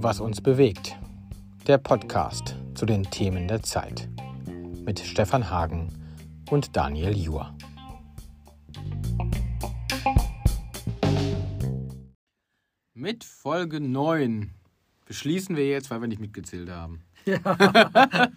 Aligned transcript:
Was 0.00 0.20
uns 0.20 0.42
bewegt. 0.42 0.98
Der 1.66 1.78
Podcast 1.78 2.56
zu 2.74 2.84
den 2.84 3.04
Themen 3.04 3.48
der 3.48 3.62
Zeit. 3.62 4.08
Mit 4.84 5.00
Stefan 5.00 5.48
Hagen 5.48 5.88
und 6.50 6.76
Daniel 6.76 7.16
Juhr. 7.16 7.56
Mit 12.92 13.24
Folge 13.24 13.80
9 13.80 14.50
beschließen 15.06 15.56
wir 15.56 15.66
jetzt, 15.66 15.90
weil 15.90 16.02
wir 16.02 16.08
nicht 16.08 16.20
mitgezählt 16.20 16.68
haben. 16.68 17.02
Ja, 17.24 17.38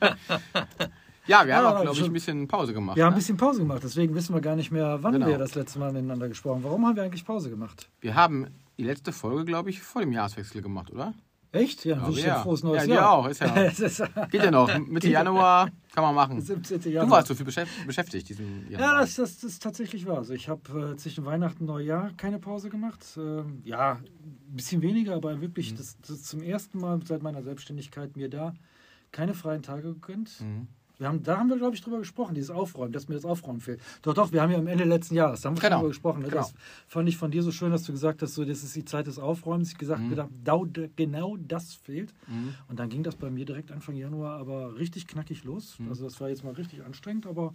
ja 1.28 1.46
wir 1.46 1.56
haben 1.56 1.64
Ja, 1.66 1.78
auch, 1.78 1.82
glaube 1.82 1.98
ich, 1.98 2.04
ein 2.06 2.14
bisschen 2.14 2.48
Pause 2.48 2.74
gemacht. 2.74 2.98
Wir 2.98 3.06
haben 3.06 3.12
ein 3.12 3.16
ne? 3.16 3.20
bisschen 3.20 3.38
Pause 3.38 3.60
gemacht, 3.60 3.82
deswegen 3.84 4.14
wissen 4.16 4.34
wir 4.34 4.42
gar 4.42 4.56
nicht 4.56 4.72
mehr, 4.72 5.02
wann 5.02 5.14
Genau. 5.14 5.28
wir 5.28 5.38
das 5.38 5.56
letzte 5.56 5.80
Mal 5.80 5.92
miteinander 5.94 6.28
gesprochen 6.28 6.56
haben. 6.58 6.64
Warum 6.64 6.86
haben 6.88 6.96
wir 6.96 7.04
eigentlich 7.04 7.26
Pause 7.26 7.50
gemacht? 7.50 7.90
Wir 8.02 8.16
haben 8.16 8.48
die 8.78 8.84
letzte 8.84 9.12
Folge, 9.12 9.46
glaube 9.46 9.70
ich, 9.70 9.82
vor 9.82 10.02
dem 10.02 10.12
Jahreswechsel 10.12 10.62
gemacht, 10.62 10.92
oder? 10.92 11.14
Echt? 11.54 11.84
Ja, 11.84 11.98
Ja, 11.98 12.08
wünsche 12.08 12.20
ich 12.22 12.26
ja. 12.26 12.36
dir 12.38 12.44
frohes 12.44 12.64
neues 12.64 12.86
Ja, 12.88 12.94
Jahr. 12.96 13.12
auch, 13.12 13.28
ist 13.28 13.42
ja- 13.42 13.54
ist 13.66 14.04
Geht 14.32 14.42
ja 14.44 14.52
noch. 14.52 14.70
Mitte 14.88 15.10
Januar 15.10 15.70
kann 15.94 16.02
man 16.06 16.16
machen. 16.16 16.40
17. 16.40 16.80
Du 16.80 16.90
Januar. 16.90 17.18
warst 17.18 17.28
so 17.28 17.36
viel 17.36 17.46
beschäft- 17.46 17.86
beschäftigt 17.86 18.30
diesen 18.30 18.68
Ja, 18.70 18.80
Januar. 18.80 19.02
das, 19.02 19.16
das, 19.16 19.36
das 19.42 19.44
ist 19.52 19.62
tatsächlich 19.62 20.06
wahr. 20.08 20.20
Also 20.20 20.34
ich 20.34 20.48
habe 20.48 20.94
äh, 20.94 20.96
zwischen 20.96 21.26
Weihnachten 21.26 21.64
und 21.64 21.68
Neujahr 21.68 22.12
keine 22.16 22.40
Pause 22.40 22.70
gemacht. 22.70 23.06
Ähm, 23.18 23.60
ja, 23.66 23.96
ein 23.96 24.56
bisschen 24.56 24.82
weniger, 24.82 25.16
aber 25.16 25.36
Mhm. 25.36 25.42
wirklich 25.42 25.76
das, 25.76 25.98
das 26.08 26.24
zum 26.24 26.42
ersten 26.42 26.80
Mal 26.80 27.02
seit 27.06 27.22
meiner 27.22 27.44
Selbstständigkeit 27.44 28.16
mir 28.16 28.30
da 28.30 28.54
keine 29.12 29.34
freien 29.34 29.62
Tage 29.62 29.94
gegönnt. 29.94 30.40
Mhm. 30.40 30.70
Wir 31.02 31.08
haben, 31.08 31.24
da 31.24 31.40
haben 31.40 31.50
wir, 31.50 31.58
glaube 31.58 31.74
ich, 31.76 31.82
drüber 31.82 31.98
gesprochen, 31.98 32.36
dieses 32.36 32.52
Aufräumen, 32.52 32.94
dass 32.94 33.08
mir 33.08 33.16
das 33.16 33.26
Aufräumen 33.26 33.60
fehlt. 33.60 33.82
Doch, 34.04 34.14
doch, 34.14 34.32
wir 34.32 34.40
haben 34.40 34.52
ja 34.52 34.60
am 34.60 34.68
Ende 34.68 34.84
letzten 34.84 35.16
Jahres, 35.16 35.42
da 35.42 35.50
haben 35.50 35.58
wir 35.58 35.62
Genau, 35.64 35.78
drüber 35.78 35.88
gesprochen. 35.90 36.22
Ne? 36.22 36.28
genau. 36.30 36.42
Das 36.44 36.54
fand 36.88 37.10
ich 37.10 37.18
von 37.18 37.32
dir 37.32 37.42
so 37.42 37.50
schön, 37.50 37.72
dass 37.72 37.82
du 37.86 37.92
gesagt 37.92 38.22
hast, 38.22 38.36
so, 38.36 38.46
das 38.46 38.62
ist 38.62 38.76
die 38.76 38.86
Zeit 38.86 39.08
des 39.08 39.18
Aufräumens. 39.18 39.72
Ich 39.72 39.80
gesagt, 39.80 40.00
Mhm. 40.00 40.10
gedacht, 40.12 40.30
genau 40.96 41.38
das 41.38 41.74
fehlt. 41.74 42.14
Mhm. 42.28 42.54
Und 42.68 42.80
dann 42.80 42.90
ging 42.90 43.02
das 43.02 43.16
bei 43.16 43.32
mir 43.32 43.46
direkt 43.46 43.72
Anfang 43.72 43.96
Januar 43.96 44.38
aber 44.40 44.78
richtig 44.78 45.08
knackig 45.08 45.44
los. 45.44 45.80
Mhm. 45.80 45.90
Also 45.90 46.04
das 46.04 46.22
war 46.22 46.30
jetzt 46.30 46.44
mal 46.44 46.54
richtig 46.54 46.86
anstrengend, 46.86 47.26
aber 47.26 47.52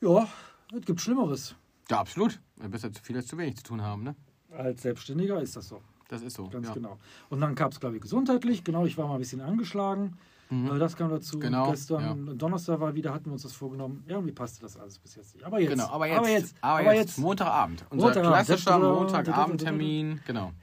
ja, 0.00 0.28
es 0.72 0.86
gibt 0.86 1.00
Schlimmeres. 1.00 1.56
Ja, 1.90 1.98
absolut. 1.98 2.40
Besser 2.70 2.92
zu 2.92 3.02
viel 3.02 3.16
als 3.16 3.26
zu 3.26 3.36
wenig 3.38 3.56
zu 3.56 3.64
tun 3.64 3.82
haben, 3.82 4.04
ne? 4.04 4.14
Als 4.56 4.82
Selbstständiger 4.82 5.42
ist 5.42 5.56
das 5.56 5.66
so, 5.66 5.82
Das 6.08 6.22
ist 6.22 6.36
so. 6.36 6.48
ganz 6.48 6.68
ja. 6.68 6.74
genau. 6.74 6.98
Und 7.28 7.40
dann 7.40 7.56
gab 7.56 7.72
es, 7.72 7.80
glaube 7.80 7.96
ich, 7.96 8.02
gesundheitlich. 8.02 8.62
Genau, 8.62 8.86
ich 8.86 8.96
war 8.96 9.08
mal 9.08 9.14
ein 9.14 9.18
bisschen 9.20 9.40
angeschlagen. 9.40 10.16
Mhm. 10.52 10.78
Das 10.78 10.94
kam 10.96 11.08
dazu. 11.10 11.38
Genau, 11.38 11.70
Gestern, 11.70 12.36
Donnerstag 12.36 12.78
war 12.78 12.94
wieder, 12.94 13.14
hatten 13.14 13.24
wir 13.26 13.32
uns 13.32 13.42
das 13.42 13.54
vorgenommen. 13.54 14.04
Irgendwie 14.06 14.32
passte 14.32 14.60
das 14.60 14.76
alles 14.76 14.98
bis 14.98 15.14
jetzt 15.14 15.34
nicht. 15.34 15.46
Aber 15.46 15.58
jetzt. 15.58 15.70
Genau, 15.70 15.86
aber 15.88 16.06
jetzt, 16.06 16.18
Aber 16.18 16.28
jetzt. 16.28 16.54
aber 16.60 16.94
jetzt, 16.94 17.18
Montagabend. 17.18 17.86
Unser 17.88 18.06
Montagabend. 18.08 18.46
klassischer 18.46 18.78
Montagabendtermin. 18.78 20.20
Genau. 20.26 20.46
Mit 20.48 20.54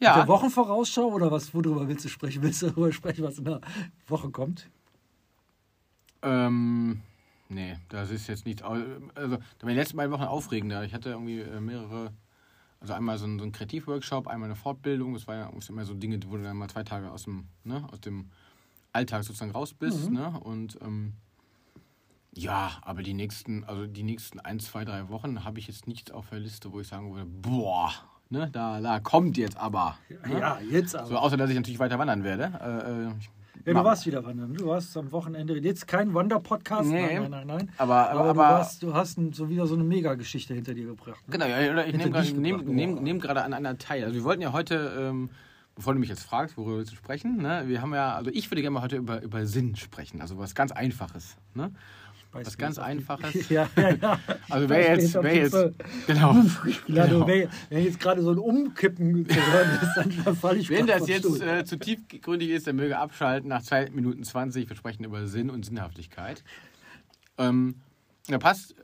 der 0.00 0.08
Ja, 0.16 0.28
Wochenvorausschau 0.28 1.08
oder 1.08 1.30
was? 1.30 1.52
Worüber 1.52 1.86
willst 1.88 2.06
du 2.06 2.08
sprechen? 2.08 2.42
Willst 2.42 2.62
du 2.62 2.68
darüber 2.68 2.90
sprechen, 2.90 3.22
was 3.22 3.36
in 3.38 3.44
der 3.44 3.60
Woche 4.06 4.30
kommt? 4.30 4.70
ähm, 6.22 7.00
nee, 7.50 7.76
das 7.90 8.10
ist 8.10 8.26
jetzt 8.28 8.46
nicht. 8.46 8.62
Also, 8.62 8.82
da 9.14 9.22
waren 9.22 9.40
die 9.68 9.74
letzten 9.74 9.96
beiden 9.98 10.12
Wochen 10.12 10.22
aufregender. 10.24 10.84
Ich 10.84 10.94
hatte 10.94 11.10
irgendwie 11.10 11.40
äh, 11.40 11.60
mehrere. 11.60 12.12
Also 12.80 12.92
einmal 12.92 13.16
so 13.18 13.26
ein, 13.26 13.38
so 13.38 13.44
ein 13.44 13.52
Kreativworkshop, 13.52 14.26
einmal 14.26 14.48
eine 14.48 14.56
Fortbildung. 14.56 15.14
Das 15.14 15.26
war 15.26 15.34
ja 15.34 15.50
immer 15.68 15.84
so 15.84 15.94
Dinge, 15.94 16.18
wo 16.28 16.36
du 16.36 16.42
dann 16.42 16.56
mal 16.56 16.68
zwei 16.68 16.82
Tage 16.82 17.10
aus 17.10 17.24
dem, 17.24 17.48
ne, 17.64 17.86
aus 17.90 18.00
dem 18.00 18.30
Alltag 18.96 19.24
sozusagen 19.24 19.52
raus 19.52 19.74
bist. 19.74 20.10
Mhm. 20.10 20.16
Ne? 20.16 20.40
Und 20.40 20.78
ähm, 20.82 21.12
ja, 22.32 22.72
aber 22.82 23.02
die 23.02 23.14
nächsten, 23.14 23.64
also 23.64 23.86
die 23.86 24.02
nächsten 24.02 24.40
ein, 24.40 24.58
zwei, 24.60 24.84
drei 24.84 25.08
Wochen 25.08 25.44
habe 25.44 25.58
ich 25.58 25.68
jetzt 25.68 25.86
nichts 25.86 26.10
auf 26.10 26.30
der 26.30 26.40
Liste, 26.40 26.72
wo 26.72 26.80
ich 26.80 26.88
sagen 26.88 27.14
würde, 27.14 27.26
boah, 27.26 27.92
ne, 28.28 28.50
da, 28.50 28.80
da 28.80 29.00
kommt 29.00 29.36
jetzt 29.36 29.56
aber. 29.56 29.96
Ne? 30.08 30.40
Ja, 30.40 30.58
jetzt 30.70 30.96
aber. 30.96 31.06
So, 31.06 31.16
außer 31.16 31.36
dass 31.36 31.50
ich 31.50 31.56
natürlich 31.56 31.78
weiter 31.78 31.98
wandern 31.98 32.24
werde. 32.24 32.52
Äh, 32.60 33.08
äh, 33.08 33.12
ich 33.18 33.30
ja, 33.64 33.72
du 33.72 33.84
warst 33.84 34.06
wieder 34.06 34.24
wandern. 34.24 34.54
Du 34.54 34.66
warst 34.66 34.96
am 34.96 35.10
Wochenende. 35.10 35.58
Jetzt 35.58 35.88
kein 35.88 36.14
Wander-Podcast. 36.14 36.88
Nee. 36.88 37.18
Nein, 37.18 37.30
nein, 37.30 37.30
nein, 37.30 37.46
nein. 37.46 37.70
Aber, 37.78 38.10
aber, 38.10 38.20
Aber, 38.20 38.32
du, 38.32 38.38
warst, 38.38 38.82
du 38.82 38.94
hast 38.94 39.18
ein, 39.18 39.32
so 39.32 39.48
wieder 39.48 39.66
so 39.66 39.74
eine 39.74 39.82
Mega-Geschichte 39.82 40.54
hinter 40.54 40.72
dir 40.72 40.86
gebracht. 40.86 41.26
Ne? 41.26 41.32
genau, 41.32 41.46
ja, 41.46 41.72
oder 41.72 41.86
ich 41.86 41.96
nehme 41.96 42.10
gerade 42.10 42.32
nehm, 42.32 42.64
nehm, 42.64 42.94
nehm 43.02 43.20
an 43.22 43.54
einer 43.54 43.76
teil. 43.76 44.04
Also 44.04 44.14
wir 44.14 44.22
wollten 44.22 44.42
ja 44.42 44.52
heute, 44.52 44.92
ähm, 44.98 45.30
bevor 45.76 45.94
du 45.94 46.00
mich 46.00 46.08
jetzt 46.08 46.24
fragst, 46.24 46.56
worüber 46.56 46.78
willst 46.78 46.92
du 46.92 46.96
sprechen, 46.96 47.36
ne? 47.36 47.64
wir 47.66 47.80
haben 47.80 47.94
ja, 47.94 48.14
also 48.16 48.30
ich 48.32 48.50
würde 48.50 48.62
gerne 48.62 48.74
mal 48.74 48.82
heute 48.82 48.96
über, 48.96 49.22
über 49.22 49.46
Sinn 49.46 49.76
sprechen, 49.76 50.20
also 50.20 50.38
was 50.38 50.54
ganz 50.54 50.72
Einfaches. 50.72 51.36
Ne? 51.54 51.70
Weißt 52.32 52.46
Was 52.46 52.58
ganz 52.58 52.78
Einfaches. 52.78 53.48
ja, 53.48 53.68
ja, 53.76 53.94
ja. 53.94 54.18
Also 54.50 54.68
wer 54.68 54.96
jetzt, 54.96 55.14
weiß, 55.14 55.22
wer 55.22 55.34
jetzt, 55.36 55.56
genau, 56.06 56.34
Ja, 56.88 57.06
Genau. 57.06 57.26
wenn, 57.26 57.48
wenn 57.70 57.84
jetzt 57.84 58.00
gerade 58.00 58.20
so 58.22 58.30
ein 58.30 58.38
Umkippen 58.38 59.28
zu 59.28 59.34
hören 59.36 59.78
ist, 59.80 59.94
dann, 59.96 60.24
dann 60.24 60.36
falle 60.36 60.58
ich 60.58 60.68
Wenn 60.68 60.86
das 60.86 61.08
jetzt 61.08 61.40
äh, 61.40 61.64
zu 61.64 61.78
tiefgründig 61.78 62.50
ist, 62.50 62.66
dann 62.66 62.76
möge 62.76 62.98
abschalten 62.98 63.48
nach 63.48 63.62
2 63.62 63.90
Minuten 63.90 64.24
20. 64.24 64.68
Wir 64.68 64.76
sprechen 64.76 65.04
über 65.04 65.26
Sinn 65.26 65.48
und 65.50 65.64
Sinnhaftigkeit. 65.64 66.42
Ähm, 67.38 67.76
da 68.28 68.38
passt 68.38 68.74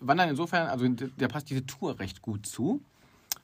Wandern 0.00 0.28
insofern, 0.30 0.66
also 0.66 0.86
da 1.16 1.28
passt 1.28 1.50
diese 1.50 1.64
Tour 1.66 1.98
recht 1.98 2.22
gut 2.22 2.46
zu, 2.46 2.82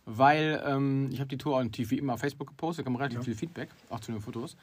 weil 0.05 0.63
ähm, 0.67 1.09
ich 1.13 1.21
habe 1.21 1.29
die 1.29 1.39
Tour 1.39 1.57
auch 1.57 1.63
natürlich 1.63 1.91
wie 1.91 1.99
immer 1.99 2.15
auf 2.15 2.21
Facebook 2.21 2.49
gepostet, 2.49 2.85
da 2.85 2.91
kam 2.91 2.97
relativ 2.97 3.19
Ja. 3.19 3.25
viel 3.25 3.35
Feedback, 3.35 3.69
auch 3.91 4.01
zu 4.01 4.13
den 4.13 4.21
Fotos. 4.21 4.57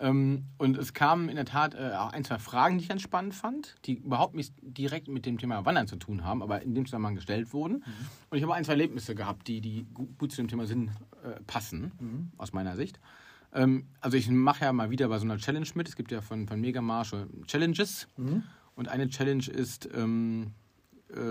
Ähm, 0.00 0.44
und 0.58 0.76
es 0.78 0.94
kamen 0.94 1.28
in 1.28 1.34
der 1.34 1.44
Tat 1.44 1.74
äh, 1.74 1.90
auch 1.96 2.12
ein, 2.12 2.22
zwei 2.24 2.38
Fragen, 2.38 2.78
die 2.78 2.84
ich 2.84 2.88
ganz 2.88 3.02
spannend 3.02 3.34
fand, 3.34 3.74
die 3.84 3.94
überhaupt 3.94 4.34
nicht 4.36 4.54
direkt 4.62 5.08
mit 5.08 5.26
dem 5.26 5.38
Thema 5.38 5.64
Wandern 5.66 5.88
zu 5.88 5.96
tun 5.96 6.22
haben, 6.22 6.40
aber 6.40 6.62
in 6.62 6.72
dem 6.74 6.86
Zusammenhang 6.86 7.16
gestellt 7.16 7.52
wurden. 7.52 7.82
Und 8.30 8.36
ich 8.38 8.44
habe 8.44 8.54
ein, 8.54 8.64
zwei 8.64 8.72
Erlebnisse 8.74 9.16
gehabt, 9.16 9.48
die, 9.48 9.60
die 9.60 9.86
gu- 9.92 10.06
gut 10.16 10.30
zu 10.30 10.36
dem 10.40 10.46
Thema 10.46 10.66
Sinn 10.68 10.92
äh, 11.24 11.40
passen, 11.48 11.90
Mhm. 11.98 12.30
aus 12.36 12.52
meiner 12.52 12.76
Sicht. 12.76 13.00
Ähm, 13.52 13.86
also 14.00 14.16
ich 14.16 14.30
mache 14.30 14.66
ja 14.66 14.72
mal 14.72 14.90
wieder 14.90 15.08
bei 15.08 15.18
so 15.18 15.24
einer 15.24 15.38
Challenge 15.38 15.66
mit. 15.74 15.88
Es 15.88 15.96
gibt 15.96 16.12
ja 16.12 16.20
von, 16.20 16.46
von 16.46 16.60
Megamarsch 16.60 17.16
Challenges. 17.48 18.06
Mhm. 18.16 18.44
Und 18.76 18.86
eine 18.88 19.08
Challenge 19.08 19.48
ist 19.48 19.88
ähm, 19.92 20.52
äh, 20.52 20.67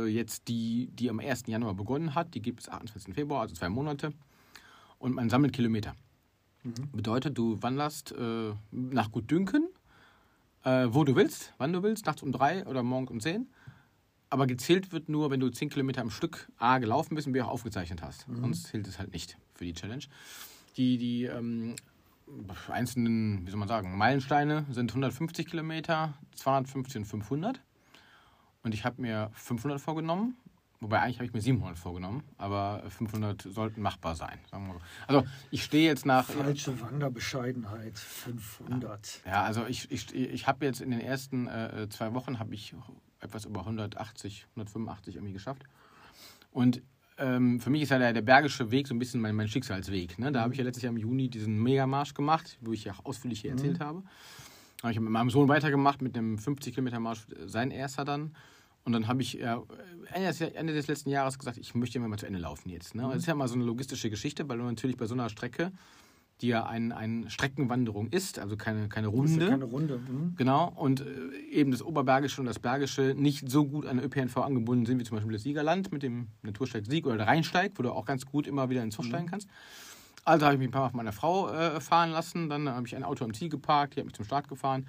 jetzt 0.08 0.48
die, 0.48 0.90
die 0.94 1.10
am 1.10 1.20
1. 1.20 1.44
Januar 1.48 1.74
begonnen 1.76 2.16
hat. 2.16 2.34
Die 2.34 2.42
gibt 2.42 2.62
es 2.62 2.70
28. 2.70 3.14
Februar, 3.14 3.42
also 3.42 3.56
zwei 3.56 3.70
Monate. 3.70 4.12
Und 5.00 5.14
man 5.14 5.30
sammelt 5.30 5.54
Kilometer. 5.54 5.96
Bedeutet, 6.92 7.38
du 7.38 7.62
wanderst 7.62 8.12
äh, 8.12 8.54
nach 8.72 9.12
Gutdünken, 9.12 9.70
äh, 10.64 10.88
wo 10.90 11.04
du 11.04 11.16
willst, 11.16 11.54
wann 11.58 11.72
du 11.72 11.84
willst, 11.84 12.06
nachts 12.06 12.22
um 12.24 12.32
drei 12.32 12.66
oder 12.66 12.84
morgens 12.84 13.12
um 13.12 13.20
zehn. 13.22 13.48
Aber 14.30 14.48
gezählt 14.48 14.92
wird 14.92 15.08
nur, 15.08 15.32
wenn 15.32 15.40
du 15.40 15.50
zehn 15.50 15.70
Kilometer 15.70 16.02
am 16.02 16.10
Stück 16.10 16.52
A 16.58 16.80
gelaufen 16.80 17.16
bist 17.16 17.28
und 17.28 17.34
B 17.34 17.42
auch 17.42 17.48
aufgezeichnet 17.48 18.02
hast. 18.02 18.26
Sonst 18.42 18.68
zählt 18.68 18.88
es 18.88 19.00
halt 19.00 19.14
nicht 19.14 19.38
für 19.54 19.64
die 19.64 19.74
Challenge. 19.74 20.04
Die, 20.76 20.98
die 20.98 21.24
ähm, 21.24 21.76
einzelnen, 22.68 23.46
wie 23.46 23.52
soll 23.52 23.60
man 23.60 23.70
sagen, 23.70 23.98
Meilensteine 23.98 24.66
sind 24.72 24.92
150 24.92 25.48
Kilometer, 25.48 26.14
250 26.36 26.98
und 26.98 27.06
500. 27.06 27.62
Und 28.64 28.74
ich 28.74 28.86
habe 28.86 29.02
mir 29.02 29.30
500 29.34 29.80
vorgenommen. 29.80 30.36
Wobei 30.80 31.00
eigentlich 31.00 31.18
habe 31.18 31.26
ich 31.26 31.34
mir 31.34 31.42
700 31.42 31.80
vorgenommen, 31.80 32.24
aber 32.38 32.84
500 32.88 33.42
sollten 33.42 33.82
machbar 33.82 34.16
sein. 34.16 34.38
Sagen 34.52 34.68
wir 34.68 34.74
so. 34.74 34.80
Also 35.08 35.28
ich 35.50 35.64
stehe 35.64 35.88
jetzt 35.88 36.06
nach. 36.06 36.26
Falsche 36.26 36.80
Wanderbescheidenheit, 36.80 37.98
500. 37.98 39.24
Ja, 39.26 39.44
also 39.44 39.66
ich, 39.66 39.90
ich, 39.90 40.14
ich 40.14 40.46
habe 40.46 40.66
jetzt 40.66 40.82
in 40.82 40.92
den 40.92 41.00
ersten 41.00 41.48
äh, 41.48 41.88
zwei 41.90 42.14
Wochen 42.14 42.38
habe 42.38 42.54
ich 42.54 42.76
etwas 43.20 43.46
über 43.46 43.62
180, 43.62 44.46
185 44.52 45.16
irgendwie 45.16 45.34
geschafft. 45.34 45.64
Und 46.52 46.84
ähm, 47.18 47.60
für 47.60 47.72
mich 47.72 47.82
ist 47.82 47.90
ja 47.90 47.98
der, 47.98 48.14
der 48.14 48.22
Bergische 48.22 48.70
Weg 48.70 48.88
so 48.88 48.94
ein 48.94 49.00
bisschen 49.00 49.20
mein, 49.20 49.36
mein 49.36 49.48
Schicksalsweg. 49.48 50.20
Ne? 50.20 50.32
Da 50.32 50.42
habe 50.42 50.54
ich 50.54 50.60
ja 50.60 50.64
letztes 50.64 50.84
Jahr 50.84 50.92
im 50.92 50.98
Juni 50.98 51.30
diesen 51.30 51.62
Megamarsch 51.62 52.14
gemacht, 52.14 52.58
wo 52.62 52.74
ich 52.74 52.84
ja 52.84 52.94
auch 52.94 53.06
ausführlich 53.06 53.42
hier 53.42 53.52
erzählt 53.52 53.80
habe. 53.80 54.04
Habe 54.88 54.94
ich 54.94 55.00
mit 55.00 55.12
meinem 55.12 55.30
Sohn 55.30 55.48
weitergemacht 55.48 56.02
mit 56.02 56.18
einem 56.18 56.38
50 56.38 56.74
Kilometer 56.74 57.00
Marsch, 57.00 57.28
sein 57.46 57.72
erster 57.72 58.06
dann. 58.06 58.34
Und 58.86 58.94
dann 58.94 59.10
habe 59.10 59.22
ich 59.22 59.34
ja, 59.34 59.62
Ende, 60.14 60.74
des, 60.74 60.88
letzten 60.88 61.10
Jahres 61.10 61.38
gesagt, 61.38 61.58
ich 61.58 61.76
möchte 61.76 62.00
mal 62.00 62.18
zu 62.18 62.26
Ende 62.26 62.40
laufen 62.40 62.70
jetzt. 62.70 62.96
Ne? 62.96 63.04
Und 63.04 63.12
Das 63.12 63.20
ist 63.20 63.26
ja 63.26 63.36
mal 63.36 63.50
so 63.50 63.56
eine 63.56 63.66
logistische 63.66 64.10
Geschichte, 64.10 64.48
weil 64.48 64.60
du 64.60 64.64
natürlich 64.64 64.96
bei 64.96 65.06
so 65.08 65.14
einer 65.14 65.28
Strecke, 65.28 65.74
die 66.40 66.48
ja 66.48 66.66
ein, 66.66 66.94
eine 66.94 67.30
Streckenwanderung 67.30 68.08
ist, 68.08 68.40
also 68.40 68.56
keine, 68.56 68.88
keine 68.88 69.08
Runde. 69.08 69.32
ist 69.32 69.42
ja 69.42 69.50
keine 69.50 69.66
Runde. 69.66 69.98
Mhm. 69.98 70.36
Genau, 70.38 70.72
und 70.74 71.02
äh, 71.02 71.40
eben 71.52 71.72
das 71.72 71.82
Oberbergische 71.82 72.40
und 72.40 72.48
das 72.48 72.60
Bergische 72.60 73.14
nicht 73.18 73.50
so 73.50 73.66
gut 73.66 73.86
an 73.86 73.98
der 73.98 74.06
ÖPNV 74.06 74.38
angebunden 74.38 74.86
sind, 74.86 75.00
wie 75.00 75.04
zum 75.04 75.18
Beispiel 75.18 75.34
das 75.34 75.44
Siegerland 75.44 75.92
mit 75.92 76.04
dem 76.04 76.28
Natursteig 76.44 76.86
Sieg 76.86 77.08
oder 77.08 77.18
der 77.18 77.28
Rheinsteig, 77.28 77.74
wo 77.76 77.84
du 77.84 77.92
auch 77.92 78.06
ganz 78.06 78.26
gut 78.26 78.48
immer 78.48 78.70
wieder 78.70 78.84
ins 78.84 78.96
Zug 78.96 79.06
steigen 79.06 79.28
kannst. 79.28 79.50
Also 80.28 80.46
habe 80.46 80.56
ich 80.56 80.60
mich 80.60 80.68
ein 80.68 80.72
paar 80.72 80.82
Mal 80.82 80.90
von 80.90 80.98
meiner 80.98 81.14
Frau 81.14 81.50
äh, 81.50 81.80
fahren 81.80 82.12
lassen, 82.12 82.50
dann 82.50 82.68
habe 82.68 82.86
ich 82.86 82.98
ein 82.98 83.06
Auto 83.06 83.24
am 83.24 83.34
Ziel 83.34 83.48
geparkt, 83.48 83.96
die 83.96 84.02
hat 84.02 84.06
mich 84.06 84.14
zum 84.14 84.26
Start 84.26 84.50
gefahren 84.50 84.82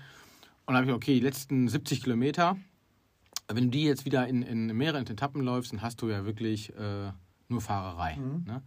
und 0.66 0.74
dann 0.74 0.78
habe 0.78 0.86
ich 0.88 0.92
okay, 0.92 1.14
die 1.14 1.20
letzten 1.20 1.68
70 1.68 2.02
Kilometer, 2.02 2.56
wenn 3.46 3.66
du 3.66 3.70
die 3.70 3.84
jetzt 3.84 4.04
wieder 4.04 4.26
in, 4.26 4.42
in 4.42 4.66
mehreren 4.76 5.06
Etappen 5.06 5.40
läufst, 5.40 5.72
dann 5.72 5.80
hast 5.80 6.02
du 6.02 6.08
ja 6.08 6.24
wirklich 6.24 6.74
äh, 6.76 7.12
nur 7.48 7.60
Fahrerei. 7.60 8.16
Mhm. 8.16 8.44
Ne? 8.46 8.62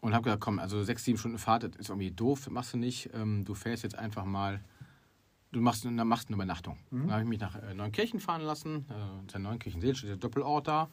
Und 0.00 0.14
habe 0.14 0.24
gesagt, 0.24 0.42
komm, 0.42 0.58
also 0.60 0.82
sechs, 0.82 1.04
sieben 1.04 1.18
Stunden 1.18 1.36
Fahrt, 1.36 1.64
das 1.64 1.76
ist 1.76 1.90
irgendwie 1.90 2.10
doof, 2.10 2.40
das 2.44 2.52
machst 2.52 2.72
du 2.72 2.78
nicht. 2.78 3.10
Ähm, 3.12 3.44
du 3.44 3.54
fährst 3.54 3.82
jetzt 3.82 3.98
einfach 3.98 4.24
mal, 4.24 4.64
du 5.52 5.60
machst, 5.60 5.84
dann 5.84 5.94
machst 6.08 6.28
eine 6.28 6.36
Übernachtung. 6.36 6.78
Mhm. 6.90 7.00
Dann 7.02 7.12
habe 7.12 7.22
ich 7.22 7.28
mich 7.28 7.40
nach 7.40 7.54
äh, 7.54 7.74
Neunkirchen 7.74 8.18
fahren 8.18 8.40
lassen, 8.40 8.86
äh, 8.88 9.36
in 9.36 9.42
Neunkirchen-Seel 9.42 9.94
steht 9.94 10.08
der 10.08 10.16
Doppelort 10.16 10.66
da. 10.66 10.88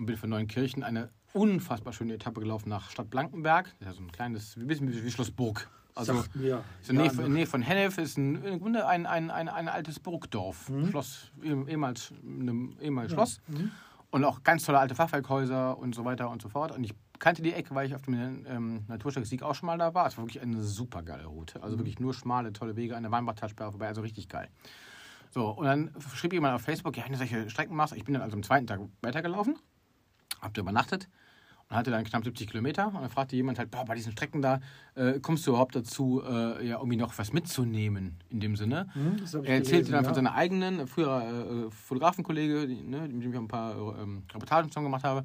Und 0.00 0.06
bin 0.06 0.16
von 0.16 0.30
Neunkirchen 0.30 0.82
eine 0.82 1.10
unfassbar 1.34 1.92
schöne 1.92 2.14
Etappe 2.14 2.40
gelaufen 2.40 2.70
nach 2.70 2.88
Stadt 2.90 3.10
Blankenberg. 3.10 3.66
Das 3.66 3.74
ist 3.80 3.86
ja 3.86 3.92
so 3.92 4.00
ein 4.00 4.10
kleines, 4.10 4.56
ein 4.56 4.66
bisschen 4.66 4.90
wie 4.90 5.10
Schloss 5.10 5.30
Burg. 5.30 5.68
Also 5.94 6.14
so 6.14 6.24
in 6.32 6.40
der 6.42 6.48
ja, 6.48 6.62
Nähe 6.90 7.10
von, 7.10 7.26
in 7.26 7.32
Nähe 7.34 7.46
von 7.46 7.60
Hennef 7.60 7.98
ist 7.98 8.16
ein, 8.16 8.42
im 8.42 8.60
Grunde 8.60 8.86
ein, 8.86 9.04
ein, 9.04 9.30
ein, 9.30 9.50
ein 9.50 9.68
altes 9.68 10.00
Burgdorf. 10.00 10.72
Schloss, 10.88 11.30
eh- 11.42 11.70
ehemals, 11.70 12.14
ein 12.22 12.78
ehemals 12.80 13.12
Schloss. 13.12 13.42
Und 14.10 14.24
auch 14.24 14.42
ganz 14.42 14.64
tolle 14.64 14.78
alte 14.78 14.94
Fachwerkhäuser 14.94 15.76
und 15.76 15.94
so 15.94 16.06
weiter 16.06 16.30
und 16.30 16.40
so 16.40 16.48
fort. 16.48 16.72
Und 16.72 16.82
ich 16.82 16.94
kannte 17.18 17.42
die 17.42 17.52
Ecke, 17.52 17.74
weil 17.74 17.86
ich 17.86 17.94
auf 17.94 18.00
dem 18.00 18.46
ähm, 18.46 18.84
Naturstück 18.88 19.26
Sieg 19.26 19.42
auch 19.42 19.54
schon 19.54 19.66
mal 19.66 19.76
da 19.76 19.92
war. 19.92 20.06
Es 20.06 20.16
war 20.16 20.24
wirklich 20.24 20.42
eine 20.42 20.62
super 20.62 21.02
geile 21.02 21.26
Route. 21.26 21.62
Also 21.62 21.76
wirklich 21.78 22.00
nur 22.00 22.14
schmale, 22.14 22.54
tolle 22.54 22.74
Wege 22.74 22.96
an 22.96 23.02
der 23.02 23.12
Weinbachtalsperre 23.12 23.70
vorbei. 23.70 23.88
Also 23.88 24.00
richtig 24.00 24.30
geil. 24.30 24.48
So, 25.32 25.50
und 25.50 25.66
dann 25.66 25.90
schrieb 26.14 26.32
jemand 26.32 26.54
auf 26.54 26.62
Facebook, 26.62 26.96
ja, 26.96 27.04
du 27.06 27.14
solche 27.16 27.48
Strecken 27.50 27.76
machst. 27.76 27.94
Ich 27.94 28.04
bin 28.04 28.14
dann 28.14 28.22
also 28.22 28.36
am 28.36 28.42
zweiten 28.42 28.66
Tag 28.66 28.80
weitergelaufen, 29.02 29.56
hab 30.40 30.54
da 30.54 30.60
übernachtet 30.60 31.08
und 31.70 31.76
hatte 31.76 31.90
dann 31.90 32.04
knapp 32.04 32.24
70 32.24 32.48
Kilometer. 32.48 32.88
Und 32.88 32.94
dann 32.94 33.10
fragte 33.10 33.36
jemand 33.36 33.58
halt, 33.58 33.70
boah, 33.70 33.84
bei 33.84 33.94
diesen 33.94 34.12
Strecken 34.12 34.42
da, 34.42 34.60
äh, 34.96 35.20
kommst 35.20 35.46
du 35.46 35.52
überhaupt 35.52 35.76
dazu, 35.76 36.20
äh, 36.22 36.66
ja, 36.66 36.78
irgendwie 36.78 36.96
noch 36.96 37.16
was 37.16 37.32
mitzunehmen 37.32 38.16
in 38.28 38.40
dem 38.40 38.56
Sinne? 38.56 38.88
Hm, 38.92 39.20
ich 39.24 39.34
er 39.34 39.38
erzählte 39.38 39.68
gelesen, 39.70 39.92
dann 39.92 40.02
ja. 40.02 40.08
von 40.08 40.14
seiner 40.14 40.34
eigenen, 40.34 40.86
früher 40.88 41.68
äh, 41.68 41.70
Fotografenkollege, 41.70 42.66
die, 42.66 42.82
ne, 42.82 43.02
mit 43.02 43.22
dem 43.22 43.30
ich 43.30 43.36
auch 43.36 43.42
ein 43.42 43.48
paar 43.48 43.74
äh, 43.74 44.02
ähm, 44.02 44.24
Reportagen 44.34 44.68
zusammen 44.68 44.86
gemacht 44.86 45.04
habe, 45.04 45.24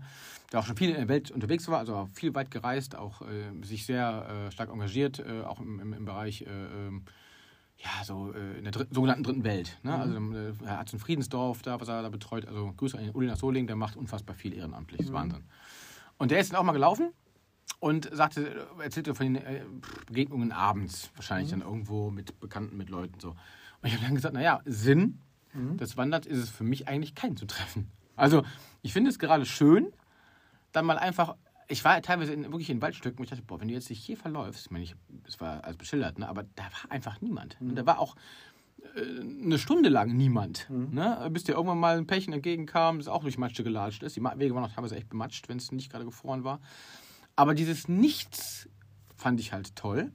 der 0.52 0.60
auch 0.60 0.66
schon 0.66 0.78
viel 0.78 0.90
in 0.90 0.96
der 0.96 1.08
Welt 1.08 1.32
unterwegs 1.32 1.68
war, 1.68 1.80
also 1.80 1.96
auch 1.96 2.10
viel 2.14 2.34
weit 2.36 2.52
gereist, 2.52 2.96
auch 2.96 3.22
äh, 3.24 3.66
sich 3.66 3.86
sehr 3.86 4.48
äh, 4.48 4.52
stark 4.52 4.70
engagiert, 4.70 5.20
äh, 5.20 5.42
auch 5.42 5.60
im, 5.60 5.80
im, 5.80 5.94
im 5.94 6.06
Bereich, 6.06 6.44
äh, 6.44 6.46
ähm, 6.46 7.04
ja, 7.78 8.04
so 8.04 8.34
äh, 8.34 8.58
in 8.58 8.64
der 8.64 8.72
dritten, 8.72 8.94
sogenannten 8.94 9.24
dritten 9.24 9.44
Welt. 9.44 9.78
Ne? 9.84 9.96
Also 9.96 10.16
äh, 10.16 10.54
er 10.66 10.80
hat 10.80 10.90
so 10.90 10.98
ein 10.98 11.00
Friedensdorf 11.00 11.62
da, 11.62 11.80
was 11.80 11.88
er 11.88 12.02
da 12.02 12.10
betreut. 12.10 12.48
Also 12.48 12.74
Grüße 12.76 12.98
an 12.98 13.06
den 13.06 13.16
Uli 13.16 13.28
nach 13.28 13.38
Soling, 13.38 13.68
der 13.68 13.76
macht 13.76 13.96
unfassbar 13.96 14.36
viel 14.36 14.54
ehrenamtlich. 14.54 15.00
Das 15.00 15.08
ist 15.08 15.14
Wahnsinn. 15.14 15.44
Und 16.18 16.32
der 16.32 16.40
ist 16.40 16.52
dann 16.52 16.60
auch 16.60 16.64
mal 16.64 16.72
gelaufen 16.72 17.12
und 17.80 18.10
sagte, 18.14 18.68
erzählte 18.80 19.14
von 19.14 19.34
den 19.34 19.36
äh, 19.36 19.64
Begegnungen 20.08 20.52
abends, 20.52 21.12
wahrscheinlich 21.16 21.50
dann 21.50 21.62
irgendwo 21.62 22.10
mit 22.10 22.40
Bekannten, 22.40 22.78
mit 22.78 22.90
Leuten 22.90 23.20
so. 23.20 23.30
Und 23.30 23.38
ich 23.84 23.94
habe 23.94 24.04
dann 24.06 24.16
gesagt, 24.16 24.34
naja, 24.34 24.62
Sinn 24.66 25.20
des 25.80 25.96
Wanderns 25.96 26.26
ist 26.26 26.40
es 26.40 26.50
für 26.50 26.66
mich 26.66 26.88
eigentlich 26.88 27.16
keinen 27.16 27.38
zu 27.38 27.46
treffen. 27.46 27.90
Also 28.16 28.44
ich 28.82 28.94
finde 28.94 29.10
es 29.10 29.20
gerade 29.20 29.46
schön, 29.46 29.92
dann 30.72 30.86
mal 30.86 30.98
einfach, 30.98 31.36
ich 31.68 31.84
war 31.84 32.02
teilweise 32.02 32.34
in, 32.34 32.44
wirklich 32.44 32.70
in 32.70 32.82
Waldstücken, 32.82 33.20
wo 33.20 33.24
ich 33.24 33.30
dachte, 33.30 33.44
boah, 33.44 33.60
wenn 33.60 33.68
du 33.68 33.74
jetzt 33.74 33.90
dich 33.90 34.00
hier 34.00 34.18
verläufst, 34.18 34.66
ich 34.66 34.72
meine, 34.72 34.84
ich, 34.84 34.96
es 35.28 35.40
war 35.40 35.64
alles 35.64 35.78
beschildert, 35.78 36.20
ne, 36.20 36.28
aber 36.28 36.44
da 36.56 36.64
war 36.64 36.92
einfach 36.92 37.22
niemand. 37.22 37.58
Und 37.60 37.76
da 37.76 37.86
war 37.86 38.00
auch 38.00 38.16
äh, 38.96 39.22
eine 39.22 39.58
Stunde 39.58 39.90
lang 39.90 40.16
niemand. 40.16 40.68
Ne? 40.70 41.30
Bis 41.32 41.44
dir 41.44 41.54
irgendwann 41.54 41.80
mal 41.80 41.98
ein 41.98 42.08
Pärchen 42.08 42.34
entgegenkam, 42.34 43.00
das 43.00 43.08
auch 43.08 43.24
durch 43.24 43.38
Matsche 43.38 43.64
gelatscht 43.64 44.04
ist. 44.04 44.16
Die 44.16 44.24
Wege 44.24 44.54
waren 44.54 44.64
auch 44.64 44.72
teilweise 44.72 44.96
echt 44.96 45.10
bematscht, 45.10 45.50
wenn 45.50 45.58
es 45.58 45.72
nicht 45.72 45.92
gerade 45.92 46.06
gefroren 46.06 46.44
war. 46.44 46.60
Aber 47.36 47.54
dieses 47.54 47.88
Nichts 47.88 48.70
fand 49.16 49.40
ich 49.40 49.52
halt 49.52 49.76
toll. 49.76 50.12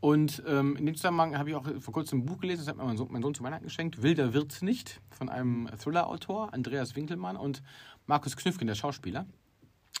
Und 0.00 0.42
ähm, 0.48 0.76
in 0.76 0.86
dem 0.86 0.96
Zusammenhang 0.96 1.38
habe 1.38 1.50
ich 1.50 1.54
auch 1.54 1.64
vor 1.78 1.94
kurzem 1.94 2.20
ein 2.20 2.26
Buch 2.26 2.40
gelesen, 2.40 2.62
das 2.62 2.68
hat 2.68 2.76
mir 2.76 2.84
mein 2.84 2.96
Sohn, 2.96 3.06
mein 3.12 3.22
Sohn 3.22 3.34
zu 3.34 3.44
Weihnachten 3.44 3.64
geschenkt. 3.64 4.02
Wilder 4.02 4.34
wird's 4.34 4.60
nicht, 4.60 5.00
von 5.10 5.28
einem 5.28 5.68
Thriller-Autor, 5.78 6.52
Andreas 6.52 6.96
Winkelmann 6.96 7.36
und 7.36 7.62
Markus 8.06 8.36
Knüffgen, 8.36 8.66
der 8.66 8.74
Schauspieler. 8.74 9.26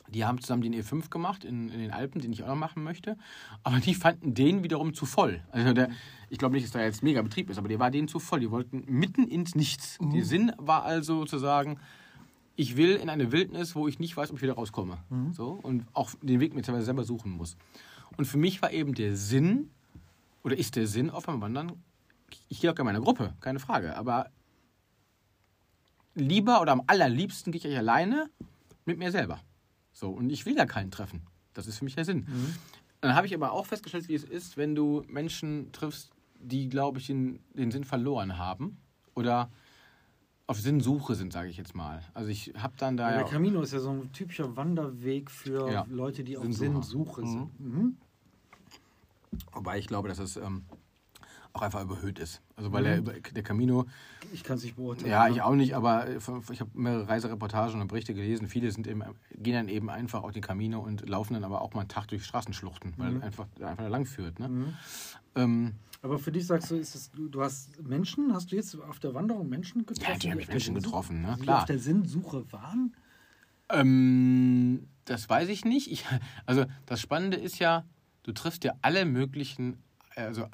Die 0.08 0.24
haben 0.24 0.40
zusammen 0.40 0.62
den 0.62 0.74
E5 0.74 1.08
gemacht 1.08 1.44
in, 1.44 1.68
in 1.70 1.78
den 1.80 1.90
Alpen, 1.90 2.20
den 2.20 2.32
ich 2.32 2.42
auch 2.42 2.48
noch 2.48 2.56
machen 2.56 2.82
möchte. 2.82 3.16
Aber 3.62 3.78
die 3.78 3.94
fanden 3.94 4.34
den 4.34 4.62
wiederum 4.62 4.94
zu 4.94 5.06
voll. 5.06 5.42
Also 5.50 5.72
der, 5.72 5.90
ich 6.28 6.38
glaube 6.38 6.54
nicht, 6.54 6.64
dass 6.64 6.72
da 6.72 6.82
jetzt 6.82 7.02
mega 7.02 7.22
Betrieb 7.22 7.48
ist, 7.50 7.58
aber 7.58 7.68
der 7.68 7.78
war 7.78 7.90
denen 7.90 8.08
zu 8.08 8.18
voll. 8.18 8.40
Die 8.40 8.50
wollten 8.50 8.84
mitten 8.86 9.26
ins 9.26 9.54
Nichts. 9.54 9.98
Der 10.00 10.24
Sinn 10.24 10.52
war 10.58 10.84
also 10.84 11.24
zu 11.24 11.38
sagen, 11.38 11.78
ich 12.56 12.76
will 12.76 12.96
in 12.96 13.08
eine 13.08 13.32
Wildnis, 13.32 13.74
wo 13.74 13.88
ich 13.88 13.98
nicht 13.98 14.16
weiß, 14.16 14.30
ob 14.30 14.36
ich 14.36 14.42
wieder 14.42 14.54
rauskomme. 14.54 14.98
So, 15.32 15.58
und 15.62 15.86
auch 15.94 16.10
den 16.20 16.40
Weg 16.40 16.54
mir 16.54 16.62
teilweise 16.62 16.84
selber 16.84 17.04
suchen 17.04 17.32
muss. 17.32 17.56
Und 18.16 18.26
für 18.26 18.36
mich 18.38 18.60
war 18.60 18.72
eben 18.72 18.94
der 18.94 19.16
Sinn, 19.16 19.70
oder 20.42 20.56
ist 20.56 20.76
der 20.76 20.86
Sinn 20.86 21.08
auf 21.08 21.24
beim 21.24 21.40
Wandern, 21.40 21.72
ich 22.48 22.60
gehe 22.60 22.70
auch 22.70 22.74
gerne 22.74 22.90
in 22.90 22.94
meiner 22.94 23.04
Gruppe, 23.04 23.34
keine 23.40 23.58
Frage, 23.58 23.96
aber 23.96 24.30
lieber 26.14 26.60
oder 26.60 26.72
am 26.72 26.82
allerliebsten 26.86 27.52
gehe 27.52 27.58
ich 27.58 27.66
eigentlich 27.66 27.78
alleine 27.78 28.28
mit 28.84 28.98
mir 28.98 29.10
selber. 29.10 29.40
So, 29.92 30.10
und 30.10 30.30
ich 30.30 30.46
will 30.46 30.56
ja 30.56 30.66
keinen 30.66 30.90
treffen. 30.90 31.22
Das 31.54 31.66
ist 31.66 31.78
für 31.78 31.84
mich 31.84 31.94
der 31.94 32.04
Sinn. 32.04 32.26
Dann 33.00 33.14
habe 33.14 33.26
ich 33.26 33.34
aber 33.34 33.52
auch 33.52 33.66
festgestellt, 33.66 34.08
wie 34.08 34.14
es 34.14 34.24
ist, 34.24 34.56
wenn 34.56 34.74
du 34.74 35.02
Menschen 35.08 35.70
triffst, 35.72 36.10
die, 36.40 36.68
glaube 36.68 36.98
ich, 36.98 37.06
den, 37.08 37.40
den 37.54 37.70
Sinn 37.70 37.84
verloren 37.84 38.38
haben 38.38 38.78
oder 39.14 39.50
auf 40.46 40.58
Sinnsuche 40.58 41.14
sind, 41.14 41.32
sage 41.32 41.48
ich 41.48 41.56
jetzt 41.56 41.74
mal. 41.74 42.02
Also 42.14 42.30
ich 42.30 42.52
habe 42.56 42.74
dann 42.78 42.96
da 42.96 43.10
Ja, 43.10 43.16
ja, 43.18 43.22
der 43.22 43.30
Camino 43.32 43.60
ist 43.62 43.72
ja 43.72 43.78
so 43.80 43.90
ein 43.90 44.12
typischer 44.12 44.56
Wanderweg 44.56 45.30
für 45.30 45.70
Ja. 45.70 45.86
Leute, 45.88 46.24
die 46.24 46.36
auf 46.36 46.42
Sinnsucher. 46.44 46.72
Sinnsuche 46.82 47.22
Mhm. 47.22 47.26
sind. 47.26 47.60
Mhm. 47.60 47.96
wobei 49.52 49.78
ich 49.78 49.86
glaube, 49.86 50.08
dass 50.08 50.18
es 50.18 50.36
ähm, 50.36 50.64
auch 51.54 51.62
einfach 51.62 51.82
überhöht 51.82 52.18
ist. 52.18 52.40
Also 52.56 52.72
weil 52.72 52.84
der, 52.84 52.98
über- 52.98 53.12
der 53.12 53.42
Camino 53.42 53.86
Ich 54.32 54.42
kann 54.42 54.56
es 54.56 54.62
nicht 54.64 54.76
beurteilen. 54.76 55.10
Ja, 55.10 55.26
ne? 55.28 55.34
ich 55.34 55.42
auch 55.42 55.54
nicht, 55.54 55.74
aber 55.74 56.08
ich 56.08 56.60
habe 56.60 56.70
mehrere 56.74 57.08
Reisereportagen 57.08 57.80
und 57.80 57.88
Berichte 57.88 58.14
gelesen. 58.14 58.48
Viele 58.48 58.70
sind 58.72 58.86
eben, 58.86 59.02
gehen 59.34 59.54
dann 59.54 59.68
eben 59.68 59.90
einfach 59.90 60.22
auf 60.22 60.32
den 60.32 60.42
Camino 60.42 60.80
und 60.80 61.08
laufen 61.08 61.34
dann 61.34 61.44
aber 61.44 61.60
auch 61.60 61.74
mal 61.74 61.80
einen 61.80 61.88
Tag 61.88 62.08
durch 62.08 62.24
Straßenschluchten, 62.24 62.94
weil 62.96 63.12
Mhm. 63.12 63.22
einfach, 63.22 63.46
einfach 63.60 63.88
lang 63.88 64.06
führt. 64.06 64.38
Ne? 64.38 64.74
Ähm, 65.34 65.74
Aber 66.00 66.18
für 66.18 66.32
dich 66.32 66.46
sagst 66.46 66.70
du, 66.70 66.76
ist 66.76 66.94
es, 66.94 67.10
du, 67.12 67.40
hast 67.42 67.80
Menschen, 67.82 68.32
hast 68.34 68.50
du 68.50 68.56
jetzt 68.56 68.74
auf 68.80 68.98
der 68.98 69.14
Wanderung 69.14 69.48
Menschen 69.48 69.84
getroffen? 69.86 70.10
ja, 70.12 70.18
die 70.18 70.28
habe 70.30 70.36
auf 70.38 70.40
ich 70.40 70.46
der 70.46 70.54
Menschen 70.54 70.74
getroffen, 70.74 71.20
ne? 71.22 71.36
Die 71.38 71.42
klar. 71.42 71.58
auf 71.60 71.64
der 71.66 71.78
Sinnsuche 71.78 72.50
waren? 72.52 72.94
Ähm, 73.68 74.88
das 75.04 75.28
weiß 75.28 75.48
ich 75.48 75.64
nicht. 75.64 75.90
Ich, 75.90 76.04
also 76.46 76.64
das 76.86 77.00
Spannende 77.00 77.36
ist 77.36 77.58
ja, 77.58 77.84
du 78.22 78.32
triffst 78.32 78.64
ja 78.64 78.72
alle 78.82 79.04
möglichen, 79.04 79.82
also 80.16 80.46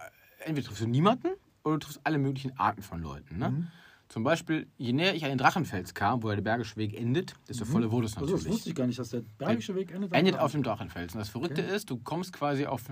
entweder 0.49 0.67
triffst 0.67 0.83
du 0.83 0.87
niemanden 0.89 1.29
oder 1.65 1.75
du 1.75 1.79
triffst 1.87 2.01
alle 2.05 2.19
möglichen 2.19 2.59
Arten 2.59 2.83
von 2.83 3.01
Leuten. 3.03 3.39
Ne? 3.39 3.51
Mhm. 3.51 3.67
Zum 4.09 4.25
Beispiel, 4.25 4.67
je 4.79 4.93
näher 4.95 5.15
ich 5.15 5.23
an 5.25 5.29
den 5.31 5.37
Drachenfels 5.39 5.93
kam, 5.93 6.23
wo 6.23 6.31
der 6.31 6.41
Bergische 6.41 6.77
Weg 6.77 6.99
endet, 6.99 7.35
desto 7.47 7.67
voller 7.67 7.91
wurde 7.91 8.07
es 8.07 8.17
Also 8.17 8.25
natürlich. 8.27 8.45
das 8.45 8.53
wusste 8.55 8.69
ich 8.71 8.75
gar 8.75 8.87
nicht, 8.87 8.99
dass 8.99 9.11
der 9.11 9.23
Bergische 9.37 9.75
Weg 9.75 9.91
endet. 9.93 10.15
endet 10.15 10.39
auf 10.39 10.53
dem 10.53 10.63
Drachenfels. 10.63 11.15
Und 11.15 11.19
das 11.19 11.29
Verrückte 11.29 11.63
Okay. 11.63 11.75
ist, 11.77 11.91
du 11.91 11.99
kommst 11.99 12.33
quasi 12.33 12.65
auf 12.65 12.85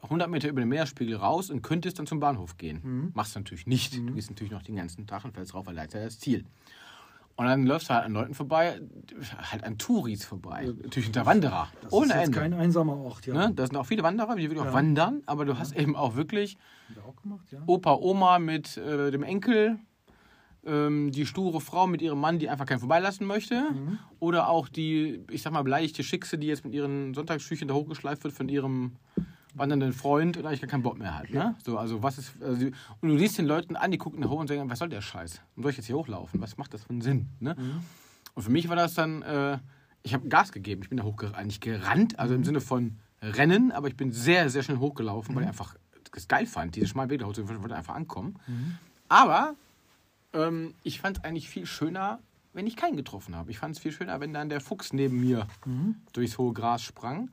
100 0.00 0.30
Meter 0.30 0.48
über 0.48 0.60
den 0.60 0.68
Meeresspiegel 0.68 1.16
raus 1.16 1.50
und 1.50 1.62
könntest 1.62 1.98
dann 1.98 2.06
zum 2.06 2.20
Bahnhof 2.20 2.56
gehen. 2.56 2.80
Mhm. 2.84 3.10
Machst 3.14 3.34
du 3.34 3.40
natürlich 3.40 3.66
nicht. 3.66 3.96
Du 3.96 4.12
gehst 4.14 4.30
natürlich 4.30 4.52
noch 4.52 4.62
den 4.62 4.76
ganzen 4.76 5.06
Drachenfels 5.06 5.54
rauf, 5.54 5.66
weil 5.66 5.76
ja 5.76 5.86
das 5.88 6.20
Ziel. 6.20 6.44
Und 7.38 7.46
dann 7.46 7.64
läufst 7.66 7.88
du 7.88 7.94
halt 7.94 8.04
an 8.04 8.12
Leuten 8.14 8.34
vorbei, 8.34 8.80
halt 9.52 9.62
an 9.62 9.78
Touris 9.78 10.24
vorbei. 10.24 10.72
Natürlich 10.82 11.06
unter 11.06 11.24
Wanderer. 11.24 11.68
Das 11.82 11.92
ohne 11.92 12.06
ist 12.08 12.14
jetzt 12.14 12.24
Ende. 12.26 12.38
kein 12.40 12.52
einsamer 12.52 12.96
Ort, 12.96 13.26
ja. 13.26 13.34
Ne? 13.34 13.52
Da 13.54 13.64
sind 13.64 13.76
auch 13.76 13.86
viele 13.86 14.02
Wanderer, 14.02 14.34
die 14.34 14.42
wirklich 14.42 14.60
auch 14.60 14.64
Ja. 14.66 14.72
wandern, 14.72 15.22
aber 15.24 15.44
du 15.44 15.56
hast 15.56 15.76
eben 15.76 15.94
auch 15.94 16.16
wirklich 16.16 16.58
auch 17.06 17.14
gemacht, 17.14 17.46
ja. 17.52 17.60
Opa, 17.66 17.94
Oma 17.94 18.40
mit 18.40 18.76
äh, 18.76 19.12
dem 19.12 19.22
Enkel, 19.22 19.78
ähm, 20.66 21.12
die 21.12 21.26
sture 21.26 21.60
Frau 21.60 21.86
mit 21.86 22.02
ihrem 22.02 22.18
Mann, 22.20 22.40
die 22.40 22.48
einfach 22.48 22.66
keinen 22.66 22.80
vorbeilassen 22.80 23.24
möchte. 23.24 23.70
Mhm. 23.70 24.00
Oder 24.18 24.48
auch 24.48 24.68
die, 24.68 25.22
ich 25.30 25.42
sag 25.42 25.52
mal, 25.52 25.62
beleidigte 25.62 26.02
Schickse, 26.02 26.38
die 26.38 26.48
jetzt 26.48 26.64
mit 26.64 26.74
ihren 26.74 27.14
Sonntagsschüchen 27.14 27.68
da 27.68 27.74
hochgeschleift 27.74 28.24
wird 28.24 28.34
von 28.34 28.48
ihrem 28.48 28.96
wandernden 29.54 29.92
Freund 29.92 30.36
und 30.36 30.46
eigentlich 30.46 30.60
gar 30.60 30.68
keinen 30.70 30.82
Bock 30.82 30.98
mehr 30.98 31.18
hat. 31.18 31.30
Ne? 31.30 31.54
So, 31.64 31.78
also 31.78 32.02
was 32.02 32.18
ist, 32.18 32.40
also, 32.42 32.66
und 33.00 33.08
du 33.08 33.18
siehst 33.18 33.38
den 33.38 33.46
Leuten 33.46 33.76
an, 33.76 33.90
die 33.90 33.98
gucken 33.98 34.20
nach 34.20 34.28
hoch 34.28 34.38
und 34.40 34.48
sagen, 34.48 34.68
was 34.70 34.78
soll 34.78 34.88
der 34.88 35.00
Scheiß? 35.00 35.40
Und 35.56 35.62
soll 35.62 35.70
ich 35.70 35.76
jetzt 35.78 35.86
hier 35.86 35.96
hochlaufen? 35.96 36.40
Was 36.40 36.56
macht 36.58 36.74
das 36.74 36.82
für 36.84 36.90
einen 36.90 37.00
Sinn? 37.00 37.28
Ne? 37.40 37.56
Und 38.34 38.42
für 38.42 38.50
mich 38.50 38.68
war 38.68 38.76
das 38.76 38.94
dann, 38.94 39.22
äh, 39.22 39.58
ich 40.02 40.14
habe 40.14 40.28
Gas 40.28 40.52
gegeben. 40.52 40.82
Ich 40.82 40.88
bin 40.88 40.98
da 40.98 41.04
hochgerannt, 41.04 41.46
nicht 41.46 41.60
gerannt, 41.60 42.18
also 42.18 42.34
im 42.34 42.44
Sinne 42.44 42.60
von 42.60 42.98
Rennen, 43.20 43.72
aber 43.72 43.88
ich 43.88 43.96
bin 43.96 44.12
sehr, 44.12 44.48
sehr 44.50 44.62
schnell 44.62 44.78
hochgelaufen, 44.78 45.34
weil 45.34 45.42
ich 45.42 45.48
einfach 45.48 45.74
das 46.12 46.28
geil 46.28 46.46
fand, 46.46 46.76
diese 46.76 46.86
schmalen 46.86 47.10
Wege 47.10 47.22
da 47.24 47.26
hoch 47.28 47.32
zu- 47.32 47.42
ich 47.42 47.48
wollte 47.48 47.74
einfach 47.74 47.94
ankommen. 47.96 48.36
Aber 49.08 49.54
ähm, 50.32 50.74
ich 50.84 51.00
fand 51.00 51.18
es 51.18 51.24
eigentlich 51.24 51.48
viel 51.48 51.66
schöner, 51.66 52.20
wenn 52.52 52.66
ich 52.66 52.76
keinen 52.76 52.96
getroffen 52.96 53.36
habe. 53.36 53.50
Ich 53.50 53.58
fand 53.58 53.76
es 53.76 53.82
viel 53.82 53.92
schöner, 53.92 54.20
wenn 54.20 54.32
dann 54.32 54.48
der 54.48 54.60
Fuchs 54.60 54.92
neben 54.92 55.20
mir 55.20 55.46
durchs 56.12 56.38
hohe 56.38 56.52
Gras 56.52 56.82
sprang. 56.82 57.30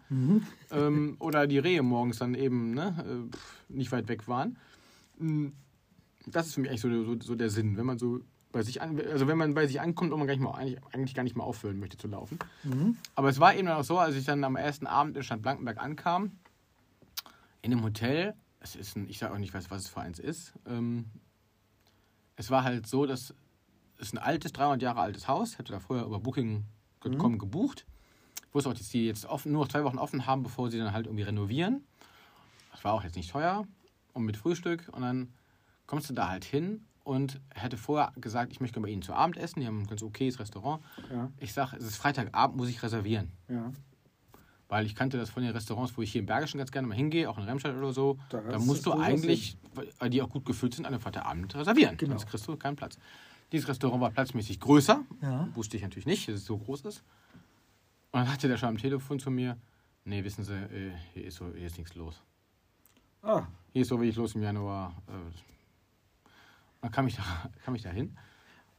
Ähm, 0.71 1.15
oder 1.19 1.47
die 1.47 1.57
Rehe 1.59 1.81
morgens 1.83 2.19
dann 2.19 2.35
eben 2.35 2.73
ne, 2.73 3.29
äh, 3.29 3.73
nicht 3.73 3.91
weit 3.91 4.07
weg 4.07 4.27
waren. 4.27 4.57
Mm, 5.17 5.47
Das 6.27 6.47
ist 6.47 6.55
für 6.55 6.61
mich 6.61 6.69
eigentlich 6.69 6.81
so, 6.81 7.03
so, 7.03 7.15
so 7.19 7.35
der 7.35 7.49
Sinn, 7.49 7.77
wenn 7.77 7.85
man 7.85 7.97
so 7.97 8.19
bei 8.51 8.61
sich 8.63 8.81
an, 8.81 8.99
also 9.11 9.27
wenn 9.27 9.37
man 9.37 9.53
bei 9.53 9.67
sich 9.67 9.81
ankommt 9.81 10.11
und 10.13 10.19
man 10.19 10.27
gar 10.27 10.33
nicht 10.35 10.43
mal, 10.43 10.51
eigentlich, 10.53 10.79
eigentlich 10.93 11.13
gar 11.13 11.23
nicht 11.23 11.35
mehr 11.35 11.45
aufhören 11.45 11.77
möchte 11.79 11.97
zu 11.97 12.07
laufen. 12.07 12.39
Aber 13.15 13.29
es 13.29 13.39
war 13.39 13.53
eben 13.55 13.67
auch 13.67 13.83
so, 13.83 13.97
als 13.99 14.15
ich 14.15 14.25
dann 14.25 14.43
am 14.43 14.55
ersten 14.55 14.87
Abend 14.87 15.17
in 15.17 15.23
Stadt 15.23 15.41
Blankenberg 15.41 15.77
ankam, 15.77 16.31
in 17.61 17.71
einem 17.73 17.83
Hotel, 17.83 18.33
es 18.59 18.75
ist 18.75 18.95
ein, 18.95 19.09
ich 19.09 19.17
sage 19.19 19.33
auch 19.33 19.37
nicht, 19.39 19.53
was, 19.53 19.69
was 19.71 19.83
es 19.83 19.87
für 19.89 20.01
eins 20.01 20.19
ist, 20.19 20.53
ähm, 20.67 21.05
es 22.37 22.49
war 22.49 22.63
halt 22.63 22.87
so, 22.87 23.05
dass 23.05 23.33
es 23.99 24.13
ein 24.13 24.17
altes, 24.17 24.53
300 24.53 24.81
Jahre 24.81 24.99
altes 25.01 25.27
Haus, 25.27 25.53
ich 25.53 25.57
hatte 25.59 25.71
da 25.71 25.79
vorher 25.79 26.05
über 26.05 26.19
Booking.com 26.19 27.37
gebucht. 27.37 27.85
Ich 28.47 28.53
wusste 28.53 28.69
auch, 28.69 28.73
dass 28.73 28.89
die 28.89 29.05
jetzt 29.05 29.25
offen, 29.25 29.51
nur 29.51 29.63
noch 29.63 29.67
zwei 29.71 29.83
Wochen 29.83 29.97
offen 29.97 30.25
haben, 30.25 30.43
bevor 30.43 30.69
sie 30.71 30.77
dann 30.77 30.93
halt 30.93 31.05
irgendwie 31.07 31.23
renovieren. 31.23 31.83
Das 32.71 32.83
war 32.83 32.93
auch 32.93 33.03
jetzt 33.03 33.15
nicht 33.15 33.31
teuer 33.31 33.65
und 34.13 34.23
mit 34.23 34.37
Frühstück 34.37 34.89
und 34.91 35.01
dann 35.01 35.33
kommst 35.87 36.09
du 36.09 36.13
da 36.13 36.29
halt 36.29 36.45
hin 36.45 36.85
und 37.03 37.39
hätte 37.53 37.77
vorher 37.77 38.11
gesagt, 38.19 38.51
ich 38.51 38.59
möchte 38.59 38.79
bei 38.79 38.89
Ihnen 38.89 39.03
zu 39.03 39.13
Abend 39.13 39.37
essen. 39.37 39.59
Die 39.59 39.67
haben 39.67 39.81
ein 39.81 39.87
ganz 39.87 40.01
okayes 40.01 40.39
Restaurant. 40.39 40.83
Ja. 41.11 41.29
Ich 41.39 41.53
sage, 41.53 41.77
es 41.77 41.83
ist 41.85 41.97
Freitagabend, 41.97 42.57
muss 42.57 42.67
ich 42.67 42.81
reservieren. 42.81 43.31
Ja. 43.47 43.71
Weil 44.67 44.87
ich 44.87 44.95
kannte 44.95 45.17
das 45.17 45.29
von 45.29 45.43
den 45.43 45.51
Restaurants, 45.51 45.95
wo 45.95 46.01
ich 46.01 46.11
hier 46.11 46.19
im 46.19 46.25
Bergischen 46.25 46.57
ganz 46.57 46.71
gerne 46.71 46.87
mal 46.87 46.95
hingehe, 46.95 47.29
auch 47.29 47.37
in 47.37 47.43
Remscheid 47.43 47.75
oder 47.75 47.93
so. 47.93 48.17
Da 48.29 48.41
Da, 48.41 48.57
musst 48.57 48.85
du 48.87 48.93
eigentlich, 48.93 49.57
weil 49.99 50.09
die 50.09 50.23
auch 50.23 50.29
gut 50.29 50.45
gefüllt 50.45 50.73
sind, 50.73 50.87
an 50.87 50.93
einem 50.93 51.01
Freitagabend 51.01 51.53
reservieren. 51.53 51.95
Genau. 51.97 52.13
Sonst 52.13 52.27
kriegst 52.27 52.47
du 52.47 52.57
keinen 52.57 52.75
Platz. 52.75 52.97
Dieses 53.51 53.67
Restaurant 53.67 54.01
war 54.01 54.11
platzmäßig 54.11 54.59
größer. 54.59 55.03
Ja. 55.21 55.47
Wusste 55.55 55.77
ich 55.77 55.83
natürlich 55.83 56.05
nicht, 56.05 56.27
dass 56.27 56.35
es 56.35 56.45
so 56.45 56.57
groß 56.57 56.81
ist. 56.85 57.03
Und 58.11 58.21
dann 58.21 58.31
hatte 58.31 58.47
der 58.47 58.57
schon 58.57 58.69
am 58.69 58.77
Telefon 58.77 59.19
zu 59.19 59.29
mir, 59.29 59.57
nee, 60.03 60.23
wissen 60.23 60.43
Sie, 60.43 60.53
äh, 60.53 60.91
hier 61.13 61.25
ist, 61.25 61.35
so, 61.35 61.51
hier 61.53 61.67
ist 61.67 61.77
nichts 61.77 61.95
los. 61.95 62.21
Ah, 63.21 63.43
Hier 63.73 63.81
ist 63.81 63.87
so 63.89 63.99
wenig 63.99 64.15
los 64.15 64.35
im 64.35 64.43
Januar. 64.43 64.95
Äh, 65.07 65.11
dann 66.81 66.91
kam 66.91 67.07
ich 67.07 67.15
da, 67.15 67.23
kam 67.65 67.75
ich 67.75 67.81
da 67.81 67.89
hin. 67.89 68.15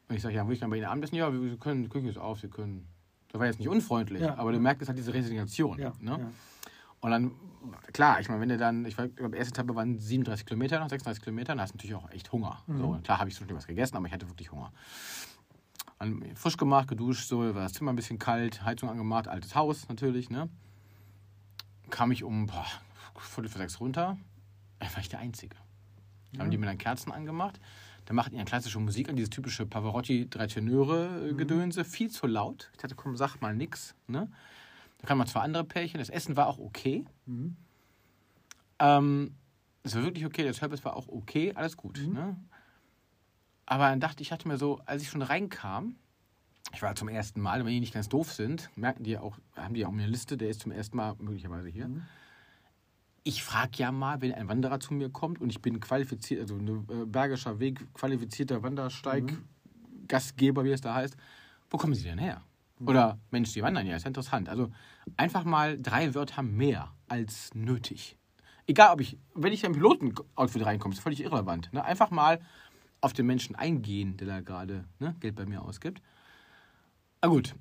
Und 0.08 0.14
ich 0.16 0.23
sage, 0.23 0.35
ja, 0.37 0.46
will 0.46 0.54
ich 0.54 0.61
dann 0.61 0.70
bei 0.70 0.76
Ihnen 0.76 0.87
Abendessen? 0.87 1.16
Ja, 1.16 1.32
wir 1.32 1.56
können, 1.58 1.82
die 1.82 1.88
Küche 1.88 2.08
ist 2.08 2.18
auf, 2.18 2.40
Sie 2.40 2.49
können. 2.49 2.87
Das 3.32 3.40
war 3.40 3.46
jetzt 3.46 3.58
nicht 3.58 3.68
unfreundlich, 3.68 4.23
Ja. 4.23 4.37
aber 4.37 4.52
du 4.52 4.61
merkst, 4.61 4.82
es 4.82 4.88
hat 4.88 4.96
diese 4.96 5.12
Resignation. 5.12 5.78
ja. 5.78 5.92
Ne? 6.00 6.32
Ja. 7.10 7.16
Und 7.16 7.70
dann, 7.70 7.92
klar, 7.92 8.20
ich 8.20 8.28
meine, 8.28 8.40
wenn 8.40 8.48
du 8.48 8.56
dann, 8.56 8.84
ich 8.84 8.96
die 8.96 9.36
erste 9.36 9.60
Etappe 9.60 9.75
waren 9.75 9.98
37 9.98 10.46
Kilometer, 10.46 10.78
noch 10.78 10.88
36 10.88 11.22
Kilometer, 11.22 11.52
dann 11.52 11.60
hast 11.60 11.72
du 11.72 11.76
natürlich 11.76 11.96
auch 11.96 12.10
echt 12.10 12.30
Hunger. 12.32 12.62
Mhm. 12.66 12.78
So, 12.78 13.00
klar 13.02 13.18
habe 13.18 13.30
ich 13.30 13.36
schon 13.36 13.48
was 13.50 13.66
gegessen, 13.66 13.96
aber 13.96 14.06
ich 14.06 14.12
hatte 14.12 14.28
wirklich 14.28 14.52
Hunger. 14.52 14.72
Dann 15.98 16.22
frisch 16.34 16.56
gemacht, 16.56 16.88
geduscht, 16.88 17.28
so, 17.28 17.40
war 17.40 17.62
das 17.62 17.72
Zimmer 17.72 17.92
ein 17.92 17.96
bisschen 17.96 18.18
kalt, 18.18 18.64
Heizung 18.64 18.90
angemacht, 18.90 19.28
altes 19.28 19.54
Haus 19.54 19.88
natürlich, 19.88 20.28
ne? 20.28 20.48
Kam 21.88 22.10
ich 22.10 22.22
um 22.22 22.46
boah, 22.46 22.66
Viertel 23.18 23.48
vor 23.48 23.60
sechs 23.60 23.80
runter, 23.80 24.18
da 24.78 24.92
war 24.92 25.00
ich 25.00 25.08
der 25.08 25.20
Einzige. 25.20 25.56
Dann 26.32 26.42
haben 26.42 26.50
die 26.50 26.58
mir 26.58 26.66
dann 26.66 26.78
Kerzen 26.78 27.12
angemacht. 27.12 27.60
Dann 28.04 28.16
machten 28.16 28.30
die 28.32 28.36
eine 28.36 28.44
klassische 28.44 28.78
Musik 28.78 29.08
an, 29.08 29.16
dieses 29.16 29.30
typische 29.30 29.66
Pavarotti 29.66 30.28
drei 30.30 30.46
Tenöre 30.46 31.30
äh, 31.30 31.34
Gedönse, 31.34 31.84
viel 31.84 32.10
zu 32.10 32.26
laut. 32.26 32.70
Ich 32.72 32.78
dachte, 32.78 32.94
komm, 32.94 33.16
sag 33.16 33.40
mal 33.40 33.54
nix, 33.54 33.94
ne? 34.06 34.30
Da 35.06 35.10
kamen 35.10 35.18
mal 35.20 35.26
zwei 35.26 35.42
andere 35.42 35.62
Pärchen. 35.62 35.98
Das 35.98 36.10
Essen 36.10 36.36
war 36.36 36.48
auch 36.48 36.58
okay. 36.58 37.04
Mhm. 37.26 37.56
Ähm, 38.80 39.36
es 39.84 39.94
war 39.94 40.02
wirklich 40.02 40.26
okay, 40.26 40.42
der 40.42 40.52
Service 40.52 40.84
war 40.84 40.96
auch 40.96 41.06
okay, 41.06 41.52
alles 41.54 41.76
gut. 41.76 42.04
Mhm. 42.04 42.12
Ne? 42.12 42.36
Aber 43.66 43.88
dann 43.88 44.00
dachte 44.00 44.25
ich, 44.25 44.32
hatte 44.32 44.48
mir 44.48 44.58
so, 44.58 44.80
als 44.84 45.02
ich 45.02 45.08
schon 45.08 45.22
reinkam, 45.22 45.94
ich 46.72 46.82
war 46.82 46.96
zum 46.96 47.06
ersten 47.06 47.40
Mal, 47.40 47.64
wenn 47.64 47.72
die 47.72 47.78
nicht 47.78 47.94
ganz 47.94 48.08
doof 48.08 48.32
sind, 48.32 48.68
merken 48.75 49.04
die 49.04 49.16
auch, 49.16 49.38
haben 49.54 49.75
die 49.75 49.82
ja 49.82 49.86
auch 49.86 49.92
eine 49.92 50.08
Liste, 50.08 50.36
der 50.36 50.48
ist 50.48 50.62
zum 50.62 50.72
ersten 50.72 50.96
Mal 50.96 51.14
möglicherweise 51.20 51.68
hier. 51.68 51.86
Mhm. 51.86 52.02
Ich 53.22 53.44
frage 53.44 53.70
ja 53.76 53.92
mal, 53.92 54.20
wenn 54.22 54.34
ein 54.34 54.48
Wanderer 54.48 54.80
zu 54.80 54.92
mir 54.92 55.08
kommt 55.08 55.40
und 55.40 55.50
ich 55.50 55.62
bin 55.62 55.78
qualifiziert, 55.78 56.40
also 56.40 56.56
ein 56.56 56.66
äh, 56.66 57.06
Bergischer 57.06 57.60
Weg, 57.60 57.94
qualifizierter 57.94 58.64
Wandersteig, 58.64 59.22
Mhm. 59.22 59.44
Gastgeber, 60.08 60.64
wie 60.64 60.72
es 60.72 60.80
da 60.80 60.94
heißt, 60.94 61.16
wo 61.70 61.76
kommen 61.76 61.94
Sie 61.94 62.02
denn 62.02 62.18
her? 62.18 62.42
Oder 62.85 63.18
Mensch, 63.30 63.52
die 63.52 63.62
wandern 63.62 63.87
ja, 63.87 63.97
ist 63.97 64.02
ja 64.02 64.09
interessant. 64.09 64.49
Also 64.49 64.71
einfach 65.16 65.45
mal 65.45 65.80
drei 65.80 66.14
Wörter 66.14 66.42
mehr 66.42 66.92
als 67.09 67.54
nötig. 67.54 68.18
Egal, 68.66 68.92
ob 68.92 69.00
ich, 69.00 69.18
wenn 69.35 69.52
ich 69.52 69.62
in 69.62 69.71
ein 69.71 69.75
Pilotenoutfit 69.75 70.66
reinkomme, 70.66 70.95
ist 70.95 71.00
völlig 71.00 71.23
irrelevant. 71.23 71.73
Ne? 71.73 71.85
Einfach 71.85 72.11
mal 72.11 72.40
auf 73.00 73.12
den 73.12 73.26
Menschen 73.26 73.56
eingehen, 73.56 74.16
der 74.16 74.26
da 74.26 74.40
gerade 74.40 74.85
ne, 74.99 75.14
Geld 75.21 75.37
bei 75.37 75.47
mir 75.47 75.62
ausgibt. 75.62 76.02
Na 77.23 77.28
gut, 77.28 77.54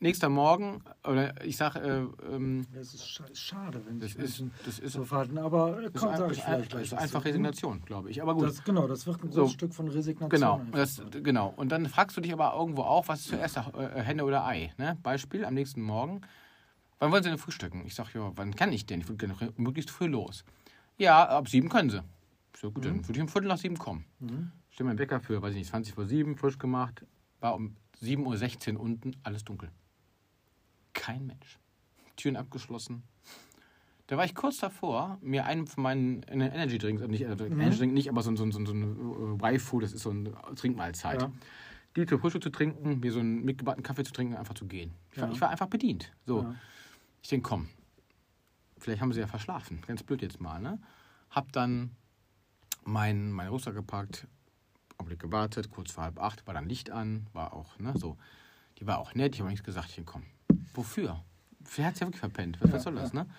nächster 0.00 0.28
Morgen, 0.28 0.82
oder 1.06 1.44
ich 1.44 1.56
sage, 1.56 1.78
äh, 1.80 2.34
ähm, 2.34 2.66
Das 2.72 2.94
ist 2.94 3.04
scha- 3.04 3.34
schade, 3.34 3.80
wenn 3.86 4.00
das 4.00 4.14
ist, 4.14 4.42
das 4.64 4.78
ist, 4.78 4.92
so 4.94 5.04
verhalten. 5.04 5.38
Aber 5.38 5.82
das 5.82 6.02
komm, 6.02 6.12
ist, 6.12 6.18
sag 6.18 6.26
ein, 6.26 6.30
ich 6.32 6.38
das 6.38 6.38
ist, 6.38 6.44
vielleicht 6.44 6.62
das 6.62 6.68
gleich 6.70 6.82
ist 6.84 6.92
was 6.92 6.98
einfach. 7.02 7.24
Resignation, 7.24 7.82
glaube 7.84 8.10
ich. 8.10 8.20
Aber 8.22 8.34
gut. 8.34 8.44
Das, 8.44 8.64
genau, 8.64 8.88
das 8.88 9.06
wird 9.06 9.22
ein 9.22 9.30
So. 9.30 9.40
großes 9.42 9.54
Stück 9.54 9.74
von 9.74 9.88
Resignation. 9.88 10.30
Genau, 10.30 10.60
das, 10.72 11.02
genau. 11.22 11.52
Und 11.56 11.70
dann 11.70 11.86
fragst 11.86 12.16
du 12.16 12.20
dich 12.20 12.32
aber 12.32 12.54
irgendwo 12.58 12.82
auch, 12.82 13.08
was 13.08 13.20
ist 13.20 13.28
zuerst 13.28 13.56
äh, 13.56 14.02
Henne 14.02 14.24
oder 14.24 14.44
Ei? 14.46 14.72
Ne? 14.78 14.96
Beispiel 15.02 15.44
am 15.44 15.54
nächsten 15.54 15.82
Morgen. 15.82 16.22
Wann 16.98 17.12
wollen 17.12 17.22
Sie 17.22 17.28
denn 17.30 17.38
frühstücken? 17.38 17.82
Ich 17.86 17.94
sage, 17.94 18.10
ja, 18.14 18.32
wann 18.34 18.54
kann 18.54 18.72
ich 18.72 18.84
denn? 18.86 19.00
Ich 19.00 19.08
würde 19.08 19.26
gerne 19.26 19.52
möglichst 19.56 19.90
früh 19.90 20.06
los. 20.06 20.44
Ja, 20.98 21.24
ab 21.28 21.48
sieben 21.48 21.68
können 21.70 21.88
Sie. 21.90 22.02
So, 22.56 22.70
gut, 22.70 22.84
dann 22.84 22.96
würde 23.06 23.12
ich 23.18 23.20
um 23.22 23.28
Viertel 23.28 23.48
nach 23.48 23.56
sieben 23.56 23.78
kommen. 23.78 24.04
Mhm. 24.18 24.52
Stell 24.68 24.84
mir 24.84 24.90
einen 24.90 24.98
Wecker 24.98 25.20
für, 25.20 25.40
weiß 25.40 25.52
ich 25.52 25.58
nicht, 25.58 25.70
20 25.70 25.94
vor 25.94 26.04
sieben, 26.06 26.36
frisch 26.36 26.58
gemacht. 26.58 27.06
War 27.40 27.54
um 27.54 27.74
7.16 28.02 28.74
Uhr 28.74 28.80
unten, 28.80 29.16
alles 29.22 29.44
dunkel. 29.44 29.70
Kein 30.92 31.26
Mensch. 31.26 31.58
Türen 32.16 32.36
abgeschlossen. 32.36 33.02
Da 34.06 34.16
war 34.16 34.24
ich 34.24 34.34
kurz 34.34 34.58
davor, 34.58 35.18
mir 35.22 35.46
einen 35.46 35.66
von 35.68 35.84
meinen 35.84 36.22
Energy 36.24 36.78
Drinks, 36.78 37.00
nicht, 37.06 37.26
also 37.26 37.44
Energy 37.44 37.78
Drink 37.78 37.92
nicht, 37.92 38.08
aber 38.08 38.22
so, 38.22 38.30
ein- 38.30 38.36
so, 38.36 38.50
so, 38.50 38.64
so 38.64 38.72
ein 38.72 39.38
äh, 39.40 39.54
Y-Food, 39.54 39.84
das 39.84 39.92
ist 39.92 40.02
so 40.02 40.10
eine 40.10 40.32
Trinkmahlzeit. 40.56 41.22
Ja. 41.22 41.32
Die 41.96 42.06
zu 42.06 42.18
Frühstück 42.18 42.42
zu 42.42 42.50
trinken, 42.50 43.00
mir 43.00 43.12
so 43.12 43.20
einen 43.20 43.44
mitgebackenen 43.44 43.84
Kaffee 43.84 44.04
zu 44.04 44.12
trinken 44.12 44.34
und 44.34 44.38
einfach 44.40 44.54
zu 44.54 44.66
gehen. 44.66 44.92
Ich, 45.12 45.18
war, 45.20 45.28
Ja. 45.28 45.34
ich 45.34 45.40
war 45.40 45.50
einfach 45.50 45.68
bedient. 45.68 46.12
So. 46.26 46.42
Ja. 46.42 46.54
Ich 47.22 47.28
denke, 47.28 47.48
komm, 47.48 47.68
vielleicht 48.78 49.00
haben 49.00 49.12
sie 49.12 49.20
ja 49.20 49.26
verschlafen. 49.28 49.80
Ganz 49.86 50.02
blöd 50.02 50.22
jetzt 50.22 50.40
mal, 50.40 50.60
ne? 50.60 50.80
Hab 51.30 51.52
dann 51.52 51.90
mein, 52.84 53.30
mein 53.30 53.48
Rucksack 53.48 53.74
gepackt, 53.74 54.26
Augenblick 54.98 55.20
gewartet, 55.20 55.70
kurz 55.70 55.92
vor 55.92 56.04
halb 56.04 56.18
acht, 56.20 56.46
war 56.46 56.54
dann 56.54 56.68
Licht 56.68 56.90
an, 56.90 57.26
war 57.32 57.52
auch, 57.52 57.78
ne, 57.78 57.92
so. 57.96 58.16
Die 58.78 58.86
war 58.86 58.98
auch 58.98 59.14
nett, 59.14 59.34
ich 59.34 59.40
habe 59.40 59.50
nichts 59.50 59.64
gesagt, 59.64 59.88
ich 59.90 59.94
denk, 59.96 60.08
komm, 60.08 60.22
wofür? 60.74 61.22
Wer 61.76 61.86
hat's 61.86 62.00
ja 62.00 62.06
wirklich 62.06 62.20
verpennt? 62.20 62.58
Was, 62.60 62.70
Ja, 62.70 62.78
soll 62.80 62.94
das, 62.94 63.12
ja. 63.12 63.24
ne? 63.24 63.30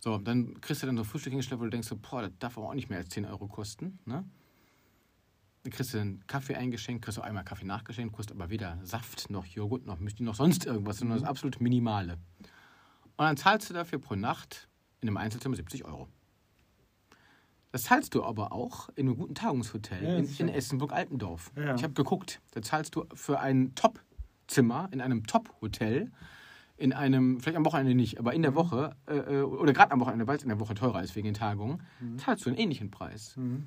So, 0.00 0.18
dann 0.18 0.60
kriegst 0.60 0.82
du 0.82 0.86
dann 0.86 0.96
so 0.96 1.04
Frühstück 1.04 1.30
hingestellt, 1.30 1.60
wo 1.60 1.64
du 1.64 1.70
denkst, 1.70 1.86
so, 1.88 1.96
boah, 1.96 2.22
das 2.22 2.32
darf 2.40 2.58
aber 2.58 2.68
auch 2.68 2.74
nicht 2.74 2.88
mehr 2.90 2.98
als 2.98 3.08
10 3.10 3.24
Euro 3.24 3.46
kosten, 3.46 3.98
ne? 4.04 4.24
Dann 5.62 5.72
kriegst 5.72 5.94
du 5.94 6.00
einen 6.00 6.26
Kaffee 6.26 6.56
eingeschenkt, 6.56 7.04
kriegst 7.04 7.18
du 7.18 7.22
einmal 7.22 7.44
Kaffee 7.44 7.66
nachgeschenkt, 7.66 8.12
kostet 8.12 8.34
aber 8.36 8.50
weder 8.50 8.80
Saft 8.82 9.30
noch 9.30 9.46
Joghurt 9.46 9.86
noch 9.86 10.00
Müsli 10.00 10.24
noch 10.24 10.34
sonst 10.34 10.66
irgendwas, 10.66 10.96
sondern 10.98 11.20
das 11.20 11.28
absolut 11.28 11.60
Minimale. 11.60 12.14
Und 13.16 13.26
dann 13.26 13.36
zahlst 13.36 13.70
du 13.70 13.74
dafür 13.74 14.00
pro 14.00 14.16
Nacht 14.16 14.68
in 15.00 15.08
einem 15.08 15.18
Einzelzimmer 15.18 15.54
70 15.54 15.84
Euro. 15.84 16.08
Das 17.70 17.84
zahlst 17.84 18.14
du 18.16 18.24
aber 18.24 18.52
auch 18.52 18.88
in 18.96 19.06
einem 19.06 19.16
guten 19.16 19.34
Tagungshotel 19.36 20.02
Ja, 20.02 20.16
in, 20.16 20.28
in 20.36 20.48
Essenburg-Altendorf. 20.48 21.52
Ja. 21.56 21.76
Ich 21.76 21.84
habe 21.84 21.94
geguckt, 21.94 22.40
da 22.50 22.60
zahlst 22.60 22.96
du 22.96 23.06
für 23.14 23.38
ein 23.38 23.74
Top-Zimmer 23.76 24.88
in 24.92 25.00
einem 25.00 25.26
Top-Hotel, 25.28 26.10
in 26.76 26.92
einem, 26.92 27.40
vielleicht 27.40 27.56
am 27.56 27.64
Wochenende 27.64 27.94
nicht, 27.94 28.18
aber 28.18 28.30
Mhm. 28.30 28.36
in 28.36 28.42
der 28.42 28.54
Woche, 28.54 28.96
äh, 29.06 29.16
äh, 29.16 29.42
oder 29.42 29.72
gerade 29.72 29.92
am 29.92 30.00
Wochenende, 30.00 30.26
weil 30.26 30.36
es 30.36 30.42
in 30.42 30.48
der 30.48 30.58
Woche 30.60 30.74
teurer 30.74 31.02
ist 31.02 31.14
wegen 31.14 31.26
den 31.26 31.34
Tagungen, 31.34 31.82
zahlst 32.16 32.44
du 32.44 32.50
einen 32.50 32.58
ähnlichen 32.58 32.90
Preis. 32.90 33.36
Mhm. 33.36 33.66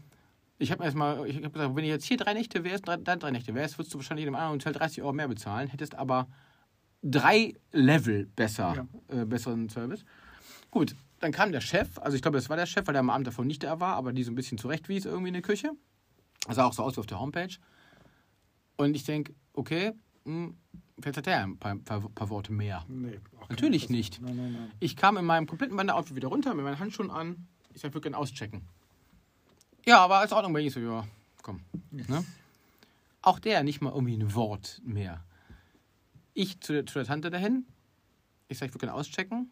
Ich 0.58 0.72
habe 0.72 0.84
erstmal, 0.84 1.26
ich 1.28 1.36
habe 1.38 1.50
gesagt, 1.52 1.76
wenn 1.76 1.84
du 1.84 1.90
jetzt 1.90 2.06
hier 2.06 2.18
drei 2.18 2.34
Nächte 2.34 2.64
wärst, 2.64 2.88
drei, 2.88 2.98
drei, 2.98 3.16
drei 3.18 3.32
Nächte 3.32 3.54
wärst, 3.54 3.78
würdest 3.78 3.94
du 3.94 3.98
wahrscheinlich 4.00 4.26
in 4.26 4.30
einem 4.34 4.42
anderen 4.42 4.60
Hotel 4.60 4.74
30 4.74 5.02
Euro 5.04 5.14
mehr 5.14 5.28
bezahlen, 5.28 5.68
hättest 5.68 5.96
aber 5.96 6.28
drei 7.04 7.54
Level 7.72 8.26
besser, 8.36 8.88
äh, 9.10 9.26
besseren 9.26 9.70
Service. 9.70 10.04
Gut, 10.72 10.96
dann 11.20 11.32
kam 11.32 11.52
der 11.52 11.62
Chef, 11.62 11.98
also 12.00 12.16
ich 12.16 12.22
glaube, 12.22 12.38
das 12.38 12.50
war 12.50 12.58
der 12.58 12.66
Chef, 12.66 12.88
weil 12.88 12.94
der 12.94 13.00
am 13.02 13.10
Abend 13.10 13.28
davon 13.28 13.48
nicht 13.48 13.64
da 13.64 13.80
war, 13.80 13.96
aber 13.96 14.14
die 14.14 14.24
so 14.24 14.32
ein 14.32 14.36
bisschen 14.36 14.58
zurechtwies 14.58 15.06
irgendwie 15.06 15.28
in 15.30 15.34
der 15.34 15.42
Küche. 15.44 15.72
Das 16.48 16.56
sah 16.56 16.66
auch 16.66 16.74
so 16.74 16.84
aus 16.84 16.96
wie 16.96 17.00
auf 17.00 17.06
der 17.06 17.20
Homepage. 17.20 17.56
Und 18.78 18.96
ich 18.96 19.04
denke, 19.04 19.34
okay, 19.54 19.94
hm, 20.26 20.58
vielleicht 21.00 21.18
hat 21.18 21.28
er 21.28 21.44
ein 21.44 21.58
paar, 21.58 21.76
paar, 21.76 22.02
paar 22.10 22.30
Worte 22.30 22.52
mehr. 22.52 22.86
Nee, 22.88 23.20
Natürlich 23.50 23.90
nicht. 23.90 24.22
Nein, 24.22 24.36
nein, 24.36 24.54
nein. 24.54 24.72
Ich 24.80 24.96
kam 24.96 25.18
in 25.18 25.26
meinem 25.26 25.48
kompletten 25.48 25.78
Wanderoutfit 25.78 26.16
wieder 26.16 26.30
runter, 26.30 26.54
mit 26.54 26.66
meinen 26.66 26.80
Handschuhen 26.80 27.12
an. 27.12 27.48
Ich 27.74 27.82
sag, 27.82 27.90
ich 27.90 27.94
würde 27.94 28.10
gerne 28.10 28.18
auschecken. 28.18 28.68
Ja, 29.86 30.00
aber 30.00 30.24
in 30.24 30.32
Ordnung 30.32 30.54
bei 30.54 30.60
Ihnen. 30.60 30.68
Ich 30.68 30.74
so, 30.74 30.80
ja, 30.80 31.06
komm. 31.42 31.62
Ne? 31.92 32.26
Auch 33.22 33.40
der 33.40 33.64
nicht 33.64 33.82
mal 33.82 33.92
irgendwie 33.92 34.16
ein 34.16 34.34
Wort 34.34 34.82
mehr. 34.84 35.24
Ich 36.34 36.60
zu 36.62 36.74
der, 36.74 36.86
zu 36.86 36.96
der 36.96 37.06
Tante 37.06 37.30
dahin. 37.30 37.66
Ich 38.48 38.58
sag, 38.58 38.68
ich 38.68 38.74
würde 38.74 38.88
gerne 38.88 38.98
auschecken. 38.98 39.52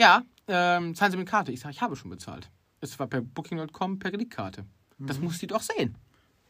Ja, 0.00 0.22
ähm, 0.48 0.94
zahlen 0.94 1.12
Sie 1.12 1.18
mit 1.18 1.28
Karte. 1.28 1.52
Ich 1.52 1.60
sage, 1.60 1.72
ich 1.72 1.80
habe 1.80 1.96
schon 1.96 2.10
bezahlt. 2.10 2.50
Es 2.80 2.98
war 2.98 3.06
per 3.06 3.20
Booking.com 3.20 3.98
per 3.98 4.10
Kreditkarte. 4.10 4.64
Das 4.98 5.18
muss 5.20 5.38
sie 5.38 5.46
doch 5.46 5.62
sehen. 5.62 5.96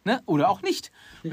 Ne? 0.05 0.21
Oder 0.27 0.49
auch 0.49 0.63
nicht. 0.63 0.91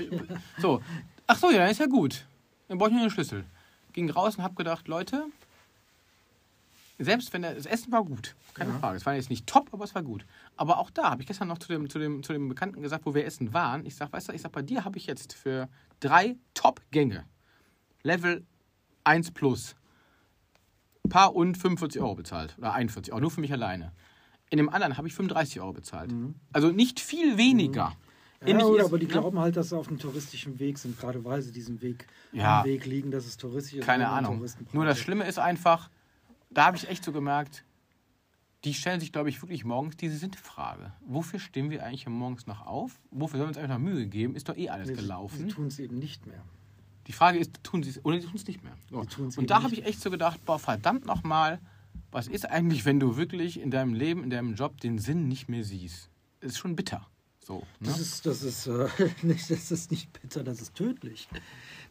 So. 0.60 0.82
Ach 1.28 1.38
so, 1.38 1.52
ja, 1.52 1.66
ist 1.68 1.80
ja 1.80 1.86
gut. 1.86 2.26
Dann 2.70 2.78
brauche 2.78 2.90
ich 2.90 2.96
nur 2.96 3.04
den 3.06 3.12
Schlüssel. 3.12 3.44
Ging 3.92 4.10
raus 4.10 4.38
und 4.38 4.44
habe 4.44 4.56
gedacht, 4.56 4.88
Leute, 4.88 5.26
selbst 7.00 7.34
wenn 7.34 7.42
der, 7.42 7.56
das 7.56 7.66
Essen 7.66 7.92
war 7.92 8.04
gut, 8.04 8.36
keine 8.54 8.72
Ja. 8.72 8.80
Frage. 8.80 8.98
Es 8.98 9.06
war 9.06 9.16
jetzt 9.16 9.30
nicht 9.30 9.48
top, 9.48 9.70
aber 9.74 9.84
es 9.84 9.96
war 9.96 10.04
gut. 10.04 10.26
Aber 10.56 10.78
auch 10.78 10.90
da 10.90 11.10
habe 11.12 11.22
ich 11.22 11.28
gestern 11.28 11.48
noch 11.48 11.58
zu 11.58 11.68
dem, 11.70 11.90
zu, 11.90 11.98
dem, 11.98 12.24
zu 12.24 12.32
dem 12.32 12.48
Bekannten 12.48 12.82
gesagt, 12.82 13.06
wo 13.06 13.14
wir 13.14 13.26
essen 13.26 13.54
waren. 13.54 13.86
Ich 13.86 13.96
sage, 13.96 14.14
weißt 14.14 14.30
du, 14.30 14.34
ich 14.34 14.42
sag, 14.42 14.52
bei 14.52 14.62
dir 14.62 14.86
habe 14.86 14.98
ich 14.98 15.08
jetzt 15.08 15.34
für 15.34 15.68
drei 16.00 16.36
Top-Gänge, 16.54 17.26
Level 18.04 18.46
1 19.04 19.32
plus, 19.32 19.76
paar 21.10 21.36
und 21.36 21.58
45 21.58 22.02
Euro 22.02 22.16
bezahlt. 22.16 22.56
Oder 22.60 22.74
41 22.74 23.12
Euro, 23.12 23.22
nur 23.22 23.32
für 23.32 23.42
mich 23.42 23.52
alleine. 23.52 23.92
In 24.52 24.58
dem 24.58 24.70
anderen 24.70 24.98
habe 24.98 25.08
ich 25.08 25.14
35 25.16 25.60
Euro 25.62 25.74
bezahlt. 25.74 26.14
Also 26.54 26.70
nicht 26.72 27.00
viel 27.00 27.38
weniger. 27.38 27.94
Ja, 28.46 28.58
gut, 28.58 28.80
ist, 28.80 28.86
aber 28.86 29.00
die 29.00 29.06
ne? 29.06 29.12
glauben 29.12 29.40
halt, 29.40 29.58
dass 29.58 29.70
sie 29.70 29.78
auf 29.78 29.90
einem 29.90 30.00
touristischen 30.00 30.60
Weg 30.60 30.78
sind, 30.78 30.98
gerade 30.98 31.24
weil 31.26 31.42
sie 31.42 31.52
diesen 31.52 31.82
Weg 31.82 32.08
Ja. 32.32 32.64
Weg 32.64 32.86
liegen, 32.86 33.12
dass 33.12 33.26
es 33.26 33.36
touristisch 33.38 33.80
ist. 33.80 33.86
Keine 33.86 34.08
Ahnung. 34.08 34.46
Nur 34.72 34.86
das 34.86 35.00
Schlimme 35.00 35.26
ist 35.26 35.40
einfach, 35.40 35.90
da 36.50 36.66
habe 36.66 36.78
ich 36.78 36.88
echt 36.88 37.04
so 37.04 37.12
gemerkt, 37.12 37.66
die 38.64 38.74
stellen 38.74 39.00
sich, 39.00 39.12
glaube 39.12 39.30
ich, 39.30 39.42
wirklich 39.42 39.64
morgens 39.66 39.98
diese 39.98 40.18
Sinnfrage. 40.18 40.92
Wofür 41.06 41.40
stehen 41.40 41.70
wir 41.70 41.84
eigentlich 41.86 42.08
morgens 42.08 42.48
noch 42.48 42.66
auf? 42.66 43.00
Wofür 43.12 43.40
sollen 43.40 43.48
wir 43.48 43.50
uns 43.50 43.58
einfach 43.58 43.78
noch 43.78 43.84
Mühe 43.84 44.06
geben? 44.08 44.36
Ist 44.36 44.50
doch 44.50 44.58
eh 44.58 44.70
alles 44.70 44.90
Nee, 44.90 44.96
gelaufen. 44.96 45.38
Sie 45.38 45.48
tun 45.48 45.68
es 45.68 45.80
eben 45.80 45.98
nicht 45.98 46.26
mehr. 46.26 46.42
Die 47.08 47.14
Frage 47.14 47.40
ist, 47.40 47.64
tun 47.64 47.84
sie 47.84 47.90
es 47.92 48.06
oder 48.06 48.20
sie 48.20 48.28
tun 48.28 48.36
es 48.36 48.48
nicht 48.48 48.64
mehr. 48.64 48.74
So. 48.90 49.06
Und 49.38 49.50
da 49.50 49.64
habe 49.64 49.74
ich 49.74 49.86
echt 49.86 50.02
so 50.02 50.10
gedacht, 50.12 50.46
boah, 50.46 50.60
verdammt 50.60 51.06
nochmal, 51.06 51.60
was 52.12 52.28
ist 52.28 52.50
eigentlich, 52.50 52.86
wenn 52.86 53.00
du 53.00 53.18
wirklich 53.18 53.60
in 53.60 53.72
deinem 53.72 53.94
Leben, 53.94 54.24
in 54.24 54.30
deinem 54.30 54.56
Job 54.56 54.80
den 54.82 55.00
Sinn 55.00 55.28
nicht 55.28 55.50
mehr 55.50 55.64
siehst? 55.64 56.10
ist 56.42 56.58
schon 56.58 56.76
bitter. 56.76 57.06
So, 57.50 57.56
ne? 57.56 57.64
Das 57.80 58.00
ist, 58.00 58.28
das 58.28 58.44
ist, 58.44 58.68
äh, 58.68 58.88
nicht, 59.24 59.50
das 59.50 59.72
ist 59.72 59.90
nicht 59.90 60.22
bitter, 60.22 60.44
das 60.44 60.62
ist 60.62 60.76
tödlich. 60.76 61.28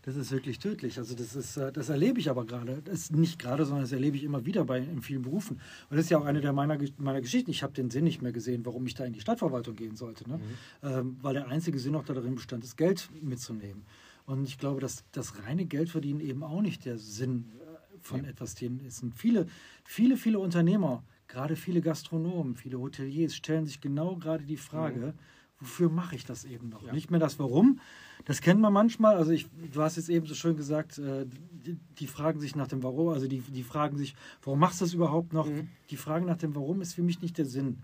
Das 0.03 0.15
ist 0.15 0.31
wirklich 0.31 0.61
tödlich. 0.61 0.99
Also 0.99 1.17
das 1.17 1.35
ist, 1.35 1.57
äh, 1.57 1.73
das 1.73 1.89
erlebe 1.89 2.21
ich 2.21 2.31
aber 2.31 2.47
gerade. 2.47 2.81
Das 2.85 3.01
ist 3.01 3.17
nicht 3.17 3.41
gerade, 3.41 3.65
sondern 3.65 3.83
das 3.83 3.91
erlebe 3.91 4.17
ich 4.17 4.23
immer 4.23 4.47
wieder 4.47 4.65
bei 4.65 4.79
in 4.79 5.03
vielen 5.03 5.23
Berufen. 5.23 5.57
Und 5.91 5.97
das 5.97 6.05
ist 6.05 6.11
ja 6.11 6.19
auch 6.19 6.27
eine 6.27 6.41
der 6.41 6.53
meiner, 6.53 6.79
meiner 6.99 7.21
Geschichten. 7.21 7.51
Ich 7.51 7.65
habe 7.65 7.73
den 7.73 7.91
Sinn 7.91 8.05
nicht 8.05 8.23
mehr 8.23 8.31
gesehen, 8.31 8.65
warum 8.65 8.87
ich 8.87 8.95
da 8.95 9.05
in 9.05 9.13
die 9.13 9.21
Stadtverwaltung 9.21 9.75
gehen 9.75 9.97
sollte. 9.97 10.29
Ne? 10.29 10.41
Ähm, 10.85 11.17
weil 11.23 11.35
der 11.35 11.49
einzige 11.49 11.81
Sinn 11.81 11.97
auch 11.97 12.05
darin 12.05 12.37
bestand, 12.37 12.63
das 12.63 12.77
Geld 12.77 13.09
mitzunehmen. 13.21 13.83
Und 14.27 14.47
ich 14.47 14.59
glaube, 14.59 14.81
dass 14.81 15.03
das 15.11 15.43
reine 15.43 15.65
Geldverdienen 15.65 16.21
eben 16.21 16.45
auch 16.45 16.63
nicht 16.63 16.85
der 16.85 16.99
Sinn 16.99 17.47
äh, 17.59 17.99
von 18.01 18.25
etwas 18.25 18.55
dem 18.55 18.79
ist. 18.87 19.03
Und 19.03 19.17
viele, 19.17 19.49
viele, 19.85 20.17
viele 20.19 20.39
Unternehmer, 20.39 21.03
gerade 21.27 21.57
viele 21.57 21.81
Gastronomen, 21.81 22.55
viele 22.55 22.79
Hoteliers 22.79 23.35
stellen 23.35 23.67
sich 23.67 23.81
genau 23.81 24.15
gerade 24.15 24.45
die 24.45 24.57
Frage, 24.57 25.15
wofür 25.61 25.91
mache 25.91 26.17
ich 26.17 26.25
das 26.25 26.45
eben 26.45 26.69
noch? 26.69 26.83
Ja. 26.83 26.93
Nicht 26.93 27.11
mehr 27.11 27.21
das 27.21 27.39
Warum. 27.39 27.81
Das 28.25 28.41
kennt 28.41 28.61
man 28.61 28.73
manchmal. 28.73 29.17
Also 29.17 29.33
ich, 29.33 29.47
du 29.73 29.83
hast 29.83 29.97
jetzt 29.97 30.09
eben 30.09 30.27
so 30.27 30.35
schön 30.35 30.57
gesagt, 30.57 30.99
äh, 30.99 31.27
die, 31.27 31.79
die 31.99 32.07
fragen 32.07 32.41
sich 32.41 32.57
nach 32.57 32.69
dem 32.69 32.83
Warum. 32.83 33.09
Also 33.09 33.27
die, 33.27 33.41
die 33.41 33.63
fragen 33.63 33.97
sich, 33.97 34.15
warum 34.43 34.59
machst 34.59 34.81
du 34.81 34.85
das 34.85 34.95
überhaupt 34.95 35.33
noch? 35.33 35.49
Mhm. 35.49 35.69
Die 35.91 35.97
Frage 35.97 36.27
nach 36.27 36.37
dem 36.37 36.55
Warum 36.55 36.81
ist 36.81 36.95
für 36.95 37.03
mich 37.03 37.21
nicht 37.21 37.39
der 37.39 37.47
Sinn. 37.47 37.79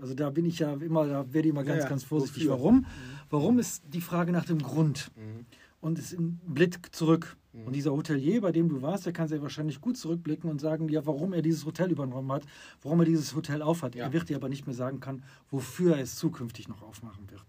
Also 0.00 0.14
da 0.14 0.30
bin 0.30 0.46
ich 0.46 0.58
ja 0.58 0.72
immer, 0.74 1.06
da 1.06 1.32
werde 1.32 1.48
ich 1.48 1.54
immer 1.54 1.64
ganz, 1.64 1.82
ja. 1.82 1.88
ganz 1.88 2.04
vorsichtig. 2.04 2.44
Wofür? 2.44 2.58
Warum? 2.58 2.86
Warum 3.28 3.58
ist 3.58 3.82
die 3.92 4.00
Frage 4.00 4.32
nach 4.32 4.44
dem 4.44 4.60
Grund? 4.60 5.10
Mhm. 5.16 5.46
und 5.80 5.98
ist 5.98 6.12
ein 6.12 6.40
Blick 6.46 6.94
zurück. 6.94 7.36
Und 7.52 7.74
dieser 7.74 7.92
Hotelier, 7.92 8.40
bei 8.40 8.52
dem 8.52 8.68
du 8.68 8.80
warst, 8.80 9.06
der 9.06 9.12
kann 9.12 9.26
sehr 9.26 9.42
wahrscheinlich 9.42 9.80
gut 9.80 9.96
zurückblicken 9.96 10.48
und 10.48 10.60
sagen 10.60 10.86
dir, 10.86 11.04
warum 11.06 11.32
er 11.32 11.42
dieses 11.42 11.64
Hotel 11.64 11.90
übernommen 11.90 12.30
hat, 12.30 12.44
warum 12.82 13.00
er 13.00 13.06
dieses 13.06 13.34
Hotel 13.34 13.60
aufhat. 13.60 13.96
Ja. 13.96 14.04
Er 14.04 14.12
wird 14.12 14.28
dir 14.28 14.36
aber 14.36 14.48
nicht 14.48 14.66
mehr 14.66 14.74
sagen 14.74 15.00
kann, 15.00 15.24
wofür 15.50 15.96
er 15.96 16.02
es 16.02 16.16
zukünftig 16.16 16.68
noch 16.68 16.82
aufmachen 16.82 17.28
wird. 17.30 17.44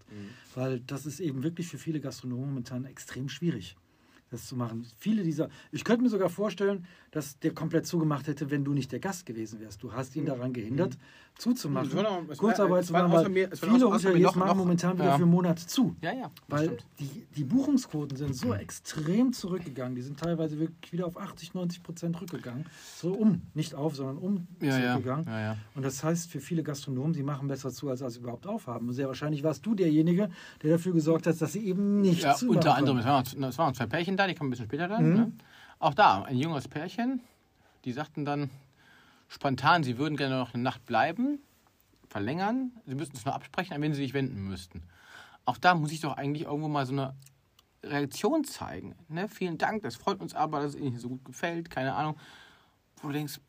Weil 0.54 0.80
das 0.80 1.06
ist 1.06 1.20
eben 1.20 1.44
wirklich 1.44 1.68
für 1.68 1.78
viele 1.78 2.00
Gastronomen 2.00 2.46
momentan 2.46 2.84
extrem 2.84 3.28
schwierig, 3.28 3.76
das 4.30 4.46
zu 4.46 4.56
machen. 4.56 4.86
Viele 4.98 5.22
dieser, 5.22 5.50
ich 5.70 5.84
könnte 5.84 6.02
mir 6.02 6.10
sogar 6.10 6.30
vorstellen, 6.30 6.84
dass 7.12 7.38
der 7.38 7.54
komplett 7.54 7.86
zugemacht 7.86 8.26
hätte, 8.26 8.50
wenn 8.50 8.64
du 8.64 8.72
nicht 8.72 8.90
der 8.90 8.98
Gast 8.98 9.24
gewesen 9.24 9.60
wärst. 9.60 9.82
Du 9.84 9.92
hast 9.92 10.16
ihn 10.16 10.26
daran 10.26 10.52
gehindert, 10.52 10.98
zuzumachen. 11.38 11.88
Es 11.88 11.96
war 11.96 12.02
noch- 12.04 12.22
es 12.22 12.28
war- 12.28 12.36
Kurzarbeit 12.36 12.80
es 12.82 12.86
zu 12.88 12.92
war 12.92 13.02
machen, 13.02 13.12
außer 13.14 13.24
weil 13.24 13.30
mir- 13.32 13.50
viele 13.56 13.90
Hoteliers 13.90 14.34
machen 14.36 14.48
noch- 14.48 14.54
momentan 14.56 14.94
wieder 14.94 15.04
ja. 15.06 15.18
für 15.18 15.26
Monate 15.26 15.66
zu. 15.66 15.96
Ja, 16.00 16.12
ja, 16.12 16.30
Weil 16.48 16.76
die, 17.00 17.26
die 17.34 17.44
Buchungsquoten 17.44 18.16
sind 18.16 18.36
so 18.36 18.54
extrem 18.54 19.32
zurückgegangen. 19.32 19.94
Die 19.96 20.02
sind 20.02 20.20
teilweise 20.20 20.58
wirklich 20.58 20.92
wieder 20.92 21.06
auf 21.06 21.16
80, 21.16 21.54
90 21.54 21.82
Prozent 21.82 22.20
rückgegangen. 22.20 22.66
So 22.96 23.12
um, 23.12 23.42
nicht 23.54 23.74
auf, 23.74 23.96
sondern 23.96 24.18
um 24.18 24.46
Ja, 24.60 24.72
zurückgegangen. 24.78 25.26
ja. 25.26 25.56
Und 25.74 25.84
das 25.84 26.04
heißt 26.04 26.30
für 26.30 26.40
viele 26.40 26.62
Gastronomen, 26.62 27.14
sie 27.14 27.22
machen 27.22 27.48
besser 27.48 27.70
zu, 27.70 27.88
als 27.88 28.00
sie 28.00 28.18
überhaupt 28.20 28.46
aufhaben. 28.46 28.88
Und 28.88 28.94
sehr 28.94 29.08
wahrscheinlich 29.08 29.42
warst 29.42 29.64
du 29.66 29.74
derjenige, 29.74 30.30
der 30.62 30.70
dafür 30.72 30.92
gesorgt 30.92 31.26
hat, 31.26 31.40
dass 31.40 31.52
sie 31.52 31.66
eben 31.66 32.00
nicht 32.02 32.22
Ja, 32.22 32.34
zumachen 32.34 32.56
unter 32.58 32.76
anderem, 32.76 32.98
es 32.98 33.04
waren, 33.06 33.44
es 33.44 33.58
waren 33.58 33.74
zwei 33.74 33.86
Pärchen 33.86 34.16
da, 34.16 34.26
die 34.26 34.34
kamen 34.34 34.48
ein 34.48 34.50
bisschen 34.50 34.66
später 34.66 34.86
dann. 34.88 35.08
Mhm. 35.08 35.14
Ne? 35.16 35.32
Auch 35.80 35.94
da, 35.94 36.22
ein 36.22 36.36
junges 36.38 36.68
Pärchen, 36.68 37.20
die 37.84 37.92
sagten 37.92 38.24
dann 38.24 38.50
spontan, 39.32 39.82
sie 39.82 39.98
würden 39.98 40.16
gerne 40.16 40.38
noch 40.38 40.52
eine 40.52 40.62
Nacht 40.62 40.84
bleiben, 40.84 41.40
verlängern, 42.08 42.72
sie 42.86 42.94
müssten 42.94 43.16
es 43.16 43.24
nur 43.24 43.34
absprechen, 43.34 43.74
an 43.74 43.80
wen 43.80 43.94
sie 43.94 44.02
sich 44.02 44.12
wenden 44.12 44.42
müssten. 44.46 44.82
Auch 45.46 45.56
da 45.56 45.74
muss 45.74 45.90
ich 45.90 46.00
doch 46.00 46.16
eigentlich 46.16 46.44
irgendwo 46.44 46.68
mal 46.68 46.84
so 46.86 46.92
eine 46.92 47.14
Reaktion 47.82 48.44
zeigen. 48.44 48.94
Ne? 49.08 49.28
Vielen 49.28 49.58
Dank, 49.58 49.82
das 49.82 49.96
freut 49.96 50.20
uns 50.20 50.34
aber, 50.34 50.60
dass 50.60 50.74
es 50.74 50.80
Ihnen 50.80 50.98
so 50.98 51.08
gut 51.08 51.24
gefällt, 51.24 51.70
keine 51.70 51.94
Ahnung. 51.94 52.16
Wo 53.00 53.08
du 53.08 53.14
denkst, 53.14 53.40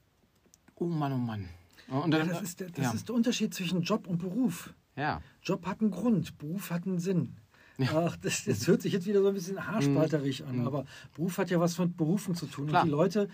oh 0.75 0.85
Mann, 0.85 1.13
oh 1.13 1.17
Mann. 1.17 1.49
Und 1.89 2.11
Ja, 2.13 2.19
dann, 2.19 2.29
das 2.29 2.41
ist, 2.41 2.59
der, 2.61 2.69
das 2.69 2.85
ja. 2.85 2.91
ist 2.93 3.09
der 3.09 3.15
Unterschied 3.15 3.53
zwischen 3.53 3.81
Job 3.81 4.07
und 4.07 4.17
Beruf. 4.17 4.73
ja. 4.95 5.21
Job 5.43 5.67
hat 5.67 5.81
einen 5.81 5.91
Grund, 5.91 6.37
Beruf 6.37 6.71
hat 6.71 6.87
einen 6.87 6.99
Sinn. 6.99 7.35
Ach, 7.79 8.15
das, 8.17 8.45
das 8.45 8.67
hört 8.67 8.81
sich 8.81 8.93
jetzt 8.93 9.07
wieder 9.07 9.21
so 9.21 9.27
ein 9.27 9.33
bisschen 9.33 9.65
haarspalterig 9.65 10.45
an, 10.45 10.65
aber 10.67 10.85
Beruf 11.15 11.37
hat 11.39 11.49
ja 11.49 11.59
was 11.59 11.77
mit 11.79 11.97
Berufen 11.97 12.35
zu 12.35 12.45
tun. 12.45 12.65
Mhm. 12.65 12.69
Klar. 12.69 12.85
Mhm. 12.85 12.93
Und 12.93 13.13
die 13.13 13.17
Leute 13.17 13.29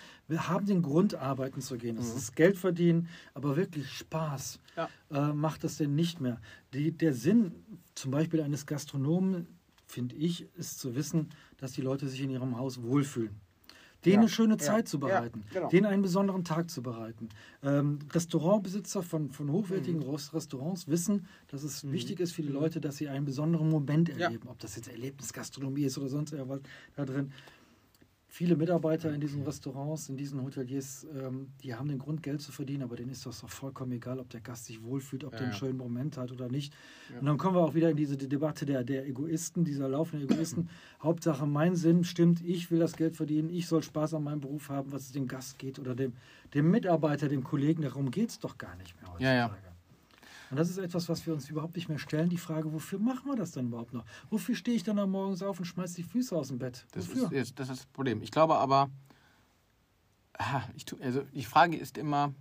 haben 0.48 0.66
den 0.66 0.82
Grund, 0.82 1.16
arbeiten 1.16 1.62
zu 1.62 1.78
gehen. 1.78 1.98
Das 1.98 2.16
ist 2.16 2.36
Geld 2.36 2.58
verdienen, 2.58 3.10
aber 3.34 3.58
wirklich 3.58 3.92
Spaß 3.92 4.60
Ja. 4.78 4.90
äh, 5.12 5.34
macht 5.34 5.64
das 5.64 5.78
denn 5.78 5.94
nicht 5.96 6.22
mehr. 6.22 6.40
Die, 6.74 6.92
der 6.92 7.14
Sinn 7.14 7.52
zum 7.96 8.12
Beispiel 8.12 8.42
eines 8.42 8.66
Gastronomen, 8.66 9.48
finde 9.86 10.16
ich, 10.16 10.48
ist 10.56 10.80
zu 10.80 10.96
wissen, 10.96 11.30
dass 11.58 11.74
die 11.74 11.82
Leute 11.82 12.08
sich 12.08 12.22
in 12.22 12.30
ihrem 12.30 12.58
Haus 12.58 12.82
wohlfühlen. 12.82 13.36
Denen 14.06 14.14
Ja. 14.14 14.20
eine 14.22 14.30
schöne 14.30 14.54
Ja. 14.54 14.58
Zeit 14.60 14.88
zu 14.88 14.98
Ja, 14.98 15.08
bereiten, 15.08 15.44
genau. 15.54 15.68
denen 15.70 15.86
einen 15.86 16.02
besonderen 16.02 16.44
Tag 16.46 16.70
zu 16.70 16.82
bereiten. 16.82 17.30
Ähm, 17.64 18.00
Restaurantbesitzer 18.12 19.04
von, 19.04 19.32
von 19.32 19.48
Mhm. 19.48 19.52
hochwertigen 19.52 20.02
Ros- 20.02 20.34
Restaurants 20.34 20.88
wissen, 20.88 21.26
dass 21.50 21.64
es 21.64 21.90
wichtig 21.92 22.20
ist 22.22 22.32
für 22.32 22.42
die 22.42 22.48
Leute, 22.50 22.80
dass 22.80 22.96
sie 22.98 23.10
einen 23.10 23.26
besonderen 23.26 23.70
Moment 23.70 24.08
Ja. 24.10 24.28
erleben. 24.28 24.48
Ob 24.48 24.60
das 24.60 24.76
jetzt 24.78 24.88
Erlebnisgastronomie 24.90 25.84
ist 25.84 25.98
oder 25.98 26.08
sonst 26.08 26.32
irgendwas 26.32 26.62
da 26.96 27.06
drin. 27.06 27.32
Viele 28.32 28.56
Mitarbeiter 28.56 29.12
in 29.12 29.20
diesen 29.20 29.42
Restaurants, 29.42 30.08
in 30.08 30.16
diesen 30.16 30.44
Hoteliers, 30.44 31.08
ähm, 31.16 31.48
die 31.64 31.74
haben 31.74 31.90
den 31.90 31.98
Grund, 31.98 32.22
Geld 32.22 32.42
zu 32.42 32.52
verdienen, 32.52 32.84
aber 32.84 32.96
denen 32.96 33.10
ist 33.10 33.26
das 33.26 33.42
doch 33.42 33.50
vollkommen 33.50 33.92
egal, 33.94 34.20
ob 34.20 34.30
der 34.30 34.40
Gast 34.40 34.66
sich 34.66 34.84
wohlfühlt, 34.84 35.24
ob 35.24 35.34
Ja, 35.34 35.40
der 35.40 35.48
einen 35.48 35.54
ja. 35.54 35.60
schönen 35.60 35.78
Moment 35.78 36.16
hat 36.16 36.32
oder 36.32 36.48
nicht. 36.48 36.72
Ja. 37.12 37.20
Und 37.20 37.26
dann 37.26 37.38
kommen 37.40 37.56
wir 37.56 37.62
auch 37.62 37.74
wieder 37.74 37.90
in 37.90 37.98
diese 37.98 38.18
Debatte 38.18 38.68
der, 38.68 38.84
der 38.84 39.08
Egoisten, 39.08 39.66
dieser 39.66 39.90
laufenden 39.90 40.30
Egoisten. 40.30 40.70
Hauptsache, 41.02 41.48
mein 41.48 41.76
Sinn 41.76 42.04
stimmt, 42.04 42.42
ich 42.46 42.70
will 42.70 42.78
das 42.78 42.96
Geld 42.96 43.16
verdienen, 43.16 43.50
ich 43.50 43.66
soll 43.68 43.82
Spaß 43.82 44.14
an 44.14 44.24
meinem 44.24 44.42
Beruf 44.42 44.70
haben, 44.70 44.92
was 44.92 45.08
es 45.08 45.12
dem 45.12 45.28
Gast 45.28 45.58
geht 45.58 45.80
oder 45.80 45.96
dem, 45.96 46.14
dem 46.54 46.70
Mitarbeiter, 46.70 47.30
dem 47.30 47.44
Kollegen. 47.44 47.82
Darum 47.82 48.12
geht 48.12 48.30
es 48.30 48.40
doch 48.40 48.60
gar 48.60 48.76
nicht 48.76 48.96
mehr 49.02 49.12
heutzutage. 49.12 49.69
Und 50.52 50.58
das 50.58 50.70
ist 50.70 50.78
etwas, 50.78 51.10
was 51.10 51.26
wir 51.26 51.34
uns 51.34 51.50
überhaupt 51.50 51.76
nicht 51.76 51.90
mehr 51.90 52.00
stellen. 52.00 52.30
Die 52.30 52.38
Frage, 52.38 52.74
wofür 52.74 53.00
machen 53.00 53.26
wir 53.30 53.36
das 53.36 53.52
dann 53.52 53.68
überhaupt 53.68 53.94
noch? 53.94 54.04
Wofür 54.30 54.56
stehe 54.56 54.76
ich 54.76 54.84
dann 54.84 54.98
am 55.00 55.12
morgens 55.12 55.44
auf 55.44 55.60
und 55.60 55.66
schmeiße 55.66 55.96
die 55.96 56.04
Füße 56.04 56.36
aus 56.36 56.48
dem 56.48 56.58
Bett? 56.60 56.86
Das 56.92 57.08
wofür? 57.08 57.26
ist, 57.26 57.32
jetzt- 57.32 57.60
das 57.60 57.70
ist 57.70 57.80
das 57.82 57.86
Problem. 57.88 58.22
Ich 58.22 58.32
glaube 58.32 58.56
aber, 58.58 58.90
ich, 60.76 60.86
tu- 60.86 60.98
also 61.02 61.22
die 61.34 61.44
Frage 61.46 61.78
ist 61.78 61.98
immer, 61.98 62.34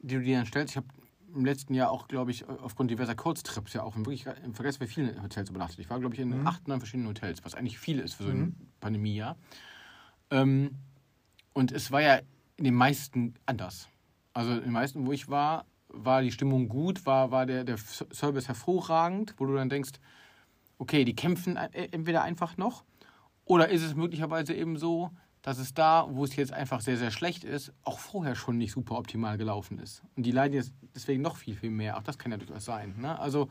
die 0.00 0.16
du 0.16 0.22
dir 0.22 0.36
dann 0.38 0.46
stellst, 0.46 0.72
ich 0.72 0.76
habe 0.76 0.86
im 1.34 1.44
letzten 1.44 1.74
Jahr 1.74 1.90
auch, 1.90 2.08
glaube 2.08 2.30
ich, 2.30 2.48
aufgrund 2.48 2.90
diverser 2.90 3.14
Kurztrips 3.14 3.74
ja 3.74 3.82
auch 3.82 3.94
im, 3.96 4.04
wirklich, 4.06 4.26
im 4.44 4.54
Vergleich 4.54 4.78
bei 4.78 4.86
vielen 4.86 5.22
Hotels 5.22 5.50
übernachtet. 5.50 5.78
Ich 5.80 5.90
war, 5.90 6.00
glaube 6.00 6.14
ich, 6.14 6.20
in 6.20 6.46
acht, 6.46 6.66
neun 6.68 6.80
verschiedenen 6.80 7.08
Hotels, 7.08 7.44
was 7.44 7.54
eigentlich 7.54 7.78
viel 7.78 7.98
ist 8.00 8.14
für 8.14 8.24
so 8.24 8.30
ein 8.30 8.56
Pandemiejahr. 8.80 9.36
Ähm, 10.30 10.70
und 11.52 11.70
es 11.72 11.90
war 11.92 12.00
ja 12.00 12.20
in 12.56 12.64
den 12.64 12.74
meisten 12.74 13.34
anders. 13.46 13.88
Also 14.32 14.52
in 14.52 14.62
den 14.62 14.72
meisten, 14.72 15.06
wo 15.06 15.12
ich 15.12 15.28
war, 15.28 15.66
war 15.88 16.22
die 16.22 16.32
Stimmung 16.32 16.68
gut, 16.68 17.06
war, 17.06 17.30
war 17.30 17.46
der, 17.46 17.64
der 17.64 17.78
Service 17.78 18.48
hervorragend, 18.48 19.34
wo 19.38 19.46
du 19.46 19.54
dann 19.54 19.68
denkst, 19.68 19.92
okay, 20.78 21.04
die 21.04 21.14
kämpfen 21.14 21.56
äh, 21.56 21.88
entweder 21.90 22.22
einfach 22.22 22.56
noch 22.56 22.84
oder 23.44 23.68
ist 23.70 23.82
es 23.82 23.94
möglicherweise 23.94 24.54
eben 24.54 24.76
so, 24.76 25.10
dass 25.42 25.58
es 25.58 25.72
da, 25.72 26.06
wo 26.10 26.24
es 26.24 26.36
jetzt 26.36 26.52
einfach 26.52 26.80
sehr, 26.80 26.96
sehr 26.96 27.10
schlecht 27.10 27.44
ist, 27.44 27.72
auch 27.84 27.98
vorher 27.98 28.34
schon 28.34 28.58
nicht 28.58 28.72
super 28.72 28.98
optimal 28.98 29.38
gelaufen 29.38 29.78
ist. 29.78 30.02
Und 30.16 30.26
die 30.26 30.32
leiden 30.32 30.54
jetzt 30.54 30.72
deswegen 30.94 31.22
noch 31.22 31.36
viel, 31.36 31.54
viel 31.54 31.70
mehr. 31.70 31.96
Auch 31.96 32.02
das 32.02 32.18
kann 32.18 32.32
ja 32.32 32.38
durchaus 32.38 32.64
sein. 32.64 32.94
Ne? 32.98 33.18
Also 33.18 33.48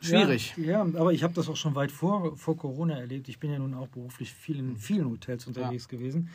schwierig. 0.00 0.54
Ja, 0.56 0.64
ja 0.64 0.80
aber 0.80 1.12
ich 1.12 1.22
habe 1.22 1.34
das 1.34 1.48
auch 1.48 1.56
schon 1.56 1.74
weit 1.74 1.92
vor, 1.92 2.36
vor 2.36 2.56
Corona 2.56 2.98
erlebt. 2.98 3.28
Ich 3.28 3.38
bin 3.38 3.52
ja 3.52 3.58
nun 3.58 3.74
auch 3.74 3.88
beruflich 3.88 4.32
viel 4.32 4.58
in 4.58 4.76
vielen 4.76 5.08
Hotels 5.08 5.46
unterwegs 5.46 5.88
gewesen. 5.88 6.30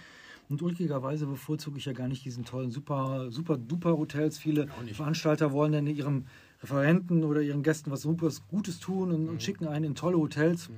Und 0.50 0.64
ulkigerweise 0.64 1.28
bevorzuge 1.28 1.78
ich 1.78 1.86
ja 1.86 1.94
gar 1.94 2.08
nicht 2.08 2.26
diesen 2.26 2.44
tollen, 2.44 2.72
super, 2.72 3.32
super 3.32 3.58
duper 3.58 3.96
Hotels. 3.96 4.40
Viele 4.40 4.68
Veranstalter 4.94 5.52
wollen 5.52 5.72
dann 5.72 5.86
ihrem 5.86 6.26
Referenten 6.62 7.24
oder 7.24 7.42
ihren 7.42 7.62
Gästen 7.62 7.92
was 7.92 8.02
super 8.02 8.32
Gutes 8.48 8.80
tun 8.80 9.12
und, 9.12 9.30
und 9.30 9.44
schicken 9.44 9.68
einen 9.68 9.86
in 9.86 9.96
tolle 9.96 10.18
Hotels. 10.18 10.70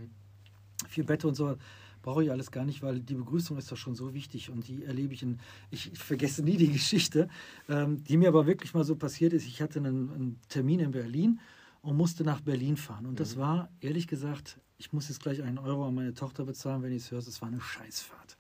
Vier 0.90 1.06
Bette 1.06 1.28
und 1.28 1.36
so 1.36 1.56
brauche 2.02 2.24
ich 2.24 2.32
alles 2.32 2.52
gar 2.52 2.66
nicht, 2.66 2.82
weil 2.82 3.00
die 3.00 3.14
Begrüßung 3.14 3.58
ist 3.58 3.72
doch 3.72 3.78
schon 3.78 3.96
so 3.96 4.14
wichtig 4.14 4.50
und 4.50 4.68
die 4.68 4.84
erlebe 4.84 5.14
ich 5.14 5.24
in, 5.24 5.40
ich, 5.70 5.94
ich 5.94 6.00
vergesse 6.00 6.44
nie 6.44 6.58
die 6.58 6.72
Geschichte, 6.72 7.30
ähm, 7.70 8.04
die 8.04 8.18
mir 8.18 8.28
aber 8.28 8.48
wirklich 8.48 8.74
mal 8.74 8.84
so 8.84 8.96
passiert 8.96 9.34
ist. 9.34 9.46
Ich 9.46 9.62
hatte 9.62 9.80
einen, 9.80 10.12
einen 10.12 10.40
Termin 10.50 10.80
in 10.80 10.92
Berlin 10.92 11.40
und 11.82 11.96
musste 11.96 12.24
nach 12.24 12.42
Berlin 12.42 12.76
fahren. 12.78 13.06
Und 13.06 13.20
das 13.20 13.38
war, 13.38 13.70
ehrlich 13.80 14.08
gesagt, 14.08 14.60
ich 14.78 14.92
muss 14.94 15.10
jetzt 15.10 15.22
gleich 15.22 15.42
einen 15.44 15.58
Euro 15.58 15.88
an 15.88 15.96
meine 15.96 16.14
Tochter 16.14 16.46
bezahlen, 16.46 16.82
wenn 16.82 16.92
ich 16.92 17.04
es 17.04 17.12
höre, 17.12 17.20
es 17.20 17.42
war 17.42 17.48
eine 17.48 17.62
Scheißfahrt. 17.62 18.38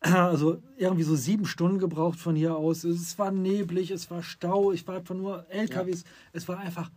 Also 0.00 0.62
irgendwie 0.76 1.02
so 1.02 1.16
sieben 1.16 1.44
Stunden 1.44 1.78
gebraucht 1.78 2.18
von 2.18 2.36
hier 2.36 2.56
aus. 2.56 2.84
Es 2.84 3.18
war 3.18 3.30
neblig, 3.30 3.90
es 3.90 4.10
war 4.10 4.22
Stau, 4.22 4.72
ich 4.72 4.86
war 4.86 4.96
einfach 4.96 5.14
nur 5.14 5.46
LKWs. 5.50 6.04
Es 6.32 6.46
war 6.48 6.58
einfach, 6.58 6.90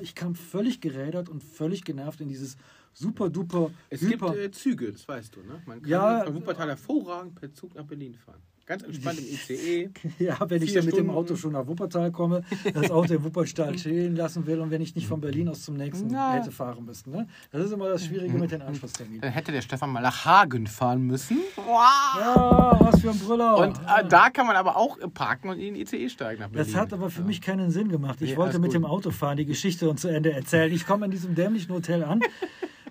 ich 0.00 0.14
kam 0.14 0.34
völlig 0.34 0.80
gerädert 0.80 1.28
und 1.28 1.42
völlig 1.42 1.84
genervt 1.84 2.20
in 2.20 2.28
dieses 2.28 2.56
super 2.92 3.30
duper. 3.30 3.70
Es 3.88 4.02
hyper. 4.02 4.32
gibt 4.32 4.38
äh, 4.38 4.50
Züge, 4.50 4.92
das 4.92 5.06
weißt 5.08 5.34
du, 5.36 5.40
ne? 5.40 5.62
Man 5.66 5.80
kann 5.80 5.90
Ja, 5.90 6.24
von 6.24 6.34
Wuppertal 6.34 6.68
hervorragend 6.68 7.34
per 7.34 7.52
Zug 7.52 7.74
nach 7.74 7.84
Berlin 7.84 8.14
fahren. 8.14 8.42
Ganz 8.66 8.84
entspannt 8.84 9.18
im 9.18 9.24
ICE. 9.26 9.90
Ja, 10.18 10.38
wenn 10.48 10.62
ich 10.62 10.72
dann 10.72 10.84
mit 10.84 10.94
dem 10.94 11.06
Stunden. 11.06 11.10
Auto 11.10 11.36
schon 11.36 11.52
nach 11.52 11.66
Wuppertal 11.66 12.12
komme, 12.12 12.42
das 12.72 12.90
Auto 12.90 13.14
in 13.14 13.24
Wuppertal 13.24 13.76
stehen 13.76 14.14
lassen 14.14 14.46
will 14.46 14.60
und 14.60 14.70
wenn 14.70 14.80
ich 14.80 14.94
nicht 14.94 15.06
von 15.08 15.20
Berlin 15.20 15.48
aus 15.48 15.62
zum 15.62 15.76
nächsten 15.76 16.08
Na. 16.08 16.34
hätte 16.34 16.50
fahren 16.52 16.84
müssen. 16.84 17.10
Ne? 17.10 17.26
Das 17.50 17.64
ist 17.64 17.72
immer 17.72 17.88
das 17.88 18.04
Schwierige 18.06 18.38
mit 18.38 18.52
den 18.52 18.62
Anschlussterminen. 18.62 19.20
Dann 19.20 19.32
hätte 19.32 19.50
der 19.52 19.62
Stefan 19.62 19.90
mal 19.90 20.00
nach 20.00 20.24
Hagen 20.24 20.66
fahren 20.66 21.02
müssen. 21.02 21.38
Ja, 21.56 22.76
was 22.80 23.00
für 23.00 23.10
ein 23.10 23.18
Brüller. 23.18 23.56
Und 23.58 23.78
äh, 23.78 24.04
da 24.08 24.30
kann 24.30 24.46
man 24.46 24.56
aber 24.56 24.76
auch 24.76 24.96
parken 25.12 25.48
und 25.48 25.58
in 25.58 25.74
den 25.74 25.82
ICE 25.82 26.08
steigen 26.08 26.40
nach 26.40 26.48
Berlin. 26.48 26.72
Das 26.72 26.80
hat 26.80 26.92
aber 26.92 27.10
für 27.10 27.22
mich 27.22 27.40
keinen 27.40 27.70
Sinn 27.70 27.88
gemacht. 27.88 28.20
Ich 28.22 28.30
Nee, 28.30 28.36
wollte 28.36 28.58
mit 28.58 28.70
gut. 28.70 28.74
dem 28.76 28.84
Auto 28.84 29.10
fahren, 29.10 29.36
die 29.36 29.46
Geschichte 29.46 29.88
und 29.90 29.98
zu 29.98 30.08
Ende 30.08 30.32
erzählen. 30.32 30.72
Ich 30.72 30.86
komme 30.86 31.06
in 31.06 31.10
diesem 31.10 31.34
dämlichen 31.34 31.72
Hotel 31.74 32.04
an 32.04 32.20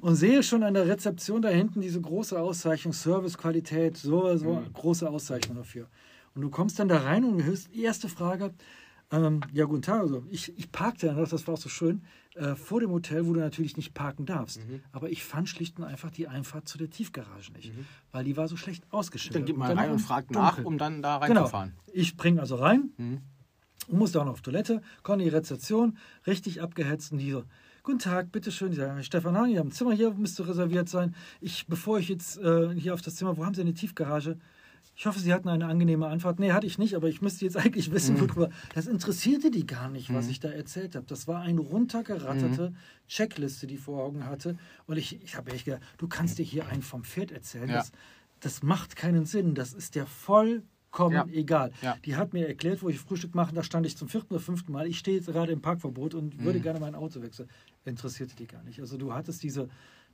und 0.02 0.16
sehe 0.16 0.44
schon 0.44 0.64
an 0.64 0.74
der 0.74 0.88
Rezeption 0.88 1.42
da 1.42 1.50
hinten 1.50 1.82
diese 1.82 2.02
große 2.02 2.40
Auszeichnung, 2.40 2.94
Servicequalität, 2.94 3.98
so, 3.98 4.36
so 4.38 4.56
Mhm. 4.56 4.74
große 4.74 5.10
Auszeichnung 5.10 5.58
dafür. 5.58 5.88
Und 6.36 6.42
du 6.42 6.50
kommst 6.50 6.80
dann 6.80 6.88
da 6.88 6.98
rein 7.00 7.24
und 7.24 7.44
hörst 7.44 7.74
die 7.74 7.84
erste 7.84 8.10
Frage. 8.10 8.54
Ähm, 9.14 9.42
ja, 9.52 9.66
guten 9.66 9.82
Tag. 9.82 10.00
Also 10.02 10.24
ich, 10.30 10.58
ich 10.58 10.72
parkte 10.72 11.08
dann, 11.08 11.18
das 11.18 11.46
war 11.46 11.56
auch 11.56 11.58
so 11.60 11.68
schön, 11.68 12.02
äh, 12.36 12.56
vor 12.56 12.80
dem 12.80 12.92
Hotel, 12.92 13.28
wo 13.28 13.34
du 13.34 13.42
natürlich 13.42 13.76
nicht 13.76 13.94
parken 13.94 14.26
darfst. 14.26 14.60
Mhm. 14.66 14.82
Aber 14.94 15.10
ich 15.10 15.26
fand 15.26 15.50
schlicht 15.50 15.78
und 15.78 15.84
einfach 15.84 16.12
die 16.12 16.30
Einfahrt 16.30 16.70
zu 16.70 16.78
der 16.78 16.90
Tiefgarage 16.90 17.52
nicht, 17.52 17.74
weil 18.14 18.24
die 18.24 18.38
war 18.38 18.48
so 18.48 18.56
schlecht 18.56 18.86
ausgeschildert. 18.90 19.42
Mhm. 19.42 19.46
Dann 19.60 19.68
geht 19.68 19.72
Und 19.72 19.78
rein 19.78 19.92
und 19.92 20.00
fragt 20.00 20.32
nach, 20.32 20.64
um 20.64 20.78
dann 20.78 21.02
da 21.02 21.20
Genau. 21.20 21.42
reinzufahren. 21.42 21.74
Ich 21.92 22.16
bringe 22.16 22.40
also 22.40 22.56
rein 22.56 22.92
Mhm. 22.98 23.20
und 23.90 23.98
musste 24.00 24.22
auch 24.22 24.26
noch 24.26 24.32
auf 24.34 24.42
Toilette, 24.42 24.82
komme 25.04 25.24
in 25.24 25.30
die 25.30 25.36
Rezeption, 25.36 25.98
richtig 26.26 26.62
abgehetzt 26.62 27.12
und 27.12 27.18
die 27.18 27.32
so, 27.32 27.44
Guten 27.84 27.98
Tag, 28.00 28.32
bitteschön. 28.32 28.74
Stefan 29.04 29.36
Hahn, 29.36 29.50
ihr 29.50 29.68
Zimmer 29.72 29.94
hier, 29.94 30.14
müsste 30.14 30.48
reserviert 30.48 30.88
sein. 30.88 31.16
Ich, 31.40 31.66
bevor 31.66 31.98
ich 31.98 32.10
jetzt 32.10 32.38
äh, 32.38 32.70
hier 32.76 32.94
auf 32.94 33.02
das 33.02 33.16
Zimmer, 33.16 33.38
wo 33.38 33.46
haben 33.46 33.56
Sie 33.56 33.62
eine 33.62 33.74
Tiefgarage? 33.74 34.38
Ich 34.96 35.08
hoffe, 35.08 35.20
Sie 35.20 35.34
hatten 35.34 35.50
eine 35.50 35.66
angenehme 35.66 36.06
Anfahrt. 36.06 36.40
Nee, 36.40 36.52
hatte 36.52 36.68
ich 36.68 36.78
nicht, 36.78 36.94
aber 36.96 37.08
ich 37.10 37.24
müsste 37.24 37.44
jetzt 37.44 37.58
eigentlich 37.64 37.92
wissen, 37.92 38.20
worüber. 38.20 38.50
Das 38.76 38.86
interessierte 38.86 39.50
die 39.50 39.66
gar 39.66 39.90
nicht, 39.90 40.14
was 40.14 40.28
ich 40.28 40.40
da 40.40 40.50
erzählt 40.50 40.96
habe. 40.96 41.08
Das 41.08 41.28
war 41.28 41.42
eine 41.42 41.60
runtergeratterte 41.62 42.74
Checkliste, 43.08 43.66
die 43.66 43.76
ich 43.76 43.82
vor 43.82 44.04
Augen 44.04 44.28
hatte. 44.28 44.58
Und 44.86 44.98
ich, 44.98 45.20
ich 45.24 45.36
habe 45.36 45.52
echt 45.52 45.66
gedacht, 45.66 45.82
du 45.98 46.08
kannst 46.08 46.38
dir 46.38 46.44
hier 46.46 46.68
einen 46.68 46.84
vom 46.84 47.04
Pferd 47.04 47.32
erzählen. 47.32 47.68
Ja. 47.68 47.78
Das, 47.78 47.92
das 48.42 48.62
macht 48.62 48.96
keinen 48.96 49.26
Sinn. 49.26 49.56
Das 49.56 49.74
ist 49.74 49.96
der 49.96 50.06
vollkommen 50.06 51.16
Ja. 51.16 51.26
egal. 51.32 51.72
Ja. 51.82 51.96
Die 52.06 52.16
hat 52.16 52.34
mir 52.34 52.48
erklärt, 52.48 52.84
wo 52.84 52.90
ich 52.90 53.00
Frühstück 53.00 53.34
mache, 53.34 53.56
da 53.56 53.64
stand 53.64 53.86
ich 53.86 53.96
zum 53.98 54.08
vierten 54.10 54.34
oder 54.34 54.44
fünften 54.44 54.72
Mal. 54.72 54.88
Ich 54.88 55.00
stehe 55.00 55.18
jetzt 55.18 55.28
gerade 55.28 55.52
im 55.52 55.62
Parkverbot 55.62 56.14
und 56.16 56.44
würde 56.44 56.60
Mhm. 56.60 56.64
gerne 56.64 56.80
mein 56.80 56.96
Auto 56.96 57.22
wechseln. 57.22 57.50
Interessierte 57.86 58.36
die 58.36 58.48
gar 58.48 58.64
nicht. 58.64 58.80
Also 58.80 58.98
du 58.98 59.14
hattest 59.14 59.42
diese, 59.44 59.70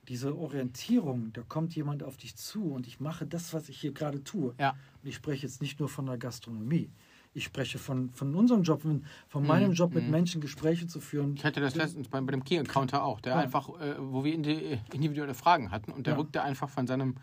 diese 0.08 0.38
Orientierung, 0.38 1.32
da 1.34 1.41
kommt 1.41 1.75
jemand 1.75 2.03
auf 2.03 2.17
dich 2.17 2.36
zu 2.36 2.71
und 2.71 2.88
ich 2.88 2.99
mache 2.99 3.25
das, 3.25 3.53
was 3.53 3.67
ich 3.69 3.80
hier 3.80 3.91
gerade 3.91 4.23
tue. 4.23 4.56
Ja. 4.60 4.71
Und 5.03 5.10
ich 5.10 5.15
spreche 5.15 5.45
jetzt 5.45 5.62
nicht 5.62 5.80
nur 5.80 5.89
von 5.89 6.06
der 6.06 6.17
Gastronomie. 6.17 6.89
Ich 7.34 7.43
spreche 7.43 7.77
von, 7.77 8.10
von 8.12 8.34
unserem 8.34 8.63
Job, 8.63 8.82
von, 8.82 9.03
von 9.27 9.45
meinem 9.45 9.73
Job, 9.73 9.93
mit 9.93 10.08
Menschen 10.10 10.41
Gespräche 10.41 10.88
zu 10.88 10.99
führen. 10.99 11.32
Mhm. 11.32 11.36
Ich 11.36 11.45
hatte 11.45 11.60
das 11.60 11.75
letztens 11.75 12.08
bei, 12.08 12.19
bei 12.21 12.32
dem 12.32 12.43
Key-Counter 12.43 13.03
auch, 13.03 13.19
der 13.21 13.34
Ja. 13.34 13.39
einfach, 13.39 13.69
äh, 13.80 13.95
wo 13.99 14.23
wir 14.23 14.34
indi 14.34 14.80
individuelle 14.93 15.34
Fragen 15.36 15.69
hatten 15.69 15.91
und 15.91 16.08
der 16.08 16.13
Ja. 16.13 16.19
rückte 16.19 16.41
einfach 16.41 16.69
von 16.69 16.88
seinem 16.88 17.15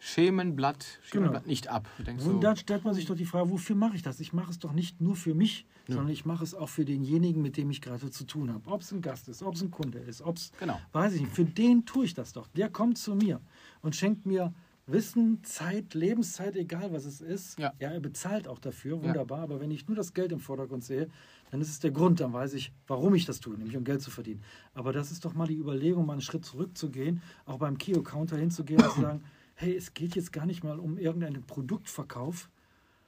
Schemenblatt, 0.00 0.98
Schemenblatt 1.02 1.46
nicht 1.46 1.68
ab. 1.68 1.86
Denkst 1.98 2.24
Und 2.24 2.40
dann 2.40 2.56
stellt 2.56 2.84
man 2.84 2.94
sich 2.94 3.06
doch 3.06 3.14
die 3.14 3.26
Frage, 3.26 3.50
wofür 3.50 3.76
mache 3.76 3.94
ich 3.96 4.02
das? 4.02 4.18
Ich 4.18 4.32
mache 4.32 4.50
es 4.50 4.58
doch 4.58 4.72
nicht 4.72 5.00
nur 5.00 5.14
für 5.14 5.34
mich, 5.34 5.66
sondern 5.86 6.08
ich 6.08 6.24
mache 6.24 6.42
es 6.42 6.54
auch 6.54 6.68
für 6.68 6.84
denjenigen, 6.84 7.42
mit 7.42 7.56
dem 7.56 7.70
ich 7.70 7.80
gerade 7.80 8.10
zu 8.10 8.24
tun 8.24 8.52
habe. 8.52 8.68
Ob 8.70 8.80
es 8.80 8.92
ein 8.92 9.02
Gast 9.02 9.28
ist, 9.28 9.42
ob 9.42 9.54
es 9.54 9.62
ein 9.62 9.70
Kunde 9.70 9.98
ist, 9.98 10.22
ob 10.22 10.36
es, 10.36 10.52
Genau. 10.58 10.80
weiß 10.92 11.14
ich 11.14 11.20
nicht, 11.20 11.32
für 11.34 11.44
den 11.44 11.84
tue 11.84 12.06
ich 12.06 12.14
das 12.14 12.32
doch. 12.32 12.48
Der 12.48 12.70
kommt 12.70 12.98
zu 12.98 13.14
mir 13.14 13.40
und 13.82 13.94
schenkt 13.94 14.24
mir 14.26 14.52
Wissen, 14.86 15.44
Zeit, 15.44 15.94
Lebenszeit, 15.94 16.56
egal 16.56 16.92
was 16.92 17.04
es 17.04 17.20
ist. 17.20 17.58
Ja. 17.60 17.72
er 17.78 18.00
bezahlt 18.00 18.48
auch 18.48 18.58
dafür, 18.58 19.00
wunderbar. 19.02 19.40
Aber 19.40 19.60
wenn 19.60 19.70
ich 19.70 19.86
nur 19.86 19.96
das 19.96 20.14
Geld 20.14 20.32
im 20.32 20.40
Vordergrund 20.40 20.82
sehe, 20.82 21.08
dann 21.52 21.60
ist 21.60 21.68
es 21.68 21.78
der 21.78 21.92
Grund, 21.92 22.18
dann 22.20 22.32
weiß 22.32 22.54
ich, 22.54 22.72
warum 22.88 23.14
ich 23.14 23.24
das 23.24 23.38
tue, 23.38 23.56
nämlich 23.56 23.76
um 23.76 23.84
Geld 23.84 24.02
zu 24.02 24.10
verdienen. 24.10 24.42
Aber 24.74 24.92
das 24.92 25.12
ist 25.12 25.24
doch 25.24 25.34
mal 25.34 25.46
die 25.46 25.54
Überlegung, 25.56 26.06
mal 26.06 26.14
einen 26.14 26.22
Schritt 26.22 26.44
zurückzugehen, 26.44 27.22
auch 27.44 27.58
beim 27.58 27.78
Kio-Counter 27.78 28.36
hinzugehen 28.36 28.82
und 28.82 28.90
zu 28.92 29.00
sagen, 29.02 29.22
hey, 29.60 29.76
es 29.76 29.94
geht 29.94 30.16
jetzt 30.16 30.32
gar 30.32 30.46
nicht 30.46 30.64
mal 30.64 30.78
um 30.78 30.96
irgendeinen 30.96 31.42
Produktverkauf, 31.42 32.48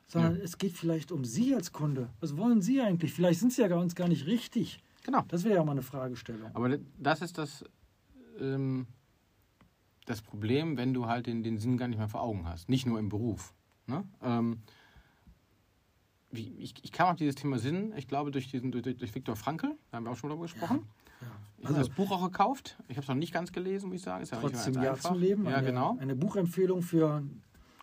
sondern 0.06 0.36
es 0.36 0.58
geht 0.58 0.76
vielleicht 0.76 1.10
um 1.10 1.24
Sie 1.24 1.54
als 1.54 1.72
Kunde. 1.72 2.10
Was 2.20 2.36
wollen 2.36 2.60
Sie 2.60 2.80
eigentlich? 2.80 3.14
Vielleicht 3.14 3.40
sind 3.40 3.52
Sie 3.52 3.62
ja 3.62 3.68
bei 3.68 3.76
uns 3.76 3.94
gar 3.94 4.08
nicht 4.08 4.26
richtig. 4.26 4.82
Genau. 5.02 5.24
Das 5.28 5.44
wäre 5.44 5.56
ja 5.56 5.64
mal 5.64 5.72
eine 5.72 5.82
Fragestellung. 5.82 6.50
Aber 6.54 6.78
das 6.98 7.22
ist 7.22 7.38
das, 7.38 7.64
ähm, 8.38 8.86
das 10.04 10.20
Problem, 10.20 10.76
wenn 10.76 10.92
du 10.92 11.06
halt 11.06 11.26
den, 11.26 11.42
den 11.42 11.58
Sinn 11.58 11.78
gar 11.78 11.88
nicht 11.88 11.98
mehr 11.98 12.08
vor 12.08 12.20
Augen 12.20 12.46
hast. 12.46 12.68
Nicht 12.68 12.86
nur 12.86 12.98
im 12.98 13.08
Beruf. 13.08 13.54
Ne? 13.86 14.04
Ähm, 14.20 14.60
ich, 16.30 16.74
ich 16.82 16.92
kam 16.92 17.08
auf 17.08 17.16
dieses 17.16 17.34
Thema 17.34 17.58
Sinn, 17.58 17.94
ich 17.96 18.06
glaube, 18.06 18.30
durch, 18.30 18.50
diesen, 18.50 18.70
durch, 18.70 18.84
durch 18.84 19.14
Viktor 19.14 19.36
Frankl, 19.36 19.76
da 19.90 19.96
haben 19.96 20.04
wir 20.04 20.10
auch 20.10 20.16
schon 20.16 20.30
drüber 20.30 20.42
gesprochen. 20.42 20.86
Ja. 21.60 21.61
Habe 21.74 21.86
das 21.86 21.94
Buch 21.94 22.10
auch 22.10 22.22
gekauft. 22.22 22.76
Ich 22.88 22.96
habe 22.96 23.02
es 23.02 23.08
noch 23.08 23.14
nicht 23.14 23.32
ganz 23.32 23.52
gelesen, 23.52 23.88
muss 23.88 23.96
ich 23.96 24.02
sagen. 24.02 24.22
Ist 24.22 24.32
ja 24.32 24.38
Trotzdem 24.40 24.82
Ja 24.82 24.94
zum 24.96 25.18
Leben. 25.18 25.44
Ja, 25.46 25.56
eine, 25.56 25.66
genau. 25.66 25.96
Eine 26.00 26.14
Buchempfehlung 26.16 26.82
für, 26.82 27.22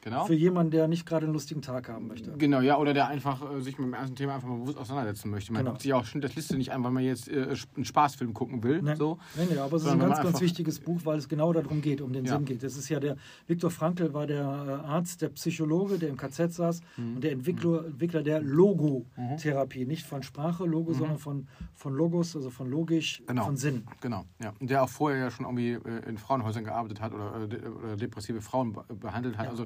genau. 0.02 0.26
für 0.26 0.34
jemanden, 0.34 0.72
der 0.72 0.88
nicht 0.88 1.06
gerade 1.06 1.26
einen 1.26 1.34
lustigen 1.34 1.62
Tag 1.62 1.90
haben 1.90 2.08
möchte. 2.08 2.32
Genau, 2.38 2.62
ja, 2.62 2.78
oder 2.78 2.94
der 2.94 3.08
einfach 3.08 3.42
äh, 3.52 3.62
sich 3.62 3.78
mit 3.78 3.88
dem 3.88 3.94
ersten 3.94 4.16
Thema 4.16 4.36
einfach 4.36 4.48
mal 4.48 4.58
bewusst 4.60 4.78
auseinandersetzen 4.78 5.30
möchte. 5.30 5.52
Man 5.54 5.62
Genau. 5.62 5.72
guckt 5.72 5.82
sich 5.82 5.94
auch 5.94 6.06
schon 6.06 6.22
das 6.22 6.36
Liste 6.36 6.58
nicht 6.58 6.72
an, 6.72 6.84
weil 6.84 6.92
man 6.92 7.04
jetzt 7.04 7.28
äh, 7.30 7.54
einen 7.76 7.86
Spaßfilm 7.86 8.34
gucken 8.34 8.64
will. 8.64 8.82
Nee, 8.82 8.96
So. 8.96 9.18
nee, 9.36 9.48
nee, 9.52 9.58
aber 9.58 9.78
es 9.78 9.84
ist 9.84 9.90
ein 9.90 10.00
ganz, 10.00 10.18
ganz 10.22 10.40
wichtiges 10.42 10.80
Buch, 10.80 11.02
weil 11.04 11.18
es 11.18 11.28
genau 11.30 11.54
darum 11.54 11.82
geht, 11.82 12.02
um 12.02 12.14
den 12.14 12.26
Ja. 12.26 12.36
Sinn 12.36 12.46
geht. 12.46 12.64
Das 12.64 12.76
ist 12.78 12.90
ja 12.90 13.00
der, 13.00 13.18
Viktor 13.48 13.70
Frankl 13.72 14.14
war 14.14 14.28
der 14.28 14.42
äh, 14.42 14.88
Arzt, 14.88 15.22
der 15.22 15.30
Psychologe, 15.30 15.98
der 15.98 16.10
im 16.10 16.18
KZ 16.18 16.54
saß 16.54 16.82
Mhm. 16.98 17.16
und 17.16 17.24
der 17.24 17.32
Entwickler, 17.32 17.86
Entwickler 17.86 18.24
der 18.24 18.42
Logotherapie. 18.42 19.86
Nicht 19.86 20.06
von 20.06 20.24
Sprache, 20.24 20.66
Logo, 20.66 20.94
sondern 20.94 21.18
von, 21.18 21.48
von 21.76 21.94
Logos, 21.94 22.36
also 22.36 22.50
von 22.50 22.70
logisch, 22.70 23.22
Mhm. 23.22 23.26
Genau. 23.28 23.46
von 23.46 23.58
Sinn. 23.58 23.84
Genau, 24.02 24.26
ja. 24.42 24.54
Und 24.60 24.70
der 24.70 24.84
auch 24.84 24.90
vorher 24.90 25.20
ja 25.20 25.32
schon 25.32 25.46
irgendwie 25.46 25.74
äh, 25.74 26.08
in 26.10 26.18
Frauenhäusern 26.18 26.64
gearbeitet 26.64 27.02
hat 27.02 27.14
oder, 27.14 27.44
äh, 27.44 27.48
de- 27.48 27.68
oder 27.68 27.96
depressive 27.98 28.42
Frauen 28.42 28.74
be 28.74 28.84
behandelt 28.94 29.38
hat. 29.38 29.46
Ja. 29.46 29.52
Also 29.52 29.66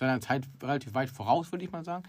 seiner 0.00 0.20
Zeit 0.20 0.48
relativ 0.62 0.94
weit 0.94 1.10
voraus, 1.10 1.52
würde 1.52 1.64
ich 1.64 1.70
mal 1.70 1.84
sagen. 1.84 2.02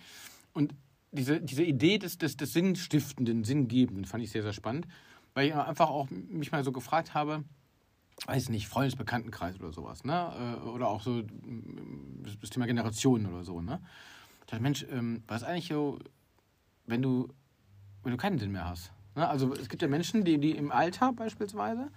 Und 0.53 0.73
diese, 1.11 1.39
diese 1.41 1.63
Idee 1.63 1.97
des, 1.99 2.17
des, 2.17 2.37
des 2.37 2.53
Sinnstiftenden, 2.53 3.43
Sinngebenden 3.43 4.05
fand 4.05 4.23
ich 4.23 4.31
sehr, 4.31 4.41
sehr 4.43 4.53
spannend, 4.53 4.87
weil 5.33 5.47
ich 5.49 5.53
einfach 5.55 5.89
auch 5.89 6.09
mich 6.09 6.51
mal 6.51 6.63
so 6.63 6.71
gefragt 6.71 7.13
habe, 7.13 7.43
weiß 8.25 8.49
nicht, 8.49 8.67
Freundesbekanntenkreis 8.67 9.59
oder 9.59 9.71
sowas, 9.71 10.03
ne? 10.03 10.57
Äh, 10.63 10.67
Oder 10.67 10.87
auch 10.87 11.01
so 11.01 11.21
das- 11.21 12.49
Thema 12.49 12.65
Generationen 12.67 13.25
oder 13.27 13.43
so, 13.43 13.61
ne? 13.61 13.81
Ich 14.41 14.45
dachte, 14.47 14.61
Mensch, 14.63 14.85
ähm, 14.89 15.23
was 15.27 15.41
ist 15.41 15.47
eigentlich 15.47 15.67
so, 15.67 15.99
wenn 16.85 17.01
du, 17.01 17.29
wenn 18.03 18.11
du 18.11 18.17
keinen 18.17 18.37
Sinn 18.39 18.51
mehr 18.51 18.67
hast? 18.67 18.91
Ne? 19.15 19.27
Also 19.27 19.53
es 19.53 19.69
gibt 19.69 19.81
ja 19.81 19.87
Menschen, 19.87 20.23
die, 20.23 20.37
die 20.37 20.51
im 20.51 20.71
Alter 20.71 21.13
beispielsweise, 21.13 21.89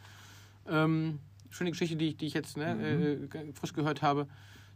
ähm, 0.68 1.18
schöne 1.50 1.70
Geschichte, 1.70 1.96
die 1.96 2.08
ich, 2.08 2.16
die 2.16 2.26
ich 2.26 2.34
jetzt 2.34 2.56
ne, 2.56 2.72
äh, 2.80 3.26
ge- 3.28 3.52
frisch 3.52 3.72
gehört 3.72 4.02
habe, 4.02 4.26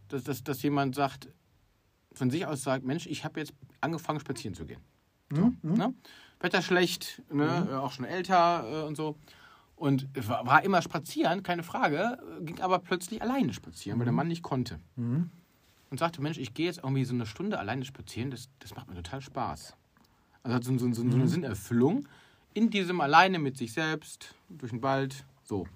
dass, 0.08 0.24
dass, 0.24 0.42
dass 0.42 0.62
jemand 0.62 0.94
sagt, 0.94 1.28
von 2.12 2.30
sich 2.30 2.46
aus 2.46 2.62
sagt, 2.62 2.84
Mensch, 2.84 3.06
ich 3.06 3.24
habe 3.24 3.40
jetzt 3.40 3.52
angefangen 3.80 4.20
spazieren 4.20 4.54
zu 4.54 4.66
gehen. 4.66 4.80
So, 5.30 5.52
ne? 5.62 5.94
Wetter 6.40 6.62
schlecht, 6.62 7.22
ne? 7.30 7.68
äh, 7.70 7.74
auch 7.74 7.92
schon 7.92 8.04
älter 8.04 8.64
äh, 8.84 8.86
und 8.86 8.96
so. 8.96 9.16
Und 9.76 10.08
war, 10.26 10.46
war 10.46 10.64
immer 10.64 10.82
spazieren, 10.82 11.42
keine 11.42 11.62
Frage, 11.62 12.18
äh, 12.40 12.44
ging 12.44 12.60
aber 12.60 12.78
plötzlich 12.78 13.22
alleine 13.22 13.52
spazieren, 13.52 13.98
weil 13.98 14.04
der 14.04 14.12
Mann 14.12 14.28
nicht 14.28 14.42
konnte. 14.42 14.80
Mhm. 14.96 15.30
Und 15.90 15.98
sagte, 15.98 16.20
Mensch, 16.20 16.38
ich 16.38 16.54
gehe 16.54 16.66
jetzt 16.66 16.78
irgendwie 16.78 17.04
so 17.04 17.14
eine 17.14 17.26
Stunde 17.26 17.58
alleine 17.58 17.84
spazieren, 17.84 18.30
das, 18.30 18.48
das 18.58 18.74
macht 18.74 18.88
mir 18.88 18.96
total 18.96 19.20
Spaß. 19.20 19.74
Also 20.42 20.54
hat 20.54 20.64
so, 20.64 20.76
so, 20.78 20.92
so, 20.92 21.08
so 21.08 21.16
eine 21.16 21.28
Sinnerfüllung 21.28 22.06
in 22.54 22.70
diesem 22.70 23.00
alleine 23.00 23.38
mit 23.38 23.56
sich 23.56 23.72
selbst, 23.72 24.34
durch 24.48 24.70
den 24.70 24.82
Wald, 24.82 25.24
so. 25.44 25.66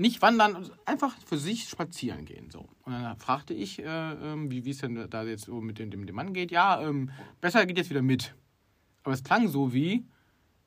Nicht 0.00 0.22
wandern, 0.22 0.56
also 0.56 0.72
einfach 0.86 1.14
für 1.26 1.36
sich 1.36 1.68
spazieren 1.68 2.24
gehen. 2.24 2.50
So. 2.50 2.60
Und 2.84 2.92
dann 2.92 3.18
fragte 3.18 3.52
ich, 3.52 3.80
äh, 3.80 3.84
ähm, 3.84 4.50
wie 4.50 4.68
es 4.70 4.78
denn 4.78 5.06
da 5.10 5.24
jetzt 5.24 5.44
so 5.44 5.60
mit 5.60 5.78
dem, 5.78 5.90
dem, 5.90 6.06
dem 6.06 6.16
Mann 6.16 6.32
geht. 6.32 6.50
Ja, 6.50 6.80
ähm, 6.80 7.10
besser 7.42 7.66
geht 7.66 7.76
jetzt 7.76 7.90
wieder 7.90 8.00
mit. 8.00 8.34
Aber 9.02 9.12
es 9.12 9.22
klang 9.22 9.48
so 9.48 9.74
wie, 9.74 10.06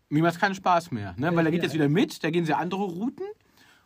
mir 0.10 0.22
macht 0.22 0.36
es 0.36 0.40
keinen 0.40 0.54
Spaß 0.54 0.92
mehr. 0.92 1.16
Ne? 1.18 1.36
Weil 1.36 1.48
er 1.48 1.52
geht 1.52 1.64
jetzt 1.64 1.74
wieder 1.74 1.90
mit, 1.90 2.24
da 2.24 2.30
gehen 2.30 2.46
sie 2.46 2.54
andere 2.54 2.84
Routen. 2.84 3.26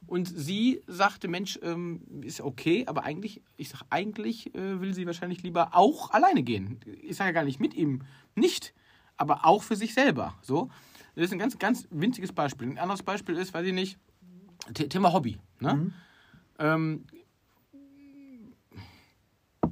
Und 0.05 0.27
sie 0.27 0.81
sagte, 0.85 1.29
Mensch, 1.29 1.57
ähm, 1.63 2.01
ist 2.21 2.41
okay, 2.41 2.85
aber 2.85 3.05
eigentlich, 3.05 3.41
ich 3.55 3.69
sag, 3.69 3.83
eigentlich 3.89 4.53
äh, 4.53 4.81
will 4.81 4.93
sie 4.93 5.05
wahrscheinlich 5.05 5.43
lieber 5.43 5.69
auch 5.71 6.11
alleine 6.11 6.43
gehen. 6.43 6.81
Ich 7.03 7.15
sage 7.15 7.29
ja 7.29 7.33
gar 7.33 7.45
nicht 7.45 7.61
mit 7.61 7.73
ihm, 7.73 8.03
nicht, 8.35 8.73
aber 9.15 9.45
auch 9.45 9.63
für 9.63 9.77
sich 9.77 9.93
selber. 9.93 10.35
So, 10.41 10.69
das 11.15 11.25
ist 11.25 11.31
ein 11.31 11.39
ganz, 11.39 11.57
ganz 11.57 11.87
winziges 11.89 12.33
Beispiel. 12.33 12.67
Ein 12.67 12.77
anderes 12.77 13.03
Beispiel 13.03 13.37
ist, 13.37 13.53
weiß 13.53 13.65
ich 13.65 13.73
nicht, 13.73 13.97
Thema 14.73 15.13
Hobby. 15.13 15.37
Ne? 15.59 15.91
Ähm, 16.59 17.05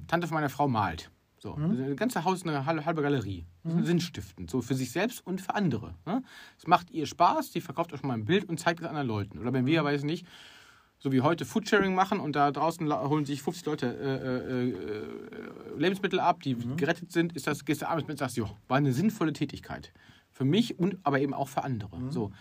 Tante 0.07 0.27
von 0.27 0.35
meiner 0.35 0.49
Frau 0.49 0.67
malt. 0.67 1.11
So, 1.37 1.55
das 1.55 1.95
ganze 1.95 2.23
Haus 2.23 2.37
ist 2.39 2.47
eine 2.47 2.65
halbe, 2.65 3.03
Galerie. 3.03 3.45
Ist 3.63 3.85
sinnstiftend, 3.85 4.49
so 4.49 4.63
für 4.63 4.73
sich 4.73 4.91
selbst 4.91 5.25
und 5.27 5.41
für 5.41 5.53
andere. 5.53 5.93
Ne? 6.05 6.23
Es 6.57 6.65
macht 6.65 6.89
ihr 6.89 7.05
Spaß, 7.05 7.51
sie 7.51 7.61
verkauft 7.61 7.93
auch 7.93 7.99
schon 7.99 8.07
mal 8.07 8.15
ein 8.15 8.25
Bild 8.25 8.49
und 8.49 8.59
zeigt 8.59 8.79
es 8.79 8.87
anderen 8.87 9.07
Leuten. 9.07 9.37
Oder 9.37 9.53
wenn 9.53 9.67
wir, 9.67 9.83
weiß 9.83 9.99
ich 9.99 10.05
nicht, 10.05 10.25
so 10.97 11.11
wie 11.11 11.21
heute 11.21 11.45
Foodsharing 11.45 11.93
machen 11.93 12.19
und 12.19 12.35
da 12.35 12.51
draußen 12.51 12.91
holen 12.91 13.25
sich 13.25 13.43
50 13.43 13.65
Leute 13.67 13.85
äh, 13.85 14.15
äh, 14.15 14.69
äh, 14.69 15.79
Lebensmittel 15.79 16.19
ab, 16.19 16.41
die 16.41 16.55
mhm. 16.55 16.77
gerettet 16.77 17.11
sind, 17.11 17.33
ist 17.33 17.45
das, 17.45 17.63
gehst 17.63 17.83
du 17.83 17.87
abends 17.87 18.07
mit 18.07 18.13
und 18.15 18.17
sagst, 18.17 18.37
jo, 18.37 18.49
war 18.67 18.77
eine 18.77 18.91
sinnvolle 18.91 19.31
Tätigkeit. 19.31 19.93
Für 20.31 20.45
mich 20.45 20.79
und 20.79 20.97
aber 21.03 21.19
eben 21.19 21.35
auch 21.35 21.47
für 21.47 21.63
andere. 21.63 21.95
Mhm. 21.95 22.11
So. 22.11 22.31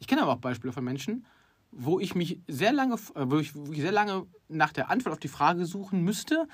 Ich 0.00 0.08
kenne 0.08 0.22
aber 0.22 0.32
auch 0.32 0.38
Beispiele 0.38 0.72
von 0.72 0.82
Menschen, 0.82 1.26
wo 1.70 2.00
ich 2.00 2.14
mich 2.14 2.40
sehr 2.46 2.72
lange, 2.72 2.94
äh, 2.94 3.24
wo 3.26 3.38
ich, 3.38 3.54
wo 3.54 3.72
ich 3.72 3.80
sehr 3.80 3.92
lange 3.92 4.26
nach 4.48 4.72
der 4.72 4.90
Antwort 4.90 5.12
auf 5.12 5.20
die 5.20 5.28
Frage 5.28 5.66
suchen 5.66 6.02
müsste, 6.02 6.48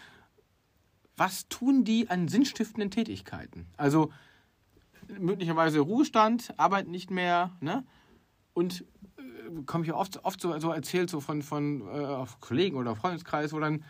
was 1.16 1.48
tun 1.48 1.85
die 1.85 2.11
an 2.11 2.29
sinnstiftenden 2.29 2.90
Tätigkeiten? 2.90 3.66
Also 3.77 4.11
möglicherweise 5.18 5.81
Ruhestand, 5.81 6.55
Arbeit 6.57 6.88
nicht 6.88 7.11
mehr, 7.11 7.53
ne? 7.61 7.85
Und 8.53 8.85
komme 9.66 9.85
ich 9.85 9.92
oft, 9.92 10.24
oft 10.24 10.40
so, 10.40 10.59
so 10.59 10.70
erzählt 10.72 11.11
so 11.11 11.20
von, 11.20 11.42
von 11.42 11.87
äh, 11.88 12.27
Kollegen 12.40 12.77
oder 12.77 12.96
Freundeskreis, 12.96 13.53
wo 13.53 13.61
dann 13.61 13.85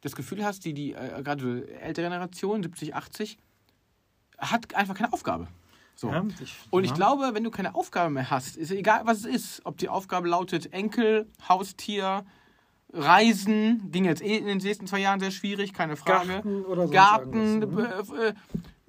das 0.00 0.16
Gefühl 0.16 0.44
hast, 0.44 0.64
die, 0.64 0.74
die 0.74 0.92
äh, 0.92 1.22
gerade 1.22 1.68
ältere 1.80 2.06
Generation, 2.06 2.62
70, 2.62 2.94
80, 2.94 3.38
hat 4.38 4.74
einfach 4.74 4.94
keine 4.94 5.12
Aufgabe. 5.12 5.48
So. 5.94 6.10
Ja, 6.10 6.24
ich, 6.42 6.56
und 6.70 6.84
ich 6.84 6.90
ja. 6.90 6.96
glaube, 6.96 7.30
wenn 7.32 7.44
du 7.44 7.50
keine 7.50 7.74
Aufgabe 7.74 8.10
mehr 8.10 8.30
hast, 8.30 8.56
ist 8.56 8.70
egal, 8.70 9.02
was 9.04 9.18
es 9.18 9.24
ist, 9.24 9.60
ob 9.64 9.78
die 9.78 9.88
Aufgabe 9.88 10.28
lautet 10.28 10.72
Enkel, 10.72 11.28
Haustier, 11.48 12.24
Reisen, 12.92 13.90
ging 13.90 14.04
jetzt 14.04 14.22
eh 14.22 14.36
in 14.36 14.46
den 14.46 14.58
nächsten 14.58 14.86
zwei 14.86 15.00
Jahren 15.00 15.20
sehr 15.20 15.30
schwierig, 15.30 15.72
keine 15.72 15.96
Frage. 15.96 16.28
Garten 16.28 16.64
oder 16.64 16.86
so. 16.86 16.92
Garten, 16.92 17.58
ne? 17.58 18.04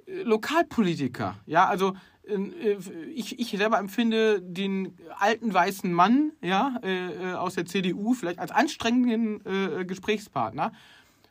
äh, 0.07 0.11
äh, 0.11 0.23
Lokalpolitiker, 0.23 1.35
ja, 1.45 1.67
also 1.67 1.95
äh, 2.27 2.77
ich, 3.13 3.39
ich 3.39 3.51
selber 3.51 3.79
empfinde 3.79 4.41
den 4.41 4.97
alten 5.17 5.53
weißen 5.53 5.91
Mann 5.91 6.31
ja, 6.41 6.77
äh, 6.83 7.31
äh 7.31 7.33
aus 7.33 7.55
der 7.55 7.65
CDU 7.65 8.13
vielleicht 8.13 8.39
als 8.39 8.51
anstrengenden 8.51 9.41
äh, 9.45 9.85
Gesprächspartner, 9.85 10.73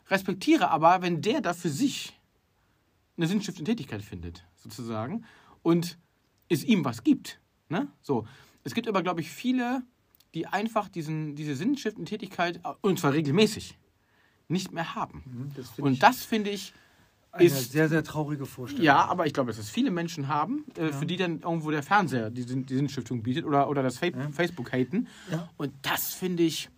respektiere 0.09 0.69
aber, 0.69 1.01
wenn 1.01 1.21
der 1.21 1.41
da 1.41 1.53
für 1.53 1.69
sich 1.69 2.19
eine 3.17 3.27
sinnstiftende 3.27 3.71
Tätigkeit 3.71 4.01
findet, 4.01 4.43
sozusagen, 4.55 5.25
und 5.63 5.97
es 6.49 6.63
ihm 6.63 6.85
was 6.85 7.03
gibt. 7.03 7.39
Ne? 7.69 7.87
So. 8.01 8.27
Es 8.63 8.73
gibt 8.73 8.87
aber, 8.87 9.01
glaube 9.01 9.21
ich, 9.21 9.31
viele, 9.31 9.81
die 10.33 10.45
einfach 10.45 10.87
diesen, 10.87 11.35
diese 11.35 11.55
sinnstiftende 11.55 12.07
Tätigkeit, 12.07 12.61
und 12.81 12.99
zwar 12.99 13.13
regelmäßig, 13.13 13.77
nicht 14.47 14.71
mehr 14.71 14.95
haben. 14.95 15.23
Mhm, 15.25 15.51
das 15.55 15.79
und 15.79 16.03
das 16.03 16.23
finde 16.23 16.51
ich 16.51 16.73
eine 17.31 17.45
ist, 17.45 17.71
sehr, 17.71 17.89
sehr 17.89 18.03
traurige 18.03 18.45
Vorstellung. 18.45 18.85
Ja, 18.85 19.05
aber 19.05 19.25
ich 19.25 19.33
glaube, 19.33 19.47
dass 19.47 19.57
es 19.57 19.69
viele 19.69 19.89
Menschen 19.89 20.27
haben, 20.27 20.65
äh, 20.77 20.85
ja. 20.85 20.91
für 20.91 21.07
die 21.07 21.17
dann 21.17 21.41
irgendwo 21.41 21.71
der 21.71 21.81
Fernseher 21.81 22.29
die, 22.29 22.45
die 22.45 22.75
Sinnstiftung 22.75 23.23
bietet 23.23 23.45
oder, 23.45 23.67
oder 23.69 23.81
das 23.81 23.97
Fa 23.97 24.05
ja. 24.05 24.29
Facebook 24.29 24.71
haten. 24.71 25.07
Ja. 25.31 25.49
Und 25.57 25.73
das 25.81 26.13
finde 26.13 26.43
ich 26.43 26.69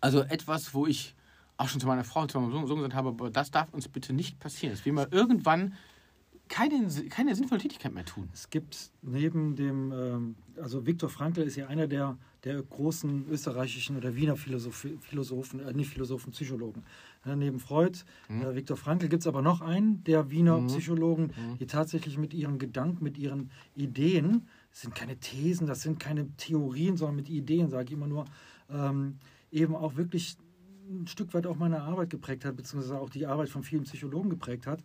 also 0.00 0.20
etwas, 0.20 0.74
wo 0.74 0.86
ich 0.86 1.14
auch 1.56 1.68
schon 1.68 1.80
zu 1.80 1.86
meiner 1.86 2.04
Frau 2.04 2.22
und 2.22 2.30
zu 2.30 2.40
meinem 2.40 2.66
Sohn 2.66 2.76
gesagt 2.76 2.94
habe, 2.94 3.30
das 3.30 3.50
darf 3.50 3.72
uns 3.72 3.88
bitte 3.88 4.12
nicht 4.12 4.38
passieren. 4.38 4.74
Dass 4.74 4.84
wir 4.84 4.92
mal 4.92 5.08
irgendwann 5.10 5.74
keine, 6.50 6.86
keine 7.08 7.34
sinnvolle 7.34 7.60
Tätigkeit 7.60 7.94
mehr 7.94 8.04
tun. 8.04 8.28
Es 8.34 8.50
gibt 8.50 8.90
neben 9.02 9.54
dem, 9.54 9.92
ähm, 9.92 10.34
also 10.60 10.84
Viktor 10.84 11.08
Frankl 11.08 11.42
ist 11.42 11.56
ja 11.56 11.68
einer 11.68 11.86
der, 11.86 12.18
der 12.44 12.60
großen 12.60 13.28
österreichischen 13.30 13.96
oder 13.96 14.16
Wiener 14.16 14.36
Philosoph 14.36 14.86
Philosophen, 15.00 15.60
äh, 15.60 15.72
nicht 15.72 15.90
Philosophen, 15.90 16.32
Psychologen. 16.32 16.82
Neben 17.24 17.60
Freud, 17.60 17.98
mhm. 18.28 18.42
äh, 18.42 18.56
Viktor 18.56 18.76
Frankl 18.76 19.08
gibt 19.08 19.22
es 19.22 19.26
aber 19.26 19.42
noch 19.42 19.60
einen 19.60 20.02
der 20.04 20.30
Wiener 20.30 20.58
mhm. 20.58 20.66
Psychologen, 20.66 21.24
mhm. 21.24 21.58
die 21.58 21.66
tatsächlich 21.66 22.18
mit 22.18 22.34
ihren 22.34 22.58
Gedanken, 22.58 23.04
mit 23.04 23.16
ihren 23.16 23.50
Ideen, 23.76 24.48
das 24.70 24.82
sind 24.82 24.94
keine 24.94 25.16
Thesen, 25.16 25.66
das 25.66 25.82
sind 25.82 26.00
keine 26.00 26.34
Theorien, 26.36 26.96
sondern 26.96 27.16
mit 27.16 27.28
Ideen, 27.28 27.68
sage 27.68 27.84
ich 27.84 27.92
immer 27.92 28.06
nur, 28.06 28.24
ähm, 28.70 29.18
eben 29.52 29.76
auch 29.76 29.96
wirklich 29.96 30.36
ein 30.88 31.06
Stück 31.06 31.32
weit 31.34 31.46
auch 31.46 31.56
meine 31.56 31.82
Arbeit 31.82 32.10
geprägt 32.10 32.44
hat, 32.44 32.56
beziehungsweise 32.56 32.98
auch 32.98 33.10
die 33.10 33.26
Arbeit 33.26 33.50
von 33.50 33.62
vielen 33.62 33.84
Psychologen 33.84 34.30
geprägt 34.30 34.66
hat. 34.66 34.82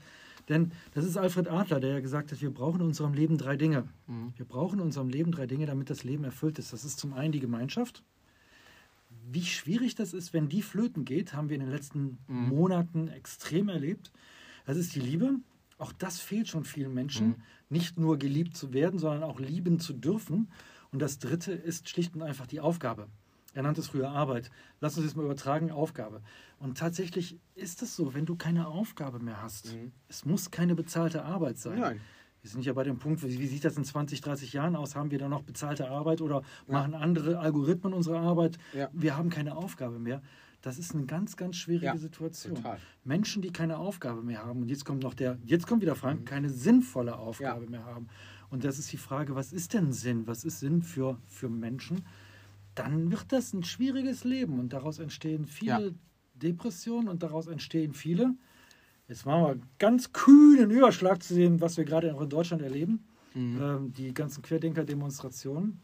Denn 0.50 0.72
das 0.94 1.06
ist 1.06 1.18
Alfred 1.18 1.48
Adler, 1.48 1.80
der 1.80 1.92
ja 1.92 2.00
gesagt 2.00 2.32
hat, 2.32 2.42
wir 2.42 2.54
brauchen 2.54 2.82
in 2.82 2.88
unserem 2.88 3.14
Leben 3.14 3.38
drei 3.38 3.56
Dinge. 3.56 3.88
Mhm. 4.08 4.34
Wir 4.36 4.46
brauchen 4.46 4.80
in 4.80 4.86
unserem 4.86 5.10
Leben 5.10 5.32
drei 5.32 5.48
Dinge, 5.48 5.66
damit 5.66 5.90
das 5.90 6.04
Leben 6.04 6.24
erfüllt 6.24 6.60
ist. 6.60 6.74
Das 6.74 6.86
ist 6.86 7.00
zum 7.00 7.14
einen 7.14 7.32
die 7.32 7.40
Gemeinschaft. 7.40 8.04
Wie 9.32 9.44
schwierig 9.44 9.96
das 9.96 10.14
ist, 10.14 10.34
wenn 10.34 10.50
die 10.50 10.62
flöten 10.62 11.04
geht, 11.04 11.34
haben 11.34 11.50
wir 11.50 11.56
in 11.56 11.62
den 11.62 11.72
letzten 11.72 12.18
mhm. 12.28 12.50
Monaten 12.50 13.08
extrem 13.08 13.70
erlebt. 13.70 14.12
Das 14.66 14.78
ist 14.78 14.96
die 14.96 15.00
Liebe. 15.00 15.40
Auch 15.78 15.92
das 15.92 16.20
fehlt 16.20 16.48
schon 16.48 16.64
vielen 16.64 16.94
Menschen. 16.94 17.28
Mhm. 17.28 17.36
Nicht 17.70 17.98
nur 17.98 18.18
geliebt 18.18 18.56
zu 18.56 18.74
werden, 18.74 19.00
sondern 19.00 19.24
auch 19.24 19.40
lieben 19.40 19.80
zu 19.80 19.94
dürfen. 19.94 20.50
Und 20.92 21.00
das 21.00 21.18
dritte 21.18 21.52
ist 21.52 21.90
schlicht 21.90 22.16
und 22.16 22.22
einfach 22.22 22.48
die 22.48 22.60
Aufgabe. 22.60 23.08
Er 23.56 23.64
nannte 23.64 23.82
es 23.82 23.88
früher 23.88 24.10
Arbeit. 24.10 24.52
Lass 24.82 24.98
uns 24.98 25.08
das 25.08 25.16
mal 25.16 25.24
übertragen, 25.24 25.72
Aufgabe. 25.72 26.22
Und 26.60 26.78
tatsächlich 26.78 27.40
ist 27.56 27.82
es 27.82 27.96
so, 27.96 28.14
wenn 28.14 28.26
du 28.26 28.36
keine 28.36 28.68
Aufgabe 28.68 29.20
mehr 29.20 29.42
hast, 29.42 29.74
mhm. 29.74 29.94
es 30.10 30.26
muss 30.26 30.52
keine 30.52 30.76
bezahlte 30.76 31.24
Arbeit 31.24 31.58
sein. 31.58 31.80
Nein. 31.80 32.02
Wir 32.42 32.52
sind 32.52 32.66
ja 32.66 32.74
bei 32.74 32.84
dem 32.84 33.00
Punkt, 33.00 33.24
wie 33.24 33.48
sieht 33.48 33.66
das 33.66 33.78
in 33.78 33.86
20, 33.86 34.22
30 34.22 34.54
Jahren 34.54 34.76
aus? 34.76 34.96
Haben 34.96 35.10
wir 35.10 35.18
da 35.18 35.30
noch 35.30 35.42
bezahlte 35.42 35.90
Arbeit 35.90 36.22
oder 36.22 36.44
ja. 36.68 36.74
machen 36.74 36.94
andere 36.94 37.40
Algorithmen 37.40 37.94
unsere 37.94 38.20
Arbeit? 38.20 38.58
Ja. 38.74 38.90
Wir 38.94 39.18
haben 39.18 39.30
keine 39.30 39.56
Aufgabe 39.56 39.98
mehr. 39.98 40.22
Das 40.62 40.78
ist 40.78 40.94
eine 40.94 41.06
ganz, 41.06 41.38
ganz 41.38 41.56
schwierige 41.56 41.86
ja, 41.86 41.98
Situation. 41.98 42.56
Total. 42.56 42.78
Menschen, 43.04 43.42
die 43.42 43.52
keine 43.52 43.78
Aufgabe 43.78 44.22
mehr 44.22 44.46
haben, 44.46 44.64
und 44.64 44.68
jetzt 44.68 44.84
kommt 44.84 45.02
noch 45.02 45.14
der, 45.14 45.38
jetzt 45.46 45.66
kommt 45.66 45.82
wieder 45.82 45.96
Frank, 45.96 46.22
mhm. 46.22 46.26
keine 46.26 46.50
sinnvolle 46.50 47.18
Aufgabe 47.18 47.68
mehr 47.68 47.86
haben. 47.86 48.10
Und 48.50 48.64
das 48.64 48.78
ist 48.80 48.92
die 48.92 48.98
Frage, 48.98 49.34
was 49.36 49.54
ist 49.54 49.74
denn 49.74 49.94
Sinn? 49.94 50.28
Was 50.28 50.44
ist 50.44 50.60
Sinn 50.60 50.82
für, 50.82 51.18
für 51.28 51.50
Menschen? 51.50 52.06
Dann 52.76 53.12
wird 53.12 53.32
das 53.32 53.54
ein 53.54 53.64
schwieriges 53.64 54.24
Leben 54.24 54.60
und 54.60 54.74
daraus 54.74 55.00
entstehen 55.00 55.46
viele 55.46 55.88
ja. 55.88 55.92
Depressionen 56.36 57.08
und 57.08 57.24
daraus 57.24 57.48
entstehen 57.48 57.94
viele. 57.94 58.36
Jetzt 59.08 59.26
machen 59.26 59.44
wir 59.44 59.68
ganz 59.80 60.12
kühnen 60.14 60.72
Überschlag 60.72 61.24
zu 61.24 61.36
dem, 61.36 61.62
was 61.62 61.78
wir 61.78 61.86
gerade 61.86 62.14
auch 62.14 62.22
in 62.22 62.30
Deutschland 62.30 62.62
erleben. 62.62 63.06
Mhm. 63.34 63.62
Ähm, 63.62 63.94
die 63.94 64.14
ganzen 64.14 64.42
Querdenker-Demonstrationen. 64.42 65.82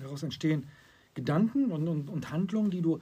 Daraus 0.00 0.22
entstehen 0.22 0.66
Gedanken 1.14 1.72
und, 1.72 1.88
und, 1.88 2.10
und 2.10 2.30
Handlungen, 2.30 2.70
die 2.70 2.82
du 2.82 3.00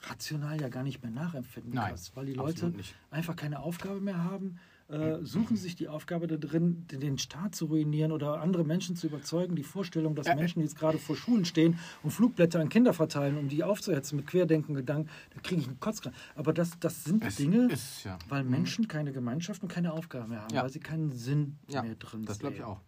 rational 0.00 0.60
ja 0.60 0.68
gar 0.68 0.82
nicht 0.82 1.02
mehr 1.02 1.12
nachempfinden 1.12 1.74
Nein, 1.74 1.90
kannst, 1.90 2.16
weil 2.16 2.26
die 2.26 2.34
Leute 2.34 2.72
einfach 3.10 3.36
keine 3.36 3.60
Aufgabe 3.60 4.00
mehr 4.00 4.24
haben, 4.24 4.58
äh, 4.92 5.24
suchen 5.24 5.56
sich 5.56 5.74
die 5.74 5.88
Aufgabe 5.88 6.26
da 6.26 6.36
drin, 6.36 6.84
den 6.90 7.16
Staat 7.16 7.54
zu 7.54 7.64
ruinieren 7.64 8.12
oder 8.12 8.42
andere 8.42 8.62
Menschen 8.62 8.94
zu 8.94 9.06
überzeugen. 9.06 9.56
Die 9.56 9.62
Vorstellung, 9.62 10.14
dass 10.14 10.26
Menschen 10.26 10.60
jetzt 10.60 10.78
gerade 10.78 10.98
vor 10.98 11.16
Schulen 11.16 11.46
stehen 11.46 11.78
und 12.02 12.10
Flugblätter 12.10 12.60
an 12.60 12.68
Kinder 12.68 12.92
verteilen, 12.92 13.38
um 13.38 13.48
die 13.48 13.64
aufzuhetzen 13.64 14.16
mit 14.16 14.26
Querdenken, 14.26 14.74
Gedanken, 14.74 15.08
da 15.34 15.40
kriege 15.40 15.62
ich 15.62 15.66
einen 15.66 15.80
Kotzkrank. 15.80 16.14
Aber 16.36 16.52
das, 16.52 16.78
das 16.78 17.04
sind 17.04 17.24
es 17.24 17.36
Dinge, 17.36 17.68
ist, 17.72 18.04
ja. 18.04 18.18
weil 18.28 18.44
mhm. 18.44 18.50
Menschen 18.50 18.86
keine 18.86 19.12
Gemeinschaft 19.12 19.62
und 19.62 19.68
keine 19.68 19.94
Aufgabe 19.94 20.28
mehr 20.28 20.42
haben, 20.42 20.54
ja. 20.54 20.62
weil 20.62 20.70
sie 20.70 20.80
keinen 20.80 21.10
Sinn 21.10 21.56
ja, 21.68 21.82
mehr 21.82 21.94
drin 21.94 22.26
das 22.26 22.38
glaube 22.38 22.56
ich 22.56 22.62
auch. 22.62 22.80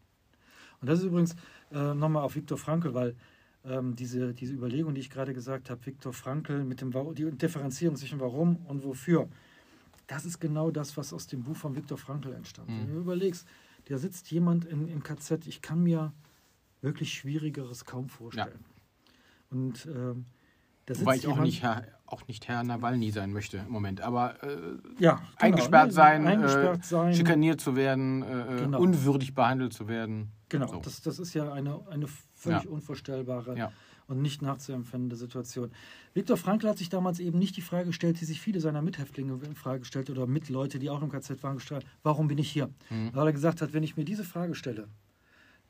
Und 0.82 0.90
das 0.90 0.98
ist 0.98 1.06
übrigens 1.06 1.34
äh, 1.72 1.94
nochmal 1.94 2.22
auf 2.22 2.36
Viktor 2.36 2.58
Frankl, 2.58 2.92
weil 2.92 3.16
ähm, 3.64 3.96
diese, 3.96 4.34
diese 4.34 4.52
Überlegung, 4.52 4.94
die 4.94 5.00
ich 5.00 5.08
gerade 5.08 5.32
gesagt 5.32 5.70
habe, 5.70 5.86
Viktor 5.86 6.12
Frankl 6.12 6.64
mit 6.64 6.82
dem 6.82 6.92
die 7.14 7.30
Differenzierung 7.30 7.96
zwischen 7.96 8.20
warum 8.20 8.56
und 8.66 8.84
wofür 8.84 9.28
das 10.06 10.24
ist 10.24 10.40
genau 10.40 10.70
das, 10.70 10.96
was 10.96 11.12
aus 11.12 11.26
dem 11.26 11.42
Buch 11.42 11.56
von 11.56 11.74
Viktor 11.76 11.98
Frankl 11.98 12.32
entstand. 12.32 12.68
Mhm. 12.68 12.80
Wenn 12.80 12.94
du 12.94 13.00
überlegst, 13.00 13.46
da 13.86 13.98
sitzt 13.98 14.30
jemand 14.30 14.64
in, 14.64 14.88
im 14.88 15.02
KZ, 15.02 15.46
ich 15.46 15.62
kann 15.62 15.82
mir 15.82 16.12
wirklich 16.80 17.14
Schwierigeres 17.14 17.84
kaum 17.84 18.08
vorstellen. 18.08 18.64
Ja. 18.64 19.58
Und 19.58 19.86
ähm, 19.86 20.26
da 20.86 21.00
Wobei 21.00 21.16
ich 21.16 21.26
auch 21.26 21.40
nicht, 21.40 21.62
Herr, 21.62 21.86
auch 22.06 22.26
nicht 22.26 22.46
Herr 22.46 22.62
Nawalny 22.62 23.10
sein 23.10 23.32
möchte 23.32 23.58
im 23.58 23.70
Moment, 23.70 24.02
aber 24.02 24.42
äh, 24.42 24.58
ja, 24.98 25.14
genau, 25.14 25.22
eingesperrt, 25.36 25.86
ne? 25.86 25.92
sein, 25.92 26.26
eingesperrt 26.26 26.80
äh, 26.80 26.86
sein, 26.86 27.14
schikaniert 27.14 27.60
zu 27.60 27.74
werden, 27.74 28.22
äh, 28.22 28.56
genau. 28.58 28.80
unwürdig 28.80 29.34
behandelt 29.34 29.72
zu 29.72 29.88
werden. 29.88 30.30
Genau, 30.50 30.66
so. 30.66 30.80
das, 30.80 31.00
das 31.00 31.18
ist 31.18 31.32
ja 31.32 31.50
eine, 31.50 31.80
eine 31.88 32.06
völlig 32.34 32.64
ja. 32.64 32.70
unvorstellbare 32.70 33.56
ja 33.56 33.72
und 34.06 34.22
nicht 34.22 34.42
nachzuempfindende 34.42 35.16
Situation. 35.16 35.70
Viktor 36.12 36.36
Frankl 36.36 36.68
hat 36.68 36.78
sich 36.78 36.88
damals 36.88 37.20
eben 37.20 37.38
nicht 37.38 37.56
die 37.56 37.62
Frage 37.62 37.86
gestellt, 37.86 38.20
die 38.20 38.24
sich 38.24 38.40
viele 38.40 38.60
seiner 38.60 38.82
Mithäftlinge 38.82 39.38
in 39.44 39.54
Frage 39.54 39.80
gestellt 39.80 40.10
oder 40.10 40.26
Mitleute, 40.26 40.78
die 40.78 40.90
auch 40.90 41.02
im 41.02 41.10
KZ 41.10 41.42
waren, 41.42 41.56
gestellt, 41.56 41.86
warum 42.02 42.28
bin 42.28 42.38
ich 42.38 42.50
hier? 42.50 42.68
Mhm. 42.90 43.10
Weil 43.12 43.28
er 43.28 43.32
gesagt 43.32 43.62
hat, 43.62 43.72
wenn 43.72 43.82
ich 43.82 43.96
mir 43.96 44.04
diese 44.04 44.24
Frage 44.24 44.54
stelle, 44.54 44.88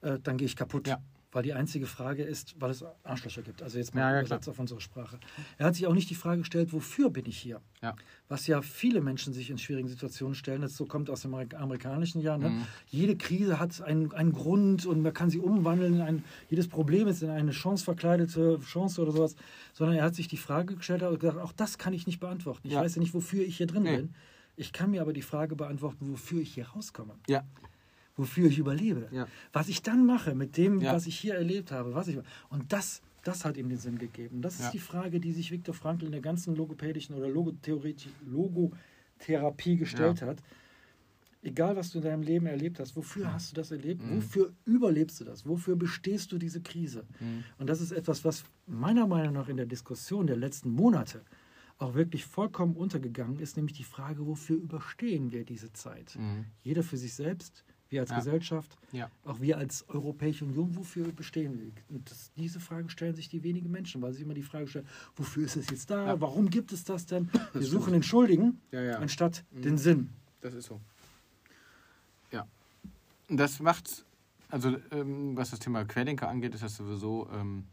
äh, 0.00 0.18
dann 0.22 0.36
gehe 0.36 0.46
ich 0.46 0.56
kaputt. 0.56 0.88
Ja 0.88 1.00
weil 1.34 1.42
die 1.42 1.52
einzige 1.52 1.86
Frage 1.86 2.22
ist, 2.22 2.54
weil 2.60 2.70
es 2.70 2.84
Arschlöcher 3.02 3.42
gibt. 3.42 3.60
Also 3.60 3.78
jetzt 3.78 3.94
mal 3.94 4.02
ja, 4.02 4.12
ja, 4.12 4.20
Übersetzt 4.20 4.48
auf 4.48 4.58
unsere 4.58 4.80
Sprache. 4.80 5.18
Er 5.58 5.66
hat 5.66 5.74
sich 5.74 5.86
auch 5.86 5.92
nicht 5.92 6.08
die 6.08 6.14
Frage 6.14 6.38
gestellt, 6.38 6.72
wofür 6.72 7.10
bin 7.10 7.26
ich 7.26 7.36
hier? 7.36 7.60
Ja. 7.82 7.96
Was 8.28 8.46
ja 8.46 8.62
viele 8.62 9.00
Menschen 9.00 9.32
sich 9.32 9.50
in 9.50 9.58
schwierigen 9.58 9.88
Situationen 9.88 10.36
stellen. 10.36 10.62
Das 10.62 10.76
so 10.76 10.86
kommt 10.86 11.10
aus 11.10 11.22
dem 11.22 11.34
amerikanischen 11.34 12.20
Jahr. 12.20 12.38
Ne? 12.38 12.50
Mhm. 12.50 12.66
Jede 12.86 13.16
Krise 13.16 13.58
hat 13.58 13.82
einen, 13.82 14.12
einen 14.12 14.32
Grund 14.32 14.86
und 14.86 15.02
man 15.02 15.12
kann 15.12 15.28
sie 15.28 15.40
umwandeln. 15.40 16.00
Ein, 16.00 16.24
jedes 16.48 16.68
Problem 16.68 17.08
ist 17.08 17.22
in 17.22 17.30
eine 17.30 17.50
Chance 17.50 17.84
verkleidete 17.84 18.60
Chance 18.60 19.02
oder 19.02 19.10
sowas. 19.10 19.34
Sondern 19.72 19.96
er 19.96 20.04
hat 20.04 20.14
sich 20.14 20.28
die 20.28 20.36
Frage 20.36 20.76
gestellt 20.76 21.02
und 21.02 21.18
gesagt, 21.18 21.38
auch 21.38 21.52
das 21.52 21.78
kann 21.78 21.92
ich 21.92 22.06
nicht 22.06 22.20
beantworten. 22.20 22.68
Ich 22.68 22.76
weiß 22.76 22.94
ja 22.94 23.00
nicht, 23.00 23.12
wofür 23.12 23.44
ich 23.44 23.56
hier 23.56 23.66
drin 23.66 23.82
nee. 23.82 23.96
bin. 23.96 24.14
Ich 24.56 24.72
kann 24.72 24.92
mir 24.92 25.02
aber 25.02 25.12
die 25.12 25.22
Frage 25.22 25.56
beantworten, 25.56 26.12
wofür 26.12 26.40
ich 26.40 26.54
hier 26.54 26.68
rauskomme. 26.68 27.16
Ja 27.28 27.42
wofür 28.16 28.48
ich 28.48 28.58
überlebe. 28.58 29.08
Ja. 29.10 29.26
Was 29.52 29.68
ich 29.68 29.82
dann 29.82 30.06
mache 30.06 30.34
mit 30.34 30.56
dem, 30.56 30.80
ja. 30.80 30.92
was 30.92 31.06
ich 31.06 31.18
hier 31.18 31.34
erlebt 31.34 31.72
habe, 31.72 31.94
was 31.94 32.08
ich 32.08 32.18
und 32.48 32.72
das 32.72 33.02
Das 33.24 33.44
hat 33.44 33.56
ihm 33.56 33.70
den 33.70 33.78
Sinn 33.78 33.98
gegeben. 33.98 34.42
Das 34.42 34.60
ist 34.60 34.72
die 34.72 34.78
Frage, 34.78 35.18
die 35.18 35.32
sich 35.32 35.50
Viktor 35.50 35.74
Frankl 35.74 36.04
in 36.04 36.12
der 36.12 36.20
ganzen 36.20 36.54
logopädischen 36.54 37.16
oder 37.16 37.28
Logotherapie 37.28 39.76
gestellt 39.76 40.22
hat. 40.22 40.38
Egal, 41.42 41.76
was 41.76 41.90
du 41.90 41.98
in 41.98 42.04
deinem 42.04 42.22
Leben 42.22 42.46
erlebt 42.46 42.78
hast, 42.80 42.96
wofür 42.96 43.32
hast 43.32 43.50
du 43.50 43.56
das 43.56 43.70
erlebt? 43.70 44.02
Mhm. 44.02 44.16
Wofür 44.16 44.52
überlebst 44.64 45.20
du 45.20 45.24
das? 45.24 45.46
Wofür 45.46 45.76
bestehst 45.76 46.32
du 46.32 46.38
diese 46.38 46.62
Krise? 46.62 47.04
Mhm. 47.20 47.44
Und 47.58 47.68
das 47.68 47.80
ist 47.80 47.92
etwas, 47.92 48.24
was 48.24 48.44
meiner 48.66 49.06
Meinung 49.06 49.34
nach 49.34 49.48
in 49.48 49.58
der 49.58 49.66
Diskussion 49.66 50.26
der 50.26 50.36
letzten 50.36 50.70
Monate 50.70 51.22
auch 51.78 51.94
wirklich 51.94 52.24
vollkommen 52.24 52.76
untergegangen 52.76 53.40
ist, 53.40 53.56
nämlich 53.56 53.76
die 53.76 53.84
Frage, 53.84 54.26
wofür 54.26 54.56
überstehen 54.56 55.32
wir 55.32 55.44
diese 55.44 55.72
Zeit? 55.72 56.16
Mhm. 56.18 56.46
Jeder 56.62 56.82
für 56.82 56.96
sich 56.96 57.12
selbst, 57.12 57.64
wir 57.94 58.00
als 58.02 58.10
Ja. 58.10 58.16
Gesellschaft, 58.18 58.76
Ja. 58.92 59.08
auch 59.24 59.40
wir 59.40 59.56
als 59.56 59.88
Europäische 59.88 60.44
Union, 60.44 60.76
wofür 60.76 61.08
bestehen 61.12 61.58
wir? 61.58 61.70
Und 61.88 62.10
das, 62.10 62.30
diese 62.36 62.58
Frage 62.60 62.90
stellen 62.90 63.14
sich 63.14 63.28
die 63.28 63.42
wenigen 63.44 63.70
Menschen, 63.70 64.02
weil 64.02 64.12
sie 64.12 64.22
immer 64.22 64.34
die 64.34 64.42
Frage 64.42 64.66
stellen, 64.68 64.86
wofür 65.16 65.44
ist 65.44 65.56
es 65.56 65.70
jetzt 65.70 65.88
da? 65.90 66.06
Ja. 66.06 66.20
Warum 66.20 66.50
gibt 66.50 66.72
es 66.72 66.84
das 66.84 67.06
denn? 67.06 67.32
Wir 67.32 67.40
stimmt. 67.62 67.64
suchen 67.66 67.92
den 67.94 68.02
Schuldigen 68.02 68.60
anstatt 69.00 69.44
Mhm. 69.52 69.62
den 69.62 69.78
Sinn. 69.78 70.10
Das 70.40 70.52
ist 70.54 70.66
so. 70.66 70.80
Ja. 72.32 72.46
Und 73.28 73.36
Das 73.38 73.60
macht, 73.60 74.04
also 74.50 74.76
ähm, 74.90 75.36
was 75.36 75.50
das 75.50 75.60
Thema 75.60 75.84
Querdenker 75.84 76.28
angeht, 76.28 76.54
ist 76.54 76.62
das 76.62 76.76
sowieso, 76.76 77.28
ähm, 77.32 77.64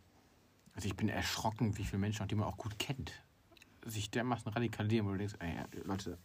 also 0.75 0.87
ich 0.87 0.95
bin 0.95 1.09
erschrocken, 1.09 1.77
wie 1.77 1.83
viele 1.83 1.99
Menschen, 1.99 2.23
auch 2.23 2.27
die 2.27 2.35
man 2.35 2.47
auch 2.47 2.57
gut 2.57 2.77
kennt, 2.79 3.11
sich 3.85 4.09
dermaßen 4.11 4.51
radikalisieren, 4.51 5.07
wo 5.07 5.11
du 5.13 5.17
denkst, 5.17 5.33
ey, 5.39 5.55
Leute, 5.83 6.17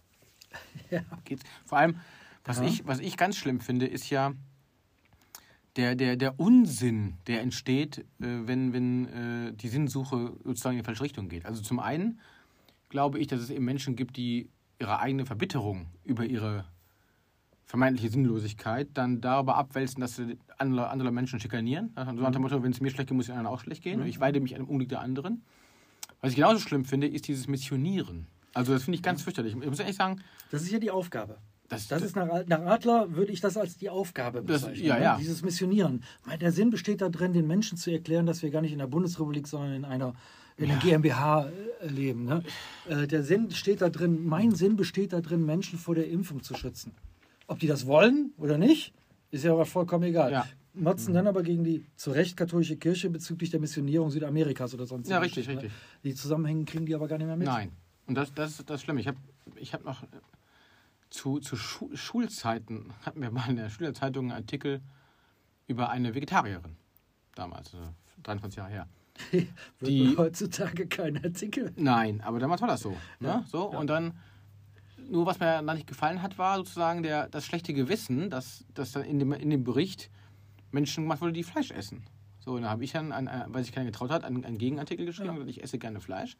Ja. 0.91 1.01
geht's. 1.25 1.43
Vor 1.65 1.79
allem, 1.79 1.97
was, 2.47 2.59
Ja. 2.59 2.65
ich, 2.65 2.87
was 2.87 3.01
ich 3.01 3.17
ganz 3.17 3.37
schlimm 3.37 3.61
finde, 3.61 3.87
ist 3.87 4.09
ja 4.11 4.33
der, 5.77 5.95
der, 5.95 6.17
der 6.17 6.41
Unsinn, 6.41 7.15
der 7.27 7.43
entsteht, 7.43 7.99
äh, 7.99 8.05
wenn, 8.21 8.73
wenn 8.73 9.07
äh, 9.07 9.53
die 9.53 9.69
Sinnsuche 9.69 10.33
sozusagen 10.45 10.77
in 10.77 10.83
die 10.83 10.87
falsche 10.87 11.03
Richtung 11.05 11.29
geht. 11.29 11.45
Also 11.45 11.63
zum 11.63 11.81
einen 11.81 12.19
glaube 12.89 13.19
ich, 13.19 13.27
dass 13.27 13.41
es 13.41 13.51
eben 13.51 13.65
Menschen 13.65 13.95
gibt, 13.97 14.17
die 14.17 14.49
ihre 14.79 15.01
eigene 15.01 15.27
Verbitterung 15.27 15.87
über 16.05 16.25
ihre 16.25 16.65
vermeintliche 17.65 18.11
Sinnlosigkeit 18.11 18.89
dann 18.95 19.21
darüber 19.21 19.57
abwälzen, 19.57 20.01
dass 20.01 20.17
sie 20.17 20.39
andere, 20.57 20.89
andere 20.89 21.11
Menschen 21.11 21.41
schikanieren. 21.41 21.91
Also 21.97 22.13
so 22.13 22.23
nach 22.23 22.31
dem 22.31 22.43
Motto, 22.43 22.63
wenn 22.63 22.71
es 22.71 22.81
mir 22.81 22.91
schlecht 22.91 23.09
geht, 23.09 23.17
muss 23.17 23.27
es 23.27 23.31
anderen 23.31 23.49
auch 23.49 23.61
schlecht 23.61 23.83
gehen. 23.83 24.01
Und 24.01 24.07
ich 24.07 24.21
weide 24.21 24.41
mich 24.41 24.55
dem 24.55 24.69
Unglück 24.69 24.89
der 24.89 25.01
anderen. 25.01 25.43
Was 26.21 26.31
ich 26.31 26.37
genauso 26.37 26.61
schlimm 26.61 26.85
finde, 26.85 27.09
ist 27.09 27.27
dieses 27.29 27.49
Missionieren. 27.49 28.29
Also 28.55 28.73
das 28.73 28.85
finde 28.85 28.97
ich 28.97 29.03
ganz 29.03 29.23
fürchterlich. 29.23 29.55
Ich 29.55 29.69
muss 29.69 29.81
ehrlich 29.81 29.97
sagen, 29.97 30.23
Das 30.51 30.63
ist 30.63 30.71
ja 30.71 30.79
die 30.79 30.91
Aufgabe. 30.91 31.39
Das, 31.69 31.89
Das 31.89 32.03
ist 32.03 32.17
nach, 32.17 32.47
nach 32.47 32.61
Adler 32.61 33.15
würde 33.15 33.33
ich 33.33 33.41
das 33.41 33.57
als 33.57 33.77
die 33.77 33.91
Aufgabe 33.91 34.43
Das- 34.43 34.63
bezeichnen. 34.63 34.87
ja, 34.87 34.97
ne? 34.97 35.03
ja. 35.03 35.17
Dieses 35.19 35.43
Missionieren. 35.43 36.03
Der 36.41 36.53
Sinn 36.53 36.71
besteht 36.71 37.01
darin, 37.01 37.33
den 37.33 37.47
Menschen 37.47 37.77
zu 37.79 37.91
erklären, 37.91 38.27
dass 38.27 38.43
wir 38.43 38.51
gar 38.51 38.63
nicht 38.63 38.73
in 38.73 38.79
der 38.79 38.87
Bundesrepublik, 38.87 39.47
sondern 39.49 39.73
in 39.75 39.85
einer 39.85 40.15
in 40.59 40.69
der 40.69 40.79
GmbH 40.79 41.49
äh, 41.83 41.87
leben. 41.89 42.25
Ne? 42.25 42.43
Äh, 42.89 43.07
Der 43.07 43.23
Sinn 43.23 43.51
steht 43.51 43.83
da 43.83 43.91
drin, 43.91 44.25
mein 44.25 44.53
Sinn 44.55 44.77
besteht 44.77 45.13
darin, 45.13 45.45
Menschen 45.45 45.79
vor 45.79 45.95
der 45.95 46.09
Impfung 46.09 46.43
zu 46.43 46.55
schützen. 46.55 46.93
Ob 47.47 47.59
die 47.59 47.67
das 47.67 47.87
wollen 47.87 48.33
oder 48.39 48.57
nicht, 48.57 48.95
ist 49.31 49.45
ja 49.45 49.53
aber 49.53 49.67
vollkommen 49.67 50.05
egal. 50.05 50.33
Ja. 50.33 50.47
Motzen 50.73 51.13
dann 51.15 51.27
aber 51.27 51.43
gegen 51.43 51.63
die 51.63 51.85
zu 51.97 52.11
Recht 52.11 52.37
katholische 52.39 52.77
Kirche 52.77 53.11
bezüglich 53.11 53.51
der 53.51 53.61
Missionierung 53.61 54.11
Südamerikas 54.11 54.73
oder 54.73 54.87
sonst 54.87 55.09
Ja, 55.09 55.17
irgendwas, 55.17 55.37
richtig, 55.37 55.49
ne? 55.55 55.63
richtig. 55.63 55.73
Die 56.05 56.15
Zusammenhänge 56.15 56.65
kriegen 56.65 56.87
die 56.87 56.95
aber 56.95 57.07
gar 57.09 57.19
nicht 57.19 57.27
mehr 57.27 57.37
mit. 57.37 57.47
Nein. 57.49 57.73
Und 58.07 58.15
das, 58.15 58.33
das 58.33 58.59
ist 58.61 58.71
das 58.71 58.81
Schlimme. 58.83 59.01
Ich 59.01 59.09
habe 59.09 59.19
ich 59.57 59.75
hab 59.75 59.85
noch 59.85 60.03
zu, 61.17 61.41
zu 61.41 61.57
Schu 61.57 61.89
Schulzeiten 61.97 62.93
hatten 63.05 63.21
wir 63.23 63.31
mal 63.31 63.49
in 63.49 63.57
der 63.57 63.71
Schülerzeitung 63.71 64.27
einen 64.27 64.43
Artikel 64.43 64.81
über 65.67 65.91
eine 65.91 66.15
Vegetarierin. 66.15 66.77
Damals, 67.35 67.75
also 67.75 67.89
23 68.23 68.59
Jahre 68.59 68.71
her. 68.71 68.89
Wird 69.33 69.47
Die- 69.81 70.17
heutzutage 70.17 70.87
kein 70.87 71.23
Artikel. 71.25 71.73
Nein, 71.77 72.21
aber 72.21 72.39
damals 72.39 72.61
war 72.61 72.69
das 72.69 72.81
so. 72.83 72.91
Ne? 73.19 73.29
Ja, 73.29 73.45
so 73.49 73.71
ja. 73.73 73.79
Und 73.79 73.89
dann, 73.89 74.19
nur 75.09 75.27
was 75.27 75.41
mir 75.41 75.63
da 75.63 75.75
nicht 75.75 75.87
gefallen 75.87 76.23
hat, 76.23 76.39
war 76.39 76.57
sozusagen 76.59 77.03
der, 77.03 77.29
das 77.29 77.47
schlechte 77.47 77.73
Gewissen, 77.73 78.29
dass, 78.31 78.65
dass 78.75 78.93
dann 78.93 79.05
in 79.05 79.19
dem, 79.19 79.33
in 79.33 79.51
dem 79.51 79.65
Bericht 79.65 80.11
Menschen 80.71 81.05
gemacht 81.05 81.21
wurde, 81.23 81.33
die 81.33 81.45
Fleisch 81.45 81.71
essen. 81.71 82.05
So, 82.41 82.53
und 82.53 82.63
da 82.63 82.71
habe 82.71 82.85
ich 82.85 82.93
dann, 82.93 83.11
weil 83.49 83.65
sich 83.65 83.73
keiner 83.73 83.87
getraut 83.87 84.11
hat, 84.11 84.23
einen, 84.23 84.45
einen 84.45 84.59
Gegenartikel 84.59 85.07
geschrieben 85.07 85.31
und 85.31 85.37
gesagt, 85.37 85.51
ich 85.51 85.63
esse 85.63 85.79
gerne 85.79 86.01
Fleisch. 86.01 86.37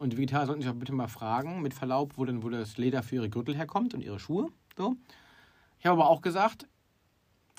Und 0.00 0.14
die 0.14 0.16
Vegetarier 0.16 0.46
sollten 0.46 0.62
sich 0.62 0.70
auch 0.70 0.76
bitte 0.76 0.94
mal 0.94 1.08
fragen, 1.08 1.60
mit 1.60 1.74
Verlaub, 1.74 2.16
wo 2.16 2.24
denn 2.24 2.42
wo 2.42 2.48
das 2.48 2.78
Leder 2.78 3.02
für 3.02 3.16
ihre 3.16 3.28
Gürtel 3.28 3.54
herkommt 3.54 3.92
und 3.92 4.00
ihre 4.00 4.18
Schuhe. 4.18 4.48
So. 4.74 4.96
Ich 5.78 5.84
habe 5.84 6.00
aber 6.00 6.08
auch 6.08 6.22
gesagt, 6.22 6.66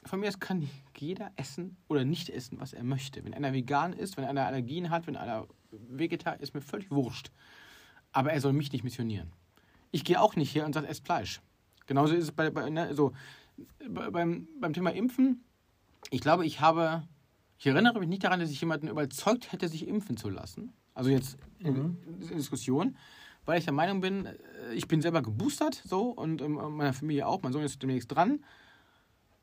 von 0.05 0.19
mir 0.19 0.27
aus 0.27 0.39
kann 0.39 0.67
jeder 0.97 1.31
essen 1.35 1.77
oder 1.87 2.03
nicht 2.03 2.31
essen, 2.31 2.59
was 2.59 2.73
er 2.73 2.83
möchte. 2.83 3.23
Wenn 3.23 3.35
einer 3.35 3.53
vegan 3.53 3.93
ist, 3.93 4.17
wenn 4.17 4.23
einer 4.23 4.47
Allergien 4.47 4.89
hat, 4.89 5.05
wenn 5.05 5.17
einer 5.17 5.45
Vegetar 5.69 6.39
ist, 6.39 6.55
mir 6.55 6.61
völlig 6.61 6.89
wurscht. 6.89 7.29
Aber 8.11 8.33
er 8.33 8.41
soll 8.41 8.53
mich 8.53 8.71
nicht 8.71 8.83
missionieren. 8.83 9.31
Ich 9.91 10.03
gehe 10.03 10.19
auch 10.19 10.35
nicht 10.35 10.55
her 10.55 10.65
und 10.65 10.73
sage, 10.73 10.87
esst 10.87 11.05
Fleisch. 11.05 11.41
Genauso 11.85 12.15
ist 12.15 12.23
es 12.23 12.31
bei, 12.31 12.49
bei, 12.49 12.71
ne, 12.71 12.95
so, 12.95 13.11
bei, 13.87 14.09
beim, 14.09 14.47
beim 14.59 14.73
Thema 14.73 14.89
Impfen. 14.89 15.43
Ich 16.09 16.21
glaube, 16.21 16.47
ich 16.47 16.59
habe, 16.59 17.03
ich 17.59 17.67
erinnere 17.67 17.99
mich 17.99 18.09
nicht 18.09 18.23
daran, 18.23 18.39
dass 18.39 18.49
ich 18.49 18.61
jemanden 18.61 18.87
überzeugt 18.87 19.51
hätte, 19.51 19.67
sich 19.67 19.87
impfen 19.87 20.17
zu 20.17 20.31
lassen. 20.31 20.73
Also 21.01 21.09
jetzt 21.09 21.35
in, 21.57 21.97
in 22.29 22.37
Diskussion, 22.37 22.95
weil 23.45 23.57
ich 23.57 23.63
der 23.63 23.73
Meinung 23.73 24.01
bin, 24.01 24.27
äh, 24.27 24.37
ich 24.75 24.87
bin 24.87 25.01
selber 25.01 25.23
geboostert 25.23 25.81
so 25.83 26.09
und 26.11 26.43
ähm, 26.43 26.59
meine 26.77 26.93
Familie 26.93 27.25
auch, 27.25 27.41
mein 27.41 27.51
Sohn 27.53 27.63
ist 27.63 27.81
demnächst 27.81 28.11
dran. 28.13 28.43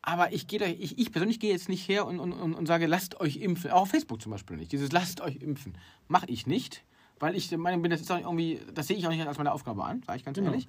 Aber 0.01 0.33
ich, 0.33 0.47
gehe 0.47 0.61
da, 0.61 0.67
ich, 0.67 1.01
ich 1.01 1.11
persönlich 1.11 1.41
gehe 1.41 1.51
jetzt 1.51 1.69
nicht 1.69 1.89
her 1.89 2.07
und, 2.07 2.21
und, 2.21 2.33
und, 2.33 2.55
und 2.55 2.67
sage, 2.67 2.87
lasst 2.87 3.19
euch 3.21 3.39
impfen. 3.39 3.73
Auch 3.73 3.83
auf 3.83 3.91
Facebook 3.91 4.23
zum 4.23 4.31
Beispiel 4.31 4.57
nicht. 4.57 4.71
Dieses 4.71 4.93
lasst 4.93 5.21
euch 5.21 5.35
impfen. 5.43 5.77
Mache 6.07 6.27
ich 6.29 6.47
nicht, 6.47 6.85
weil 7.19 7.35
ich 7.35 7.49
der 7.49 7.59
Meinung 7.59 7.83
bin, 7.83 7.91
das 7.91 8.03
ist 8.03 8.13
auch 8.13 8.21
irgendwie, 8.21 8.61
das 8.73 8.87
sehe 8.87 8.97
ich 8.97 9.05
auch 9.05 9.11
nicht 9.11 9.27
als 9.27 9.37
meine 9.37 9.51
Aufgabe 9.51 9.83
an, 9.83 10.05
sage 10.07 10.19
ich 10.19 10.25
ganz 10.25 10.37
Genau. 10.39 10.51
ehrlich. 10.53 10.69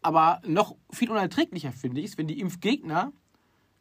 Aber 0.00 0.40
noch 0.46 0.74
viel 0.90 1.10
unerträglicher 1.10 1.70
finde 1.72 2.00
ich 2.00 2.12
es, 2.12 2.16
wenn 2.18 2.28
die 2.28 2.40
Impfgegner 2.40 3.12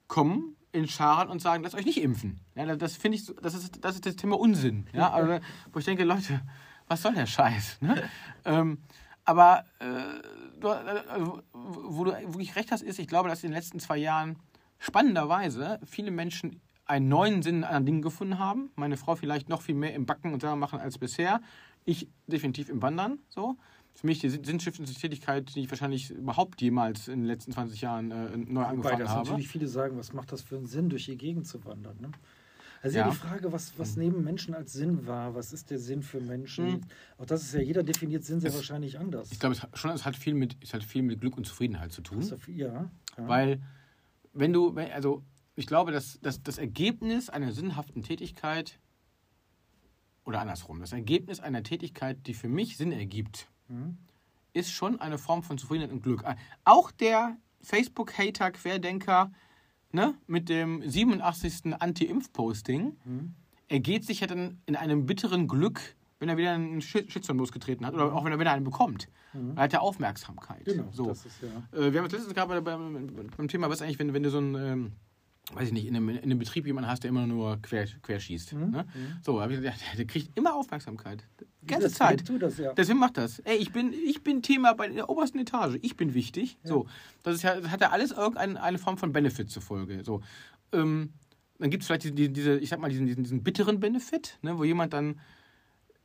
kommen 0.09 0.57
in 0.73 0.87
Scharen 0.87 1.29
und 1.29 1.41
sagen, 1.41 1.63
lasst 1.63 1.75
euch 1.75 1.85
nicht 1.85 2.01
impfen. 2.01 2.39
Ja, 2.55 2.75
das 2.75 2.97
finde 2.97 3.17
ich, 3.17 3.31
das 3.41 3.53
ist, 3.53 3.83
das 3.83 3.95
ist 3.95 4.05
das 4.05 4.15
Thema 4.15 4.37
Unsinn. 4.37 4.87
Ja, 4.91 5.11
also, 5.13 5.39
wo 5.71 5.79
ich 5.79 5.85
denke, 5.85 6.03
Leute, 6.03 6.41
was 6.87 7.01
soll 7.01 7.13
der 7.13 7.27
Scheiß? 7.27 7.77
Ne? 7.81 8.09
ähm, 8.43 8.79
aber 9.23 9.65
äh, 9.79 9.85
du, 10.59 10.67
äh, 10.67 11.03
also, 11.09 11.41
wo 11.53 12.03
du 12.03 12.11
wirklich 12.11 12.55
recht 12.55 12.71
hast, 12.71 12.81
ist, 12.81 12.99
ich 12.99 13.07
glaube, 13.07 13.29
dass 13.29 13.43
in 13.43 13.51
den 13.51 13.55
letzten 13.55 13.79
zwei 13.79 13.97
Jahren 13.97 14.37
spannenderweise 14.79 15.79
viele 15.85 16.11
Menschen 16.11 16.59
einen 16.85 17.07
neuen 17.07 17.41
Sinn 17.41 17.63
an 17.63 17.85
Dingen 17.85 18.01
gefunden 18.01 18.39
haben. 18.39 18.71
Meine 18.75 18.97
Frau 18.97 19.15
vielleicht 19.15 19.47
noch 19.47 19.61
viel 19.61 19.75
mehr 19.75 19.93
im 19.93 20.05
Backen 20.05 20.33
und 20.33 20.41
selber 20.41 20.57
machen 20.57 20.79
als 20.79 20.97
bisher. 20.97 21.39
Ich 21.85 22.09
definitiv 22.27 22.69
im 22.69 22.81
Wandern. 22.81 23.19
So. 23.29 23.57
Für 23.95 24.07
mich 24.07 24.19
die 24.19 24.29
sin- 24.29 24.43
sinnstiftendste 24.43 24.99
Tätigkeit, 24.99 25.53
die 25.55 25.61
ich 25.61 25.69
wahrscheinlich 25.69 26.09
überhaupt 26.09 26.61
jemals 26.61 27.07
in 27.07 27.19
den 27.19 27.25
letzten 27.25 27.51
20 27.51 27.79
Jahren 27.81 28.11
äh, 28.11 28.35
neu 28.37 28.61
Wobei 28.61 28.65
angefangen 28.65 28.99
das 28.99 29.09
habe. 29.09 29.27
natürlich 29.29 29.47
viele 29.47 29.67
sagen, 29.67 29.97
was 29.97 30.13
macht 30.13 30.31
das 30.31 30.41
für 30.41 30.57
einen 30.57 30.65
Sinn, 30.65 30.89
durch 30.89 31.05
die 31.05 31.15
Gegend 31.17 31.47
zu 31.47 31.63
wandern? 31.65 31.97
Ne? 32.01 32.11
Also 32.81 32.97
ja. 32.97 33.09
Die 33.09 33.15
Frage, 33.15 33.51
was, 33.53 33.77
was 33.79 33.95
nehmen 33.95 34.23
Menschen 34.25 34.53
als 34.55 34.73
Sinn 34.73 35.07
wahr? 35.07 35.35
Was 35.35 35.53
ist 35.53 35.69
der 35.69 35.79
Sinn 35.79 36.01
für 36.03 36.19
Menschen? 36.19 36.65
Hm. 36.73 36.81
Auch 37.17 37.25
das 37.25 37.43
ist 37.43 37.53
ja, 37.53 37.61
jeder 37.61 37.81
definiert 37.83 38.25
Sinn 38.25 38.41
sehr 38.41 38.49
Es- 38.49 38.57
wahrscheinlich 38.57 38.99
anders. 38.99 39.31
Ich 39.31 39.39
glaube, 39.39 39.55
es 39.55 39.61
hat 39.63 39.77
schon 39.77 39.91
es 39.91 40.03
hat 40.05 40.17
viel 40.17 40.33
mit, 40.33 40.57
es 40.61 40.73
hat 40.73 40.83
viel 40.83 41.01
mit 41.03 41.21
Glück 41.21 41.37
und 41.37 41.45
Zufriedenheit 41.45 41.91
zu 41.93 42.01
tun. 42.01 42.21
Viel- 42.23 42.57
ja, 42.57 42.89
ja. 43.17 43.27
Weil, 43.27 43.61
wenn 44.33 44.51
du, 44.51 44.71
also 44.75 45.23
ich 45.55 45.67
glaube, 45.67 45.91
dass, 45.93 46.19
dass 46.19 46.41
das 46.43 46.57
Ergebnis 46.57 47.29
einer 47.29 47.51
sinnhaften 47.53 48.01
Tätigkeit, 48.01 48.79
oder 50.25 50.41
andersrum, 50.41 50.79
das 50.79 50.93
Ergebnis 50.93 51.39
einer 51.39 51.63
Tätigkeit, 51.63 52.17
die 52.27 52.33
für 52.33 52.49
mich 52.49 52.75
Sinn 52.77 52.91
ergibt, 52.91 53.47
Mhm. 53.47 53.52
Ist 54.53 54.71
schon 54.71 54.99
eine 55.01 55.17
Form 55.17 55.43
von 55.43 55.57
Zufriedenheit 55.57 55.91
und 55.91 56.03
Glück. 56.03 56.23
Auch 56.63 56.91
der 56.91 57.37
Facebook-Hater, 57.61 58.51
Querdenker, 58.51 59.31
ne, 59.91 60.15
mit 60.27 60.49
dem 60.49 60.87
87. 60.87 61.73
Anti-Impf-Posting, 61.79 62.97
Mhm. 63.05 63.33
ergeht 63.67 64.05
sich 64.05 64.19
ja 64.19 64.27
dann 64.27 64.61
in 64.65 64.75
einem 64.75 65.05
bitteren 65.05 65.47
Glück, 65.47 65.79
wenn 66.19 66.29
er 66.29 66.37
wieder 66.37 66.51
einen 66.53 66.81
Shit- 66.81 67.11
Shitstorm 67.11 67.37
losgetreten 67.39 67.85
hat 67.85 67.93
oder 67.95 68.13
auch 68.13 68.23
wenn 68.23 68.31
er 68.31 68.39
wieder 68.39 68.51
einen 68.51 68.63
bekommt. 68.63 69.07
Mhm. 69.33 69.53
Er 69.57 69.63
hat 69.63 69.73
ja 69.73 69.79
Aufmerksamkeit. 69.79 70.65
Genau, 70.65 70.89
so. 70.91 71.09
ist 71.09 71.25
ja. 71.41 71.77
Äh, 71.77 71.91
wir 71.91 71.99
haben 71.99 72.05
uns 72.05 72.13
letztens 72.13 72.33
gerade 72.33 72.61
beim, 72.61 73.07
beim 73.35 73.47
Thema, 73.47 73.69
was 73.69 73.81
eigentlich, 73.81 73.99
wenn, 73.99 74.13
wenn 74.13 74.23
du 74.23 74.29
so 74.29 74.39
ein, 74.39 74.55
ähm, 74.55 74.91
weiß 75.51 75.67
ich 75.67 75.73
nicht, 75.73 75.85
in 75.85 75.95
einem, 75.95 76.09
in 76.09 76.19
einem 76.23 76.39
Betrieb 76.39 76.65
jemanden 76.65 76.89
hast, 76.89 77.03
der 77.03 77.09
immer 77.09 77.27
nur 77.27 77.57
quer, 77.61 77.85
querschießt. 77.85 78.53
Mhm. 78.53 78.71
Ne? 78.71 78.85
So, 79.21 79.41
hab 79.41 79.51
ich 79.51 79.57
gesagt, 79.59 79.81
ja, 79.81 79.97
der 79.97 80.05
kriegt 80.05 80.37
immer 80.37 80.55
Aufmerksamkeit. 80.55 81.27
Die 81.61 81.67
ganze 81.67 81.87
Das- 81.87 81.93
Zeit. 81.95 82.23
Das, 82.39 82.57
ja. 82.57 82.73
Deswegen 82.73 82.99
macht 82.99 83.17
das. 83.17 83.39
Ey, 83.39 83.57
ich 83.57 83.71
bin, 83.73 83.93
ich 83.93 84.23
bin 84.23 84.41
Thema 84.41 84.73
bei 84.73 84.87
der 84.87 85.09
obersten 85.09 85.39
Etage. 85.39 85.77
Ich 85.81 85.97
bin 85.97 86.13
wichtig. 86.13 86.57
So, 86.63 86.87
das 87.23 87.35
ist 87.35 87.43
ja, 87.43 87.59
das 87.59 87.69
hat 87.71 87.81
ja 87.81 87.89
alles 87.89 88.11
irgendeine 88.11 88.61
eine 88.61 88.77
Form 88.77 88.97
von 88.97 89.11
Benefit 89.11 89.49
zur 89.49 89.61
Folge. 89.61 90.03
So, 90.05 90.21
ähm, 90.71 91.11
dann 91.59 91.69
gibt 91.69 91.83
es 91.83 91.87
vielleicht 91.87 92.03
diese, 92.03 92.29
diese, 92.29 92.57
ich 92.59 92.69
sag 92.69 92.79
mal, 92.79 92.89
diesen, 92.89 93.05
diesen, 93.05 93.23
diesen 93.23 93.43
bitteren 93.43 93.79
Benefit, 93.79 94.39
ne, 94.41 94.57
wo 94.57 94.63
jemand 94.63 94.93
dann 94.93 95.19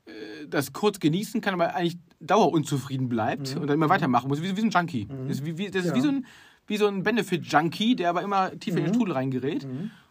äh, 0.07 0.47
das 0.49 0.73
kurz 0.73 0.99
genießen 0.99 1.41
kann, 1.41 1.55
aber 1.55 1.75
eigentlich 1.75 1.99
dauerunzufrieden 2.21 3.09
bleibt 3.09 3.57
und 3.57 3.67
dann 3.69 3.75
immer 3.75 3.89
weitermachen 3.89 4.29
muss, 4.29 4.43
wie, 4.43 4.57
wie 4.57 4.61
so 4.61 4.67
ein 4.67 4.71
Junkie. 4.71 5.07
Das 5.29 5.39
ist, 5.39 5.47
wie, 5.47 5.57
wie, 5.59 5.71
das 5.71 5.85
ist 5.85 5.91
Ja. 5.91 5.95
wie 5.97 6.01
so 6.01 6.09
ein, 6.09 6.27
wie 6.69 6.77
so 6.77 6.87
ein 6.87 7.03
Benefit-Junkie, 7.03 7.97
der 7.97 8.11
aber 8.11 8.23
immer 8.23 8.59
tiefer 8.59 8.79
in 8.79 8.85
den 8.85 8.95
Strudel 8.95 9.15
reingerät. 9.15 9.67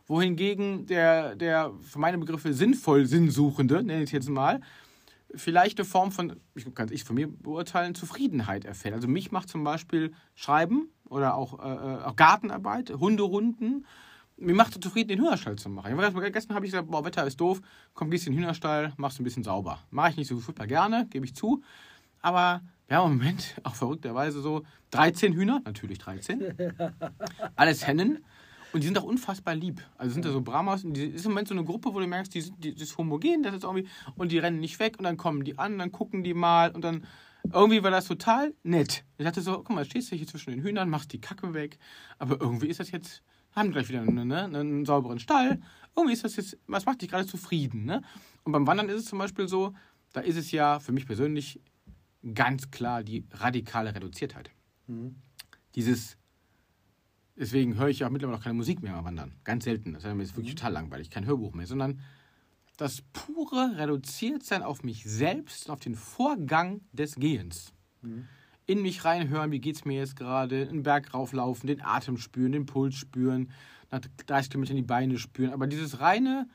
Wohingegen 0.08 0.86
der, 0.86 1.36
der 1.36 1.72
für 1.82 2.00
meine 2.00 2.18
Begriffe 2.18 2.54
sinnvoll 2.54 3.06
Sinnsuchende, 3.06 3.84
nenne 3.84 4.04
ich 4.04 4.10
es 4.10 4.12
jetzt 4.12 4.30
mal, 4.30 4.62
vielleicht 5.36 5.80
eine 5.80 5.86
Form 5.86 6.12
von, 6.12 6.38
ich 6.56 6.74
kann 6.74 6.90
es 6.90 7.04
von 7.04 7.16
mir 7.16 7.28
beurteilen, 7.28 7.94
Zufriedenheit 7.94 8.66
erfährt. 8.66 8.96
Also 8.96 9.08
mich 9.08 9.32
macht 9.32 9.50
zum 9.50 9.64
Beispiel 9.64 10.14
Schreiben 10.36 10.90
oder 11.10 11.36
auch, 11.36 11.60
äh, 11.60 11.72
äh 11.72 12.04
auch 12.04 12.16
Gartenarbeit, 12.16 12.92
Hunderunden, 12.92 13.86
mir 14.38 14.54
macht 14.54 14.76
es 14.76 14.80
zufrieden, 14.80 15.10
den 15.10 15.20
Hühnerstall 15.20 15.56
zu 15.56 15.70
machen. 15.70 15.98
Gestern 16.32 16.56
habe 16.56 16.66
ich 16.66 16.72
gesagt, 16.72 16.90
boah, 16.90 17.04
Wetter 17.04 17.26
ist 17.26 17.42
doof, 17.42 17.60
komm, 17.94 18.12
gehst 18.12 18.28
in 18.28 18.34
den 18.34 18.40
Hühnerstall, 18.40 18.94
machst 18.98 19.20
ein 19.20 19.24
bisschen 19.24 19.44
sauber. 19.44 19.80
Mache 19.90 20.12
ich 20.12 20.18
nicht 20.18 20.28
so 20.28 20.38
super 20.38 20.68
gerne, 20.68 21.08
gebe 21.10 21.26
ich 21.26 21.36
zu. 21.36 21.64
Aber 22.22 22.62
wir 22.88 22.98
haben 22.98 23.12
im 23.12 23.18
Moment 23.18 23.56
auch 23.64 23.76
verrückterweise 23.76 24.42
so 24.42 24.64
13 24.92 25.34
Hühner, 25.34 25.62
natürlich 25.66 26.00
13. 26.00 26.54
Alles 27.56 27.86
Hennen. 27.86 28.24
Und 28.74 28.82
die 28.82 28.88
sind 28.88 28.98
auch 28.98 29.04
unfassbar 29.04 29.56
lieb. 29.56 29.82
Also 29.98 30.14
sind 30.14 30.26
da 30.26 30.32
so 30.32 30.42
Brahmas. 30.42 30.84
Und 30.84 30.94
die 30.94 31.06
ist 31.06 31.26
im 31.26 31.32
Moment 31.32 31.48
so 31.48 31.54
eine 31.54 31.64
Gruppe, 31.64 31.94
wo 31.94 32.00
du 32.00 32.08
merkst, 32.08 32.34
die, 32.34 32.42
sind, 32.42 32.64
die, 32.64 32.70
ist 32.70 32.98
homogen, 32.98 33.44
das 33.44 33.56
ist 33.56 33.64
irgendwie. 33.64 33.88
Und 34.16 34.32
die 34.32 34.38
rennen 34.38 34.60
nicht 34.60 34.80
weg 34.80 34.96
und 34.98 35.06
dann 35.06 35.18
kommen 35.18 35.44
die 35.44 35.58
an, 35.58 35.80
dann 35.80 35.92
gucken 35.92 36.24
die 36.24 36.34
mal 36.34 36.72
und 36.72 36.84
dann. 36.84 37.06
Irgendwie 37.54 37.82
war 37.82 37.92
das 37.92 38.06
total 38.06 38.54
nett. 38.64 39.06
Ich 39.18 39.24
dachte 39.24 39.40
so, 39.40 39.54
guck 39.54 39.70
mal, 39.70 39.86
stehst 39.86 40.12
du 40.12 40.18
hier 40.18 40.28
zwischen 40.28 40.52
den 40.52 40.62
Hühnern, 40.62 40.90
machst 40.90 41.14
die 41.14 41.22
Kacke 41.22 41.54
weg. 41.54 41.78
Aber 42.20 42.42
irgendwie 42.42 42.68
ist 42.68 42.82
das 42.82 42.92
jetzt. 42.92 43.24
Haben 43.54 43.72
gleich 43.72 43.88
wieder 43.88 44.02
eine, 44.02 44.26
ne, 44.26 44.44
einen 44.44 44.86
sauberen 44.86 45.18
Stall. 45.18 45.62
Irgendwie 45.96 46.14
ist 46.14 46.26
das 46.26 46.36
jetzt. 46.36 46.58
Was 46.68 46.86
macht 46.86 47.02
dich 47.02 47.10
gerade 47.10 47.26
zufrieden, 47.26 47.86
ne? 47.86 48.02
Und 48.44 48.52
beim 48.52 48.68
Wandern 48.68 48.90
ist 48.90 48.96
es 48.96 49.06
zum 49.06 49.18
Beispiel 49.18 49.48
so, 49.48 49.74
da 50.14 50.22
ist 50.22 50.36
es 50.36 50.52
ja 50.52 50.80
für 50.80 50.92
mich 50.92 51.06
persönlich 51.06 51.62
ganz 52.34 52.72
klar 52.72 53.04
die 53.04 53.26
radikale 53.32 53.94
Reduziertheit. 53.94 54.52
Mhm. 54.88 55.16
Dieses 55.76 56.18
Deswegen 57.38 57.78
höre 57.78 57.90
ich 57.90 58.00
ja 58.00 58.10
mittlerweile 58.10 58.40
auch 58.40 58.44
keine 58.44 58.56
Musik 58.56 58.82
mehr 58.82 58.96
am 58.96 59.06
Wandern. 59.06 59.36
Ganz 59.44 59.66
selten. 59.66 59.94
Das 59.94 60.04
ist 60.04 60.14
mir 60.14 60.28
wirklich 60.28 60.54
mhm. 60.54 60.56
total 60.56 60.74
langweilig. 60.74 61.12
Kein 61.12 61.26
Hörbuch 61.26 61.54
mehr, 61.54 61.68
sondern 61.68 62.00
das 62.78 63.04
pure 63.14 63.78
Reduziertsein 63.78 64.64
auf 64.64 64.84
mich 64.84 65.04
selbst 65.04 65.70
auf 65.70 65.80
den 65.80 65.96
Vorgang 65.96 66.82
des 66.92 67.16
Gehens. 67.16 67.74
Mhm. 68.02 68.28
In 68.66 68.82
mich 68.82 69.06
reinhören, 69.06 69.52
wie 69.52 69.60
geht 69.60 69.76
es 69.76 69.86
mir 69.86 70.00
jetzt 70.00 70.16
gerade, 70.16 70.68
einen 70.68 70.84
Berg 70.84 71.14
rauflaufen, 71.14 71.68
den 71.68 71.82
Atem 71.82 72.18
spüren, 72.18 72.52
den 72.52 72.66
Puls 72.66 72.96
spüren, 72.96 73.52
nach 73.92 74.02
30 74.26 74.52
Kilometern 74.52 74.76
die 74.76 74.82
Beine 74.82 75.18
spüren. 75.18 75.54
Aber 75.54 75.68
dieses 75.68 76.00
reine 76.00 76.50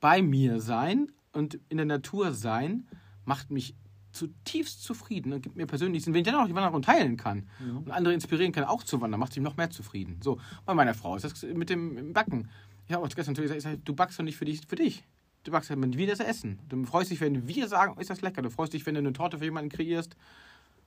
bei 0.00 0.22
mir 0.22 0.60
sein 0.60 1.10
und 1.32 1.58
in 1.68 1.78
der 1.78 1.86
Natur 1.86 2.32
sein 2.34 2.86
macht 3.24 3.50
mich 3.50 3.74
zutiefst 4.16 4.82
zufrieden 4.82 5.32
und 5.32 5.42
gibt 5.42 5.56
mir 5.56 5.66
persönlich 5.66 6.06
wenn 6.06 6.14
ich 6.14 6.22
dann 6.22 6.34
auch 6.34 6.46
die 6.46 6.54
Wanderung 6.54 6.82
teilen 6.82 7.16
kann 7.16 7.48
ja. 7.60 7.76
und 7.76 7.90
andere 7.90 8.14
inspirieren 8.14 8.52
kann, 8.52 8.64
auch 8.64 8.82
zu 8.82 9.00
wandern, 9.00 9.20
macht 9.20 9.32
sich 9.32 9.42
noch 9.42 9.56
mehr 9.56 9.70
zufrieden. 9.70 10.18
So, 10.22 10.38
bei 10.64 10.74
meiner 10.74 10.94
Frau 10.94 11.16
ist 11.16 11.24
das 11.24 11.42
mit 11.42 11.70
dem 11.70 12.12
Backen. 12.12 12.48
Ich 12.86 12.94
habe 12.94 13.04
auch 13.04 13.08
gestern 13.08 13.34
natürlich 13.34 13.52
gesagt, 13.52 13.80
du 13.84 13.94
backst 13.94 14.18
doch 14.18 14.24
nicht 14.24 14.36
für 14.36 14.44
dich, 14.44 14.60
für 14.66 14.76
dich. 14.76 15.04
Du 15.44 15.52
backst 15.52 15.70
halt, 15.70 15.80
wenn 15.80 15.96
wir 15.96 16.06
das 16.06 16.20
essen. 16.20 16.58
Du 16.68 16.84
freust 16.84 17.10
dich, 17.10 17.20
wenn 17.20 17.46
wir 17.46 17.68
sagen, 17.68 18.00
ist 18.00 18.10
das 18.10 18.20
lecker. 18.20 18.42
Du 18.42 18.50
freust 18.50 18.72
dich, 18.72 18.84
wenn 18.86 18.94
du 18.94 19.00
eine 19.00 19.12
Torte 19.12 19.38
für 19.38 19.44
jemanden 19.44 19.70
kreierst. 19.70 20.16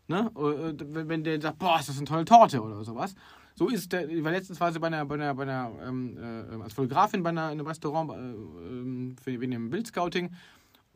Ne? 0.08 0.32
Wenn 0.34 1.24
der 1.24 1.40
sagt, 1.40 1.60
boah, 1.60 1.80
ist 1.80 1.88
das 1.88 1.98
eine 1.98 2.06
tolle 2.06 2.26
Torte 2.26 2.62
oder 2.62 2.84
sowas. 2.84 3.16
So 3.56 3.68
ist 3.68 3.92
der, 3.92 4.10
ich 4.10 4.24
war 4.24 4.32
letztens 4.32 4.60
war 4.60 4.72
sie 4.72 4.80
bei 4.80 4.88
einer, 4.88 5.06
bei 5.06 5.16
einer, 5.16 5.34
bei 5.36 5.44
einer 5.44 5.72
ähm, 5.86 6.18
äh, 6.18 6.64
als 6.64 6.74
Fotografin 6.74 7.24
bei 7.24 7.30
einer, 7.30 7.52
in 7.52 7.60
einem 7.60 7.68
Restaurant 7.68 8.12
äh, 8.12 8.16
ähm, 8.16 9.16
für, 9.22 9.40
wegen 9.40 9.52
dem 9.52 9.70
Bildscouting 9.70 10.32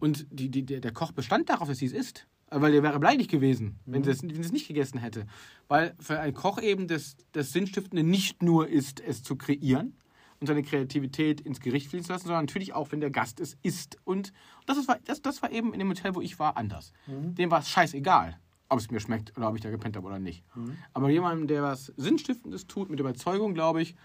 und 0.04 0.28
die, 0.32 0.50
die, 0.50 0.66
der 0.66 0.92
Koch 0.92 1.14
bestand 1.14 1.48
darauf, 1.50 1.70
dass 1.70 1.78
sie 1.78 1.86
es 1.86 1.94
isst. 1.94 2.28
Weil 2.50 2.74
der 2.74 2.84
wäre 2.84 3.00
beleidigt 3.00 3.32
gewesen, 3.32 3.80
mhm. 3.86 3.94
wenn, 3.94 4.04
sie 4.04 4.12
es, 4.12 4.22
wenn 4.22 4.36
sie 4.36 4.42
es 4.42 4.52
nicht 4.52 4.68
gegessen 4.68 5.00
hätte. 5.00 5.26
Weil 5.70 5.96
für 5.98 6.20
einen 6.20 6.34
Koch 6.34 6.62
eben 6.62 6.90
das, 6.90 7.16
das 7.32 7.54
Sinnstiftende 7.54 8.04
nicht 8.04 8.44
nur 8.44 8.68
ist, 8.68 9.00
es 9.00 9.24
zu 9.24 9.38
kreieren 9.38 9.96
und 10.42 10.48
seine 10.48 10.62
Kreativität 10.62 11.40
ins 11.40 11.62
Gericht 11.62 11.88
fließen 11.88 12.08
zu 12.08 12.12
lassen, 12.12 12.28
sondern 12.28 12.44
natürlich 12.44 12.74
auch, 12.74 12.92
wenn 12.92 13.00
der 13.00 13.12
Gast 13.12 13.40
es 13.40 13.56
isst. 13.64 13.98
Und 14.04 14.34
das, 14.66 14.86
war, 14.90 15.00
das, 15.06 15.22
das 15.22 15.42
war 15.42 15.54
eben 15.54 15.72
in 15.72 15.80
dem 15.80 15.88
Hotel, 15.88 16.16
wo 16.16 16.20
ich 16.20 16.38
war, 16.38 16.58
anders. 16.58 16.92
Mhm. 17.08 17.36
Dem 17.36 17.50
war 17.50 17.62
es 17.62 17.70
scheißegal, 17.70 18.38
ob 18.68 18.80
es 18.80 18.92
mir 18.92 19.00
schmeckt 19.00 19.38
oder 19.38 19.48
ob 19.48 19.56
ich 19.56 19.62
da 19.62 19.70
gepennt 19.70 19.96
habe 19.96 20.06
oder 20.06 20.20
nicht. 20.20 20.44
Mhm. 20.54 20.76
Aber 20.92 21.10
jemand, 21.10 21.50
der 21.50 21.64
was 21.64 21.94
Sinnstiftendes 21.96 22.68
tut, 22.68 22.90
mit 22.90 23.00
Überzeugung, 23.00 23.54
glaube 23.54 23.82
ich, 23.82 23.96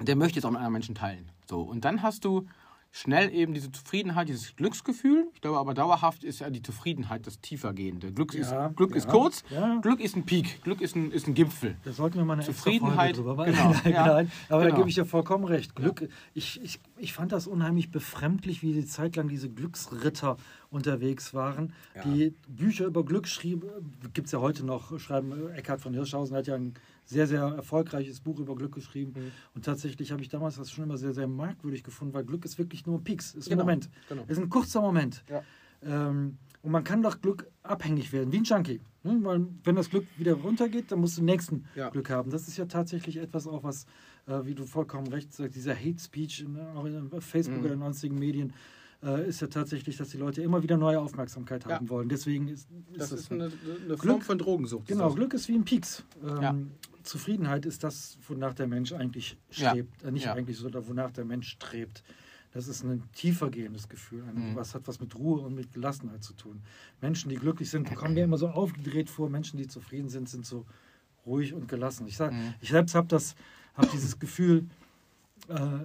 der 0.00 0.14
möchte 0.14 0.38
es 0.38 0.44
auch 0.44 0.50
mit 0.50 0.58
anderen 0.58 0.72
Menschen 0.72 0.94
teilen. 0.94 1.32
So, 1.50 1.62
und 1.62 1.84
dann 1.84 2.00
hast 2.00 2.24
du 2.24 2.46
schnell 2.94 3.34
eben 3.34 3.54
diese 3.54 3.72
Zufriedenheit, 3.72 4.28
dieses 4.28 4.54
Glücksgefühl. 4.54 5.26
Ich 5.34 5.40
glaube 5.40 5.58
aber 5.58 5.74
dauerhaft 5.74 6.22
ist 6.22 6.38
ja 6.38 6.48
die 6.48 6.62
Zufriedenheit 6.62 7.26
das 7.26 7.40
tiefergehende. 7.40 8.12
Glück, 8.12 8.32
ja, 8.34 8.66
ist, 8.68 8.76
Glück 8.76 8.92
ja, 8.92 8.96
ist 8.96 9.08
kurz, 9.08 9.42
ja. 9.50 9.80
Glück 9.80 9.98
ist 9.98 10.14
ein 10.14 10.24
Peak, 10.24 10.62
Glück 10.62 10.80
ist 10.80 10.94
ein, 10.94 11.10
ist 11.10 11.26
ein 11.26 11.34
Gipfel. 11.34 11.76
Da 11.82 11.92
sollten 11.92 12.18
wir 12.18 12.24
mal 12.24 12.34
eine 12.34 12.44
Zufriedenheit 12.44 13.16
drüber 13.16 13.46
genau, 13.46 13.74
ja, 13.84 14.04
Aber 14.04 14.22
genau. 14.22 14.60
da 14.60 14.70
gebe 14.70 14.88
ich 14.88 14.94
dir 14.94 15.04
vollkommen 15.04 15.44
recht. 15.44 15.74
Glück, 15.74 16.08
ich, 16.34 16.62
ich, 16.62 16.78
ich 16.96 17.12
fand 17.12 17.32
das 17.32 17.48
unheimlich 17.48 17.90
befremdlich, 17.90 18.62
wie 18.62 18.72
die 18.72 18.86
Zeit 18.86 19.16
lang 19.16 19.26
diese 19.26 19.50
Glücksritter 19.50 20.36
unterwegs 20.70 21.34
waren, 21.34 21.72
die 22.04 22.32
Bücher 22.46 22.86
über 22.86 23.04
Glück 23.04 23.26
schrieben. 23.26 23.68
Gibt 24.12 24.26
es 24.26 24.32
ja 24.32 24.40
heute 24.40 24.64
noch, 24.64 25.00
schreiben 25.00 25.50
Eckhard 25.50 25.80
von 25.80 25.94
Hirschhausen 25.94 26.36
hat 26.36 26.46
ja 26.46 26.54
ein 26.54 26.74
sehr, 27.04 27.26
sehr 27.26 27.42
erfolgreiches 27.42 28.20
Buch 28.20 28.38
über 28.38 28.54
Glück 28.54 28.74
geschrieben. 28.74 29.12
Mhm. 29.14 29.30
Und 29.54 29.64
tatsächlich 29.64 30.12
habe 30.12 30.22
ich 30.22 30.28
damals 30.28 30.56
das 30.56 30.70
schon 30.70 30.84
immer 30.84 30.96
sehr, 30.96 31.12
sehr 31.12 31.26
merkwürdig 31.26 31.82
gefunden, 31.84 32.14
weil 32.14 32.24
Glück 32.24 32.44
ist 32.44 32.58
wirklich 32.58 32.86
nur 32.86 32.98
ein 32.98 33.04
Peaks, 33.04 33.34
ist 33.34 33.46
ein 33.46 33.50
genau. 33.50 33.64
Moment. 33.64 33.90
Genau. 34.08 34.24
Ist 34.26 34.38
ein 34.38 34.48
kurzer 34.48 34.80
Moment. 34.80 35.24
Ja. 35.28 35.42
Ähm, 35.82 36.38
und 36.62 36.72
man 36.72 36.82
kann 36.82 37.02
doch 37.02 37.20
Glück 37.20 37.46
abhängig 37.62 38.12
werden, 38.12 38.32
wie 38.32 38.38
ein 38.38 38.44
Junkie. 38.44 38.80
Ne? 39.02 39.18
Weil 39.22 39.46
wenn 39.64 39.76
das 39.76 39.90
Glück 39.90 40.06
wieder 40.16 40.32
runtergeht, 40.32 40.90
dann 40.90 41.00
musst 41.00 41.18
du 41.18 41.20
den 41.20 41.26
nächsten 41.26 41.66
ja. 41.74 41.90
Glück 41.90 42.08
haben. 42.08 42.30
Das 42.30 42.48
ist 42.48 42.56
ja 42.56 42.64
tatsächlich 42.64 43.18
etwas 43.18 43.46
auch, 43.46 43.64
was, 43.64 43.84
äh, 44.26 44.40
wie 44.44 44.54
du 44.54 44.64
vollkommen 44.64 45.06
recht 45.08 45.32
sagst, 45.34 45.56
dieser 45.56 45.74
Hate 45.74 45.98
Speech, 45.98 46.46
ne, 46.48 46.72
auch 46.74 46.86
in 46.86 47.10
Facebook 47.20 47.58
mhm. 47.58 47.64
oder 47.64 47.74
in 47.74 47.80
sonstigen 47.80 48.18
Medien, 48.18 48.54
äh, 49.04 49.28
ist 49.28 49.40
ja 49.40 49.48
tatsächlich, 49.48 49.96
dass 49.96 50.08
die 50.08 50.16
Leute 50.16 50.42
immer 50.42 50.62
wieder 50.62 50.76
neue 50.76 51.00
Aufmerksamkeit 51.00 51.66
haben 51.66 51.84
ja. 51.86 51.90
wollen. 51.90 52.08
Deswegen 52.08 52.48
ist, 52.48 52.68
ist 52.92 53.00
das, 53.00 53.10
das 53.10 53.20
ist 53.20 53.32
eine, 53.32 53.50
eine 53.84 53.96
Form 53.96 54.20
von 54.22 54.38
Drogensucht. 54.38 54.88
Genau, 54.88 55.12
Glück 55.12 55.34
ist 55.34 55.48
wie 55.48 55.54
ein 55.54 55.64
Peaks. 55.64 56.04
Ähm, 56.22 56.42
ja. 56.42 56.56
Zufriedenheit 57.02 57.66
ist 57.66 57.84
das, 57.84 58.18
wonach 58.26 58.54
der 58.54 58.66
Mensch 58.66 58.92
eigentlich 58.92 59.36
strebt. 59.50 60.02
Ja. 60.02 60.08
Äh, 60.08 60.12
nicht 60.12 60.28
eigentlich 60.28 60.56
so, 60.56 60.70
wonach 60.88 61.10
der 61.10 61.24
Mensch 61.24 61.48
strebt. 61.50 62.02
Das 62.52 62.68
ist 62.68 62.84
ein 62.84 63.02
tiefer 63.12 63.50
gehendes 63.50 63.88
Gefühl. 63.88 64.22
Mhm. 64.22 64.54
Was 64.54 64.74
hat 64.74 64.86
was 64.86 65.00
mit 65.00 65.14
Ruhe 65.16 65.40
und 65.40 65.54
mit 65.54 65.72
Gelassenheit 65.72 66.22
zu 66.22 66.34
tun. 66.34 66.62
Menschen, 67.00 67.28
die 67.28 67.36
glücklich 67.36 67.68
sind, 67.68 67.92
kommen 67.94 68.14
mir 68.14 68.24
immer 68.24 68.38
so 68.38 68.48
aufgedreht 68.48 69.10
vor. 69.10 69.28
Menschen, 69.28 69.58
die 69.58 69.66
zufrieden 69.66 70.08
sind, 70.08 70.28
sind 70.28 70.46
so 70.46 70.64
ruhig 71.26 71.52
und 71.52 71.68
gelassen. 71.68 72.06
Ich, 72.06 72.16
sag, 72.16 72.32
mhm. 72.32 72.54
ich 72.60 72.70
selbst 72.70 72.94
habe 72.94 73.18
hab 73.74 73.90
dieses 73.90 74.18
Gefühl, 74.18 74.66
äh, 75.48 75.80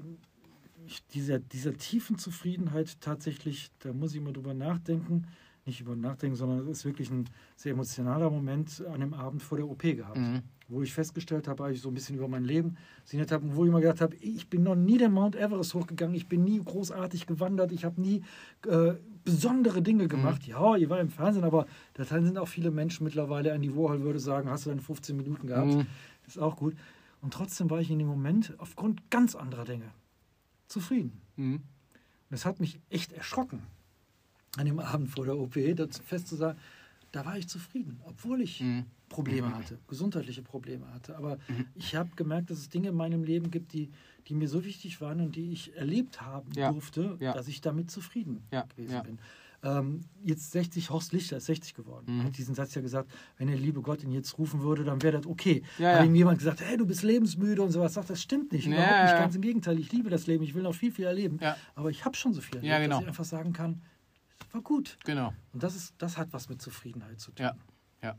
ich, 0.90 1.06
dieser, 1.08 1.40
dieser 1.40 1.74
tiefen 1.74 2.18
Zufriedenheit 2.18 3.00
tatsächlich, 3.00 3.72
da 3.80 3.94
muss 3.94 4.16
ich 4.16 4.22
mal 4.22 4.34
drüber 4.34 4.54
nachdenken, 4.54 5.28
nicht 5.66 5.82
über 5.82 5.96
nachdenken, 5.96 6.36
sondern 6.36 6.60
es 6.60 6.80
ist 6.80 6.86
wirklich 6.86 7.12
ein 7.12 7.26
sehr 7.56 7.74
emotionaler 7.74 8.30
Moment 8.32 8.84
an 8.92 9.00
dem 9.00 9.14
Abend 9.14 9.44
vor 9.44 9.58
der 9.58 9.68
OP 9.68 9.82
gehabt, 9.84 10.18
mhm. 10.18 10.42
wo 10.68 10.82
ich 10.82 10.92
festgestellt 10.92 11.48
habe, 11.48 11.64
als 11.64 11.76
ich 11.76 11.82
so 11.82 11.90
ein 11.90 11.94
bisschen 11.94 12.16
über 12.16 12.28
mein 12.28 12.44
Leben 12.44 12.76
sinniert 13.04 13.32
habe, 13.32 13.56
wo 13.56 13.66
ich 13.66 13.72
mir 13.72 13.82
gedacht 13.82 14.02
habe, 14.02 14.16
ich 14.16 14.50
bin 14.50 14.64
noch 14.64 14.76
nie 14.76 14.98
den 14.98 15.12
Mount 15.12 15.36
Everest 15.36 15.76
hochgegangen, 15.76 16.16
ich 16.16 16.28
bin 16.28 16.44
nie 16.44 16.60
großartig 16.64 17.28
gewandert, 17.28 17.72
ich 17.72 17.86
habe 17.86 18.02
nie 18.02 18.24
äh, 18.66 18.94
besondere 19.24 19.84
Dinge 19.84 20.06
mhm. 20.06 20.10
gemacht. 20.10 20.48
Mhm. 20.48 20.54
Ja, 20.54 20.76
ihr 20.76 20.90
war 20.90 21.00
im 21.00 21.10
Fernsehen, 21.10 21.44
aber 21.44 21.68
da 21.94 22.06
sind 22.06 22.38
auch 22.40 22.48
viele 22.48 22.72
Menschen 22.72 23.04
mittlerweile, 23.04 23.52
Andy 23.52 23.76
Warhol 23.76 24.02
würde 24.02 24.20
sagen, 24.20 24.50
hast 24.50 24.66
du 24.66 24.70
deine 24.70 24.82
15 24.82 25.16
Minuten 25.16 25.46
gehabt, 25.46 25.76
mhm. 25.76 25.86
ist 26.26 26.40
auch 26.40 26.56
gut. 26.56 26.76
Und 27.22 27.34
trotzdem 27.34 27.70
war 27.70 27.80
ich 27.80 27.92
in 27.92 28.00
dem 28.00 28.08
Moment 28.08 28.56
aufgrund 28.58 29.12
ganz 29.12 29.36
anderer 29.36 29.66
Dinge 29.66 29.92
zufrieden. 30.70 31.20
Mhm. 31.36 31.56
Und 31.56 31.64
das 32.30 32.46
hat 32.46 32.60
mich 32.60 32.80
echt 32.90 33.12
erschrocken 33.12 33.62
an 34.58 34.66
dem 34.66 34.80
Abend 34.80 35.10
vor 35.10 35.26
der 35.26 35.38
OP, 35.38 35.56
das 35.76 36.00
fest 36.00 36.28
zu 36.28 36.36
sagen, 36.36 36.58
da 37.12 37.26
war 37.26 37.38
ich 37.38 37.48
zufrieden, 37.48 38.00
obwohl 38.06 38.42
ich 38.42 38.62
mhm. 38.62 38.86
Probleme 39.10 39.48
mhm. 39.48 39.56
hatte, 39.56 39.80
gesundheitliche 39.88 40.44
Probleme 40.44 40.92
hatte. 40.94 41.18
Aber 41.18 41.38
mhm. 41.48 41.66
ich 41.76 41.96
habe 41.96 42.10
gemerkt, 42.16 42.52
dass 42.52 42.60
es 42.60 42.70
Dinge 42.70 42.90
in 42.90 42.96
meinem 42.96 43.24
Leben 43.24 43.50
gibt, 43.50 43.74
die, 43.74 43.90
die 44.28 44.36
mir 44.36 44.48
so 44.48 44.64
wichtig 44.64 45.02
waren 45.02 45.22
und 45.22 45.36
die 45.36 45.52
ich 45.52 45.76
erlebt 45.76 46.22
haben 46.22 46.52
ja. 46.54 46.72
durfte, 46.72 47.18
ja. 47.20 47.34
dass 47.34 47.48
ich 47.48 47.62
damit 47.62 47.90
zufrieden 47.90 48.44
ja. 48.52 48.62
gewesen 48.64 49.02
bin. 49.04 49.20
Ähm, 49.62 50.02
jetzt 50.24 50.52
60, 50.52 50.90
Horst 50.90 51.12
Lichter 51.12 51.38
ist 51.38 51.46
60 51.46 51.74
geworden. 51.74 52.06
Mhm. 52.08 52.20
Er 52.20 52.26
hat 52.28 52.38
diesen 52.38 52.56
Satz 52.56 52.76
ja 52.76 52.82
gesagt, 52.82 53.12
wenn 53.38 53.48
der 53.48 53.58
liebe 53.58 53.82
Gott 53.82 54.04
ihn 54.04 54.12
jetzt 54.12 54.38
rufen 54.38 54.62
würde, 54.62 54.84
dann 54.84 55.02
wäre 55.02 55.18
das 55.18 55.28
okay. 55.28 55.64
Ja, 55.78 56.00
hat 56.00 56.06
ihm 56.06 56.16
jemand 56.16 56.38
gesagt, 56.38 56.62
hey, 56.62 56.78
du 56.78 56.86
bist 56.86 57.04
lebensmüde 57.04 57.62
und 57.62 57.72
sowas. 57.72 57.94
Sagt, 57.94 58.10
das 58.10 58.22
stimmt 58.22 58.54
nicht. 58.54 58.68
Überhaupt 58.68 59.04
nicht. 59.04 59.18
Ganz 59.18 59.36
im 59.36 59.42
Gegenteil. 59.42 59.78
Ich 59.80 59.92
liebe 59.92 60.10
das 60.10 60.28
Leben. 60.28 60.44
Ich 60.44 60.56
will 60.56 60.64
noch 60.64 60.76
viel, 60.76 60.92
viel 60.92 61.06
erleben. 61.06 61.40
Aber 61.76 61.90
ich 61.90 62.06
habe 62.06 62.16
schon 62.16 62.34
so 62.34 62.42
viel 62.42 62.58
erlebt, 62.58 62.84
genau. 62.84 62.96
dass 62.96 63.02
ich 63.02 63.08
einfach 63.08 63.26
sagen 63.26 63.54
kann, 63.54 63.82
war 64.52 64.62
gut. 64.62 64.98
Genau. 65.06 65.34
Und 65.54 65.64
das, 65.64 65.76
ist, 65.76 65.94
das 65.98 66.18
hat 66.18 66.32
was 66.32 66.50
mit 66.50 66.62
Zufriedenheit 66.62 67.20
zu 67.20 67.32
tun. 67.32 67.46
Ja, 67.46 67.56
ja. 68.02 68.16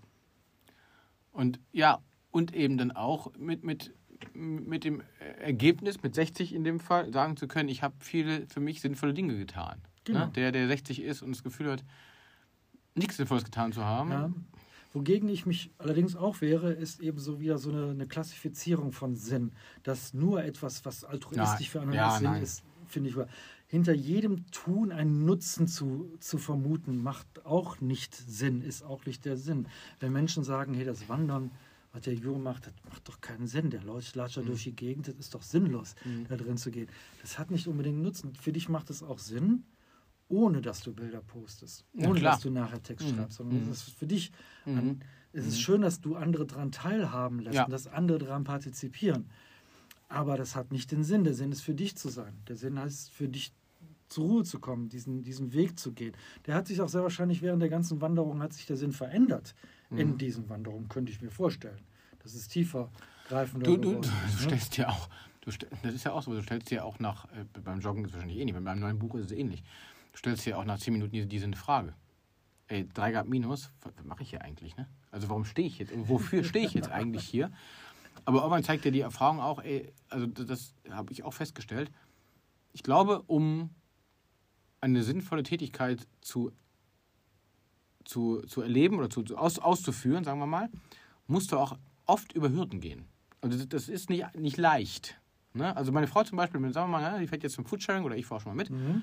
Und 1.33 1.61
ja, 1.73 2.03
und 2.31 2.55
eben 2.55 2.79
dann 2.79 2.93
auch 2.93 3.33
mit, 3.37 3.65
mit, 3.65 3.95
mit 4.35 4.85
dem 4.85 5.03
Ergebnis, 5.41 6.03
mit 6.03 6.15
60 6.15 6.55
in 6.55 6.65
dem 6.65 6.81
Fall, 6.81 7.13
sagen 7.13 7.37
zu 7.37 7.49
können, 7.49 7.69
ich 7.69 7.83
habe 7.83 7.95
viele 7.99 8.47
für 8.47 8.61
mich 8.61 8.81
sinnvolle 8.81 9.15
Dinge 9.15 9.37
getan. 9.37 9.81
Genau. 10.05 10.27
Ne? 10.27 10.33
Der, 10.35 10.53
der 10.53 10.67
60 10.69 11.03
ist 11.03 11.23
und 11.23 11.31
das 11.33 11.43
Gefühl 11.43 11.71
hat, 11.71 11.85
nichts 12.95 13.17
Sinnvolles 13.17 13.45
getan 13.45 13.73
zu 13.73 13.85
haben. 13.85 14.11
Ja. 14.11 14.33
Wogegen 14.93 15.29
ich 15.29 15.47
mich 15.47 15.71
allerdings 15.79 16.17
auch 16.17 16.41
wäre, 16.41 16.73
ist 16.73 17.01
eben 17.01 17.19
so 17.19 17.39
wieder 17.39 17.59
so 17.59 17.71
eine, 17.71 17.91
eine 17.91 18.07
Klassifizierung 18.09 18.91
von 18.93 19.15
Sinn. 19.15 19.53
Dass 19.85 20.15
nur 20.15 20.43
etwas, 20.43 20.85
was 20.85 21.05
altruistisch 21.05 21.67
Ja, 21.67 21.71
für 21.73 21.81
andere 21.81 21.97
ja, 21.97 22.11
Sinn 22.17 22.25
nein. 22.25 22.43
ist, 22.43 22.65
finde 22.89 23.11
ich. 23.11 23.17
Hinter 23.69 23.93
jedem 23.93 24.51
Tun 24.51 24.91
einen 24.91 25.25
Nutzen 25.25 25.69
zu, 25.69 26.13
zu 26.19 26.39
vermuten, 26.39 27.01
macht 27.05 27.47
auch 27.47 27.81
nicht 27.81 28.17
Sinn, 28.17 28.63
ist 28.63 28.83
auch 28.83 29.07
nicht 29.07 29.25
der 29.25 29.37
Sinn. 29.37 29.69
Wenn 30.01 30.13
Menschen 30.13 30.43
sagen, 30.43 30.75
hey, 30.75 30.85
das 30.85 31.09
Wandern, 31.09 31.53
was 31.93 32.03
der 32.03 32.15
Jure 32.15 32.41
macht, 32.41 32.67
das 32.67 32.73
macht 32.89 33.07
doch 33.09 33.21
keinen 33.21 33.47
Sinn. 33.47 33.71
Der 33.71 33.85
latscht 33.85 34.17
Mhm. 34.17 34.47
durch 34.47 34.65
die 34.65 34.75
Gegend, 34.75 35.07
das 35.07 35.15
ist 35.15 35.35
doch 35.37 35.43
sinnlos, 35.43 35.95
da 36.29 36.37
drin 36.37 36.57
zu 36.57 36.73
gehen. 36.73 36.89
Das 37.23 37.39
hat 37.39 37.53
nicht 37.53 37.69
unbedingt 37.69 37.95
einen 37.95 38.03
Nutzen. 38.03 38.35
Für 38.35 38.51
dich 38.53 38.69
macht 38.69 38.91
es 38.91 39.05
auch 39.05 39.21
Sinn, 39.21 39.63
ohne 40.31 40.63
dass 40.63 40.81
du 40.81 40.95
Bilder 40.95 41.21
postest, 41.21 41.85
Ja, 41.93 42.09
ohne 42.09 42.21
dass 42.21 42.41
du 42.41 42.51
nachher 42.51 42.83
Text 42.83 43.07
Mhm. 43.11 43.17
schreibst, 43.17 43.37
sondern 43.37 43.65
Mhm. 43.67 43.71
es 43.71 43.89
ist 43.89 43.99
für 43.99 44.07
dich, 44.07 44.33
Mhm. 44.65 44.79
an, 44.79 45.01
es 45.33 45.47
ist 45.47 45.61
schön, 45.61 45.83
dass 45.83 46.01
du 46.01 46.15
andere 46.17 46.47
daran 46.47 46.73
teilhaben 46.73 47.41
lässt 47.41 47.57
Ja. 47.57 47.65
und 47.65 47.71
dass 47.71 47.87
andere 47.87 48.19
daran 48.19 48.45
partizipieren. 48.45 49.29
Aber 50.09 50.37
das 50.37 50.57
hat 50.57 50.73
nicht 50.73 50.91
den 50.91 51.05
Sinn. 51.05 51.25
Der 51.25 51.35
Sinn 51.35 51.53
ist 51.53 51.61
für 51.61 51.75
dich 51.75 51.97
zu 51.97 52.09
sein. 52.09 52.35
Der 52.49 52.57
Sinn 52.57 52.79
heißt 52.79 53.11
für 53.11 53.29
dich 53.29 53.53
zur 54.09 54.25
Ruhe 54.25 54.45
zu 54.45 54.59
kommen, 54.59 54.89
diesen, 54.89 55.23
diesen 55.23 55.53
Weg 55.53 55.79
zu 55.79 55.93
gehen. 55.93 56.15
Der 56.47 56.55
hat 56.57 56.67
sich 56.67 56.81
auch 56.81 56.89
sehr 56.89 57.03
wahrscheinlich 57.03 57.43
während 57.43 57.63
der 57.63 57.69
ganzen 57.69 58.01
Wanderung 58.01 58.41
hat 58.43 58.53
sich 58.53 58.67
der 58.67 58.77
Sinn 58.77 58.91
verändert. 58.93 59.55
Mhm. 59.91 59.99
In 59.99 60.19
diesen 60.19 60.49
Wanderungen 60.49 60.89
könnte 60.89 61.13
ich 61.13 61.21
mir 61.23 61.31
vorstellen. 61.31 61.79
Das 62.23 62.35
ist 62.35 62.49
tiefer 62.49 62.91
greifender. 63.29 63.67
Du, 63.67 63.77
du, 63.77 63.93
du, 63.95 64.01
du 64.01 64.09
ne? 64.09 64.13
stellst 64.37 64.77
dir 64.77 64.89
auch, 64.89 65.09
das 65.43 65.95
ist 65.95 66.05
ja 66.05 66.13
auch 66.13 66.23
so, 66.23 66.33
du 66.35 66.43
stellst 66.43 66.71
dir 66.73 66.85
auch 66.85 66.99
nach, 66.99 67.27
äh, 67.33 67.45
beim 67.65 67.81
Joggen 67.81 68.03
ist 68.05 68.11
es 68.11 68.15
wahrscheinlich 68.15 68.39
ähnlich, 68.39 68.57
beim 68.63 68.81
neuen 68.81 68.99
Buch 68.99 69.15
ist 69.15 69.27
es 69.27 69.33
ähnlich. 69.33 69.63
Du 70.13 70.19
stellst 70.19 70.45
dir 70.47 70.59
auch 70.59 70.65
nach 70.65 70.79
10 70.79 70.93
Minuten 70.93 71.13
diese, 71.13 71.27
diese 71.27 71.51
Frage. 71.53 71.95
Ey, 72.69 72.89
3 72.95 73.13
Grad 73.13 73.29
minus, 73.29 73.71
was, 73.83 73.93
mache 74.05 74.23
ich 74.23 74.31
hier 74.31 74.43
eigentlich? 74.43 74.77
Ne? 74.77 74.89
Also 75.11 75.29
warum 75.29 75.45
stehe 75.45 75.67
ich 75.67 75.79
jetzt? 75.79 75.93
Wofür 76.09 76.45
stehe 76.45 76.67
ich 76.67 76.75
jetzt 76.75 76.91
eigentlich 76.91 77.25
hier? 77.27 77.51
Aber 78.25 78.39
irgendwann 78.39 78.63
zeigt 78.65 78.85
dir 78.85 78.93
die 78.93 79.01
Erfahrung 79.01 79.41
auch, 79.41 79.63
ey, 79.63 79.93
also 80.09 80.27
das, 80.27 80.47
das 80.47 80.75
habe 80.91 81.13
ich 81.13 81.25
auch 81.25 81.33
festgestellt. 81.33 81.91
Ich 82.73 82.83
glaube, 82.83 83.23
um 83.23 83.71
eine 84.81 85.03
sinnvolle 85.03 85.43
Tätigkeit 85.43 86.07
zu, 86.21 86.53
zu, 88.05 88.41
zu 88.43 88.63
erleben 88.63 88.99
oder 88.99 89.11
zu, 89.11 89.25
aus, 89.37 89.59
auszuführen, 89.59 90.25
sagen 90.25 90.39
wir 90.39 90.47
mal, 90.47 90.69
musst 91.27 91.53
du 91.53 91.59
auch 91.59 91.77
oft 92.07 92.33
über 92.33 92.51
Hürden 92.51 92.81
gehen. 92.81 93.07
Also 93.41 93.65
das- 93.65 93.89
ist 93.89 94.11
nicht, 94.11 94.35
nicht 94.37 94.57
leicht. 94.57 95.21
Ne? 95.55 95.75
Also 95.77 95.93
meine 95.93 96.07
Frau 96.07 96.23
zum 96.23 96.37
Beispiel, 96.37 96.61
sagen 96.73 96.91
wir 96.91 97.01
mal, 97.01 97.13
ne, 97.13 97.19
die 97.21 97.27
fährt 97.27 97.43
jetzt 97.43 97.55
zum 97.55 97.65
Foodsharing 97.65 98.05
oder 98.05 98.17
ich 98.17 98.27
fahre 98.27 98.41
schon 98.41 98.53
mal 98.53 98.57
mit. 98.63 98.71
Mhm. 98.71 99.03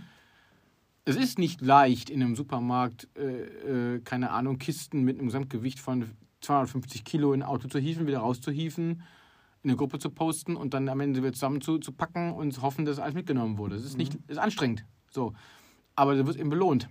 Es 1.08 1.16
ist 1.16 1.39
nicht 1.39 1.62
leicht 1.62 2.10
in 2.10 2.22
einem 2.22 2.36
Supermarkt, 2.36 3.08
äh, 3.18 3.95
äh, 3.95 3.99
keine 4.01 4.32
Ahnung, 4.32 4.58
Kisten 4.58 5.03
mit 5.03 5.18
einem 5.18 5.28
Gesamtgewicht 5.28 5.80
von 5.80 6.12
250 6.41 7.05
Kilo 7.05 7.32
in 7.32 7.43
ein 7.43 7.47
Auto 7.47 7.70
zu 7.70 7.80
hieven, 7.80 8.08
wieder 8.08 8.20
rauszuhieven, 8.20 9.03
in 9.64 9.70
eine 9.70 9.78
Gruppe 9.78 9.99
zu 9.99 10.10
posten 10.10 10.58
und 10.58 10.74
dann 10.74 10.89
am 10.89 10.99
Ende 10.99 11.22
wieder 11.22 11.32
zusammen 11.32 11.62
zu, 11.62 11.78
zu 11.78 11.93
packen 11.93 12.34
und 12.34 12.62
hoffen, 12.62 12.84
dass 12.84 12.99
alles 12.99 13.16
mitgenommen 13.16 13.58
wurde. 13.58 13.78
Es 13.78 13.86
ist 13.86 13.97
nicht, 13.97 14.18
ist 14.28 14.38
anstrengend. 14.38 14.84
So. 15.10 15.32
Aber 15.95 16.14
du 16.16 16.28
wirst 16.28 16.38
eben 16.38 16.49
belohnt. 16.49 16.89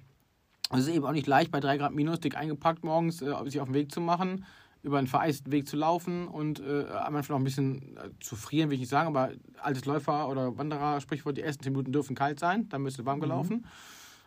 Es 0.70 0.80
ist 0.80 0.88
eben 0.88 1.04
auch 1.04 1.12
nicht 1.12 1.26
leicht, 1.26 1.50
bei 1.50 1.60
3 1.60 1.76
Grad 1.76 1.92
minus 1.92 2.18
dick 2.18 2.38
eingepackt 2.38 2.84
morgens 2.84 3.20
äh, 3.20 3.34
sich 3.44 3.60
auf 3.60 3.68
den 3.68 3.74
Weg 3.74 3.92
zu 3.92 4.00
machen, 4.00 4.46
über 4.82 4.96
einen 4.96 5.08
vereisten 5.08 5.52
Weg 5.52 5.68
zu 5.68 5.76
laufen 5.76 6.26
und 6.26 6.60
äh, 6.60 6.86
am 6.86 7.16
Anfang 7.16 7.34
noch 7.34 7.40
ein 7.40 7.44
bisschen 7.44 7.98
äh, 7.98 8.08
zu 8.20 8.34
frieren, 8.34 8.70
will 8.70 8.76
ich 8.76 8.80
nicht 8.80 8.88
sagen, 8.88 9.08
aber 9.08 9.32
altes 9.60 9.84
Läufer- 9.84 10.30
oder 10.30 10.56
Wanderer-Sprichwort, 10.56 11.36
die 11.36 11.42
ersten 11.42 11.64
10 11.64 11.72
Minuten 11.72 11.92
dürfen 11.92 12.16
kalt 12.16 12.40
sein, 12.40 12.66
dann 12.70 12.82
du 12.82 13.04
warm 13.04 13.20
gelaufen. 13.20 13.66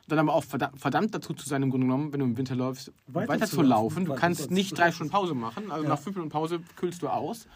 Dann 0.09 0.19
aber 0.19 0.33
auch 0.33 0.43
verdammt, 0.43 1.13
dazu 1.15 1.33
zu 1.33 1.47
sein, 1.47 1.63
im 1.63 1.69
Grunde 1.69 1.87
genommen, 1.87 2.11
wenn 2.11 2.19
du 2.19 2.25
im 2.25 2.37
Winter 2.37 2.55
läufst, 2.55 2.91
Weiter 3.07 3.33
weiter, 3.33 3.45
zu 3.47 3.57
zu 3.57 3.61
laufen. 3.61 4.05
Du 4.05 4.15
kannst 4.15 4.51
nicht 4.51 4.77
drei 4.77 4.91
Stunden 4.91 5.11
Pause 5.11 5.33
machen. 5.33 5.71
Also 5.71 5.83
Ja. 5.83 5.89
nach 5.89 5.99
fünf 5.99 6.15
Minuten 6.15 6.31
Pause 6.31 6.59
kühlst 6.75 7.01
du 7.01 7.07
aus. 7.07 7.47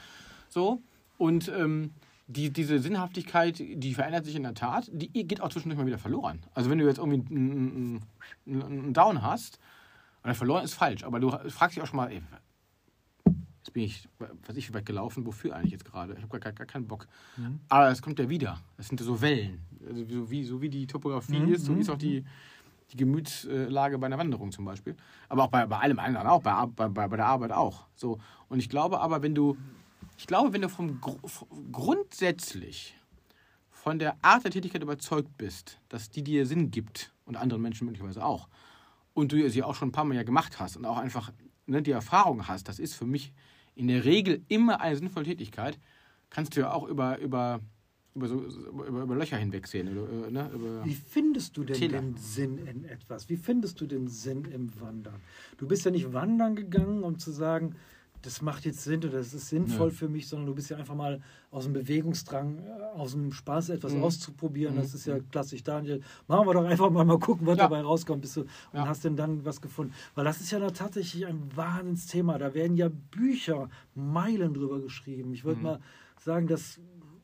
So. 0.50 0.82
Und 1.18 1.50
ähm, 1.50 1.92
die, 2.28 2.52
diese 2.52 2.80
Sinnhaftigkeit, 2.80 3.60
die 3.60 3.94
verändert 3.94 4.26
sich 4.26 4.36
in 4.36 4.44
der 4.44 4.54
Tat, 4.54 4.90
die 4.92 5.10
geht 5.10 5.42
auch 5.42 5.50
zwischendurch 5.50 5.80
mal 5.80 5.86
wieder 5.88 5.98
verloren. 5.98 6.42
Also 6.54 6.70
wenn 6.70 6.78
du 6.78 6.86
jetzt 6.86 6.98
irgendwie 6.98 7.36
einen, 7.36 8.02
einen, 8.48 8.64
einen 8.64 8.94
Down 8.94 9.22
hast, 9.22 9.60
oder 10.24 10.34
verloren 10.36 10.64
ist 10.64 10.74
falsch, 10.74 11.04
aber 11.04 11.20
du 11.20 11.32
fragst 11.50 11.76
dich 11.76 11.84
auch 11.84 11.88
schon 11.88 11.98
mal, 11.98 12.10
ey, 12.12 12.22
jetzt 13.74 14.10
bin 14.20 14.30
ich, 14.30 14.48
weiß 14.48 14.56
ich, 14.58 14.70
wie 14.70 14.74
weit 14.74 14.86
gelaufen, 14.86 15.26
wofür 15.26 15.56
eigentlich 15.56 15.72
jetzt 15.72 15.86
gerade? 15.86 16.14
Ich 16.14 16.24
habe 16.24 16.40
gar, 16.40 16.52
gar 16.52 16.66
keinen 16.68 16.88
Bock. 16.88 17.08
Mhm. 17.38 17.60
Aber 17.70 17.90
es 17.90 18.02
kommt 18.02 18.20
ja 18.20 18.30
wieder. 18.30 18.60
Das 18.78 18.88
sind 18.88 19.00
ja 19.00 19.06
so 19.06 19.22
Wellen. 19.22 19.66
Also 19.88 20.06
so, 20.06 20.30
wie, 20.30 20.44
so 20.44 20.62
wie 20.62 20.70
die 20.70 20.88
Topografie 20.88 21.38
Mhm, 21.38 21.54
ist, 21.54 21.66
so 21.66 21.74
mhm, 21.74 21.82
ist 21.82 21.90
auch 21.90 21.98
die, 21.98 22.24
die 22.92 22.98
Gemütslage 22.98 23.98
bei 23.98 24.06
einer 24.08 24.18
Wanderung 24.18 24.52
zum 24.52 24.66
Beispiel. 24.66 24.96
Aber 25.30 25.44
auch 25.44 25.50
bei, 25.50 25.66
bei 25.66 25.80
allem 25.80 26.00
anderen 26.00 26.28
auch, 26.28 26.42
bei, 26.42 26.66
bei, 26.68 27.08
bei 27.08 27.18
der 27.18 27.26
Arbeit 27.26 27.52
auch. 27.52 27.86
So. 27.96 28.20
Und 28.50 28.60
ich 28.60 28.70
glaube 28.70 29.00
aber, 29.00 29.22
wenn 29.22 29.36
du, 29.36 29.58
ich 30.18 30.28
glaube, 30.28 30.54
wenn 30.54 30.62
du 30.62 30.70
vom 30.70 31.02
Gru- 31.02 31.20
grundsätzlich 31.72 32.96
von 33.72 34.00
der 34.00 34.16
Art 34.22 34.44
der 34.46 34.52
Tätigkeit 34.52 34.82
überzeugt 34.84 35.38
bist, 35.38 35.80
dass 35.90 36.10
die 36.10 36.24
dir 36.24 36.46
Sinn 36.46 36.72
gibt 36.72 37.12
und 37.26 37.36
anderen 37.36 37.62
Menschen 37.62 37.86
möglicherweise 37.86 38.24
auch, 38.24 38.48
und 39.16 39.32
du 39.32 39.50
sie 39.50 39.62
auch 39.62 39.76
schon 39.76 39.90
ein 39.90 39.92
paar 39.92 40.06
Mal 40.06 40.16
ja 40.16 40.24
gemacht 40.24 40.60
hast 40.60 40.76
und 40.76 40.86
auch 40.86 40.98
einfach 40.98 41.32
ne, 41.68 41.84
die 41.84 41.92
Erfahrung 41.92 42.48
hast, 42.48 42.68
das 42.68 42.80
ist 42.80 42.96
für 42.96 43.06
mich 43.06 43.32
in 43.76 43.88
der 43.88 44.06
Regel 44.06 44.44
immer 44.48 44.82
eine 44.82 44.96
sinnvolle 44.96 45.26
Tätigkeit, 45.26 45.80
kannst 46.30 46.56
du 46.56 46.62
ja 46.62 46.72
auch 46.72 46.88
über, 46.88 47.20
über, 47.20 47.60
über, 48.16 48.28
so, 48.28 48.44
über, 48.44 49.02
über 49.04 49.16
Löcher 49.16 49.38
hinwegsehen. 49.38 49.98
Oder, 49.98 50.28
äh, 50.28 50.32
ne, 50.32 50.52
über, 50.54 50.86
Wie 50.86 50.96
findest 50.96 51.58
du 51.58 51.64
denn 51.64 51.76
Täler. 51.76 52.02
den 52.02 52.18
Sinn 52.18 52.58
in 52.60 52.86
etwas? 52.86 53.30
Wie 53.30 53.38
findest 53.38 53.80
du 53.82 53.86
den 53.86 54.08
Sinn 54.08 54.46
im 54.46 54.80
Wandern? 54.80 55.22
Du 55.58 55.68
bist 55.68 55.86
ja 55.86 55.92
nicht 55.92 56.14
wandern 56.14 56.56
gegangen, 56.56 57.04
um 57.04 57.20
zu 57.20 57.32
sagen, 57.32 57.76
das 58.24 58.42
macht 58.42 58.66
jetzt 58.66 58.84
Sinn 58.84 59.00
oder 59.04 59.18
das 59.20 59.34
ist 59.34 59.50
sinnvoll 59.50 59.90
Nö. 59.90 59.94
für 59.94 60.10
mich, 60.10 60.28
sondern 60.28 60.48
du 60.48 60.56
bist 60.56 60.70
ja 60.72 60.78
einfach 60.78 60.96
mal 60.96 61.22
aus 61.52 61.66
dem 61.66 61.74
Bewegungsdrang, 61.74 62.58
äh, 62.66 62.70
aus 62.98 63.12
dem 63.12 63.32
Spaß 63.32 63.70
etwas 63.70 63.94
Mhm. 63.94 64.04
auszuprobieren. 64.04 64.74
Mhm. 64.76 64.80
Das 64.80 64.94
ist 64.96 65.06
ja 65.06 65.20
klassisch, 65.20 65.64
Daniel. 65.64 66.02
Machen 66.28 66.48
wir 66.48 66.54
doch 66.54 66.64
einfach 66.66 66.90
mal, 66.90 67.06
mal 67.06 67.20
gucken, 67.20 67.46
was 67.46 67.58
Ja. 67.58 67.66
dabei 67.66 67.82
rauskommt. 67.82 68.22
Bist 68.22 68.38
du, 68.38 68.42
und 68.42 68.50
Ja. 68.74 68.88
hast 68.88 69.04
denn 69.06 69.16
dann 69.16 69.46
was 69.46 69.62
gefunden? 69.62 69.94
Weil 70.16 70.26
das 70.26 70.42
ist 70.42 70.52
ja 70.52 70.60
tatsächlich 70.72 71.26
ein 71.28 71.56
Wahnsinnsthema. 71.56 72.38
Da 72.40 72.54
werden 72.54 72.76
ja 72.78 72.90
Bücher, 73.12 73.70
Meilen 73.94 74.54
drüber 74.54 74.80
geschrieben. 74.82 75.34
Ich 75.34 75.44
würde 75.46 75.58
Mhm. 75.58 75.64
mal 75.64 75.80
sagen, 76.20 76.48
dass 76.48 76.80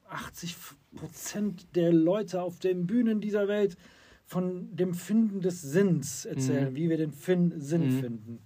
80 0.09 0.55
Prozent 0.95 1.75
der 1.75 1.93
Leute 1.93 2.41
auf 2.41 2.59
den 2.59 2.87
Bühnen 2.87 3.21
dieser 3.21 3.47
Welt 3.47 3.77
von 4.25 4.75
dem 4.75 4.93
Finden 4.93 5.41
des 5.41 5.61
Sinns 5.61 6.25
erzählen, 6.25 6.71
Mhm. 6.71 6.75
wie 6.75 6.89
wir 6.89 6.97
den 6.97 7.11
fin 7.11 7.53
Sinn 7.59 7.95
Mhm. 7.95 7.99
finden. 7.99 8.39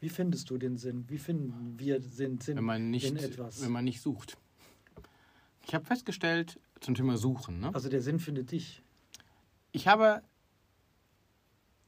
Wie 0.00 0.08
findest 0.08 0.50
du 0.50 0.58
den 0.58 0.76
Sinn? 0.76 1.04
Wie 1.08 1.18
finden 1.18 1.78
wir 1.78 1.98
den 2.00 2.40
Sinn 2.40 2.56
wenn, 2.56 2.64
man 2.64 2.90
nicht, 2.90 3.06
in 3.06 3.16
etwas? 3.16 3.62
wenn 3.62 3.72
man 3.72 3.84
nicht 3.84 4.00
sucht. 4.00 4.36
Ich 5.66 5.74
habe 5.74 5.84
festgestellt, 5.84 6.60
zum 6.80 6.94
Thema 6.94 7.16
Suchen, 7.16 7.60
ne? 7.60 7.74
also 7.74 7.88
der 7.88 8.00
Sinn 8.00 8.20
findet 8.20 8.52
dich. 8.52 8.82
ich 9.72 9.88
habe 9.88 10.22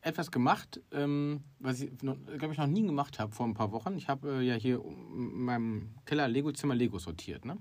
etwas 0.02 0.30
gemacht, 0.30 0.80
ähm, 0.92 1.44
was 1.58 1.80
ich, 1.80 1.96
glaube 1.98 2.52
ich, 2.52 2.58
noch 2.58 2.66
nie 2.66 2.82
gemacht 2.82 3.18
habe 3.18 3.32
vor 3.32 3.46
ein 3.46 3.54
paar 3.54 3.70
Wochen. 3.72 3.96
Ich 3.96 4.08
habe 4.08 4.40
äh, 4.40 4.42
ja 4.42 4.54
hier 4.54 4.82
in 4.82 5.44
meinem 5.44 5.90
Keller 6.06 6.26
Lego-Zimmer 6.26 6.74
Lego 6.74 6.98
sortiert, 6.98 7.44
ne? 7.44 7.58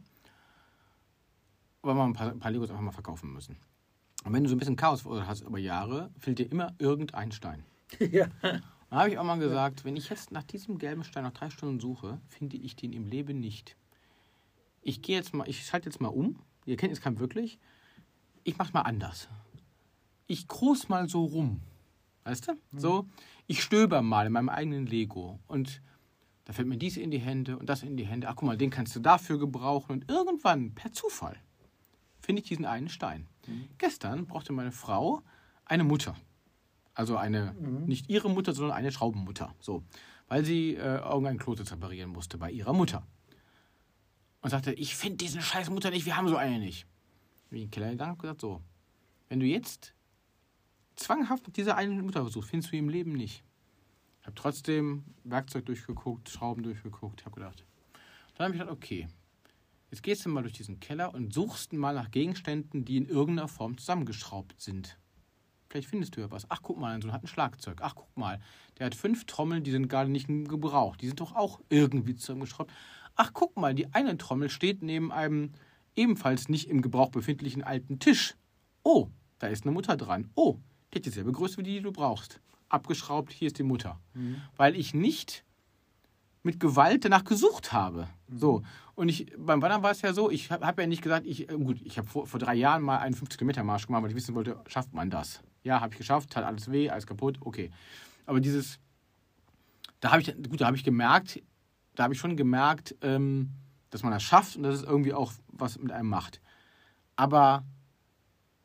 Weil 1.82 1.96
wir 1.96 2.04
ein 2.04 2.14
paar, 2.14 2.32
ein 2.32 2.40
paar 2.40 2.52
Legos 2.52 2.70
einfach 2.70 2.82
mal 2.82 2.92
verkaufen 2.92 3.32
müssen. 3.32 3.58
Und 4.26 4.34
wenn 4.34 4.44
du 4.44 4.50
so 4.50 4.56
ein 4.56 4.60
bisschen 4.60 4.76
Chaos 4.76 5.06
hast 5.06 5.42
über 5.42 5.60
Jahre, 5.60 6.12
fehlt 6.18 6.40
dir 6.40 6.52
immer 6.52 6.74
irgendein 6.78 7.32
Stein. 7.32 7.64
ja. 8.00 8.28
Da 8.90 8.98
habe 8.98 9.10
ich 9.10 9.18
auch 9.18 9.24
mal 9.24 9.38
gesagt, 9.38 9.86
wenn 9.86 9.96
ich 9.96 10.10
jetzt 10.10 10.32
nach 10.32 10.44
diesem 10.44 10.80
gelben 10.80 11.04
Stein 11.04 11.24
noch 11.24 11.34
drei 11.34 11.50
Stunden 11.50 11.80
suche, 11.80 12.20
finde 12.28 12.58
ich 12.58 12.76
den 12.76 12.92
im 12.92 13.06
Leben 13.06 13.40
nicht. 13.40 13.76
Ich 14.82 15.02
gehe 15.02 15.16
jetzt 15.16 15.34
mal, 15.34 15.48
ich 15.48 15.66
schalte 15.66 15.90
jetzt 15.90 16.02
mal 16.02 16.08
um. 16.08 16.40
Ihr 16.66 16.76
kennt 16.76 16.92
jetzt 16.92 17.02
keinen 17.02 17.20
wirklich. 17.20 17.60
Ich 18.44 18.58
mach's 18.58 18.74
mal 18.74 18.82
anders. 18.82 19.30
Ich 20.26 20.48
groß 20.48 20.90
mal 20.90 21.08
so 21.08 21.26
rum. 21.26 21.62
Weißt 22.24 22.48
du? 22.48 22.54
So, 22.74 23.08
ich 23.48 23.64
stöber 23.64 24.02
mal 24.02 24.28
in 24.28 24.34
meinem 24.34 24.50
eigenen 24.50 24.86
Lego 24.86 25.40
und 25.48 25.82
da 26.46 26.54
fällt 26.54 26.68
mir 26.68 26.78
dies 26.78 26.98
in 26.98 27.12
die 27.12 27.20
Hände 27.20 27.58
und 27.58 27.70
das 27.70 27.84
in 27.84 27.96
die 27.96 28.08
Hände. 28.08 28.28
Ach, 28.28 28.36
guck 28.36 28.48
mal, 28.48 28.58
den 28.58 28.72
kannst 28.72 28.96
du 28.96 29.00
dafür 29.00 29.38
gebrauchen. 29.38 29.92
Und 29.92 30.10
irgendwann, 30.10 30.74
per 30.74 30.92
Zufall, 30.92 31.38
finde 32.20 32.42
ich 32.42 32.48
diesen 32.48 32.66
einen 32.66 32.90
Stein. 32.90 33.28
Gestern 33.78 34.26
brauchte 34.26 34.52
meine 34.52 34.72
Frau 34.72 35.22
eine 35.66 35.84
Mutter. 35.84 36.16
Also 36.94 37.18
eine, 37.18 37.54
nicht 37.54 38.10
ihre 38.10 38.30
Mutter, 38.30 38.54
sondern 38.54 38.76
eine 38.76 38.92
Schraubenmutter. 38.92 39.54
So. 39.60 39.84
Weil 40.28 40.44
sie 40.44 40.76
äh, 40.76 40.98
irgendein 40.98 41.38
Klositz 41.38 41.72
reparieren 41.72 42.12
musste 42.12 42.38
bei 42.38 42.52
ihrer 42.52 42.74
Mutter. 42.74 43.06
Und 44.42 44.50
sagte, 44.50 44.74
ich 44.74 44.96
finde 44.96 45.18
diesen 45.18 45.42
scheiß 45.42 45.70
Mutter 45.70 45.92
nicht, 45.92 46.06
wir 46.06 46.18
haben 46.18 46.28
so 46.28 46.38
eine 46.38 46.60
nicht. 46.60 46.86
Bin 47.50 47.58
ich 47.58 47.64
in 47.64 47.68
den 47.70 47.72
Keller 47.72 47.90
gegangen 47.92 48.12
und 48.14 48.20
gesagt, 48.20 48.42
so, 48.42 48.62
wenn 49.28 49.40
du 49.40 49.46
jetzt 49.46 49.94
zwanghaft 50.96 51.48
mit 51.48 51.58
dieser 51.58 51.76
einen 51.76 52.02
Mutter 52.02 52.22
versuchst, 52.22 52.50
findest 52.50 52.72
du 52.72 52.78
im 52.78 52.90
Leben 52.90 53.14
nicht. 53.14 53.44
Ich 54.22 54.28
habe 54.28 54.36
trotzdem 54.36 55.04
Werkzeug 55.24 55.66
durchgeguckt, 55.66 56.30
Schrauben 56.30 56.64
durchgeguckt, 56.64 57.26
habe 57.26 57.36
gedacht. 57.36 57.66
Dann 58.36 58.46
habe 58.46 58.56
ich 58.56 58.60
gedacht, 58.60 58.76
okay, 58.76 59.08
jetzt 59.92 60.04
gehst 60.04 60.26
du 60.26 60.30
mal 60.30 60.42
durch 60.42 60.54
diesen 60.54 60.80
Keller 60.80 61.14
und 61.14 61.34
suchst 61.34 61.74
mal 61.74 61.96
nach 61.96 62.12
Gegenständen, 62.12 62.86
die 62.86 62.98
in 62.98 63.08
irgendeiner 63.08 63.48
Form 63.48 63.78
zusammengeschraubt 63.78 64.60
sind. 64.60 64.98
Vielleicht 65.70 65.88
findest 65.88 66.16
du 66.16 66.22
ja 66.22 66.32
was. 66.32 66.50
Ach, 66.50 66.62
guck 66.64 66.80
mal, 66.80 67.00
so 67.02 67.12
hat 67.12 67.24
ein 67.24 67.28
Schlagzeug. 67.28 67.80
Ach, 67.82 67.94
guck 67.96 68.18
mal, 68.18 68.40
der 68.78 68.88
hat 68.88 68.96
fünf 68.96 69.26
Trommeln, 69.26 69.64
die 69.64 69.72
sind 69.72 69.88
gerade 69.88 70.10
nicht 70.10 70.28
gebraucht. 70.28 71.02
Die 71.02 71.08
sind 71.08 71.20
doch 71.20 71.36
auch 71.36 71.60
irgendwie 71.70 72.16
zusammengeschraubt. 72.16 72.72
Ach, 73.16 73.32
guck 73.34 73.56
mal, 73.56 73.76
die 73.76 73.94
eine 73.94 74.18
Trommel 74.18 74.50
steht 74.50 74.82
neben 74.82 75.12
einem 75.12 75.52
ebenfalls 75.96 76.50
nicht 76.50 76.70
im 76.70 76.82
Gebrauch 76.82 77.12
befindlichen 77.12 77.64
alten 77.64 78.00
Tisch. 78.00 78.36
Oh, 78.84 79.10
da 79.38 79.48
ist 79.48 79.64
eine 79.64 79.72
Mutter 79.72 79.96
dran. 79.96 80.32
Oh, 80.36 80.58
die 80.92 81.00
hat 81.00 81.06
dieselbe 81.06 81.32
Größe 81.32 81.58
wie 81.58 81.64
die, 81.64 81.74
die 81.76 81.82
du 81.82 81.92
brauchst. 81.92 82.42
Abgeschraubt, 82.70 83.32
hier 83.32 83.48
ist 83.48 83.60
die 83.60 83.64
Mutter. 83.64 84.00
Mhm. 84.14 84.42
Weil 84.56 84.76
ich 84.76 84.94
nicht 84.94 85.46
mit 86.42 86.60
Gewalt 86.60 87.06
danach 87.06 87.26
gesucht 87.26 87.74
habe. 87.74 88.08
Mhm. 88.28 88.38
So. 88.38 88.64
Und 89.00 89.08
ich, 89.08 89.32
beim 89.38 89.62
Wandern 89.62 89.82
war 89.82 89.92
es 89.92 90.02
ja 90.02 90.12
so, 90.12 90.30
ich 90.30 90.52
habe 90.52 90.68
hab 90.68 90.78
ja 90.78 90.86
nicht 90.86 91.02
gesagt, 91.02 91.26
ich, 91.26 91.50
äh, 91.50 91.54
gut, 91.54 91.80
ich 91.86 91.98
habe 91.98 92.06
vor, 92.06 92.28
vor 92.28 92.38
drei 92.38 92.56
Jahren 92.56 92.82
mal 92.82 92.98
einen 92.98 93.16
50-Kilometer-Marsch 93.16 93.88
gemacht, 93.88 94.04
weil 94.04 94.10
ich 94.10 94.16
wissen 94.18 94.36
wollte, 94.36 94.60
schafft 94.68 94.94
man 94.94 95.10
das? 95.10 95.42
Ja, 95.64 95.80
habe 95.80 95.94
ich 95.94 95.98
geschafft, 95.98 96.36
hat 96.36 96.44
alles 96.44 96.70
weh, 96.70 96.90
alles 96.90 97.08
kaputt, 97.08 97.38
okay. 97.40 97.72
Aber 98.26 98.42
dieses, 98.42 98.78
da 100.02 100.12
habe 100.12 100.22
ich, 100.22 100.36
gut, 100.36 100.60
da 100.60 100.66
habe 100.66 100.76
ich 100.76 100.84
gemerkt, 100.84 101.42
da 101.96 102.04
habe 102.04 102.14
ich 102.14 102.20
schon 102.20 102.36
gemerkt, 102.36 102.94
ähm, 103.02 103.52
dass 103.90 104.04
man 104.04 104.12
das 104.12 104.22
schafft 104.22 104.58
und 104.58 104.64
dass 104.64 104.76
es 104.76 104.84
irgendwie 104.84 105.14
auch 105.14 105.32
was 105.48 105.80
mit 105.80 105.94
einem 105.94 106.10
macht. 106.10 106.42
Aber 107.16 107.64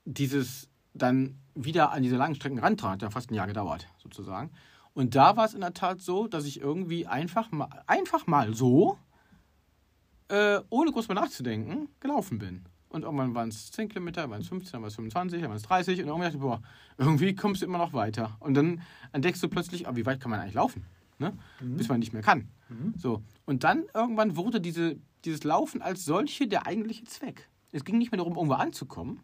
dieses 0.05 0.69
dann 0.95 1.39
wieder 1.55 1.93
an 1.93 2.03
diese 2.03 2.17
langen 2.17 2.35
Strecken 2.35 2.59
rantragen, 2.59 2.95
hat 2.95 3.03
ja 3.03 3.11
fast 3.11 3.31
ein 3.31 3.35
Jahr 3.35 3.47
gedauert, 3.47 3.87
sozusagen. 4.03 4.51
Und 4.95 5.15
da 5.15 5.37
war 5.37 5.45
es 5.45 5.55
in 5.55 5.61
der 5.61 5.75
Tat 5.75 6.01
so, 6.01 6.27
dass 6.27 6.45
ich 6.45 6.61
irgendwie 6.61 7.07
einfach 7.07 7.53
mal, 7.53 7.69
einfach 7.87 8.27
mal 8.27 8.53
so, 8.53 8.99
äh, 10.29 10.61
ohne 10.71 10.93
groß 10.93 11.09
mal 11.09 11.15
nachzudenken, 11.15 11.89
gelaufen 12.01 12.39
bin. 12.39 12.65
Und 12.89 13.03
irgendwann 13.03 13.35
waren 13.35 13.49
es 13.49 13.73
10 13.73 13.89
Kilometer, 13.89 14.31
waren 14.31 14.41
es 14.41 14.49
15, 14.49 14.73
dann 14.73 14.83
waren 14.83 14.89
es 14.89 14.95
25, 14.95 15.41
dann 15.41 15.51
waren 15.51 15.57
es 15.57 15.65
30 15.65 16.01
und 16.01 16.07
irgendwann 16.07 16.27
dachte 16.27 16.37
ich, 16.37 16.43
boah, 16.43 16.63
irgendwie 16.97 17.35
kommst 17.35 17.61
du 17.61 17.67
immer 17.67 17.79
noch 17.79 17.93
weiter. 17.93 18.37
Und 18.39 18.55
dann 18.55 18.83
entdeckst 19.13 19.43
du 19.43 19.49
plötzlich, 19.49 19.89
oh, 19.89 19.97
wie 19.97 20.07
weit 20.07 20.21
kann 20.21 20.31
man 20.31 20.39
eigentlich 20.39 20.55
laufen? 20.55 20.85
Ne? 21.19 21.37
Mhm. 21.61 21.77
Bis 21.77 21.89
man 21.89 21.99
nicht 21.99 22.13
mehr 22.13 22.23
kann. 22.23 22.49
Mhm. 22.69 22.95
So. 22.97 23.23
Und 23.47 23.65
dann 23.65 23.85
irgendwann 23.95 24.37
wurde 24.37 24.61
diese, 24.61 24.97
dieses 25.25 25.43
Laufen 25.43 25.83
als 25.83 26.05
solche 26.05 26.47
der 26.47 26.67
eigentliche 26.67 27.05
Zweck. 27.05 27.49
Es 27.73 27.85
ging 27.85 27.99
nicht 27.99 28.13
mehr 28.13 28.19
darum, 28.19 28.37
irgendwo 28.37 28.55
anzukommen. 28.55 29.21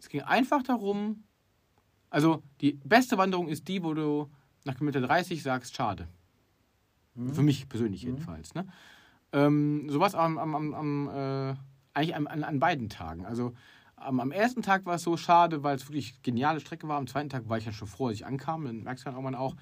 Es 0.00 0.08
ging 0.08 0.22
einfach 0.22 0.64
darum, 0.64 1.22
also 2.10 2.42
die 2.60 2.72
beste 2.84 3.18
Wanderung 3.18 3.48
ist 3.48 3.68
die, 3.68 3.84
wo 3.84 3.94
du 3.94 4.30
nach 4.64 4.74
Kilometer 4.74 5.00
30 5.00 5.42
sagst, 5.42 5.76
schade. 5.76 6.08
Mhm. 7.14 7.34
Für 7.34 7.42
mich 7.42 7.68
persönlich 7.68 8.02
mhm. 8.02 8.10
jedenfalls. 8.10 8.54
Ne? 8.54 8.66
Ähm, 9.32 9.88
sowas 9.88 10.14
am, 10.14 10.38
am, 10.38 10.74
am, 10.74 11.08
äh, 11.08 11.54
eigentlich 11.94 12.14
an, 12.16 12.26
an, 12.26 12.60
beiden 12.60 12.88
Tagen. 12.88 13.26
Also 13.26 13.52
am, 13.96 14.32
ersten 14.32 14.62
Tag 14.62 14.86
war 14.86 14.96
es 14.96 15.02
so 15.02 15.16
schade, 15.16 15.62
weil 15.62 15.76
es 15.76 15.88
wirklich 15.88 16.22
geniale 16.22 16.60
Strecke 16.60 16.88
war. 16.88 16.98
Am 16.98 17.06
zweiten 17.06 17.28
Tag 17.28 17.48
war 17.48 17.58
ich 17.58 17.66
ja 17.66 17.72
schon 17.72 17.88
froh, 17.88 18.08
als 18.08 18.16
ich 18.16 18.26
ankam. 18.26 18.64
Dann 18.64 18.82
merkst 18.82 19.04
du 19.04 19.06
dann 19.06 19.14
irgendwann 19.14 19.34
auch. 19.34 19.54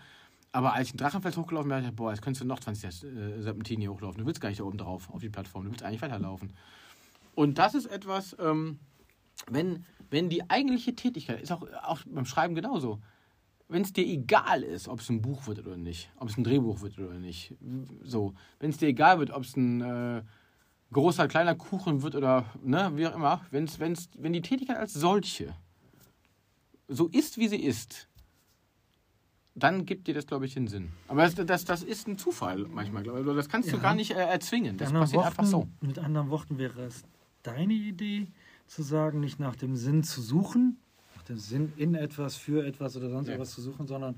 Aber 0.52 0.72
als 0.72 0.86
ich 0.86 0.92
den 0.92 0.98
Drachenfels 0.98 1.36
hochgelaufen 1.36 1.68
bin, 1.68 1.78
dachte 1.78 1.90
ich, 1.90 1.96
boah, 1.96 2.10
jetzt 2.10 2.22
könntest 2.22 2.42
du 2.42 2.46
noch 2.46 2.60
20 2.60 3.04
äh, 3.04 3.42
Serpentinen 3.42 3.82
hier 3.82 3.92
hochlaufen. 3.92 4.20
Du 4.20 4.26
willst 4.26 4.40
gar 4.40 4.48
nicht 4.48 4.60
da 4.60 4.64
oben 4.64 4.78
drauf, 4.78 5.10
auf 5.10 5.20
die 5.20 5.28
Plattform. 5.28 5.64
Du 5.64 5.70
willst 5.70 5.82
eigentlich 5.82 6.02
weiterlaufen. 6.02 6.54
Und 7.34 7.58
das 7.58 7.74
ist 7.74 7.86
etwas, 7.86 8.34
ähm, 8.40 8.78
wenn, 9.50 9.84
wenn 10.10 10.28
die 10.28 10.48
eigentliche 10.48 10.94
Tätigkeit, 10.94 11.40
ist 11.40 11.52
auch, 11.52 11.62
auch 11.82 12.00
beim 12.06 12.24
Schreiben 12.24 12.54
genauso, 12.54 13.00
wenn 13.68 13.82
es 13.82 13.92
dir 13.92 14.06
egal 14.06 14.62
ist, 14.62 14.88
ob 14.88 15.00
es 15.00 15.08
ein 15.10 15.20
Buch 15.20 15.46
wird 15.46 15.58
oder 15.60 15.76
nicht, 15.76 16.10
ob 16.16 16.28
es 16.28 16.36
ein 16.36 16.44
Drehbuch 16.44 16.80
wird 16.80 16.98
oder 16.98 17.18
nicht, 17.18 17.54
so, 18.02 18.34
wenn 18.58 18.70
es 18.70 18.78
dir 18.78 18.88
egal 18.88 19.18
wird, 19.18 19.30
ob 19.30 19.44
es 19.44 19.56
ein 19.56 19.80
äh, 19.80 20.22
großer, 20.92 21.28
kleiner 21.28 21.54
Kuchen 21.54 22.02
wird 22.02 22.14
oder 22.14 22.46
ne, 22.62 22.92
wie 22.94 23.06
auch 23.06 23.14
immer, 23.14 23.42
wenn's, 23.50 23.78
wenn's, 23.78 24.08
wenn 24.16 24.32
die 24.32 24.40
Tätigkeit 24.40 24.78
als 24.78 24.94
solche 24.94 25.54
so 26.88 27.08
ist, 27.08 27.36
wie 27.36 27.48
sie 27.48 27.62
ist, 27.62 28.08
dann 29.54 29.84
gibt 29.84 30.06
dir 30.06 30.14
das, 30.14 30.26
glaube 30.26 30.46
ich, 30.46 30.54
den 30.54 30.68
Sinn. 30.68 30.92
Aber 31.08 31.22
das, 31.22 31.34
das, 31.34 31.64
das 31.64 31.82
ist 31.82 32.08
ein 32.08 32.16
Zufall 32.16 32.66
manchmal, 32.70 33.02
glaube 33.02 33.20
ich. 33.20 33.26
Das 33.36 33.48
kannst 33.48 33.68
ja. 33.68 33.76
du 33.76 33.82
gar 33.82 33.94
nicht 33.94 34.12
äh, 34.12 34.14
erzwingen. 34.14 34.78
Das 34.78 34.92
passiert 34.92 35.18
Worten, 35.18 35.28
einfach 35.28 35.44
so. 35.44 35.68
Mit 35.80 35.98
anderen 35.98 36.30
Worten 36.30 36.58
wäre 36.58 36.82
es 36.82 37.02
deine 37.42 37.74
Idee, 37.74 38.28
zu 38.66 38.82
sagen, 38.82 39.20
nicht 39.20 39.40
nach 39.40 39.56
dem 39.56 39.76
Sinn 39.76 40.02
zu 40.02 40.20
suchen, 40.20 40.78
den 41.28 41.38
Sinn 41.38 41.72
in 41.76 41.94
etwas, 41.94 42.36
für 42.36 42.66
etwas 42.66 42.96
oder 42.96 43.10
sonst 43.10 43.28
ja. 43.28 43.34
etwas 43.34 43.50
zu 43.50 43.60
suchen, 43.60 43.86
sondern 43.86 44.16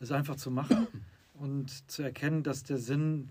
es 0.00 0.12
einfach 0.12 0.36
zu 0.36 0.50
machen 0.50 0.86
und 1.34 1.90
zu 1.90 2.02
erkennen, 2.02 2.42
dass 2.42 2.64
der 2.64 2.78
Sinn, 2.78 3.30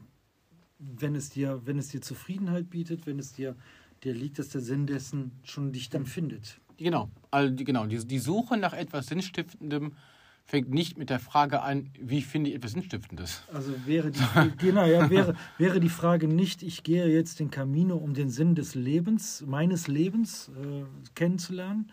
wenn 0.79 1.15
es 1.15 1.29
dir, 1.29 1.61
wenn 1.65 1.77
es 1.77 1.89
dir 1.89 2.01
Zufriedenheit 2.01 2.69
bietet, 2.69 3.05
wenn 3.05 3.19
es 3.19 3.33
dir, 3.33 3.55
dir 4.03 4.13
liegt, 4.13 4.39
dass 4.39 4.49
der 4.49 4.61
Sinn 4.61 4.87
dessen 4.87 5.31
schon 5.43 5.71
dich 5.71 5.89
dann 5.89 6.05
findet. 6.05 6.59
Genau, 6.77 7.09
also 7.29 7.53
die, 7.53 7.63
genau, 7.63 7.85
die, 7.85 8.05
die 8.05 8.19
Suche 8.19 8.57
nach 8.57 8.73
etwas 8.73 9.07
Sinnstiftendem 9.07 9.93
fängt 10.45 10.69
nicht 10.69 10.97
mit 10.97 11.09
der 11.09 11.19
Frage 11.19 11.61
an, 11.61 11.89
wie 11.99 12.21
finde 12.21 12.49
ich 12.49 12.55
etwas 12.55 12.71
Sinnstiftendes. 12.71 13.43
Also 13.53 13.73
wäre 13.85 14.11
die, 14.11 14.19
genau, 14.57 14.85
ja, 14.85 15.09
wäre, 15.09 15.35
wäre 15.57 15.79
die 15.79 15.89
Frage 15.89 16.27
nicht, 16.27 16.63
ich 16.63 16.83
gehe 16.83 17.07
jetzt 17.07 17.39
den 17.39 17.51
Camino, 17.51 17.95
um 17.95 18.13
den 18.13 18.29
Sinn 18.29 18.55
des 18.55 18.75
Lebens, 18.75 19.43
meines 19.45 19.87
Lebens 19.87 20.49
äh, 20.49 20.83
kennenzulernen, 21.15 21.91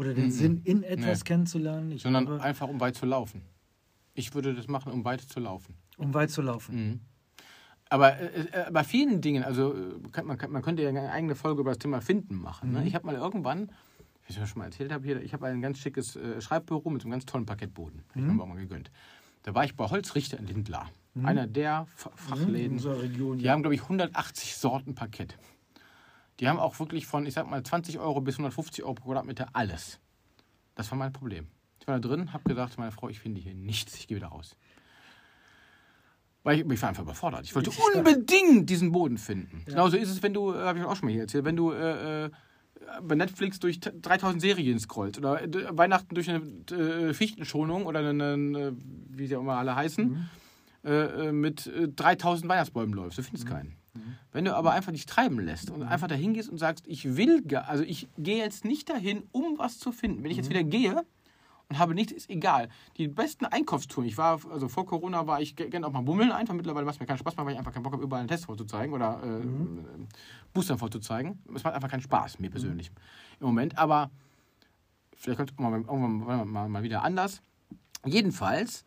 oder 0.00 0.14
den 0.14 0.26
mhm. 0.26 0.30
Sinn 0.30 0.60
in 0.64 0.82
etwas 0.82 1.18
nee. 1.18 1.24
kennenzulernen. 1.24 1.92
Ich 1.92 2.02
Sondern 2.02 2.24
glaube, 2.24 2.42
einfach, 2.42 2.68
um 2.68 2.80
weit 2.80 2.96
zu 2.96 3.04
laufen. 3.04 3.42
Ich 4.14 4.34
würde 4.34 4.54
das 4.54 4.66
machen, 4.66 4.92
um 4.92 5.04
weit 5.04 5.20
zu 5.20 5.40
laufen. 5.40 5.74
Um 5.98 6.14
weit 6.14 6.30
zu 6.30 6.40
laufen. 6.40 6.74
Mhm. 6.74 7.00
Aber 7.90 8.18
äh, 8.18 8.46
äh 8.52 8.70
bei 8.72 8.82
vielen 8.82 9.20
Dingen, 9.20 9.44
also 9.44 9.74
kann, 10.10 10.26
man, 10.26 10.38
man 10.48 10.62
könnte 10.62 10.82
ja 10.82 10.88
eine 10.88 11.12
eigene 11.12 11.34
Folge 11.34 11.60
über 11.60 11.72
das 11.72 11.78
Thema 11.78 12.00
Finden 12.00 12.36
machen. 12.36 12.72
Ne? 12.72 12.80
Mhm. 12.80 12.86
Ich 12.86 12.94
habe 12.94 13.04
mal 13.04 13.14
irgendwann, 13.14 13.70
wie 14.26 14.32
ich 14.32 14.48
schon 14.48 14.60
mal 14.60 14.64
erzählt 14.64 14.90
habe, 14.90 15.04
hier, 15.04 15.20
ich 15.20 15.34
habe 15.34 15.46
ein 15.46 15.60
ganz 15.60 15.78
schickes 15.78 16.16
äh, 16.16 16.40
Schreibbüro 16.40 16.88
mit 16.88 17.02
so 17.02 17.06
einem 17.06 17.12
ganz 17.12 17.26
tollen 17.26 17.44
Parkettboden. 17.44 18.02
Mhm. 18.14 18.22
Ich 18.22 18.22
habe 18.22 18.34
mir 18.38 18.46
mal 18.46 18.56
gegönnt. 18.56 18.90
Da 19.42 19.54
war 19.54 19.64
ich 19.64 19.76
bei 19.76 19.84
Holzrichter 19.84 20.38
in 20.38 20.46
Lindlar. 20.46 20.90
Mhm. 21.12 21.26
Einer 21.26 21.46
der 21.46 21.86
Fachläden. 21.94 22.78
Mhm, 22.78 22.86
Region, 22.86 23.38
die 23.38 23.44
ja. 23.44 23.52
haben, 23.52 23.62
glaube 23.62 23.74
ich, 23.74 23.82
180 23.82 24.56
Sorten 24.56 24.94
Parkett. 24.94 25.36
Die 26.40 26.48
haben 26.48 26.58
auch 26.58 26.78
wirklich 26.80 27.06
von, 27.06 27.26
ich 27.26 27.34
sag 27.34 27.48
mal, 27.48 27.62
20 27.62 27.98
Euro 27.98 28.20
bis 28.20 28.36
150 28.36 28.82
Euro 28.82 28.94
pro 28.94 29.04
Quadratmeter 29.08 29.48
alles. 29.52 30.00
Das 30.74 30.90
war 30.90 30.96
mein 30.96 31.12
Problem. 31.12 31.48
Ich 31.80 31.86
war 31.86 32.00
da 32.00 32.08
drin, 32.08 32.32
habe 32.32 32.44
gesagt, 32.48 32.78
meine 32.78 32.92
Frau, 32.92 33.08
ich 33.10 33.20
finde 33.20 33.40
hier 33.40 33.54
nichts, 33.54 33.94
ich 33.96 34.08
gehe 34.08 34.16
wieder 34.16 34.28
raus. 34.28 34.56
Weil 36.42 36.58
ich, 36.58 36.66
ich 36.66 36.82
war 36.82 36.88
einfach 36.88 37.02
überfordert. 37.02 37.44
Ich 37.44 37.54
wollte 37.54 37.70
unbedingt 37.94 38.70
diesen 38.70 38.90
Boden 38.92 39.18
finden. 39.18 39.58
Ja. 39.66 39.72
Genauso 39.72 39.98
ist 39.98 40.08
es, 40.08 40.22
wenn 40.22 40.32
du, 40.32 40.54
äh, 40.54 40.58
habe 40.58 40.78
ich 40.78 40.84
auch 40.84 40.96
schon 40.96 41.06
mal 41.06 41.12
hier 41.12 41.22
erzählt, 41.22 41.44
wenn 41.44 41.56
du 41.56 41.72
äh, 41.72 42.24
äh 42.26 42.30
bei 43.02 43.14
Netflix 43.14 43.60
durch 43.60 43.78
3000 43.78 44.40
Serien 44.40 44.78
scrollst 44.80 45.18
oder 45.18 45.42
äh, 45.42 45.76
Weihnachten 45.76 46.14
durch 46.14 46.30
eine 46.30 46.42
äh, 46.70 47.12
Fichtenschonung 47.12 47.84
oder 47.84 48.00
eine, 48.00 48.32
eine, 48.32 48.76
wie 48.76 49.26
sie 49.26 49.36
auch 49.36 49.42
immer 49.42 49.58
alle 49.58 49.76
heißen, 49.76 50.28
mhm. 50.82 50.90
äh, 50.90 51.30
mit 51.30 51.70
3000 51.74 52.48
Weihnachtsbäumen 52.48 52.94
läufst. 52.94 53.18
Du 53.18 53.22
findest 53.22 53.44
mhm. 53.44 53.50
keinen. 53.50 53.79
Mhm. 53.94 54.16
Wenn 54.32 54.44
du 54.44 54.54
aber 54.54 54.72
einfach 54.72 54.92
dich 54.92 55.06
treiben 55.06 55.40
lässt 55.40 55.70
und 55.70 55.82
einfach 55.82 56.08
dahin 56.08 56.34
gehst 56.34 56.48
und 56.48 56.58
sagst, 56.58 56.86
ich 56.86 57.16
will, 57.16 57.42
also 57.66 57.82
ich 57.84 58.08
gehe 58.18 58.38
jetzt 58.38 58.64
nicht 58.64 58.88
dahin, 58.88 59.24
um 59.32 59.58
was 59.58 59.78
zu 59.78 59.92
finden. 59.92 60.22
Wenn 60.22 60.30
ich 60.30 60.36
jetzt 60.36 60.46
mhm. 60.46 60.54
wieder 60.54 60.64
gehe 60.64 61.04
und 61.68 61.78
habe 61.78 61.94
nichts, 61.94 62.12
ist 62.12 62.30
egal. 62.30 62.68
Die 62.96 63.08
besten 63.08 63.46
Einkaufstouren, 63.46 64.08
ich 64.08 64.18
war, 64.18 64.40
also 64.50 64.68
vor 64.68 64.86
Corona 64.86 65.26
war 65.26 65.40
ich 65.40 65.56
gerne 65.56 65.86
auch 65.86 65.92
mal 65.92 66.02
bummeln 66.02 66.32
einfach. 66.32 66.54
Mittlerweile 66.54 66.84
macht 66.84 66.96
es 66.96 67.00
mir 67.00 67.06
keinen 67.06 67.18
Spaß 67.18 67.36
mehr, 67.36 67.46
weil 67.46 67.52
ich 67.52 67.58
einfach 67.58 67.72
keinen 67.72 67.82
Bock 67.82 67.92
habe, 67.92 68.02
überall 68.02 68.20
einen 68.20 68.28
Test 68.28 68.46
vorzuzeigen 68.46 68.94
oder 68.94 69.20
äh, 69.22 69.26
mhm. 69.26 70.06
Booster 70.52 70.78
vorzuzeigen. 70.78 71.38
Es 71.54 71.64
macht 71.64 71.74
einfach 71.74 71.90
keinen 71.90 72.02
Spaß, 72.02 72.38
mir 72.38 72.50
persönlich 72.50 72.90
mhm. 72.90 72.96
im 73.40 73.46
Moment. 73.46 73.78
Aber 73.78 74.10
vielleicht 75.14 75.38
kommt 75.38 75.50
es 75.50 75.58
irgendwann 75.58 76.48
mal, 76.48 76.68
mal 76.68 76.82
wieder 76.82 77.02
anders. 77.02 77.42
Jedenfalls 78.04 78.84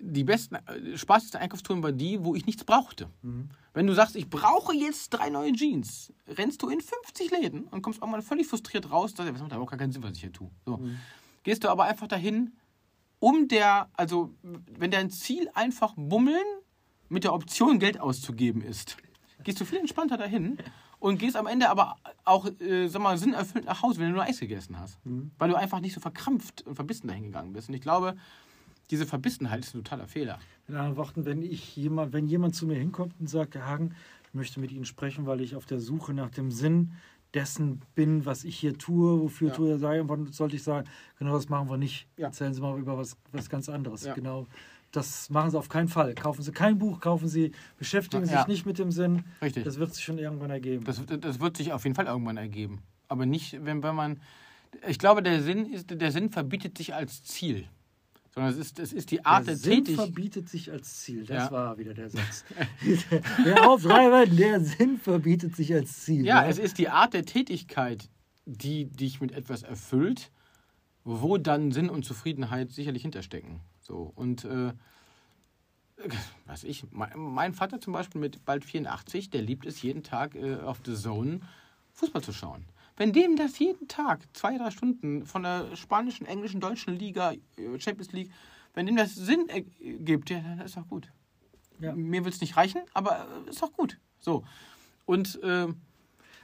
die 0.00 0.24
besten, 0.24 0.56
äh, 0.56 0.96
spaßigsten 0.96 1.40
Einkaufstouren 1.40 1.82
waren 1.82 1.98
die, 1.98 2.24
wo 2.24 2.34
ich 2.34 2.46
nichts 2.46 2.64
brauchte. 2.64 3.08
Mhm. 3.22 3.50
Wenn 3.72 3.86
du 3.86 3.94
sagst, 3.94 4.16
ich 4.16 4.28
brauche 4.28 4.74
jetzt 4.74 5.10
drei 5.10 5.30
neue 5.30 5.52
Jeans, 5.52 6.12
rennst 6.26 6.62
du 6.62 6.68
in 6.68 6.80
50 6.80 7.30
Läden 7.30 7.64
und 7.64 7.82
kommst 7.82 8.02
auch 8.02 8.08
mal 8.08 8.22
völlig 8.22 8.46
frustriert 8.46 8.90
raus, 8.90 9.14
das 9.14 9.30
macht 9.30 9.52
aber 9.52 9.62
auch 9.62 9.70
gar 9.70 9.78
keinen 9.78 9.92
Sinn, 9.92 10.02
was 10.02 10.12
ich 10.12 10.20
hier 10.20 10.32
tue. 10.32 10.50
So. 10.66 10.78
Mhm. 10.78 10.98
Gehst 11.44 11.62
du 11.62 11.68
aber 11.68 11.84
einfach 11.84 12.08
dahin, 12.08 12.52
um 13.20 13.48
der, 13.48 13.88
also 13.92 14.34
wenn 14.42 14.90
dein 14.90 15.10
Ziel 15.10 15.48
einfach 15.54 15.94
bummeln 15.96 16.42
mit 17.08 17.24
der 17.24 17.32
Option 17.32 17.78
Geld 17.78 18.00
auszugeben 18.00 18.62
ist, 18.62 18.96
gehst 19.44 19.60
du 19.60 19.64
viel 19.64 19.78
entspannter 19.78 20.16
dahin 20.16 20.58
und 20.98 21.18
gehst 21.18 21.36
am 21.36 21.46
Ende 21.46 21.70
aber 21.70 21.96
auch, 22.24 22.46
äh, 22.60 22.88
sag 22.88 23.02
mal, 23.02 23.16
sinnerfüllt 23.18 23.64
nach 23.64 23.82
Hause, 23.82 24.00
wenn 24.00 24.08
du 24.08 24.14
nur 24.14 24.24
Eis 24.24 24.40
gegessen 24.40 24.78
hast. 24.78 25.04
Mhm. 25.06 25.30
Weil 25.38 25.50
du 25.50 25.56
einfach 25.56 25.80
nicht 25.80 25.94
so 25.94 26.00
verkrampft 26.00 26.66
und 26.66 26.74
verbissen 26.74 27.08
dahin 27.08 27.24
gegangen 27.24 27.52
bist. 27.52 27.68
Und 27.68 27.74
ich 27.74 27.80
glaube, 27.80 28.16
diese 28.90 29.06
Verbissenheit 29.06 29.60
ist 29.60 29.74
ein 29.74 29.84
totaler 29.84 30.08
Fehler. 30.08 30.38
Mit 30.66 30.76
anderen 30.76 30.96
Worten, 30.96 31.24
wenn, 31.24 31.42
ich 31.42 31.76
jemand, 31.76 32.12
wenn 32.12 32.26
jemand 32.26 32.54
zu 32.54 32.66
mir 32.66 32.78
hinkommt 32.78 33.14
und 33.20 33.28
sagt, 33.28 33.54
Herr 33.54 33.66
Hagen, 33.66 33.94
ich 34.28 34.34
möchte 34.34 34.60
mit 34.60 34.72
Ihnen 34.72 34.84
sprechen, 34.84 35.26
weil 35.26 35.40
ich 35.40 35.56
auf 35.56 35.66
der 35.66 35.80
Suche 35.80 36.14
nach 36.14 36.30
dem 36.30 36.50
Sinn 36.50 36.92
dessen 37.34 37.82
bin, 37.94 38.26
was 38.26 38.44
ich 38.44 38.58
hier 38.58 38.76
tue, 38.76 39.20
wofür 39.20 39.48
ja. 39.48 39.54
tue 39.54 39.78
sei, 39.78 40.02
und 40.02 40.34
sollte 40.34 40.56
ich 40.56 40.62
sagen, 40.62 40.88
genau 41.18 41.34
das 41.34 41.48
machen 41.48 41.70
wir 41.70 41.76
nicht. 41.76 42.08
Ja. 42.16 42.26
Erzählen 42.26 42.52
Sie 42.52 42.60
mal 42.60 42.78
über 42.78 42.98
was, 42.98 43.16
was 43.32 43.48
ganz 43.48 43.68
anderes. 43.68 44.04
Ja. 44.04 44.14
Genau. 44.14 44.46
Das 44.90 45.30
machen 45.30 45.52
Sie 45.52 45.58
auf 45.58 45.68
keinen 45.68 45.86
Fall. 45.86 46.14
Kaufen 46.16 46.42
Sie 46.42 46.50
kein 46.50 46.78
Buch, 46.78 47.00
kaufen 47.00 47.28
Sie, 47.28 47.52
beschäftigen 47.78 48.26
Sie 48.26 48.34
sich 48.34 48.46
nicht 48.48 48.66
mit 48.66 48.78
dem 48.80 48.90
Sinn. 48.90 49.22
Richtig. 49.40 49.62
Das 49.62 49.78
wird 49.78 49.94
sich 49.94 50.02
schon 50.02 50.18
irgendwann 50.18 50.50
ergeben. 50.50 50.84
Das, 50.84 51.00
das 51.06 51.38
wird 51.38 51.56
sich 51.56 51.72
auf 51.72 51.84
jeden 51.84 51.94
Fall 51.94 52.06
irgendwann 52.06 52.36
ergeben. 52.36 52.82
Aber 53.06 53.26
nicht, 53.26 53.64
wenn, 53.64 53.84
wenn 53.84 53.94
man 53.94 54.20
Ich 54.88 54.98
glaube, 54.98 55.22
der 55.22 55.42
Sinn, 55.42 55.72
ist, 55.72 55.90
der 55.90 56.10
Sinn 56.10 56.30
verbietet 56.30 56.76
sich 56.76 56.94
als 56.94 57.22
Ziel. 57.22 57.68
Sondern 58.32 58.52
es 58.52 58.58
ist, 58.58 58.78
es 58.78 58.92
ist 58.92 59.10
die 59.10 59.24
Art 59.24 59.46
der 59.46 59.54
der, 59.54 59.56
Sinn 59.56 59.84
Tätigkeit. 59.84 60.06
verbietet 60.06 60.48
sich 60.48 60.70
als 60.70 61.00
Ziel. 61.00 61.24
Das 61.26 61.44
Ja. 61.46 61.50
war 61.50 61.78
wieder 61.78 61.94
der 61.94 62.10
Satz. 62.10 62.44
der 63.44 63.68
Aufschreiber, 63.68 64.26
der 64.26 64.60
Sinn 64.60 64.98
verbietet 64.98 65.56
sich 65.56 65.74
als 65.74 66.00
Ziel. 66.04 66.24
Ja, 66.24 66.46
es 66.46 66.58
ist 66.58 66.78
die 66.78 66.88
Art 66.88 67.12
der 67.12 67.24
Tätigkeit, 67.24 68.08
die 68.46 68.86
dich 68.86 69.20
mit 69.20 69.32
etwas 69.32 69.62
erfüllt, 69.64 70.30
wo 71.02 71.38
dann 71.38 71.72
Sinn 71.72 71.90
und 71.90 72.04
Zufriedenheit 72.04 72.70
sicherlich 72.70 73.02
hinterstecken. 73.02 73.60
So 73.80 74.12
und 74.14 74.44
äh, 74.44 74.72
was 76.46 76.64
ich, 76.64 76.84
mein, 76.92 77.10
mein 77.16 77.52
Vater 77.52 77.80
zum 77.80 77.92
Beispiel 77.92 78.20
mit 78.20 78.44
bald 78.44 78.64
84, 78.64 79.30
der 79.30 79.42
liebt 79.42 79.66
es 79.66 79.82
jeden 79.82 80.02
Tag 80.02 80.34
äh, 80.34 80.56
auf 80.56 80.80
The 80.84 80.94
Zone 80.94 81.40
Fußball 81.94 82.22
zu 82.22 82.32
schauen. 82.32 82.64
Wenn 83.00 83.14
dem 83.14 83.34
das 83.34 83.58
jeden 83.58 83.88
Tag 83.88 84.20
zwei, 84.34 84.58
drei 84.58 84.70
Stunden 84.70 85.24
von 85.24 85.42
der 85.42 85.74
spanischen, 85.74 86.26
englischen, 86.26 86.60
deutschen 86.60 86.98
Liga, 86.98 87.32
äh, 87.32 87.78
Champions 87.80 88.12
League, 88.12 88.30
wenn 88.74 88.84
dem 88.84 88.94
das 88.96 89.14
Sinn 89.14 89.48
ergibt, 89.48 90.28
ja, 90.28 90.40
dann 90.40 90.60
ist 90.60 90.76
doch 90.76 90.86
gut. 90.86 91.08
Ja. 91.80 91.94
Mir 91.94 92.26
wird 92.26 92.34
es 92.34 92.42
nicht 92.42 92.58
reichen, 92.58 92.82
aber 92.92 93.26
äh, 93.46 93.48
ist 93.48 93.62
doch 93.62 93.72
gut. 93.72 93.96
So. 94.18 94.44
Und 95.06 95.42
äh, 95.42 95.68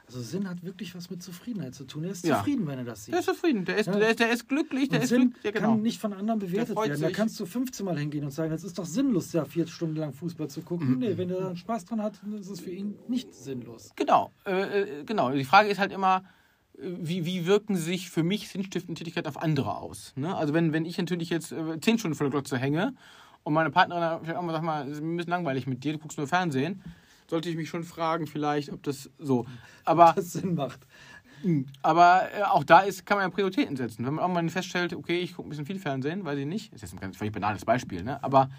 Also 0.06 0.22
Sinn 0.22 0.48
hat 0.48 0.62
wirklich 0.64 0.94
was 0.94 1.10
mit 1.10 1.22
Zufriedenheit 1.22 1.74
zu 1.74 1.84
tun. 1.84 2.04
Er 2.04 2.12
ist 2.12 2.24
Ja. 2.24 2.38
zufrieden, 2.38 2.66
wenn 2.66 2.78
er 2.78 2.84
das 2.86 3.04
sieht. 3.04 3.12
Der 3.12 3.20
ist 3.20 3.26
zufrieden, 3.26 3.66
der 3.66 3.76
ist, 3.76 3.86
Ja. 3.88 3.92
der 3.98 4.08
ist, 4.08 4.20
der 4.20 4.30
ist 4.32 4.48
glücklich, 4.48 4.88
der 4.88 5.00
Und 5.00 5.02
ist 5.02 5.08
Sinn 5.10 5.20
glücklich. 5.32 5.44
Ja, 5.44 5.50
genau. 5.50 5.72
kann 5.72 5.82
nicht 5.82 6.00
von 6.00 6.14
anderen 6.14 6.40
bewertet 6.40 6.74
werden. 6.74 6.88
Da 7.02 7.08
sich. 7.08 7.12
kannst 7.12 7.38
du 7.38 7.44
15 7.44 7.84
Mal 7.84 7.98
hingehen 7.98 8.24
und 8.24 8.30
sagen, 8.30 8.50
es 8.54 8.64
ist 8.64 8.78
doch 8.78 8.86
sinnlos, 8.86 9.30
da 9.32 9.44
vier 9.44 9.66
Stunden 9.66 9.96
lang 9.96 10.14
Fußball 10.14 10.48
zu 10.48 10.62
gucken. 10.62 10.92
Mhm. 10.92 10.98
Nee, 11.00 11.18
wenn 11.18 11.28
er 11.28 11.40
dann 11.40 11.56
Spaß 11.58 11.84
dran 11.84 12.00
hat, 12.00 12.18
dann 12.22 12.32
ist 12.32 12.48
es 12.48 12.60
für 12.60 12.70
ihn 12.70 12.94
nicht 13.08 13.34
sinnlos. 13.34 13.92
Genau, 13.94 14.32
äh, 14.46 15.00
äh, 15.00 15.04
genau. 15.04 15.30
Die 15.32 15.44
Frage 15.44 15.68
ist 15.68 15.78
halt 15.78 15.92
immer, 15.92 16.24
wie, 16.78 17.24
wie 17.24 17.46
wirken 17.46 17.76
sich 17.76 18.10
für 18.10 18.22
mich 18.22 18.48
sinnstiftende 18.48 18.98
Tätigkeiten 18.98 19.28
auf 19.28 19.40
andere 19.40 19.76
aus? 19.76 20.12
Ne? 20.16 20.34
Also 20.34 20.54
wenn, 20.54 20.72
wenn 20.72 20.84
ich 20.84 20.98
natürlich 20.98 21.30
jetzt 21.30 21.52
äh, 21.52 21.80
zehn 21.80 21.98
Stunden 21.98 22.16
vor 22.16 22.24
der 22.26 22.32
Glotze 22.32 22.58
hänge 22.58 22.94
und 23.42 23.54
meine 23.54 23.70
Partnerin 23.70 24.20
vielleicht 24.22 24.38
auch 24.38 24.42
mal 24.42 24.52
sagt 24.52 24.64
mal, 24.64 24.86
es 24.86 24.98
ist 24.98 25.02
ein 25.02 25.16
bisschen 25.16 25.30
langweilig 25.30 25.66
mit 25.66 25.84
dir, 25.84 25.94
du 25.94 25.98
guckst 25.98 26.18
nur 26.18 26.26
Fernsehen, 26.26 26.82
sollte 27.28 27.48
ich 27.48 27.56
mich 27.56 27.68
schon 27.68 27.84
fragen 27.84 28.26
vielleicht, 28.26 28.70
ob 28.72 28.82
das 28.82 29.10
so. 29.18 29.46
Aber 29.84 30.12
Das 30.16 30.32
Sinn 30.32 30.54
macht. 30.54 30.80
Aber 31.82 32.28
äh, 32.34 32.42
auch 32.42 32.64
da 32.64 32.80
ist, 32.80 33.06
kann 33.06 33.18
man 33.18 33.28
ja 33.28 33.30
Prioritäten 33.30 33.76
setzen. 33.76 34.04
Wenn 34.04 34.14
man 34.14 34.22
irgendwann 34.22 34.50
feststellt, 34.50 34.94
okay, 34.94 35.18
ich 35.18 35.34
gucke 35.34 35.48
ein 35.48 35.50
bisschen 35.50 35.66
viel 35.66 35.78
Fernsehen, 35.78 36.24
weiß 36.24 36.38
ich 36.38 36.46
nicht, 36.46 36.72
ist 36.72 36.82
jetzt 36.82 36.92
ein 36.92 37.00
ganz 37.00 37.16
völlig 37.16 37.32
banales 37.32 37.64
Beispiel, 37.64 38.02
ne? 38.02 38.22
aber 38.22 38.50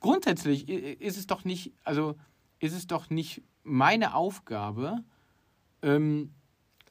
grundsätzlich 0.00 0.68
ist 0.68 1.16
es 1.16 1.26
doch 1.26 1.44
nicht, 1.44 1.72
also 1.84 2.16
ist 2.58 2.74
es 2.74 2.86
doch 2.86 3.08
nicht 3.08 3.42
meine 3.62 4.14
Aufgabe, 4.14 4.98
ähm, 5.82 6.32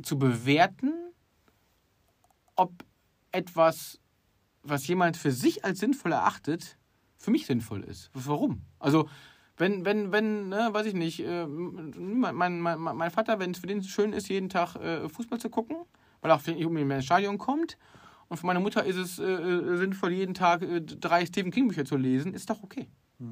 zu 0.02 0.18
bewerten, 0.18 0.94
ob 2.56 2.72
etwas, 3.32 4.00
was 4.64 4.88
jemand 4.88 5.18
für 5.18 5.32
sich 5.32 5.66
als 5.66 5.80
sinnvoll 5.80 6.12
erachtet, 6.12 6.78
für 7.18 7.32
mich 7.32 7.46
sinnvoll 7.46 7.84
ist. 7.84 8.10
Warum? 8.14 8.62
Also, 8.80 9.10
wenn, 9.58 9.86
wenn, 9.86 10.12
wenn, 10.12 10.50
ne, 10.50 10.70
weiß 10.72 10.88
ich 10.88 10.94
nicht, 10.94 11.20
äh, 11.20 11.46
mein, 11.46 12.60
mein, 12.60 12.80
mein, 12.80 13.12
Vater, 13.12 13.40
wenn 13.40 13.52
es 13.52 13.60
für 13.60 13.68
den 13.68 13.84
schön 13.84 14.14
ist, 14.14 14.30
jeden 14.30 14.50
Tag 14.50 14.76
äh, 14.76 15.08
Fußball 15.08 15.40
zu 15.40 15.50
gucken, 15.50 15.78
weil 16.22 16.32
er 16.32 16.38
auch 16.38 16.46
nicht 16.46 16.66
unbedingt 16.66 16.88
mehr 16.88 16.98
ins 16.98 17.06
Stadion 17.06 17.38
kommt, 17.38 17.78
und 18.30 18.38
für 18.38 18.48
meine 18.48 18.60
Mutter 18.60 18.84
ist 18.84 18.96
es 18.96 19.20
äh, 19.20 19.24
äh, 19.26 19.78
sinnvoll, 19.78 20.12
jeden 20.12 20.34
Tag 20.34 20.64
äh, 20.64 20.82
drei 20.82 21.24
Stephen 21.26 21.52
King-Bücher 21.52 21.86
zu 21.86 21.98
lesen, 21.98 22.34
ist 22.34 22.50
doch 22.50 22.64
okay. 22.64 22.88
Äh, 23.20 23.26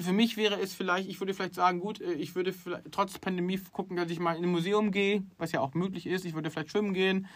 Für 0.00 0.12
mich 0.12 0.36
wäre 0.36 0.60
es 0.60 0.74
vielleicht, 0.74 1.08
ich 1.08 1.20
würde 1.20 1.34
vielleicht 1.34 1.54
sagen, 1.54 1.78
gut, 1.78 2.00
äh, 2.00 2.14
ich 2.14 2.34
würde 2.34 2.52
trotz 2.90 3.18
Pandemie 3.18 3.60
gucken, 3.72 3.96
dass 3.96 4.10
ich 4.10 4.18
mal 4.18 4.36
in 4.36 4.44
ein 4.44 4.50
Museum 4.50 4.90
gehe, 4.90 5.22
was 5.38 5.52
ja 5.52 5.60
auch 5.60 5.74
möglich 5.74 6.06
ist. 6.06 6.24
Ich 6.24 6.34
würde 6.34 6.50
vielleicht 6.50 6.70
schwimmen 6.70 6.94
gehen, 6.94 7.28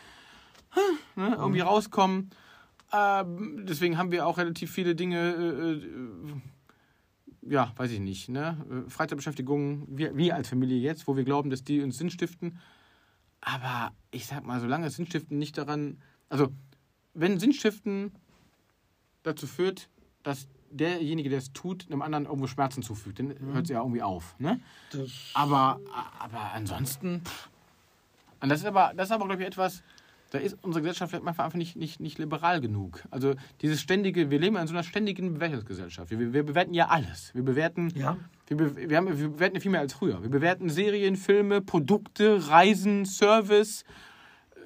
ne, 1.16 1.36
irgendwie 1.38 1.60
rauskommen. 1.60 2.30
Ähm, 2.92 3.64
deswegen 3.66 3.96
haben 3.96 4.10
wir 4.10 4.26
auch 4.26 4.38
relativ 4.38 4.72
viele 4.72 4.94
Dinge, 4.94 5.34
äh, 5.34 7.48
äh, 7.48 7.52
ja, 7.52 7.72
weiß 7.76 7.92
ich 7.92 8.00
nicht, 8.00 8.28
ne? 8.28 8.84
äh, 8.86 8.90
Freizeitbeschäftigung, 8.90 9.86
wir, 9.88 10.16
wir 10.16 10.34
als 10.34 10.48
Familie 10.48 10.78
jetzt, 10.78 11.06
wo 11.06 11.16
wir 11.16 11.24
glauben, 11.24 11.48
dass 11.48 11.64
die 11.64 11.80
uns 11.80 11.96
Sinn 11.96 12.10
stiften. 12.10 12.58
Aber 13.40 13.92
ich 14.10 14.26
sag 14.26 14.44
mal, 14.44 14.60
solange 14.60 14.90
Sinnstiften 14.90 15.38
nicht 15.38 15.58
daran, 15.58 15.98
also 16.28 16.48
wenn 17.14 17.40
Sinnstiften 17.40 18.12
dazu 19.22 19.46
führt, 19.46 19.88
dass 20.22 20.46
derjenige, 20.72 21.28
der 21.28 21.38
es 21.38 21.52
tut, 21.52 21.86
einem 21.86 22.02
anderen 22.02 22.24
irgendwo 22.24 22.46
Schmerzen 22.46 22.82
zufügt, 22.82 23.18
dann 23.18 23.34
hört 23.52 23.64
es 23.64 23.70
ja 23.70 23.78
irgendwie 23.80 24.02
auf. 24.02 24.34
Ne? 24.38 24.60
Aber, 25.34 25.80
aber 26.18 26.52
ansonsten. 26.54 27.22
pff. 27.24 27.48
Und 28.40 28.48
das 28.48 28.60
ist 28.60 28.66
aber, 28.66 28.92
das 28.96 29.08
ist 29.08 29.12
aber, 29.12 29.26
glaube 29.26 29.42
ich, 29.42 29.46
etwas, 29.46 29.84
da 30.32 30.38
ist 30.38 30.56
unsere 30.62 30.82
Gesellschaft 30.82 31.10
vielleicht 31.10 31.24
manchmal 31.24 31.44
einfach 31.44 31.58
nicht, 31.58 31.76
nicht, 31.76 32.00
nicht 32.00 32.18
liberal 32.18 32.60
genug. 32.60 33.04
Also 33.10 33.34
dieses 33.60 33.80
ständige, 33.80 34.30
wir 34.30 34.40
leben 34.40 34.56
in 34.56 34.66
so 34.66 34.74
einer 34.74 34.82
ständigen 34.82 35.34
Bewertungsgesellschaft. 35.34 36.10
Wir, 36.10 36.32
wir 36.32 36.42
bewerten 36.42 36.74
ja 36.74 36.88
alles. 36.88 37.32
Wir 37.34 37.42
bewerten, 37.42 37.92
ja, 37.94 38.16
wir, 38.48 38.56
be, 38.56 38.88
wir, 38.88 38.96
haben, 38.96 39.06
wir 39.16 39.28
bewerten 39.28 39.60
viel 39.60 39.70
mehr 39.70 39.80
als 39.80 39.92
früher. 39.92 40.22
Wir 40.22 40.30
bewerten 40.30 40.70
Serien, 40.70 41.16
Filme, 41.16 41.60
Produkte, 41.60 42.48
Reisen, 42.48 43.04
Service, 43.04 43.84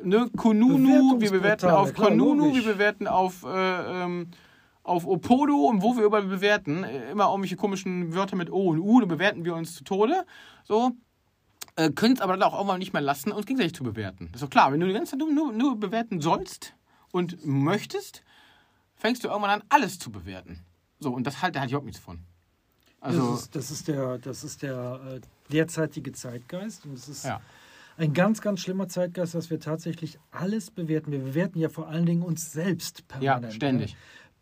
ne, 0.02 0.30
Konunu, 0.36 1.20
wir 1.20 1.30
bewerten 1.30 1.66
auf 1.66 1.92
Konunu, 1.94 2.54
wir 2.54 2.62
bewerten 2.62 3.06
auf, 3.06 3.44
äh, 3.44 4.04
ähm, 4.04 4.28
auf 4.86 5.04
Opodo 5.04 5.66
und 5.66 5.82
wo 5.82 5.96
wir 5.96 6.04
überall 6.04 6.22
bewerten. 6.22 6.84
Äh, 6.84 7.10
Immer 7.10 7.26
irgendwelche 7.26 7.56
komischen 7.56 8.14
Wörter 8.14 8.36
mit 8.36 8.50
O 8.50 8.68
und 8.70 8.78
U, 8.78 9.00
da 9.00 9.06
bewerten 9.06 9.44
wir 9.44 9.54
uns 9.54 9.74
zu 9.74 9.84
Tode. 9.84 10.24
So. 10.64 10.92
Äh, 11.74 11.90
können 11.90 12.14
es 12.14 12.20
aber 12.20 12.34
dann 12.36 12.42
auch 12.44 12.54
irgendwann 12.54 12.78
nicht 12.78 12.92
mehr 12.92 13.02
lassen, 13.02 13.32
uns 13.32 13.46
gegenseitig 13.46 13.74
zu 13.74 13.82
bewerten. 13.82 14.28
Das 14.32 14.40
ist 14.40 14.46
doch 14.46 14.50
klar, 14.50 14.72
wenn 14.72 14.80
du 14.80 14.86
die 14.86 14.92
ganze 14.92 15.18
Zeit 15.18 15.28
nur, 15.28 15.52
nur, 15.52 15.78
bewerten 15.78 16.20
sollst 16.20 16.74
und 17.10 17.44
möchtest, 17.44 18.22
fängst 18.94 19.24
du 19.24 19.28
irgendwann 19.28 19.60
an, 19.60 19.62
alles 19.68 19.98
zu 19.98 20.10
bewerten. 20.10 20.64
So, 21.00 21.12
und 21.12 21.26
das 21.26 21.42
halt, 21.42 21.54
da 21.54 21.60
hatte 21.60 21.66
ich 21.66 21.72
überhaupt 21.72 21.86
nichts 21.86 22.00
von. 22.00 22.20
Also, 23.00 23.32
das, 23.32 23.42
ist, 23.42 23.56
das 23.56 23.70
ist 23.70 23.88
der, 23.88 24.18
das 24.18 24.44
ist 24.44 24.62
der 24.62 25.00
äh, 25.16 25.20
derzeitige 25.52 26.12
Zeitgeist 26.12 26.86
und 26.86 26.94
es 26.94 27.08
ist 27.08 27.24
ja. 27.24 27.40
ein 27.98 28.14
ganz, 28.14 28.40
ganz 28.40 28.60
schlimmer 28.60 28.88
Zeitgeist, 28.88 29.34
dass 29.34 29.50
wir 29.50 29.60
tatsächlich 29.60 30.18
alles 30.30 30.70
bewerten. 30.70 31.12
Wir 31.12 31.18
bewerten 31.18 31.58
ja 31.58 31.68
vor 31.68 31.88
allen 31.88 32.06
Dingen 32.06 32.22
uns 32.22 32.52
selbst 32.52 33.00
ja, 33.20 33.34
permanent. 33.34 33.52
ständig. 33.52 33.96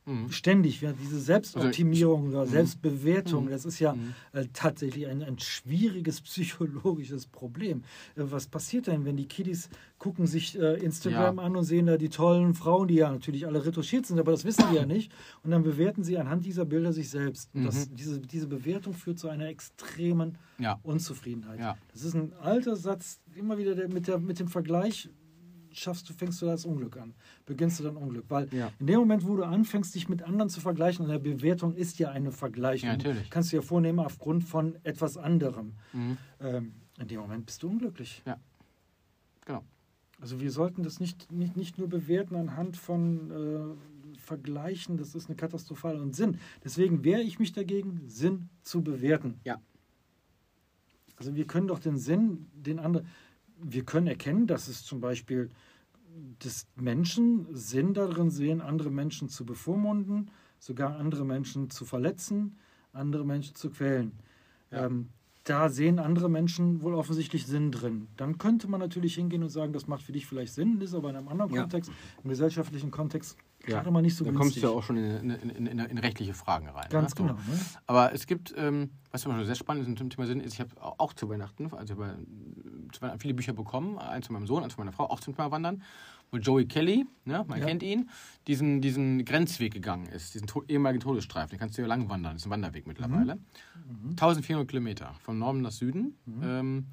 Mhm. 0.07 0.31
Ständig, 0.31 0.83
ja, 0.83 0.93
diese 0.93 1.19
Selbstoptimierung 1.19 2.29
oder 2.29 2.47
Selbstbewertung, 2.47 3.47
Mhm. 3.47 3.51
das 3.51 3.65
ist 3.65 3.79
ja 3.79 3.95
Mhm. 3.95 4.15
äh, 4.33 4.47
tatsächlich 4.53 5.07
ein, 5.07 5.23
ein 5.23 5.39
schwieriges 5.39 6.21
psychologisches 6.21 7.27
Problem. 7.27 7.79
Äh, 8.17 8.25
was 8.27 8.47
passiert 8.47 8.87
denn, 8.87 9.05
wenn 9.07 9.17
die 9.17 9.27
Kiddies 9.27 9.71
gucken 9.99 10.27
sich 10.27 10.59
äh, 10.59 10.75
Instagram 10.85 11.37
Ja. 11.39 11.43
an 11.43 11.57
und 11.57 11.65
sehen 11.65 11.87
da 11.87 11.97
die 11.97 12.11
tollen 12.11 12.53
Frauen, 12.53 12.89
die 12.89 12.97
ja 12.97 13.11
natürlich 13.11 13.47
alle 13.47 13.65
retuschiert 13.65 14.05
sind, 14.05 14.19
aber 14.19 14.33
das 14.33 14.45
wissen 14.45 14.65
die 14.71 14.77
ja 14.77 14.85
nicht. 14.87 15.11
Und 15.43 15.51
dann 15.53 15.63
bewerten 15.63 16.05
sie 16.05 16.19
anhand 16.19 16.45
dieser 16.45 16.67
Bilder 16.67 16.93
sich 16.93 17.09
selbst. 17.09 17.49
Das, 17.55 17.89
Mhm. 17.89 17.97
diese, 17.97 18.21
diese 18.21 18.47
Bewertung 18.47 18.93
führt 18.93 19.19
zu 19.19 19.29
einer 19.29 19.47
extremen 19.49 20.37
Ja. 20.59 20.79
Unzufriedenheit. 20.83 21.59
Ja. 21.61 21.79
Das 21.93 22.03
ist 22.05 22.15
ein 22.15 22.33
alter 22.35 22.77
Satz, 22.77 23.21
immer 23.35 23.57
wieder 23.57 23.75
der, 23.75 23.89
mit, 23.89 24.07
der, 24.07 24.19
mit 24.19 24.39
dem 24.39 24.49
Vergleich 24.49 25.09
schaffst 25.79 26.09
du, 26.09 26.13
fängst 26.13 26.41
du 26.43 26.47
das 26.47 26.65
Unglück 26.65 26.97
an, 26.97 27.15
beginnst 27.47 27.79
du 27.81 27.85
dann 27.85 27.97
Unglück. 27.97 28.25
Weil 28.29 28.49
Ja. 28.53 28.71
in 28.79 28.87
dem 28.87 28.99
Moment, 29.01 29.27
wo 29.27 29.37
du 29.37 29.45
anfängst, 29.45 29.95
dich 29.95 30.09
mit 30.09 30.23
anderen 30.23 30.49
zu 30.51 30.61
vergleichen, 30.61 31.05
und 31.05 31.11
eine 31.11 31.21
Bewertung 31.21 31.75
ist 31.75 31.99
ja 31.99 32.11
eine 32.11 32.33
Vergleichung, 32.33 32.89
Ja, 32.91 32.97
natürlich. 32.97 33.31
kannst 33.31 33.53
du 33.53 33.57
ja 33.57 33.63
vornehmen 33.63 33.99
aufgrund 34.01 34.45
von 34.45 34.77
etwas 34.85 35.17
anderem. 35.17 35.73
Mhm. 35.93 36.17
Ähm, 36.41 36.73
in 37.01 37.09
dem 37.09 37.21
Moment 37.21 37.47
bist 37.47 37.63
du 37.63 37.69
unglücklich. 37.69 38.23
Ja. 38.27 38.39
Genau. 39.47 39.65
Also 40.21 40.41
wir 40.41 40.51
sollten 40.51 40.83
das 40.85 41.01
nicht, 41.01 41.31
nicht, 41.33 41.57
nicht 41.57 41.77
nur 41.79 41.89
bewerten 41.89 42.37
anhand 42.37 42.77
von 42.77 43.31
äh, 43.31 44.19
Vergleichen, 44.19 44.97
das 44.97 45.15
ist 45.15 45.27
eine 45.27 45.37
katastrophale 45.37 46.01
und 46.01 46.15
Sinn. 46.15 46.39
Deswegen 46.63 47.05
wehre 47.05 47.21
ich 47.21 47.39
mich 47.39 47.53
dagegen, 47.53 48.01
Sinn 48.07 48.49
zu 48.63 48.83
bewerten. 48.83 49.41
Ja. 49.45 49.61
Also 51.17 51.35
wir 51.37 51.47
können 51.47 51.69
doch 51.69 51.79
den 51.79 51.97
Sinn, 51.97 52.47
den 52.55 52.79
anderen, 52.79 53.07
wir 53.63 53.85
können 53.85 54.07
erkennen, 54.07 54.47
dass 54.47 54.69
es 54.69 54.85
zum 54.85 55.01
Beispiel 55.01 55.51
des 56.45 56.67
Menschen 56.77 57.47
Sinn 57.53 57.95
darin 57.95 58.31
sehen, 58.31 58.61
andere 58.61 58.91
Menschen 58.91 59.29
zu 59.29 59.45
bevormunden, 59.45 60.31
sogar 60.59 60.97
andere 60.97 61.25
Menschen 61.25 61.71
zu 61.71 61.85
verletzen, 61.85 62.57
andere 62.93 63.25
Menschen 63.25 63.55
zu 63.55 63.71
quälen. 63.71 64.13
Ja. 64.71 64.87
Ähm, 64.87 65.09
da 65.45 65.69
sehen 65.69 65.99
andere 65.99 66.31
Menschen 66.31 66.81
wohl 66.81 66.95
offensichtlich 66.95 67.47
Sinn 67.47 67.71
drin. 67.71 68.09
Dann 68.17 68.39
könnte 68.39 68.67
man 68.67 68.81
natürlich 68.81 69.15
hingehen 69.15 69.43
und 69.43 69.51
sagen, 69.51 69.75
das 69.75 69.87
macht 69.87 70.03
für 70.03 70.13
dich 70.13 70.27
vielleicht 70.27 70.55
Sinn, 70.55 70.81
ist 70.81 70.95
aber 70.95 71.11
in 71.11 71.17
einem 71.17 71.29
anderen 71.29 71.53
Ja. 71.53 71.63
Kontext, 71.63 71.93
im 72.23 72.31
gesellschaftlichen 72.31 72.91
Kontext 72.91 73.37
Ja. 73.67 73.77
gerade 73.79 73.91
mal 73.91 74.03
nicht 74.03 74.17
so 74.17 74.25
da 74.25 74.31
günstig. 74.31 74.41
kommst 74.53 74.57
du 74.63 74.69
ja 74.69 74.69
auch 74.71 74.83
schon 74.83 74.97
in, 74.97 75.31
in, 75.31 75.67
in, 75.67 75.79
in, 75.79 75.99
rechtliche 75.99 76.35
Fragen 76.35 76.69
rein. 76.69 76.89
Ganz 76.91 77.15
ne? 77.15 77.23
genau. 77.23 77.35
Ne? 77.35 77.61
Aber 77.87 78.13
es 78.13 78.27
gibt, 78.27 78.55
ähm, 78.57 78.91
was 79.11 79.23
zum 79.23 79.33
Beispiel 79.33 79.47
sehr 79.47 79.55
spannend 79.55 79.89
ist 79.89 79.99
zum 79.99 80.11
Thema 80.11 80.27
Sinn, 80.27 80.41
ist, 80.41 80.55
ich 80.55 80.61
habe 80.61 80.71
auch 80.81 81.13
zu 81.13 81.29
Weihnachten, 81.29 81.73
also 81.73 81.95
ich 81.95 81.99
habe 81.99 82.19
zu 82.93 83.03
Weihnachten 83.03 83.21
viele 83.21 83.35
Bücher 83.35 83.53
bekommen, 83.53 83.99
eins 83.99 84.27
von 84.27 84.35
meinem 84.35 84.47
Sohn, 84.47 84.63
eins 84.63 84.75
von 84.75 84.85
meiner 84.85 84.95
Frau, 84.95 85.05
auch 85.11 85.21
zum 85.21 85.35
Thema 85.35 85.51
Wandern, 85.51 85.83
wo 86.31 86.39
Joey 86.39 86.67
Kelly, 86.67 87.07
ne, 87.25 87.45
man 87.47 87.59
Ja. 87.61 87.67
kennt 87.67 87.83
ihn, 87.83 88.11
diesen, 88.47 88.81
diesen 88.81 89.25
Grenzweg 89.25 89.73
gegangen 89.73 90.07
ist, 90.07 90.35
diesen 90.35 90.47
to 90.47 90.63
ehemaligen 90.69 91.01
Todesstreifen, 91.03 91.51
den 91.51 91.59
kannst 91.59 91.79
du 91.79 91.83
ja 91.83 91.89
lang 91.89 92.09
wandern, 92.09 92.35
das 92.35 92.43
ist 92.43 92.47
ein 92.47 92.51
Wanderweg 92.51 92.87
mittlerweile. 92.87 93.37
Mhm. 93.37 94.11
1400 94.11 94.69
Kilometer, 94.69 95.15
von 95.21 95.39
Norden 95.39 95.61
nach 95.63 95.73
Süden. 95.73 96.17
Ähm, 96.43 96.87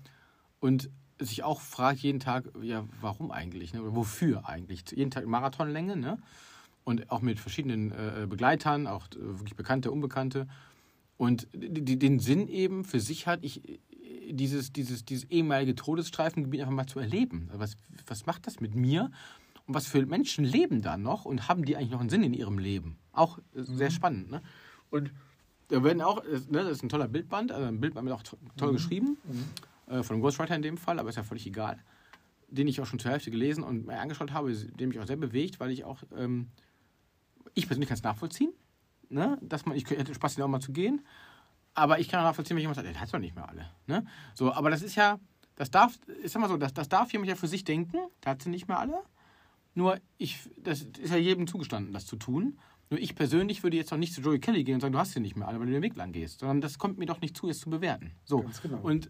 und 0.60 0.90
sich 1.20 1.44
auch 1.44 1.62
fragt 1.62 2.00
jeden 2.00 2.20
Tag, 2.20 2.46
ja, 2.62 2.84
warum 3.00 3.32
eigentlich? 3.32 3.74
Ne? 3.74 3.82
Oder 3.82 3.96
wofür 3.96 4.48
eigentlich? 4.48 4.84
Jeden 4.92 5.12
Tag 5.12 5.26
Marathonlänge, 5.26 5.96
ne? 5.96 6.18
Und 6.84 7.12
auch 7.12 7.22
mit 7.22 7.40
verschiedenen 7.40 7.92
äh, 7.92 8.26
Begleitern, 8.28 8.88
auch 8.88 9.08
äh, 9.08 9.20
wirklich 9.20 9.56
Bekannte, 9.56 9.92
Unbekannte. 9.92 10.48
Und 11.18 11.48
die, 11.54 12.00
den 12.00 12.20
Sinn 12.20 12.48
eben 12.48 12.84
für 12.84 13.00
sich 13.00 13.28
hat, 13.28 13.44
ich, 13.44 13.80
dieses, 14.32 14.74
dieses, 14.74 15.06
dieses 15.06 15.30
ehemalige 15.30 15.76
Todesstreifengebiet 15.76 16.62
einfach 16.62 16.74
mal 16.74 16.88
zu 16.88 17.00
erleben. 17.00 17.50
Was, 17.54 17.78
was 18.08 18.26
macht 18.26 18.48
das 18.48 18.60
mit 18.60 18.76
mir? 18.76 19.12
Und 19.68 19.76
was 19.76 19.88
für 19.88 20.06
Menschen 20.06 20.44
leben 20.44 20.82
da 20.82 20.98
noch 20.98 21.26
und 21.26 21.48
haben 21.48 21.66
die 21.66 21.78
eigentlich 21.78 21.92
noch 21.92 22.00
einen 22.00 22.10
Sinn 22.10 22.24
in 22.24 22.34
ihrem 22.34 22.58
Leben? 22.58 22.98
Auch 23.12 23.40
sehr 23.54 23.90
mhm. 23.90 23.94
spannend. 23.94 24.32
Ne? 24.32 24.42
Und 24.90 25.12
da 25.68 25.84
werden 25.84 26.02
auch, 26.02 26.24
ne, 26.24 26.64
das 26.64 26.72
ist 26.72 26.84
ein 26.84 26.90
toller 26.90 27.08
Bildband, 27.08 27.52
also 27.52 27.66
ein 27.66 27.80
Bildband 27.80 28.08
wird 28.08 28.18
auch 28.18 28.24
toll 28.58 28.72
mhm. 28.72 28.76
geschrieben, 28.76 29.18
mhm. 29.24 29.46
Äh, 29.88 30.04
von 30.04 30.16
einem 30.16 30.22
Ghostwriter 30.22 30.56
in 30.56 30.62
dem 30.62 30.78
Fall, 30.78 31.00
aber 31.00 31.10
ist 31.10 31.16
ja 31.16 31.24
völlig 31.24 31.46
egal. 31.46 31.78
Den 32.50 32.68
ich 32.68 32.80
auch 32.82 32.86
schon 32.86 33.00
zur 33.00 33.12
Hälfte 33.12 33.32
gelesen 33.32 33.64
und 33.64 33.88
mir 33.88 34.00
angeschaut 34.00 34.32
habe, 34.32 34.54
den 34.54 34.90
mich 34.90 35.00
auch 35.00 35.08
sehr 35.08 35.16
bewegt, 35.16 35.60
weil 35.60 35.72
ich 35.72 35.84
auch, 35.84 36.04
ähm, 36.18 36.48
ich 37.54 37.68
persönlich 37.68 37.90
kann 37.90 37.98
es 37.98 38.04
nachvollziehen, 38.04 38.52
ne, 39.10 39.38
dass 39.42 39.66
man, 39.66 39.76
ich 39.76 39.90
hätte 39.90 40.14
Spaß, 40.14 40.36
den 40.36 40.44
auch 40.44 40.48
mal 40.48 40.60
zu 40.60 40.72
gehen, 40.72 41.06
aber 41.74 42.00
ich 42.00 42.10
kann 42.10 42.20
auch 42.20 42.26
nachvollziehen, 42.26 42.56
wenn 42.56 42.62
jemand 42.62 42.76
sagt, 42.76 42.88
der 42.88 43.00
hat 43.00 43.14
doch 43.14 43.20
nicht 43.20 43.36
mehr 43.36 43.48
alle. 43.48 43.70
Ne? 43.88 44.06
So, 44.34 44.54
aber 44.54 44.70
das 44.70 44.82
ist 44.82 44.96
ja, 44.96 45.20
das 45.56 45.72
darf, 45.72 45.98
ich 46.24 46.32
sag 46.32 46.42
mal 46.42 46.50
so, 46.50 46.58
das, 46.58 46.74
das 46.74 46.90
darf 46.90 47.12
jemand 47.12 47.30
ja 47.30 47.36
für 47.36 47.48
sich 47.48 47.64
denken, 47.64 47.98
der 48.24 48.32
hat 48.32 48.42
sie 48.42 48.50
nicht 48.50 48.68
mehr 48.68 48.80
alle. 48.80 49.02
Nur 49.74 50.00
ich, 50.18 50.50
das 50.58 50.82
ist 50.82 51.12
ja 51.12 51.18
jedem 51.18 51.48
zugestanden, 51.48 51.94
das 51.94 52.06
zu 52.06 52.18
tun. 52.18 52.60
Nur 52.90 53.00
ich 53.00 53.16
persönlich 53.16 53.64
würde 53.64 53.78
jetzt 53.78 53.92
noch 53.92 53.98
nicht 53.98 54.14
zu 54.14 54.22
Joey 54.22 54.40
Kelly 54.40 54.66
gehen 54.66 54.76
und 54.76 54.82
sagen, 54.82 54.92
du 54.92 55.00
hast 55.00 55.14
sie 55.14 55.22
nicht 55.22 55.38
mehr 55.38 55.48
alle, 55.48 55.60
weil 55.60 55.68
du 55.68 55.72
den 55.72 55.82
Weg 55.82 55.96
lang 55.96 56.12
gehst. 56.12 56.40
Sondern 56.40 56.60
das 56.60 56.78
kommt 56.78 56.98
mir 56.98 57.06
doch 57.06 57.22
nicht 57.22 57.38
zu, 57.38 57.48
es 57.48 57.60
zu 57.60 57.70
bewerten. 57.70 58.12
So. 58.26 58.44
Genau. 58.64 58.82
Und 58.82 59.10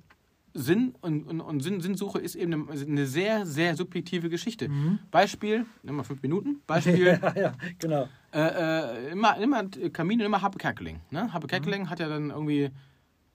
Sinn 0.53 0.95
und, 1.01 1.23
und, 1.23 1.41
und 1.41 1.59
Sinn, 1.61 1.81
Sinnsuche 1.81 2.19
ist 2.19 2.35
eben 2.35 2.69
eine, 2.69 2.81
eine, 2.81 3.05
sehr, 3.05 3.45
sehr 3.45 3.75
subjektive 3.75 4.29
Geschichte. 4.29 4.69
Mhm. 4.69 4.99
Beispiel, 5.09 5.65
nimm 5.83 5.95
mal 5.95 6.03
fünf 6.03 6.21
Minuten. 6.21 6.61
Beispiel. 6.67 7.19
ja, 7.21 7.33
ja, 7.35 7.53
genau. 7.79 8.07
Äh, 8.33 8.39
äh, 8.39 9.11
immer, 9.11 9.37
immer 9.37 9.67
Kamine, 9.93 10.25
immer 10.25 10.41
Happe 10.41 10.57
Kerkeling. 10.57 10.99
Ne? 11.09 11.31
Happe 11.31 11.47
Kerkeling 11.47 11.83
mhm. 11.83 11.89
hat 11.89 11.99
ja 11.99 12.09
dann 12.09 12.29
irgendwie 12.29 12.69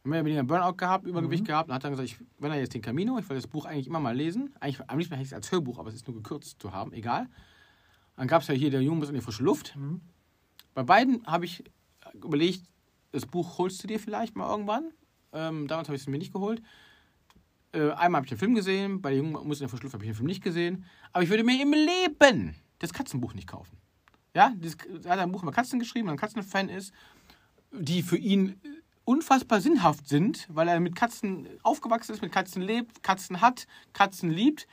mehr 0.04 0.20
oder 0.20 0.26
weniger 0.26 0.44
Burnout 0.44 0.74
gehabt, 0.74 1.06
Übergewicht 1.06 1.42
mhm. 1.42 1.48
gehabt 1.48 1.68
und 1.68 1.74
hat 1.74 1.84
dann 1.84 1.92
gesagt, 1.92 2.08
ich, 2.08 2.18
wenn 2.38 2.50
er 2.50 2.58
jetzt 2.58 2.74
den 2.74 2.82
Camino, 2.82 3.18
ich 3.18 3.28
will 3.28 3.36
das 3.36 3.46
Buch 3.46 3.64
eigentlich 3.66 3.86
immer 3.86 4.00
mal 4.00 4.14
lesen. 4.14 4.54
Eigentlich, 4.60 4.88
am 4.88 4.98
liebsten 4.98 5.14
hätte 5.14 5.24
ich 5.24 5.30
es 5.30 5.34
als 5.34 5.50
Hörbuch, 5.50 5.78
aber 5.78 5.88
es 5.88 5.94
ist 5.94 6.06
nur 6.06 6.16
gekürzt 6.16 6.60
zu 6.60 6.72
haben, 6.72 6.92
egal. 6.92 7.28
Dann 8.16 8.28
gab 8.28 8.42
es 8.42 8.48
ja 8.48 8.54
hier 8.54 8.70
der 8.70 8.82
Junge 8.82 9.06
in 9.06 9.14
die 9.14 9.20
frische 9.20 9.42
Luft. 9.42 9.76
Mhm. 9.76 10.00
Bei 10.74 10.82
beiden 10.82 11.26
habe 11.26 11.44
ich 11.44 11.64
überlegt, 12.14 12.62
das 13.12 13.26
Buch 13.26 13.58
holst 13.58 13.82
du 13.82 13.88
dir 13.88 13.98
vielleicht 13.98 14.36
mal 14.36 14.50
irgendwann. 14.50 14.90
Ähm, 15.32 15.66
damals 15.68 15.88
habe 15.88 15.96
ich 15.96 16.02
es 16.02 16.08
mir 16.08 16.18
nicht 16.18 16.32
geholt. 16.32 16.62
Äh, 17.76 17.92
einmal 17.92 18.20
habe 18.20 18.26
ich 18.26 18.30
den 18.30 18.38
Film 18.38 18.54
gesehen, 18.54 19.02
bei 19.02 19.10
der 19.10 19.18
Jungen 19.18 19.32
muss 19.46 19.58
in 19.58 19.64
der 19.64 19.68
Verschluss 19.68 19.92
habe 19.92 20.02
ich 20.02 20.10
den 20.10 20.16
Film 20.16 20.26
nicht 20.26 20.42
gesehen. 20.42 20.84
Aber 21.12 21.22
ich 21.22 21.28
würde 21.28 21.44
mir 21.44 21.60
im 21.60 21.72
Leben 21.72 22.56
das 22.78 22.92
Katzenbuch 22.92 23.34
nicht 23.34 23.46
kaufen. 23.46 23.76
Ja, 24.34 24.54
das, 24.56 24.76
hat 25.06 25.18
ein 25.18 25.32
Buch 25.32 25.42
über 25.42 25.52
Katzen 25.52 25.78
geschrieben, 25.78 26.08
ein 26.08 26.16
Katzenfan 26.16 26.68
ist, 26.68 26.92
die 27.72 28.02
für 28.02 28.16
ihn 28.16 28.60
unfassbar 29.04 29.60
sinnhaft 29.60 30.08
sind, 30.08 30.46
weil 30.50 30.68
er 30.68 30.80
mit 30.80 30.96
Katzen 30.96 31.48
aufgewachsen 31.62 32.12
ist, 32.12 32.22
mit 32.22 32.32
Katzen 32.32 32.62
lebt, 32.62 33.02
Katzen 33.02 33.40
hat, 33.40 33.66
Katzen 33.92 34.30
liebt. 34.30 34.66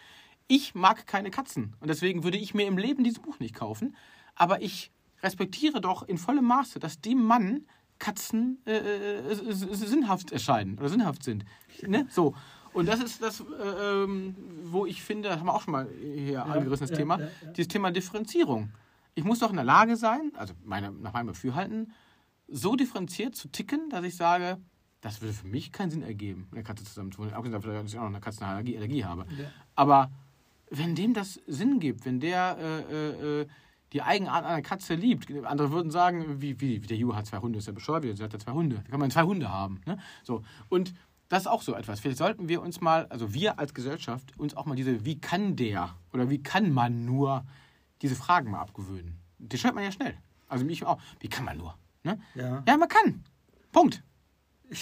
Ich 0.47 0.73
mag 0.75 1.05
keine 1.05 1.29
Katzen 1.29 1.75
und 1.79 1.89
deswegen 1.89 2.23
würde 2.23 2.37
ich 2.37 2.53
mir 2.53 2.67
im 2.67 2.77
Leben 2.77 3.03
dieses 3.03 3.19
Buch 3.19 3.39
nicht 3.39 3.55
kaufen. 3.55 3.95
Aber 4.35 4.61
ich 4.61 4.91
respektiere 5.21 5.81
doch 5.81 6.03
in 6.03 6.17
vollem 6.17 6.45
Maße, 6.45 6.79
dass 6.79 6.99
dem 6.99 7.23
Mann 7.23 7.65
Katzen 7.99 8.59
äh, 8.65 8.77
äh, 8.77 9.35
sinnhaft 9.35 10.31
erscheinen 10.31 10.77
oder 10.77 10.89
sinnhaft 10.89 11.23
sind. 11.23 11.45
Ne? 11.85 12.07
So. 12.09 12.33
Und 12.73 12.87
das 12.87 12.99
ist 13.01 13.21
das, 13.21 13.39
äh, 13.39 13.43
ähm, 14.03 14.35
wo 14.65 14.85
ich 14.85 15.01
finde, 15.01 15.29
das 15.29 15.39
haben 15.39 15.47
wir 15.47 15.53
auch 15.53 15.61
schon 15.61 15.71
mal 15.71 15.87
hier 15.99 16.33
ja, 16.33 16.43
angerissen, 16.43 16.87
das 16.87 16.91
ja, 16.91 16.97
Thema, 16.97 17.19
ja, 17.19 17.27
dieses 17.55 17.67
Thema 17.67 17.91
Differenzierung. 17.91 18.71
Ich 19.15 19.23
muss 19.23 19.39
doch 19.39 19.49
in 19.49 19.55
der 19.55 19.65
Lage 19.65 19.95
sein, 19.95 20.31
also 20.35 20.53
meine, 20.63 20.91
nach 20.91 21.13
meinem 21.13 21.27
Befürhalten, 21.27 21.93
so 22.47 22.75
differenziert 22.75 23.35
zu 23.35 23.47
ticken, 23.47 23.89
dass 23.89 24.03
ich 24.03 24.15
sage, 24.15 24.57
das 25.01 25.21
würde 25.21 25.33
für 25.33 25.47
mich 25.47 25.71
keinen 25.71 25.91
Sinn 25.91 26.01
ergeben, 26.01 26.47
mit 26.49 26.53
einer 26.53 26.63
Katze 26.63 26.83
zusammen 26.83 27.11
zu 27.11 27.19
wohnen. 27.19 27.33
Abgesehen 27.33 27.53
davon, 27.53 27.73
dass 27.73 27.91
ich 27.91 27.97
auch 27.97 28.03
noch 28.03 28.09
eine 28.09 28.21
Katzenallergie 28.21 28.77
Allergie 28.77 29.05
habe. 29.05 29.25
Aber 29.75 30.11
wenn 30.69 30.95
dem 30.95 31.13
das 31.13 31.39
Sinn 31.45 31.79
gibt, 31.79 32.05
wenn 32.05 32.19
der 32.19 32.57
äh, 32.89 33.41
äh, 33.41 33.47
die 33.93 34.01
Eigenart 34.01 34.43
einer 34.43 34.61
Katze 34.61 34.95
liebt. 34.95 35.31
Andere 35.45 35.71
würden 35.71 35.91
sagen, 35.91 36.41
wie, 36.41 36.59
wie, 36.59 36.79
der 36.79 36.97
Ju 36.97 37.15
hat 37.15 37.27
zwei 37.27 37.37
Hunde, 37.37 37.59
ist 37.59 37.67
ja 37.67 37.73
bescheuert, 37.73 38.03
sie 38.03 38.23
hat 38.23 38.33
ja 38.33 38.39
zwei 38.39 38.51
Hunde. 38.51 38.81
Wie 38.83 38.91
kann 38.91 38.99
man 38.99 39.11
zwei 39.11 39.21
Hunde 39.21 39.49
haben? 39.49 39.81
Ne? 39.85 39.99
So. 40.23 40.43
Und 40.69 40.93
das 41.33 41.43
ist 41.43 41.47
auch 41.47 41.63
so 41.63 41.73
etwas. 41.73 41.99
Vielleicht 41.99 42.19
sollten 42.19 42.47
wir 42.47 42.61
uns 42.61 42.79
mal, 42.79 43.07
also 43.07 43.33
wir 43.33 43.57
als 43.57 43.73
Gesellschaft, 43.73 44.37
uns 44.37 44.55
auch 44.55 44.65
mal 44.65 44.75
diese, 44.75 45.03
wie 45.03 45.19
kann 45.19 45.55
der 45.55 45.95
oder 46.13 46.29
wie 46.29 46.43
kann 46.43 46.71
man 46.71 47.05
nur, 47.05 47.43
diese 48.03 48.15
Fragen 48.15 48.51
mal 48.51 48.61
abgewöhnen. 48.61 49.19
Die 49.39 49.57
stellt 49.57 49.73
man 49.73 49.83
ja 49.83 49.91
schnell. 49.91 50.15
Also 50.47 50.63
mich 50.63 50.85
auch. 50.85 51.01
Wie 51.19 51.29
kann 51.29 51.45
man 51.45 51.57
nur? 51.57 51.75
Ne? 52.03 52.19
Ja. 52.35 52.63
ja, 52.67 52.77
man 52.77 52.87
kann. 52.87 53.23
Punkt. 53.71 54.03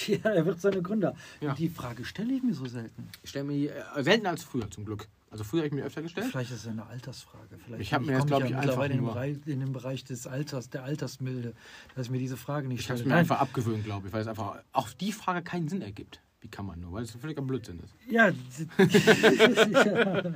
Ja, 0.07 0.29
er 0.29 0.45
wird 0.45 0.61
seine 0.61 0.81
Gründer. 0.81 1.15
Ja. 1.41 1.53
Die 1.53 1.67
Frage 1.67 2.05
stelle 2.05 2.33
ich 2.33 2.43
mir 2.43 2.53
so 2.53 2.65
selten. 2.65 3.09
Ich 3.23 3.31
stelle 3.31 3.43
mir 3.43 3.75
äh, 3.75 4.03
seltener 4.03 4.29
als 4.29 4.43
früher 4.43 4.71
zum 4.71 4.85
Glück. 4.85 5.09
Also 5.29 5.43
früher 5.43 5.61
habe 5.61 5.67
ich 5.67 5.73
mir 5.73 5.83
öfter 5.83 6.01
gestellt. 6.01 6.27
Vielleicht 6.31 6.51
ist 6.51 6.59
es 6.59 6.67
eine 6.67 6.85
Altersfrage. 6.85 7.57
Vielleicht 7.65 7.81
ich 7.81 7.93
habe 7.93 8.05
mir 8.05 8.13
jetzt, 8.13 8.27
glaube 8.27 8.47
ich, 8.47 8.55
einfach 8.55 8.83
in, 8.85 9.03
Bereich, 9.03 9.37
in 9.45 9.59
dem 9.59 9.73
Bereich 9.73 10.05
des 10.05 10.27
Alters, 10.27 10.69
der 10.69 10.83
Altersmilde, 10.83 11.53
dass 11.95 12.05
ich 12.05 12.11
mir 12.11 12.19
diese 12.19 12.37
Frage 12.37 12.69
nicht 12.69 12.83
stelle. 12.83 12.99
Ich 12.99 13.01
habe 13.01 13.09
es 13.09 13.13
mir 13.13 13.19
einfach 13.19 13.39
abgewöhnt, 13.39 13.83
glaube 13.83 14.07
ich, 14.07 14.13
weil 14.13 14.21
es 14.21 14.27
einfach 14.27 14.61
auch 14.71 14.89
die 14.93 15.11
Frage 15.11 15.41
keinen 15.41 15.67
Sinn 15.67 15.81
ergibt. 15.81 16.21
Wie 16.41 16.47
kann 16.47 16.65
man 16.65 16.79
nur? 16.79 16.93
Weil 16.93 17.03
es 17.03 17.11
völliger 17.11 17.43
Blödsinn 17.43 17.79
ist. 17.79 17.95
Ja. 18.09 18.31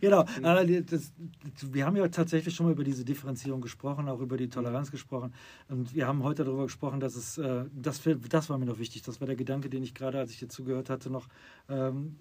genau. 0.00 0.24
Das, 0.86 1.12
wir 1.62 1.84
haben 1.84 1.96
ja 1.96 2.08
tatsächlich 2.08 2.54
schon 2.54 2.66
mal 2.66 2.72
über 2.72 2.84
diese 2.84 3.04
Differenzierung 3.04 3.60
gesprochen, 3.60 4.08
auch 4.08 4.20
über 4.20 4.38
die 4.38 4.48
Toleranz 4.48 4.90
gesprochen. 4.90 5.34
Und 5.68 5.94
wir 5.94 6.06
haben 6.06 6.22
heute 6.22 6.44
darüber 6.44 6.64
gesprochen, 6.64 7.00
dass 7.00 7.16
es, 7.16 7.36
äh, 7.36 7.66
das, 7.74 8.00
das 8.30 8.48
war 8.48 8.56
mir 8.56 8.64
noch 8.64 8.78
wichtig. 8.78 9.02
Das 9.02 9.20
war 9.20 9.26
der 9.26 9.36
Gedanke, 9.36 9.68
den 9.68 9.82
ich 9.82 9.94
gerade, 9.94 10.18
als 10.18 10.30
ich 10.30 10.38
dir 10.38 10.48
zugehört 10.48 10.88
hatte, 10.88 11.10
noch 11.10 11.28
ähm, 11.68 12.16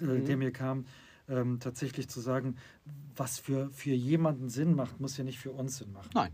mhm. 0.00 0.24
der 0.24 0.36
mir 0.36 0.50
kam, 0.52 0.84
ähm, 1.28 1.60
tatsächlich 1.60 2.08
zu 2.08 2.20
sagen, 2.20 2.56
was 3.16 3.38
für, 3.38 3.70
für 3.70 3.94
jemanden 3.94 4.48
Sinn 4.48 4.74
macht, 4.74 5.00
muss 5.00 5.16
ja 5.16 5.22
nicht 5.22 5.38
für 5.38 5.52
uns 5.52 5.78
Sinn 5.78 5.92
machen. 5.92 6.10
Nein. 6.12 6.32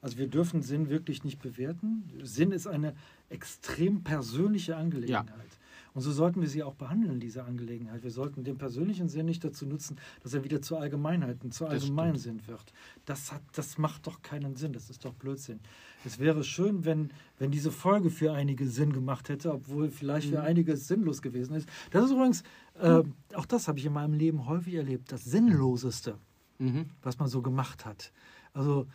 Also 0.00 0.18
wir 0.18 0.28
dürfen 0.28 0.62
Sinn 0.62 0.88
wirklich 0.88 1.24
nicht 1.24 1.38
bewerten. 1.38 2.08
Sinn 2.22 2.52
ist 2.52 2.66
eine 2.66 2.94
extrem 3.28 4.02
persönliche 4.04 4.76
Angelegenheit. 4.76 5.28
Ja. 5.28 5.66
Und 5.96 6.02
so 6.02 6.12
sollten 6.12 6.42
wir 6.42 6.48
sie 6.48 6.62
auch 6.62 6.74
behandeln, 6.74 7.20
diese 7.20 7.44
Angelegenheit. 7.44 8.02
Wir 8.02 8.10
sollten 8.10 8.44
den 8.44 8.58
persönlichen 8.58 9.08
Sinn 9.08 9.24
nicht 9.24 9.42
dazu 9.42 9.64
nutzen, 9.64 9.96
dass 10.22 10.34
er 10.34 10.44
wieder 10.44 10.60
zur 10.60 10.78
Allgemeinheit 10.78 11.42
und 11.42 11.54
zur 11.54 11.70
Allgemeinsinn 11.70 12.46
wird. 12.46 12.74
Das, 13.06 13.32
hat, 13.32 13.40
das 13.54 13.78
macht 13.78 14.06
doch 14.06 14.20
keinen 14.20 14.56
Sinn, 14.56 14.74
das 14.74 14.90
ist 14.90 15.06
doch 15.06 15.14
Blödsinn. 15.14 15.58
Es 16.04 16.18
wäre 16.18 16.44
schön, 16.44 16.84
wenn, 16.84 17.08
wenn 17.38 17.50
diese 17.50 17.70
Folge 17.70 18.10
für 18.10 18.34
einige 18.34 18.66
Sinn 18.66 18.92
gemacht 18.92 19.30
hätte, 19.30 19.50
obwohl 19.50 19.88
vielleicht 19.88 20.28
für 20.28 20.40
mhm. 20.40 20.44
einige 20.44 20.76
sinnlos 20.76 21.22
gewesen 21.22 21.56
ist. 21.56 21.66
Das 21.92 22.04
ist 22.04 22.10
übrigens, 22.10 22.42
äh, 22.78 23.02
auch 23.32 23.46
das 23.46 23.66
habe 23.66 23.78
ich 23.78 23.86
in 23.86 23.94
meinem 23.94 24.12
Leben 24.12 24.46
häufig 24.46 24.74
erlebt, 24.74 25.12
das 25.12 25.24
Sinnloseste, 25.24 26.18
mhm. 26.58 26.90
was 27.00 27.18
man 27.18 27.28
so 27.28 27.40
gemacht 27.40 27.86
hat. 27.86 28.12
Also 28.52 28.86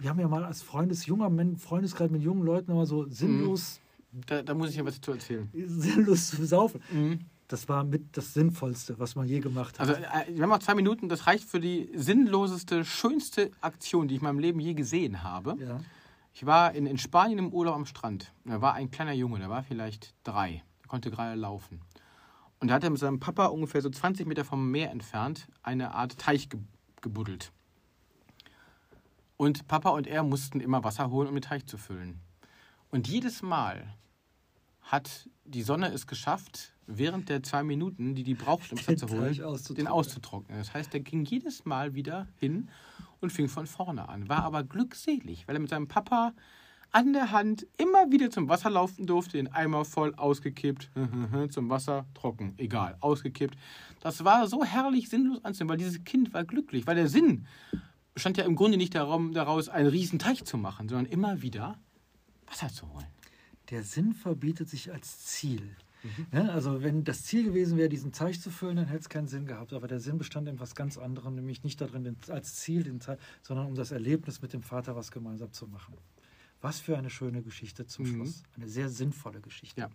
wir 0.00 0.10
haben 0.10 0.20
ja 0.20 0.28
mal 0.28 0.44
als 0.44 0.62
Freundes, 0.62 1.06
junger 1.06 1.30
Freundeskreis 1.56 2.10
mit 2.10 2.22
jungen 2.22 2.42
Leuten 2.42 2.70
immer 2.72 2.86
so 2.86 3.06
sinnlos 3.08 3.80
mhm 3.84 3.90
da, 4.12 4.42
da, 4.42 4.54
muss 4.54 4.70
ich 4.70 4.76
ja 4.76 4.84
was 4.84 5.00
zu 5.00 5.12
erzählen. 5.12 5.48
Sinnlos 5.52 6.30
zu 6.30 6.44
saufen. 6.44 6.82
Mhm. 6.90 7.20
Das 7.48 7.68
war 7.68 7.84
mit 7.84 8.16
das 8.16 8.34
Sinnvollste, 8.34 8.98
was 8.98 9.16
man 9.16 9.26
je 9.26 9.40
gemacht 9.40 9.78
hat. 9.78 9.88
Also, 9.88 10.00
äh, 10.00 10.36
wir 10.36 10.42
haben 10.42 10.50
noch 10.50 10.60
zwei 10.60 10.74
Minuten. 10.74 11.08
Das 11.08 11.26
reicht 11.26 11.44
für 11.44 11.60
die 11.60 11.90
sinnloseste, 11.94 12.84
schönste 12.84 13.50
Aktion, 13.60 14.08
die 14.08 14.14
ich 14.14 14.20
in 14.20 14.24
meinem 14.24 14.38
Leben 14.38 14.60
je 14.60 14.74
gesehen 14.74 15.22
habe. 15.22 15.56
Ja. 15.58 15.80
Ich 16.32 16.46
war 16.46 16.74
in, 16.74 16.86
in 16.86 16.98
Spanien 16.98 17.38
im 17.38 17.52
Urlaub 17.52 17.74
am 17.74 17.86
Strand. 17.86 18.32
Da 18.44 18.60
war 18.60 18.74
ein 18.74 18.90
kleiner 18.90 19.12
Junge, 19.12 19.40
der 19.40 19.50
war 19.50 19.64
vielleicht 19.64 20.14
drei. 20.22 20.62
Der 20.80 20.88
konnte 20.88 21.10
gerade 21.10 21.38
laufen. 21.38 21.80
Und 22.60 22.68
da 22.68 22.74
hat 22.74 22.84
er 22.84 22.90
mit 22.90 23.00
seinem 23.00 23.18
Papa 23.18 23.46
ungefähr 23.46 23.80
so 23.80 23.90
20 23.90 24.26
Meter 24.26 24.44
vom 24.44 24.70
Meer 24.70 24.90
entfernt 24.90 25.48
eine 25.62 25.94
Art 25.94 26.18
Teich 26.18 26.48
ge 26.48 26.60
gebuddelt. 27.00 27.50
Und 29.40 29.66
Papa 29.68 29.88
und 29.88 30.06
er 30.06 30.22
mussten 30.22 30.60
immer 30.60 30.84
Wasser 30.84 31.08
holen, 31.08 31.26
um 31.26 31.34
den 31.34 31.40
Teich 31.40 31.64
zu 31.64 31.78
füllen. 31.78 32.20
Und 32.90 33.08
jedes 33.08 33.40
Mal 33.40 33.96
hat 34.82 35.30
die 35.46 35.62
Sonne 35.62 35.90
es 35.94 36.06
geschafft, 36.06 36.74
während 36.86 37.30
der 37.30 37.42
zwei 37.42 37.62
Minuten, 37.62 38.14
die 38.14 38.22
die 38.22 38.34
braucht, 38.34 38.70
um 38.70 38.78
Wasser 38.86 38.98
zu 38.98 39.08
holen, 39.08 39.42
auszutrocknen. 39.42 39.76
den 39.76 39.86
auszutrocknen. 39.86 40.58
Das 40.58 40.74
heißt, 40.74 40.92
er 40.92 41.00
ging 41.00 41.24
jedes 41.24 41.64
Mal 41.64 41.94
wieder 41.94 42.28
hin 42.36 42.68
und 43.20 43.32
fing 43.32 43.48
von 43.48 43.66
vorne 43.66 44.10
an. 44.10 44.28
War 44.28 44.44
aber 44.44 44.62
glückselig, 44.62 45.48
weil 45.48 45.56
er 45.56 45.60
mit 45.60 45.70
seinem 45.70 45.88
Papa 45.88 46.34
an 46.90 47.14
der 47.14 47.30
Hand 47.30 47.66
immer 47.78 48.10
wieder 48.10 48.28
zum 48.28 48.46
Wasser 48.50 48.68
laufen 48.68 49.06
durfte, 49.06 49.38
den 49.38 49.48
Eimer 49.48 49.86
voll 49.86 50.14
ausgekippt, 50.16 50.90
zum 51.48 51.70
Wasser 51.70 52.04
trocken, 52.12 52.52
egal, 52.58 52.98
ausgekippt. 53.00 53.56
Das 54.00 54.22
war 54.22 54.46
so 54.48 54.64
herrlich 54.64 55.08
sinnlos 55.08 55.42
anzusehen, 55.42 55.70
weil 55.70 55.78
dieses 55.78 56.04
Kind 56.04 56.34
war 56.34 56.44
glücklich, 56.44 56.86
weil 56.86 56.96
der 56.96 57.08
Sinn 57.08 57.46
bestand 58.14 58.36
ja 58.36 58.44
im 58.44 58.56
Grunde 58.56 58.76
nicht 58.76 58.94
daraus, 58.94 59.68
einen 59.68 59.88
riesen 59.88 60.18
Teich 60.18 60.44
zu 60.44 60.58
machen, 60.58 60.88
sondern 60.88 61.06
immer 61.06 61.42
wieder 61.42 61.78
Wasser 62.46 62.68
zu 62.68 62.92
holen. 62.92 63.06
Der 63.70 63.82
Sinn 63.84 64.12
verbietet 64.12 64.68
sich 64.68 64.92
als 64.92 65.24
Ziel. 65.24 65.76
Mhm. 66.02 66.26
Ja, 66.32 66.48
also 66.48 66.82
wenn 66.82 67.04
das 67.04 67.24
Ziel 67.24 67.44
gewesen 67.44 67.78
wäre, 67.78 67.88
diesen 67.88 68.12
Teich 68.12 68.40
zu 68.40 68.50
füllen, 68.50 68.76
dann 68.76 68.86
hätte 68.86 69.00
es 69.00 69.08
keinen 69.08 69.28
Sinn 69.28 69.46
gehabt. 69.46 69.72
Aber 69.72 69.86
der 69.86 70.00
Sinn 70.00 70.18
bestand 70.18 70.48
in 70.48 70.54
etwas 70.54 70.74
ganz 70.74 70.98
anderem, 70.98 71.34
nämlich 71.34 71.62
nicht 71.62 71.80
darin 71.80 72.16
als 72.28 72.56
Ziel, 72.56 72.82
den 72.82 73.00
Teich, 73.00 73.18
sondern 73.42 73.66
um 73.66 73.74
das 73.74 73.92
Erlebnis 73.92 74.42
mit 74.42 74.52
dem 74.52 74.62
Vater 74.62 74.96
was 74.96 75.10
gemeinsam 75.10 75.52
zu 75.52 75.66
machen. 75.66 75.94
Was 76.60 76.80
für 76.80 76.98
eine 76.98 77.10
schöne 77.10 77.42
Geschichte 77.42 77.86
zum 77.86 78.06
mhm. 78.06 78.14
Schluss. 78.14 78.42
Eine 78.56 78.68
sehr 78.68 78.88
sinnvolle 78.88 79.40
Geschichte. 79.40 79.80
Ja. 79.80 79.90